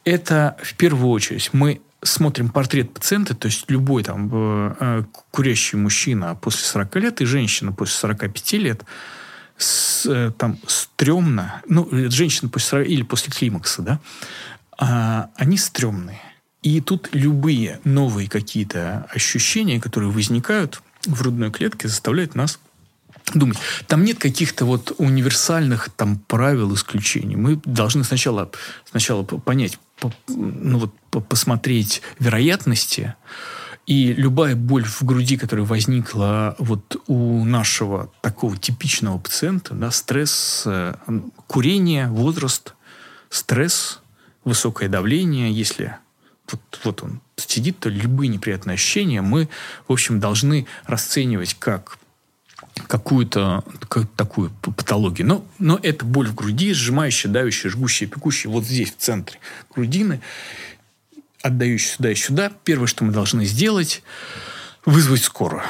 Это 0.04 0.56
в 0.62 0.74
первую 0.74 1.10
очередь 1.10 1.50
мы 1.52 1.80
смотрим 2.02 2.48
портрет 2.48 2.92
пациента, 2.92 3.34
то 3.34 3.46
есть 3.46 3.70
любой 3.70 4.02
там 4.02 4.30
э, 4.32 4.74
э 4.80 5.04
курящий 5.30 5.78
мужчина 5.78 6.34
после 6.34 6.64
40 6.64 6.96
лет 6.96 7.20
и 7.20 7.24
женщина 7.24 7.72
после 7.72 7.94
45 7.96 8.52
лет, 8.54 8.84
с, 9.56 10.06
э, 10.06 10.32
там 10.36 10.58
стрёмно, 10.66 11.62
ну, 11.68 11.88
женщина 12.10 12.48
после 12.48 12.68
40, 12.68 12.88
или 12.88 13.02
после 13.02 13.32
климакса, 13.32 13.82
да, 13.82 14.00
а, 14.78 15.30
они 15.36 15.56
стрёмные. 15.56 16.20
И 16.62 16.80
тут 16.80 17.08
любые 17.12 17.80
новые 17.84 18.28
какие-то 18.28 19.06
ощущения, 19.10 19.80
которые 19.80 20.10
возникают 20.10 20.82
в 21.04 21.18
грудной 21.18 21.50
клетке, 21.50 21.88
заставляют 21.88 22.34
нас 22.34 22.58
думать. 23.34 23.58
Там 23.86 24.04
нет 24.04 24.18
каких-то 24.18 24.64
вот 24.64 24.94
универсальных 24.98 25.90
там 25.90 26.18
правил, 26.18 26.74
исключений. 26.74 27.36
Мы 27.36 27.60
должны 27.64 28.04
сначала, 28.04 28.50
сначала 28.84 29.22
понять, 29.22 29.78
ну 30.28 30.78
вот 30.78 31.26
посмотреть 31.28 32.02
вероятности, 32.18 33.14
и 33.86 34.12
любая 34.12 34.56
боль 34.56 34.84
в 34.84 35.02
груди, 35.04 35.36
которая 35.36 35.64
возникла 35.64 36.56
вот 36.58 36.96
у 37.06 37.44
нашего 37.44 38.10
такого 38.20 38.56
типичного 38.56 39.18
пациента, 39.18 39.74
да, 39.74 39.92
стресс, 39.92 40.64
э, 40.66 40.94
курение, 41.46 42.08
возраст, 42.08 42.74
стресс, 43.30 44.00
высокое 44.44 44.88
давление, 44.88 45.52
если 45.52 45.96
вот, 46.50 46.60
вот 46.84 47.02
он 47.02 47.20
сидит, 47.36 47.78
то 47.78 47.88
любые 47.88 48.28
неприятные 48.28 48.74
ощущения 48.74 49.22
мы, 49.22 49.48
в 49.86 49.92
общем, 49.92 50.20
должны 50.20 50.66
расценивать 50.86 51.54
как 51.54 51.98
какую-то 52.86 53.64
как, 53.88 54.08
такую 54.16 54.50
патологию. 54.50 55.26
Но, 55.26 55.46
но 55.58 55.78
это 55.82 56.04
боль 56.04 56.28
в 56.28 56.34
груди, 56.34 56.72
сжимающая, 56.72 57.30
давящая, 57.30 57.72
жгущая, 57.72 58.08
пекущая 58.08 58.50
вот 58.50 58.64
здесь, 58.64 58.92
в 58.92 58.96
центре 58.96 59.38
грудины, 59.74 60.20
отдающая 61.42 61.96
сюда 61.96 62.10
и 62.10 62.14
сюда. 62.14 62.52
Первое, 62.64 62.86
что 62.86 63.04
мы 63.04 63.12
должны 63.12 63.44
сделать, 63.44 64.02
вызвать 64.84 65.22
скорую. 65.22 65.62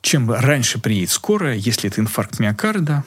Чем 0.00 0.30
раньше 0.30 0.78
приедет 0.78 1.10
скорая, 1.10 1.56
если 1.56 1.88
это 1.90 2.00
инфаркт 2.00 2.38
миокарда, 2.38 3.04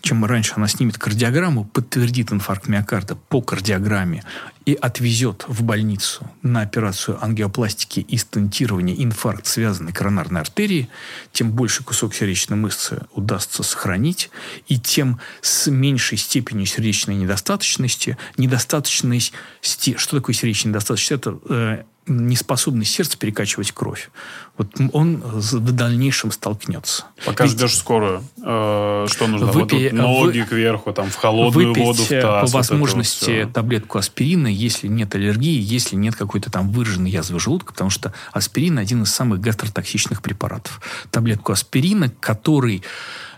чем 0.00 0.24
раньше 0.24 0.54
она 0.56 0.68
снимет 0.68 0.98
кардиограмму, 0.98 1.64
подтвердит 1.64 2.32
инфаркт 2.32 2.68
миокарда 2.68 3.16
по 3.16 3.42
кардиограмме 3.42 4.24
и 4.66 4.74
отвезет 4.74 5.44
в 5.46 5.62
больницу 5.62 6.28
на 6.42 6.62
операцию 6.62 7.22
ангиопластики 7.22 8.00
и 8.00 8.16
стентирования 8.16 8.96
инфаркт 8.96 9.46
связанной 9.46 9.92
коронарной 9.92 10.40
артерии, 10.40 10.88
тем 11.32 11.52
больше 11.52 11.84
кусок 11.84 12.14
сердечной 12.14 12.56
мышцы 12.56 13.06
удастся 13.12 13.62
сохранить, 13.62 14.28
и 14.66 14.78
тем 14.78 15.20
с 15.40 15.70
меньшей 15.70 16.18
степенью 16.18 16.66
сердечной 16.66 17.14
недостаточности, 17.14 18.18
недостаточность, 18.36 19.32
что 19.60 20.16
такое 20.16 20.34
сердечная 20.34 20.70
недостаточность? 20.70 21.12
Это 21.12 21.38
э, 21.48 21.82
неспособность 22.06 22.92
сердца 22.92 23.18
перекачивать 23.18 23.72
кровь. 23.72 24.10
Вот 24.56 24.68
он 24.92 25.16
в 25.18 25.72
дальнейшем 25.72 26.30
столкнется. 26.30 27.04
Пока 27.24 27.44
Ведь 27.44 27.52
ждешь 27.54 27.76
скорую, 27.76 28.22
э, 28.42 29.06
что 29.08 29.26
нужно? 29.26 29.48
Выпей, 29.48 29.90
вот 29.90 29.92
ноги 29.92 30.40
вы, 30.40 30.46
кверху, 30.46 30.92
там, 30.92 31.10
в 31.10 31.16
холодную 31.16 31.68
выпить 31.68 31.84
воду, 31.84 32.02
в 32.02 32.08
таз. 32.08 32.50
по 32.50 32.58
возможности 32.58 33.42
вот 33.44 33.52
таблетку 33.52 33.98
аспирина, 33.98 34.46
если 34.56 34.88
нет 34.88 35.14
аллергии, 35.14 35.60
если 35.60 35.96
нет 35.96 36.16
какой-то 36.16 36.50
там 36.50 36.70
выраженной 36.70 37.10
язвы 37.10 37.38
желудка, 37.38 37.72
потому 37.72 37.90
что 37.90 38.12
аспирин 38.32 38.78
один 38.78 39.02
из 39.02 39.14
самых 39.14 39.40
гастротоксичных 39.40 40.22
препаратов. 40.22 40.80
Таблетку 41.10 41.52
аспирина, 41.52 42.08
который 42.08 42.82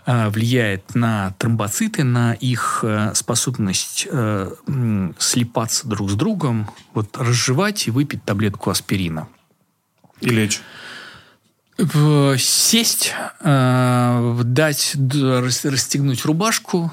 э, 0.05 0.29
влияет 0.29 0.95
на 0.95 1.35
тромбоциты, 1.37 2.03
на 2.03 2.33
их 2.33 2.79
э, 2.83 3.11
способность 3.13 4.07
э, 4.09 4.51
слипаться 5.17 5.87
друг 5.87 6.09
с 6.09 6.13
другом, 6.13 6.69
вот 6.93 7.17
разжевать 7.17 7.87
и 7.87 7.91
выпить 7.91 8.23
таблетку 8.23 8.69
аспирина. 8.69 9.27
И 10.21 10.29
лечь. 10.29 10.61
Сесть, 12.37 13.13
дать, 13.41 14.95
расстегнуть 15.63 16.25
рубашку, 16.25 16.91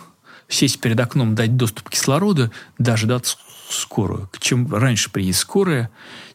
сесть 0.49 0.81
перед 0.81 1.01
окном, 1.01 1.35
дать 1.35 1.57
доступ 1.57 1.89
к 1.89 1.93
кислороду, 1.93 2.53
даже 2.79 3.07
дать 3.07 3.27
с- 3.27 3.39
скорую. 3.71 4.29
Чем 4.39 4.73
раньше 4.75 5.11
приедет 5.11 5.37
скорая, 5.37 5.91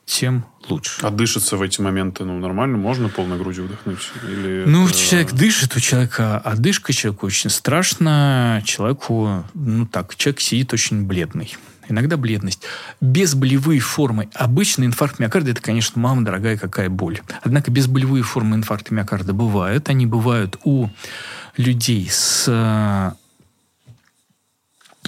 тем 0.06 0.46
лучше. 0.70 1.02
А 1.02 1.10
дышится 1.10 1.58
в 1.58 1.62
эти 1.62 1.80
моменты, 1.82 2.24
ну, 2.26 2.38
нормально? 2.40 2.78
Можно 2.78 3.10
полной 3.10 3.38
грудью 3.38 3.66
вдохнуть? 3.66 4.12
Или 4.28 4.64
Ну, 4.66 4.86
это- 4.88 4.98
человек 4.98 5.32
дышит, 5.34 5.76
у 5.76 5.80
человека 5.80 6.38
одышка, 6.40 6.92
человеку 6.94 7.28
очень 7.28 7.50
страшно, 7.50 8.62
человеку, 8.66 9.44
ну 9.54 9.86
так, 9.86 10.16
человек 10.16 10.42
сидит 10.42 10.74
очень 10.74 11.04
бледный. 11.06 11.56
Иногда 11.90 12.16
бледность. 12.16 12.64
Безболевые 13.02 13.80
формы. 13.82 14.30
Обычный 14.34 14.86
инфаркт 14.86 15.20
миокарда– 15.20 15.52
это, 15.52 15.62
конечно, 15.62 16.00
мама 16.00 16.24
дорогая, 16.24 16.58
какая 16.58 16.90
боль. 16.90 17.20
Однако 17.44 17.70
безболевые 17.72 18.24
формы 18.24 18.56
инфаркта 18.56 18.94
миокарда 18.94 19.34
бывают. 19.34 19.90
Они 19.90 20.06
бывают 20.06 20.58
у 20.64 20.88
людей 21.58 22.08
с 22.10 23.14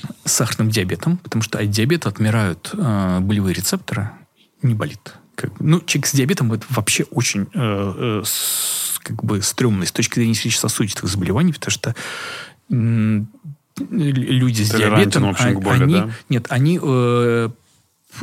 э, 0.04 0.08
сахарным 0.26 0.70
диабетом, 0.70 1.18
потому 1.18 1.42
что 1.44 1.60
от 1.60 1.70
диабета 1.70 2.10
отмирают 2.10 2.70
э, 2.74 3.20
болевые 3.22 3.54
рецепторы, 3.54 4.10
не 4.62 4.74
болит. 4.74 5.16
Как- 5.36 5.60
ну, 5.60 5.82
человек 5.82 6.08
с 6.08 6.14
диабетом 6.14 6.54
это 6.54 6.66
вообще 6.70 7.04
очень 7.06 7.44
э, 7.44 7.48
э, 7.54 8.22
с- 8.26 9.00
как 9.00 9.24
бы 9.24 9.42
стрёмно 9.42 9.86
с 9.86 9.92
точки 9.92 10.16
зрения 10.16 10.36
сердечно-сосудистых 10.36 11.10
заболеваний, 11.10 11.54
потому 11.54 11.72
что 11.72 11.96
м, 12.70 13.28
люди 13.90 14.62
с 14.64 14.70
диабетом, 14.70 15.26
общем, 15.26 15.58
а- 15.58 15.60
боли, 15.60 15.84
они, 15.84 15.94
да? 15.96 16.10
нет, 16.30 16.46
они 16.50 16.80
э, 16.82 17.50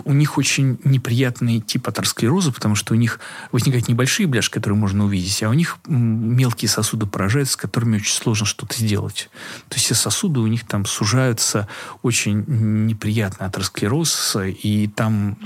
у 0.04 0.12
них 0.12 0.38
очень 0.38 0.78
неприятный 0.84 1.60
тип 1.60 1.88
атеросклероза, 1.88 2.52
потому 2.52 2.74
что 2.74 2.94
у 2.94 2.96
них 2.96 3.20
возникают 3.52 3.88
небольшие 3.88 4.26
бляшки, 4.26 4.54
которые 4.54 4.78
можно 4.78 5.04
увидеть, 5.04 5.42
а 5.42 5.48
у 5.48 5.52
них 5.52 5.78
мелкие 5.86 6.68
сосуды 6.68 7.06
поражаются, 7.06 7.54
с 7.54 7.56
которыми 7.56 7.96
очень 7.96 8.14
сложно 8.14 8.46
что-то 8.46 8.74
сделать. 8.74 9.30
То 9.68 9.74
есть 9.76 9.86
все 9.86 9.94
сосуды 9.94 10.40
у 10.40 10.46
них 10.46 10.66
там 10.66 10.86
сужаются, 10.86 11.68
очень 12.02 12.44
неприятный 12.46 13.46
атеросклероз, 13.46 14.36
и 14.62 14.88
там 14.94 15.38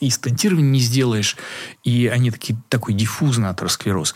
и 0.00 0.10
стентирование 0.10 0.70
не 0.70 0.80
сделаешь, 0.80 1.36
и 1.84 2.06
они 2.06 2.30
такие, 2.30 2.58
такой 2.68 2.94
диффузный 2.94 3.48
атеросклероз. 3.48 4.14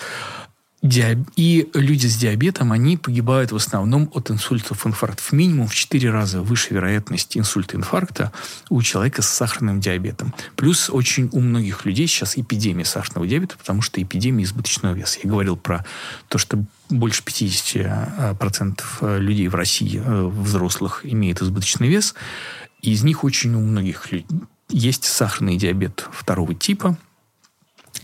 И 0.83 1.71
люди 1.75 2.09
с 2.09 2.17
диабетом, 2.17 2.73
они 2.73 2.97
погибают 2.97 3.53
в 3.53 3.57
основном 3.57 4.11
от 4.15 4.33
инсультов, 4.33 4.85
инфарктов. 4.85 5.31
Минимум 5.31 5.69
в 5.69 5.75
4 5.75 6.11
раза 6.11 6.43
выше 6.43 6.75
вероятность 6.75 7.37
инсульта, 7.37 7.77
инфаркта 7.77 8.33
у 8.69 8.83
человека 8.83 9.23
с 9.23 9.29
сахарным 9.29 9.81
диабетом. 9.81 10.35
Плюс 10.57 10.91
очень 10.91 11.29
у 11.33 11.41
многих 11.41 11.85
людей 11.85 12.09
сейчас 12.09 12.37
эпидемия 12.37 12.85
сахарного 12.85 13.29
диабета, 13.29 13.57
потому 13.57 13.81
что 13.81 14.03
эпидемия 14.03 14.43
избыточного 14.43 14.95
веса. 14.95 15.21
Я 15.23 15.31
говорил 15.31 15.57
про 15.57 15.87
то, 16.27 16.39
что 16.39 16.65
больше 16.91 17.23
50% 17.23 19.19
людей 19.21 19.47
в 19.47 19.55
России, 19.55 20.03
э, 20.05 20.27
взрослых, 20.27 21.03
имеют 21.05 21.43
избыточный 21.43 21.89
вес. 21.89 22.17
И 22.81 22.91
из 22.91 23.05
них 23.05 23.23
очень 23.23 23.55
у 23.55 23.61
многих 23.61 24.11
людей 24.11 24.27
есть 24.69 25.05
сахарный 25.05 25.57
диабет 25.57 26.09
второго 26.13 26.57
типа– 26.57 26.99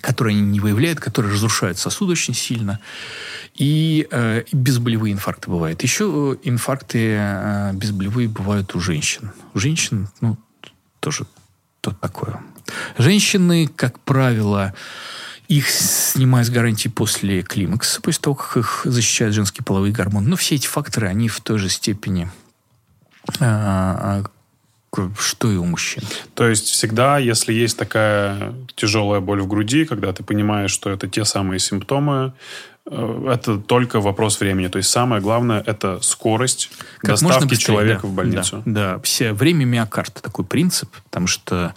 которые 0.01 0.37
они 0.37 0.47
не 0.47 0.61
выявляют, 0.61 1.01
которые 1.01 1.33
разрушают 1.33 1.79
сосуд 1.79 2.11
очень 2.11 2.35
сильно. 2.35 2.81
И 3.55 4.07
э, 4.11 4.45
безболевые 4.53 5.13
инфаркты 5.13 5.51
бывают. 5.51 5.83
Еще 5.83 6.39
э, 6.43 6.49
инфаркты 6.49 7.17
э, 7.19 7.73
безболевые 7.75 8.29
бывают 8.29 8.75
у 8.75 8.81
женщин. 8.81 9.33
У 9.55 9.59
женщин, 9.59 10.09
ну, 10.21 10.37
тоже 11.01 11.27
то 11.81 11.91
такое. 11.91 12.41
Женщины, 12.99 13.67
как 13.67 13.99
правило, 14.01 14.75
их 15.49 15.71
снимают 15.71 16.47
с 16.47 16.51
гарантии 16.51 16.89
после 16.89 17.43
климакса, 17.43 18.01
после 18.01 18.23
того, 18.23 18.37
как 18.37 18.57
их 18.59 18.83
защищают 18.85 19.35
женские 19.35 19.65
половые 19.65 19.93
гормоны. 19.93 20.29
Но 20.29 20.37
все 20.37 20.57
эти 20.57 20.67
факторы, 20.67 21.09
они 21.09 21.29
в 21.29 21.41
той 21.41 21.59
же 21.59 21.69
степени, 21.69 22.31
э, 23.41 24.23
что 25.19 25.51
и 25.51 25.57
у 25.57 25.65
мужчин. 25.65 26.03
То 26.35 26.49
есть 26.49 26.67
всегда, 26.67 27.19
если 27.19 27.53
есть 27.53 27.79
такая 27.79 28.55
тяжелая 28.75 29.21
боль 29.21 29.43
в 29.43 29.47
груди, 29.47 29.85
когда 29.85 30.13
ты 30.13 30.23
понимаешь, 30.23 30.71
что 30.71 30.91
это 30.91 31.09
те 31.09 31.25
самые 31.25 31.59
симптомы, 31.59 32.33
э, 32.87 33.29
это 33.33 33.59
только 33.59 34.01
вопрос 34.01 34.41
времени. 34.41 34.69
То 34.69 34.79
есть 34.79 34.91
самое 34.91 35.21
главное– 35.21 35.63
это 35.67 36.01
скорость 36.01 36.71
Как 36.99 37.11
доставки 37.11 37.51
быстрее, 37.51 37.67
человека 37.67 38.03
да, 38.03 38.09
в 38.09 38.13
больницу. 38.13 38.63
Да, 38.65 38.95
да. 38.95 39.01
Все, 39.01 39.33
время 39.33 39.65
миокарда 39.65 40.23
такой 40.23 40.45
принцип, 40.45 40.91
потому 41.05 41.27
что 41.27 41.75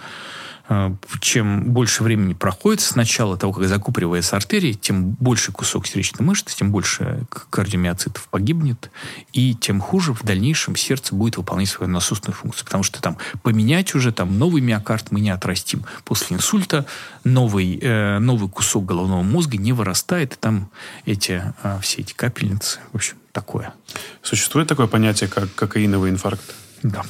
чем 1.20 1.72
больше 1.72 2.04
времени 2.04 2.34
проходит 2.34 2.82
с 2.82 2.96
начала 2.96 3.38
того, 3.38 3.54
как 3.54 3.68
закупоривается 3.68 4.36
артерия, 4.36 4.74
тем 4.74 5.12
больше 5.12 5.52
кусок 5.52 5.88
сердечной 5.88 6.26
мышцы, 6.26 6.56
тем 6.56 6.72
больше 6.72 7.26
кардиомиоцитов 7.50 8.28
погибнет, 8.30 8.90
и 9.34 9.54
тем 9.54 9.82
хуже 9.82 10.14
в 10.14 10.24
дальнейшем 10.24 10.76
сердце 10.76 11.14
будет 11.14 11.38
выполнять 11.38 11.70
свою 11.70 11.92
насосную 11.92 12.36
функцию. 12.36 12.66
Потому 12.66 12.84
что 12.84 13.02
там 13.02 13.18
поменять 13.44 13.96
уже 13.96 14.12
там 14.12 14.38
новый 14.38 14.62
миокард 14.62 15.12
мы 15.12 15.20
не 15.20 15.30
отрастим. 15.30 15.84
После 16.06 16.38
инсульта 16.38 16.86
новый, 17.24 17.78
э, 17.82 18.20
новый 18.20 18.50
кусок 18.50 18.86
головного 18.86 19.24
мозга 19.24 19.58
не 19.58 19.74
вырастает, 19.74 20.34
и 20.34 20.38
там 20.38 20.70
эти, 21.06 21.54
э, 21.64 21.80
все 21.82 22.02
эти 22.02 22.14
капельницы, 22.14 22.80
в 22.94 22.96
общем, 22.96 23.16
такое. 23.32 23.74
Существует 24.22 24.68
такое 24.68 24.88
понятие, 24.88 25.30
как 25.30 25.54
кокаиновый 25.56 26.12
инфаркт? 26.12 26.56
Да. 26.84 27.04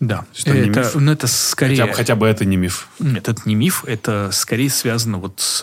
Да. 0.00 0.26
Что, 0.34 0.52
это, 0.52 0.68
миф? 0.80 0.94
ну, 0.94 1.12
это 1.12 1.26
скорее... 1.26 1.76
Хотя, 1.76 1.86
бы- 1.86 1.94
хотя 1.94 2.16
бы 2.16 2.26
это 2.26 2.44
не 2.44 2.56
миф. 2.56 2.88
Нет, 2.98 3.28
это 3.28 3.40
не 3.46 3.54
миф, 3.54 3.84
это 3.86 4.30
скорее 4.32 4.70
связано 4.70 5.18
вот 5.18 5.40
с... 5.40 5.62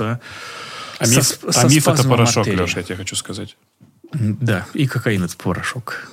А 1.00 1.06
со 1.06 1.12
миф, 1.12 1.20
сп- 1.24 1.50
а 1.50 1.52
со 1.54 1.68
миф 1.68 1.88
это 1.88 2.04
порошок, 2.08 2.38
артерии. 2.48 2.62
Леша, 2.62 2.80
я 2.80 2.84
тебе 2.86 2.96
хочу 2.96 3.16
сказать. 3.16 3.56
Да, 4.14 4.66
и 4.74 4.88
кокаин 4.88 5.24
это 5.24 5.36
порошок. 5.38 6.12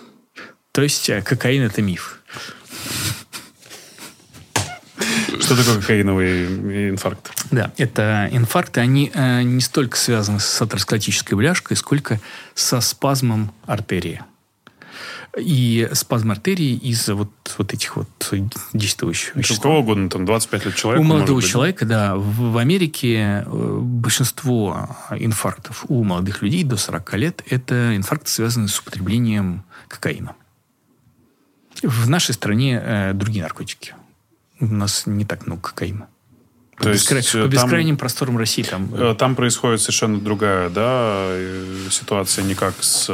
То 0.72 0.82
есть 0.82 1.08
э, 1.08 1.22
кокаин 1.22 1.62
это 1.62 1.82
миф. 1.82 2.20
Что 5.40 5.56
такое 5.56 5.80
кокаиновый 5.80 6.90
инфаркт? 6.90 7.30
Да, 7.50 7.72
это 7.76 8.28
инфаркты, 8.30 8.80
они 8.80 9.10
э, 9.14 9.42
не 9.42 9.60
столько 9.60 9.96
связаны 9.96 10.40
с 10.40 10.62
атеросклеротической 10.62 11.36
бляшкой, 11.36 11.76
сколько 11.76 12.20
со 12.54 12.80
спазмом 12.80 13.52
артерии. 13.66 14.22
И 15.38 15.88
спазм 15.92 16.32
артерии 16.32 16.74
из-за 16.74 17.14
вот, 17.14 17.30
вот 17.56 17.72
этих 17.72 17.96
вот 17.96 18.08
действующих 18.72 19.36
веществ. 19.36 19.62
кого 19.62 19.78
угодно, 19.78 20.10
там 20.10 20.24
25 20.24 20.66
лет 20.66 20.74
человека. 20.74 21.00
У 21.00 21.04
молодого 21.04 21.40
человека, 21.40 21.86
да, 21.86 22.16
в, 22.16 22.52
в 22.52 22.58
Америке 22.58 23.44
э, 23.46 23.78
большинство 23.80 24.88
инфарктов 25.10 25.84
у 25.88 26.02
молодых 26.02 26.42
людей 26.42 26.64
до 26.64 26.76
40 26.76 27.14
лет 27.14 27.44
это 27.48 27.96
инфаркты, 27.96 28.28
связанные 28.30 28.68
с 28.68 28.78
употреблением 28.80 29.64
кокаина. 29.86 30.34
В 31.82 32.08
нашей 32.08 32.34
стране 32.34 32.80
э, 32.82 33.12
другие 33.14 33.42
наркотики. 33.42 33.94
У 34.58 34.66
нас 34.66 35.06
не 35.06 35.24
так 35.24 35.46
много 35.46 35.62
кокаина. 35.62 36.08
По, 36.80 36.84
То 36.84 36.92
бескра- 36.92 37.18
есть, 37.18 37.32
по 37.32 37.36
э, 37.36 37.40
там- 37.42 37.50
бескрайним 37.50 37.96
просторам 37.98 38.38
России 38.38 38.62
там... 38.62 38.88
э, 38.94 39.10
Э, 39.12 39.14
Там 39.14 39.36
происходит 39.36 39.82
совершенно 39.82 40.18
другая 40.18 40.70
да, 40.70 41.28
ситуация, 41.90 42.42
не 42.42 42.54
как 42.54 42.74
с 42.82 43.10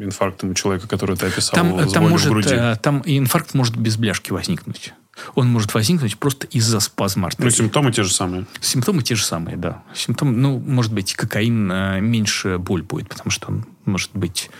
инфарктом 0.00 0.50
у 0.50 0.54
человека, 0.54 0.88
который 0.88 1.14
ты 1.14 1.26
описал, 1.26 1.54
Там, 1.54 1.68
там, 1.76 2.04
болью 2.04 2.08
в 2.08 2.10
может, 2.10 2.28
груди. 2.30 2.56
там 2.80 3.00
и 3.00 3.18
инфаркт 3.18 3.52
может 3.52 3.76
без 3.76 3.98
бляшки 3.98 4.32
возникнуть. 4.32 4.94
Он 5.34 5.48
может 5.48 5.74
возникнуть 5.74 6.16
просто 6.18 6.46
из-за 6.46 6.80
спазма 6.80 7.26
артерии. 7.28 7.44
Ну, 7.44 7.50
симптомы 7.50 7.92
те 7.92 8.02
же 8.04 8.12
самые. 8.12 8.46
Симптомы 8.62 9.02
те 9.02 9.14
же 9.16 9.24
самые, 9.24 9.58
да. 9.58 9.82
Симптомы, 9.94 10.32
ну, 10.32 10.58
может 10.58 10.92
быть, 10.92 11.14
кокаин 11.14 11.66
меньше 12.02 12.56
боль 12.58 12.82
будет, 12.82 13.10
потому 13.10 13.30
что 13.30 13.48
он 13.48 13.66
может 13.84 14.10
быть 14.14 14.50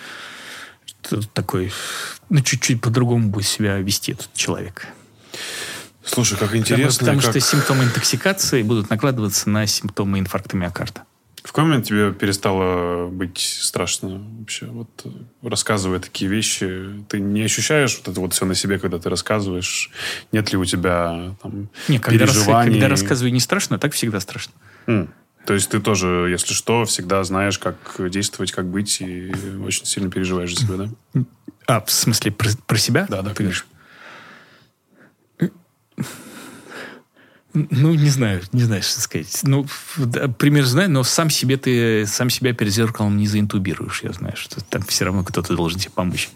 такой, 1.32 1.72
ну, 2.28 2.40
чуть-чуть 2.42 2.80
по-другому 2.82 3.28
будет 3.30 3.46
себя 3.46 3.78
вести 3.78 4.12
этот 4.12 4.32
человек. 4.34 4.86
Слушай, 6.04 6.32
как 6.32 6.48
Потому- 6.50 6.60
интересно. 6.60 6.98
Потому 7.00 7.20
как- 7.20 7.30
что 7.30 7.40
симптомы 7.40 7.84
интоксикации 7.84 8.62
будут 8.62 8.90
накладываться 8.90 9.48
на 9.50 9.66
симптомы 9.66 10.18
инфаркта 10.18 10.56
миокарда. 10.56 11.02
В 11.42 11.48
какой 11.48 11.64
момент 11.64 11.84
тебе 11.86 12.10
перестало 12.12 13.08
быть 13.08 13.38
страшно 13.60 14.22
вообще? 14.38 14.64
Вот 14.66 14.88
э, 15.04 15.08
рассказывая 15.46 15.98
такие 16.00 16.30
вещи, 16.30 17.04
ты 17.08 17.20
не 17.20 17.42
ощущаешь 17.42 17.98
вот 17.98 18.08
это 18.08 18.20
вот 18.20 18.32
все 18.32 18.46
на 18.46 18.54
себе, 18.54 18.78
когда 18.78 18.98
ты 18.98 19.10
рассказываешь? 19.10 19.90
Нет 20.32 20.50
ли 20.52 20.58
у 20.58 20.64
тебя 20.64 21.34
там 21.42 21.68
Не, 21.88 21.98
когда, 21.98 22.24
рас- 22.24 22.34
переживаний? 22.34 22.72
когда 22.72 22.88
рассказываю 22.88 23.30
не 23.32 23.40
страшно, 23.40 23.78
так 23.78 23.92
всегда 23.92 24.20
страшно. 24.20 24.52
М. 24.86 25.10
То 25.46 25.52
есть 25.52 25.68
ты 25.68 25.80
тоже, 25.80 26.28
если 26.30 26.54
что, 26.54 26.86
всегда 26.86 27.22
знаешь, 27.24 27.58
как 27.58 27.76
действовать, 28.10 28.50
как 28.52 28.64
быть, 28.66 29.02
и 29.02 29.30
очень 29.62 29.84
сильно 29.84 30.10
переживаешь 30.10 30.54
за 30.54 30.62
себя, 30.62 30.76
да? 31.14 31.22
А, 31.66 31.80
в 31.82 31.90
смысле, 31.90 32.30
про, 32.32 32.48
про 32.66 32.76
себя? 32.78 33.06
Да, 33.10 33.20
да, 33.20 33.34
конечно. 33.34 33.66
Ну, 37.54 37.94
не 37.94 38.08
знаю, 38.08 38.42
не 38.50 38.64
знаю, 38.64 38.82
что 38.82 39.00
сказать. 39.00 39.40
Ну, 39.44 39.64
да, 39.96 40.26
пример 40.26 40.64
знаю, 40.64 40.90
но 40.90 41.04
сам 41.04 41.30
себе 41.30 41.56
ты, 41.56 42.04
сам 42.04 42.28
себя 42.28 42.52
перед 42.52 42.72
зеркалом 42.72 43.16
не 43.16 43.28
заинтубируешь. 43.28 44.02
Я 44.02 44.12
знаю, 44.12 44.36
что 44.36 44.60
там 44.64 44.82
все 44.82 45.04
равно 45.04 45.22
кто-то 45.22 45.54
должен 45.54 45.78
тебе 45.78 45.92
помочь. 45.92 46.30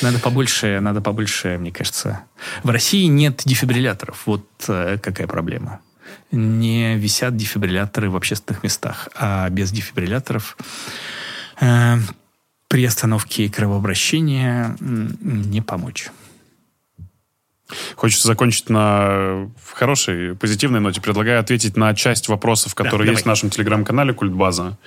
Надо 0.00 0.18
побольше, 0.18 0.80
надо 0.80 1.02
побольше, 1.02 1.58
мне 1.58 1.70
кажется. 1.70 2.22
В 2.62 2.70
России 2.70 3.04
нет 3.04 3.42
дефибрилляторов. 3.44 4.22
Вот 4.24 4.46
э, 4.68 4.96
какая 4.96 5.26
проблема. 5.26 5.80
Не 6.32 6.96
висят 6.96 7.36
дефибрилляторы 7.36 8.08
в 8.08 8.16
общественных 8.16 8.62
местах. 8.62 9.10
А 9.14 9.50
без 9.50 9.72
дефибрилляторов 9.72 10.56
э, 11.60 11.98
при 12.68 12.86
остановке 12.86 13.50
кровообращения 13.50 14.74
не 14.80 15.60
помочь. 15.60 16.08
Хочется 17.96 18.26
закончить 18.28 18.68
на 18.68 19.48
хорошей, 19.72 20.34
позитивной 20.34 20.80
ноте. 20.80 21.00
Предлагаю 21.00 21.40
ответить 21.40 21.76
на 21.76 21.94
часть 21.94 22.28
вопросов, 22.28 22.74
которые 22.74 23.06
да, 23.06 23.12
есть 23.12 23.24
давай. 23.24 23.34
в 23.34 23.38
нашем 23.38 23.50
телеграм-канале 23.50 24.12
Культбаза. 24.12 24.78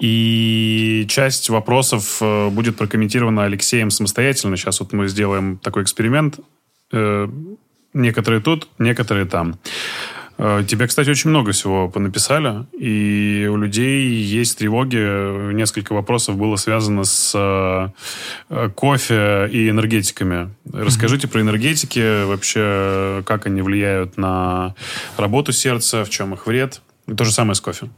И 0.00 1.06
часть 1.08 1.48
вопросов 1.50 2.18
э, 2.20 2.48
будет 2.48 2.76
прокомментирована 2.76 3.44
Алексеем 3.44 3.90
самостоятельно. 3.90 4.56
Сейчас 4.56 4.80
вот 4.80 4.92
мы 4.92 5.08
сделаем 5.08 5.58
такой 5.58 5.84
эксперимент. 5.84 6.40
Э, 6.92 7.28
некоторые 7.92 8.40
тут, 8.40 8.68
некоторые 8.78 9.26
там. 9.26 9.58
Э, 10.36 10.64
тебе, 10.66 10.86
кстати, 10.86 11.10
очень 11.10 11.30
много 11.30 11.52
всего 11.52 11.88
понаписали, 11.88 12.66
и 12.72 13.48
у 13.50 13.56
людей 13.56 14.06
есть 14.06 14.58
тревоги. 14.58 15.52
Несколько 15.52 15.92
вопросов 15.92 16.36
было 16.36 16.56
связано 16.56 17.04
с 17.04 17.32
э, 17.34 18.68
кофе 18.74 19.48
и 19.50 19.68
энергетиками. 19.68 20.50
Расскажите 20.72 21.26
mm-hmm. 21.26 21.30
про 21.30 21.40
энергетики, 21.40 22.24
вообще, 22.24 23.22
как 23.26 23.46
они 23.46 23.62
влияют 23.62 24.16
на 24.16 24.74
работу 25.16 25.52
сердца, 25.52 26.04
в 26.04 26.10
чем 26.10 26.34
их 26.34 26.46
вред. 26.46 26.80
И 27.06 27.14
то 27.14 27.24
же 27.24 27.32
самое 27.32 27.54
с 27.54 27.60
кофе. 27.60 27.88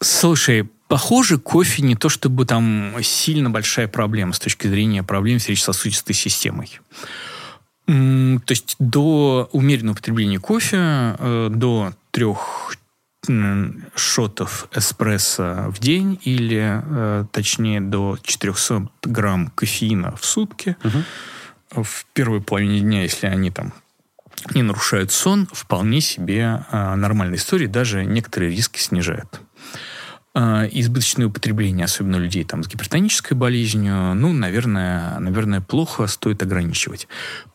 Слушай, 0.00 0.68
похоже, 0.88 1.38
кофе 1.38 1.82
не 1.82 1.94
то 1.94 2.08
чтобы 2.08 2.44
там 2.44 2.94
сильно 3.02 3.48
большая 3.48 3.88
проблема 3.88 4.32
с 4.32 4.38
точки 4.38 4.66
зрения 4.66 5.02
проблем 5.02 5.38
с 5.38 5.44
сердечно-сосудистой 5.44 6.14
системой. 6.14 6.80
То 7.86 8.50
есть 8.50 8.76
до 8.78 9.48
умеренного 9.52 9.92
употребления 9.92 10.38
кофе, 10.38 10.78
э, 11.18 11.50
до 11.52 11.92
трех 12.10 12.76
шотов 13.94 14.68
эспрессо 14.74 15.70
в 15.70 15.78
день 15.78 16.20
или, 16.24 16.82
э, 16.84 17.24
точнее, 17.32 17.80
до 17.80 18.18
400 18.22 18.88
грамм 19.02 19.50
кофеина 19.54 20.14
в 20.16 20.24
сутки 20.24 20.76
угу. 20.84 21.84
в 21.84 22.04
первой 22.12 22.42
половине 22.42 22.80
дня, 22.80 23.02
если 23.02 23.26
они 23.26 23.50
там 23.50 23.72
не 24.54 24.62
нарушают 24.62 25.10
сон, 25.10 25.48
вполне 25.52 26.00
себе 26.00 26.66
э, 26.70 26.94
нормальная 26.96 27.38
история, 27.38 27.66
даже 27.66 28.04
некоторые 28.04 28.50
риски 28.50 28.78
снижают. 28.78 29.40
А, 30.36 30.64
избыточное 30.64 31.26
употребление, 31.26 31.84
особенно 31.84 32.16
людей 32.16 32.42
там, 32.42 32.64
с 32.64 32.68
гипертонической 32.68 33.36
болезнью, 33.36 34.14
ну, 34.14 34.32
наверное, 34.32 35.16
наверное, 35.20 35.60
плохо, 35.60 36.08
стоит 36.08 36.42
ограничивать. 36.42 37.06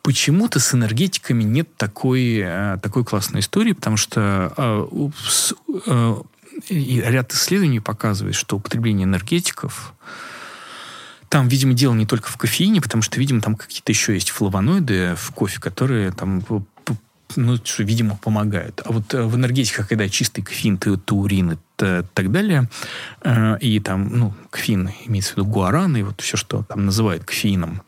Почему-то 0.01 0.61
с 0.61 0.73
энергетиками 0.73 1.43
нет 1.43 1.75
такой, 1.75 2.41
э, 2.41 2.77
такой 2.81 3.03
классной 3.03 3.41
истории, 3.41 3.73
потому 3.73 3.97
что 3.97 4.53
э, 4.55 5.09
э, 5.87 6.15
и 6.69 7.01
ряд 7.05 7.33
исследований 7.33 7.81
показывает, 7.81 8.35
что 8.35 8.55
употребление 8.55 9.03
энергетиков 9.03 9.93
там, 11.27 11.49
видимо, 11.49 11.73
дело 11.73 11.93
не 11.93 12.05
только 12.05 12.29
в 12.29 12.37
кофеине, 12.37 12.81
потому 12.81 13.03
что, 13.03 13.19
видимо, 13.19 13.41
там 13.41 13.55
какие-то 13.55 13.91
еще 13.91 14.13
есть 14.13 14.29
флавоноиды 14.29 15.15
в 15.15 15.31
кофе, 15.31 15.59
которые 15.59 16.11
там 16.11 16.41
ну, 17.35 17.57
что, 17.57 17.83
видимо, 17.83 18.17
помогают. 18.17 18.81
А 18.85 18.91
вот 18.91 19.13
в 19.13 19.35
энергетиках, 19.35 19.87
когда 19.87 20.09
чистый 20.09 20.41
кофеин, 20.41 20.77
таурин 20.77 21.53
и 21.53 21.57
так 21.77 22.31
далее. 22.31 22.69
Э, 23.21 23.57
и 23.59 23.79
там, 23.79 24.09
ну, 24.17 24.33
кофеин, 24.49 24.89
имеется 25.05 25.33
в 25.33 25.37
виду 25.37 25.45
гуаран, 25.45 25.95
и 25.95 26.03
вот 26.03 26.21
все, 26.21 26.37
что 26.37 26.63
там 26.63 26.85
называют 26.85 27.23
кофеином. 27.23 27.81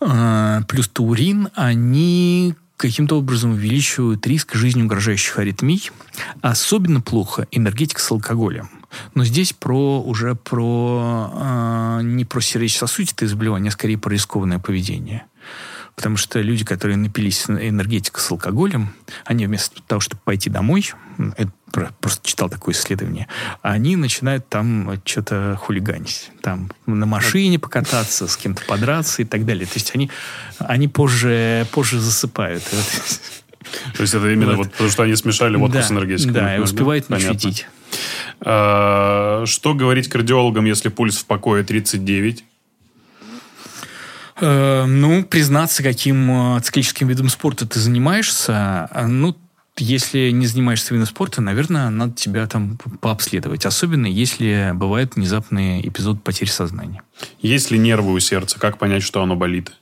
Э, 0.00 0.60
плюс 0.68 0.88
таурин, 0.88 1.48
они 1.54 2.54
каким-то 2.76 3.18
образом 3.18 3.52
увеличивают 3.52 4.26
риск 4.26 4.54
жизни 4.54 4.82
угрожающих 4.82 5.38
аритмий. 5.38 5.90
Особенно 6.42 7.00
плохо 7.00 7.46
энергетика 7.50 8.00
с 8.00 8.10
алкоголем. 8.10 8.70
Но 9.14 9.24
здесь 9.24 9.52
про 9.52 10.00
уже 10.00 10.34
про 10.34 11.30
э, 11.34 12.00
не 12.02 12.24
про 12.24 12.40
сердечно-сосудистые 12.40 13.28
заболевания, 13.28 13.68
а 13.68 13.72
скорее 13.72 13.98
про 13.98 14.10
рискованное 14.10 14.58
поведение. 14.58 15.26
Потому 15.96 16.18
что 16.18 16.40
люди, 16.42 16.62
которые 16.62 16.98
напились 16.98 17.46
энергетика 17.48 18.20
с 18.20 18.30
алкоголем, 18.30 18.92
они 19.24 19.46
вместо 19.46 19.80
того, 19.82 20.00
чтобы 20.00 20.20
пойти 20.24 20.50
домой, 20.50 20.92
это 21.38 21.50
просто 22.00 22.26
читал 22.26 22.50
такое 22.50 22.74
исследование, 22.74 23.28
они 23.62 23.96
начинают 23.96 24.46
там 24.48 25.00
что-то 25.06 25.58
хулиганить. 25.58 26.30
Там 26.42 26.70
на 26.84 27.06
машине 27.06 27.58
покататься, 27.58 28.28
с 28.28 28.36
кем-то 28.36 28.62
подраться 28.66 29.22
и 29.22 29.24
так 29.24 29.46
далее. 29.46 29.64
То 29.64 29.74
есть 29.74 29.94
они, 29.94 30.10
они 30.58 30.86
позже, 30.86 31.66
позже 31.72 31.98
засыпают. 31.98 32.62
То 33.96 34.02
есть 34.02 34.14
это 34.14 34.30
именно 34.30 34.54
вот, 34.54 34.70
потому, 34.72 34.90
что 34.90 35.02
они 35.02 35.16
смешали 35.16 35.56
водку 35.56 35.80
с 35.80 35.90
энергетикой. 35.90 36.34
Да, 36.34 36.56
и 36.56 36.60
да? 37.08 37.16
нафитить. 37.16 37.66
А, 38.40 39.44
что 39.46 39.74
говорить 39.74 40.08
кардиологам, 40.08 40.66
если 40.66 40.90
пульс 40.90 41.16
в 41.16 41.24
покое 41.24 41.64
39? 41.64 42.44
Э, 44.40 44.84
ну, 44.86 45.24
признаться, 45.24 45.82
каким 45.82 46.56
э, 46.56 46.60
циклическим 46.60 47.08
видом 47.08 47.28
спорта 47.28 47.66
ты 47.66 47.80
занимаешься, 47.80 48.88
э, 48.92 49.06
ну, 49.06 49.36
если 49.78 50.30
не 50.30 50.46
занимаешься 50.46 50.94
видом 50.94 51.06
спорта, 51.06 51.40
наверное, 51.42 51.90
надо 51.90 52.14
тебя 52.14 52.46
там 52.46 52.78
пообследовать. 53.00 53.66
Особенно, 53.66 54.06
если 54.06 54.72
бывает 54.74 55.16
внезапный 55.16 55.86
эпизод 55.86 56.22
потери 56.22 56.48
сознания. 56.48 57.02
Есть 57.40 57.70
ли 57.70 57.78
нервы 57.78 58.12
у 58.12 58.18
сердца? 58.18 58.58
Как 58.58 58.78
понять, 58.78 59.02
что 59.02 59.22
оно 59.22 59.36
болит? 59.36 59.72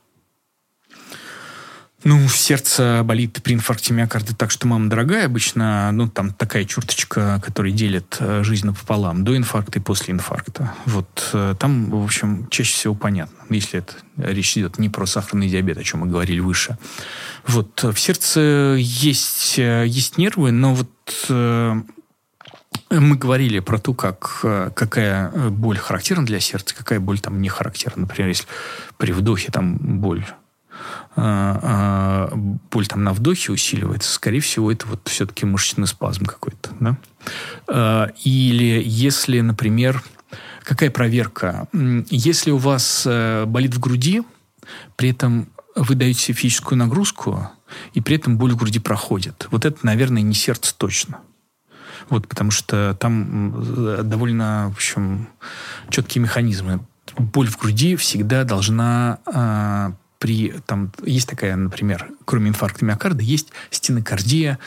Ну, 2.04 2.28
сердце 2.28 3.00
болит 3.02 3.42
при 3.42 3.54
инфаркте 3.54 3.94
миокарда 3.94 4.36
так, 4.36 4.50
что 4.50 4.66
мама 4.66 4.90
дорогая. 4.90 5.24
Обычно, 5.24 5.90
ну, 5.90 6.06
там 6.06 6.34
такая 6.34 6.66
черточка, 6.66 7.40
которая 7.42 7.72
делит 7.72 8.18
э, 8.20 8.42
жизнь 8.44 8.68
пополам. 8.74 9.24
До 9.24 9.34
инфаркта 9.34 9.78
и 9.78 9.82
после 9.82 10.12
инфаркта. 10.12 10.74
Вот 10.84 11.30
э, 11.32 11.54
там, 11.58 11.88
в 11.88 12.04
общем, 12.04 12.46
чаще 12.50 12.74
всего 12.74 12.94
понятно. 12.94 13.34
Если 13.48 13.78
это 13.78 13.94
речь 14.18 14.54
идет 14.58 14.78
не 14.78 14.90
про 14.90 15.06
сахарный 15.06 15.48
диабет, 15.48 15.78
о 15.78 15.82
чем 15.82 16.00
мы 16.00 16.06
говорили 16.06 16.40
выше. 16.40 16.76
Вот 17.46 17.82
в 17.82 17.96
сердце 17.96 18.76
есть, 18.78 19.58
э, 19.58 19.86
есть 19.86 20.18
нервы, 20.18 20.52
но 20.52 20.74
вот 20.74 20.90
мы 22.90 23.16
говорили 23.16 23.60
про 23.60 23.78
то, 23.78 23.94
как, 23.94 24.40
какая 24.74 25.30
боль 25.30 25.78
характерна 25.78 26.26
для 26.26 26.38
сердца, 26.38 26.74
какая 26.74 27.00
боль 27.00 27.18
там 27.18 27.40
не 27.40 27.48
характерна. 27.48 28.02
Например, 28.02 28.28
если 28.28 28.46
при 28.98 29.12
вдохе 29.12 29.50
там 29.50 29.76
боль 29.78 30.24
а, 31.16 32.30
а, 32.32 32.36
боль 32.70 32.86
там 32.86 33.04
на 33.04 33.12
вдохе 33.12 33.52
усиливается, 33.52 34.12
скорее 34.12 34.40
всего, 34.40 34.72
это 34.72 34.86
вот 34.86 35.00
все-таки 35.06 35.46
мышечный 35.46 35.86
спазм 35.86 36.24
какой-то. 36.24 36.70
Да? 36.80 36.96
А, 37.68 38.06
или 38.24 38.82
если, 38.84 39.40
например, 39.40 40.02
какая 40.64 40.90
проверка? 40.90 41.68
Если 42.10 42.50
у 42.50 42.56
вас 42.56 43.04
э, 43.06 43.44
болит 43.46 43.74
в 43.74 43.80
груди, 43.80 44.22
при 44.96 45.10
этом 45.10 45.48
вы 45.76 45.94
даете 45.94 46.32
физическую 46.32 46.78
нагрузку, 46.78 47.50
и 47.92 48.00
при 48.00 48.16
этом 48.16 48.36
боль 48.36 48.52
в 48.52 48.56
груди 48.56 48.78
проходит. 48.78 49.46
Вот 49.50 49.64
это, 49.64 49.78
наверное, 49.82 50.22
не 50.22 50.34
сердце 50.34 50.74
точно. 50.76 51.20
Вот, 52.08 52.28
потому 52.28 52.50
что 52.50 52.96
там 52.98 54.08
довольно, 54.08 54.70
в 54.70 54.76
общем, 54.76 55.28
четкие 55.90 56.22
механизмы. 56.22 56.80
Боль 57.16 57.48
в 57.48 57.58
груди 57.58 57.96
всегда 57.96 58.44
должна 58.44 59.18
при, 60.24 60.54
там, 60.64 60.90
есть 61.04 61.28
такая, 61.28 61.54
например, 61.54 62.08
кроме 62.24 62.48
инфаркта 62.48 62.82
миокарда, 62.82 63.22
есть 63.22 63.52
стенокардия 63.68 64.58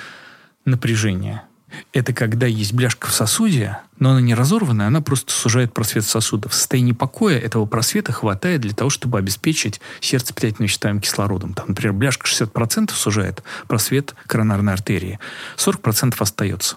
напряжения. 0.66 1.46
Это 1.94 2.14
когда 2.14 2.46
есть 2.46 2.74
бляшка 2.74 3.08
в 3.08 3.12
сосуде, 3.12 3.80
но 3.98 4.12
она 4.12 4.22
не 4.22 4.36
разорванная, 4.36 4.86
она 4.86 5.02
просто 5.02 5.34
сужает 5.34 5.74
просвет 5.74 6.06
сосуда. 6.06 6.48
В 6.48 6.54
состоянии 6.54 6.92
покоя 6.92 7.40
этого 7.40 7.66
просвета 7.66 8.12
хватает 8.12 8.62
для 8.62 8.76
того, 8.76 8.92
чтобы 8.92 9.18
обеспечить 9.18 9.82
сердце 10.00 10.32
питательными 10.32 10.68
веществами 10.68 11.00
кислородом. 11.00 11.56
Там, 11.56 11.70
например, 11.70 11.94
бляшка 11.94 12.28
60% 12.28 12.92
сужает 12.92 13.42
просвет 13.68 14.14
коронарной 14.28 14.74
артерии, 14.74 15.18
40% 15.58 16.14
остается. 16.20 16.76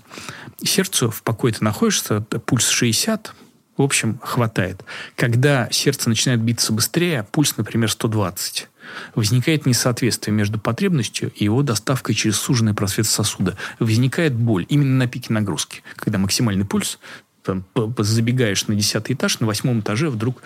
Сердцу 0.65 1.11
в 1.11 1.23
покое 1.23 1.53
ты 1.53 1.63
находишься, 1.63 2.23
пульс 2.23 2.67
60, 2.67 3.35
в 3.81 3.85
общем, 3.85 4.19
хватает. 4.23 4.85
Когда 5.17 5.69
сердце 5.71 6.09
начинает 6.09 6.41
биться 6.41 6.73
быстрее, 6.73 7.27
пульс, 7.31 7.57
например, 7.57 7.91
120, 7.91 8.69
возникает 9.15 9.67
несоответствие 9.67 10.35
между 10.35 10.59
потребностью 10.59 11.33
и 11.35 11.45
его 11.45 11.63
доставкой 11.63 12.15
через 12.15 12.37
суженный 12.37 12.75
просвет 12.75 13.07
сосуда. 13.07 13.57
Возникает 13.79 14.35
боль 14.35 14.67
именно 14.69 14.97
на 14.97 15.07
пике 15.07 15.33
нагрузки, 15.33 15.83
когда 15.97 16.19
максимальный 16.19 16.65
пульс, 16.65 16.99
там, 17.43 17.65
забегаешь 17.99 18.67
на 18.67 18.75
десятый 18.75 19.15
этаж, 19.15 19.41
на 19.41 19.47
восьмом 19.47 19.81
этаже 19.81 20.11
вдруг 20.11 20.43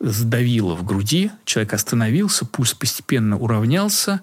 сдавило 0.00 0.74
в 0.74 0.84
груди, 0.84 1.30
человек 1.44 1.72
остановился, 1.72 2.44
пульс 2.44 2.74
постепенно 2.74 3.38
уравнялся, 3.38 4.22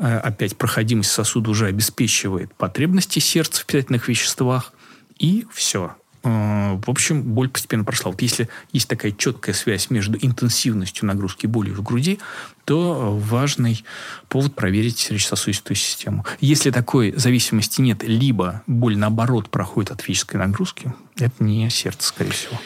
Э, 0.00 0.16
опять 0.16 0.56
проходимость 0.56 1.10
сосуда 1.10 1.50
уже 1.50 1.66
обеспечивает 1.66 2.54
потребности 2.54 3.18
сердца 3.18 3.62
в 3.62 3.66
питательных 3.66 4.08
веществах. 4.08 4.72
И 5.18 5.46
все. 5.52 5.94
Э, 6.22 6.78
в 6.84 6.90
общем, 6.90 7.22
боль 7.22 7.48
постепенно 7.48 7.84
прошла. 7.84 8.10
Вот 8.10 8.20
если 8.22 8.48
есть 8.72 8.88
такая 8.88 9.12
четкая 9.12 9.54
связь 9.54 9.90
между 9.90 10.18
интенсивностью 10.20 11.06
нагрузки 11.06 11.46
и 11.46 11.48
болью 11.48 11.74
в 11.74 11.82
груди, 11.82 12.18
то 12.64 13.16
важный 13.16 13.84
повод 14.28 14.54
проверить 14.54 14.98
сердечно-сосудистую 14.98 15.76
систему. 15.76 16.24
Если 16.40 16.70
такой 16.70 17.12
зависимости 17.16 17.80
нет, 17.80 18.02
либо 18.02 18.62
боль, 18.66 18.96
наоборот, 18.96 19.48
проходит 19.48 19.90
от 19.92 20.02
физической 20.02 20.36
нагрузки, 20.36 20.94
это 21.16 21.42
не 21.42 21.68
сердце, 21.70 22.08
скорее 22.08 22.32
всего. 22.32 22.60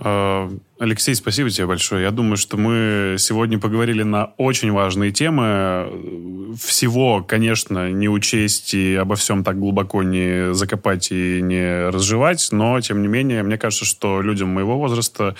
Э, 0.00 0.50
Алексей, 0.78 1.14
спасибо 1.14 1.50
тебе 1.50 1.66
большое. 1.66 2.02
Я 2.02 2.10
думаю, 2.10 2.36
что 2.36 2.56
мы 2.56 3.16
сегодня 3.18 3.58
поговорили 3.58 4.02
на 4.04 4.26
очень 4.36 4.70
важные 4.70 5.10
темы. 5.10 6.54
Всего, 6.58 7.22
конечно, 7.22 7.90
не 7.90 8.08
учесть 8.08 8.74
и 8.74 8.94
обо 8.94 9.16
всем 9.16 9.42
так 9.44 9.58
глубоко 9.58 10.02
не 10.02 10.54
закопать 10.54 11.10
и 11.10 11.40
не 11.42 11.88
разжевать, 11.88 12.48
но, 12.52 12.80
тем 12.80 13.02
не 13.02 13.08
менее, 13.08 13.42
мне 13.42 13.58
кажется, 13.58 13.84
что 13.84 14.22
людям 14.22 14.48
моего 14.50 14.78
возраста 14.78 15.34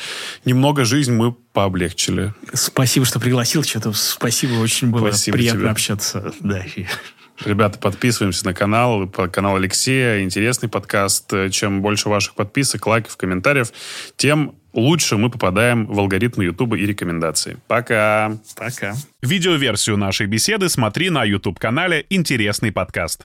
немного 0.45 0.85
жизнь 0.85 1.13
мы 1.13 1.33
пооблегчили. 1.33 2.35
Спасибо, 2.53 3.07
что 3.07 3.21
пригласил. 3.21 3.63
Что-то 3.63 3.93
спасибо, 3.93 4.55
очень 4.55 4.91
было 4.91 5.09
спасибо 5.09 5.37
приятно 5.37 5.61
тебе. 5.61 5.71
общаться. 5.71 6.33
Да. 6.41 6.65
Ребята, 7.45 7.79
подписываемся 7.79 8.45
на 8.45 8.55
канал, 8.55 9.09
канал 9.09 9.57
Алексея. 9.57 10.23
Интересный 10.23 10.69
подкаст. 10.69 11.33
Чем 11.51 11.83
больше 11.83 12.09
ваших 12.09 12.35
подписок, 12.35 12.87
лайков, 12.87 13.17
комментариев, 13.17 13.73
тем 14.17 14.57
лучше 14.73 15.17
мы 15.17 15.31
попадаем 15.31 15.87
в 15.87 15.99
алгоритмы 15.99 16.45
YouTube 16.45 16.75
и 16.75 16.85
рекомендации. 16.85 17.59
Пока. 17.69 18.37
Пока. 18.57 18.95
Видеоверсию 19.23 19.97
нашей 19.97 20.27
беседы 20.27 20.69
смотри 20.69 21.11
на 21.11 21.25
YouTube-канале 21.25 22.07
«Интересный 22.11 22.73
подкаст». 22.73 23.17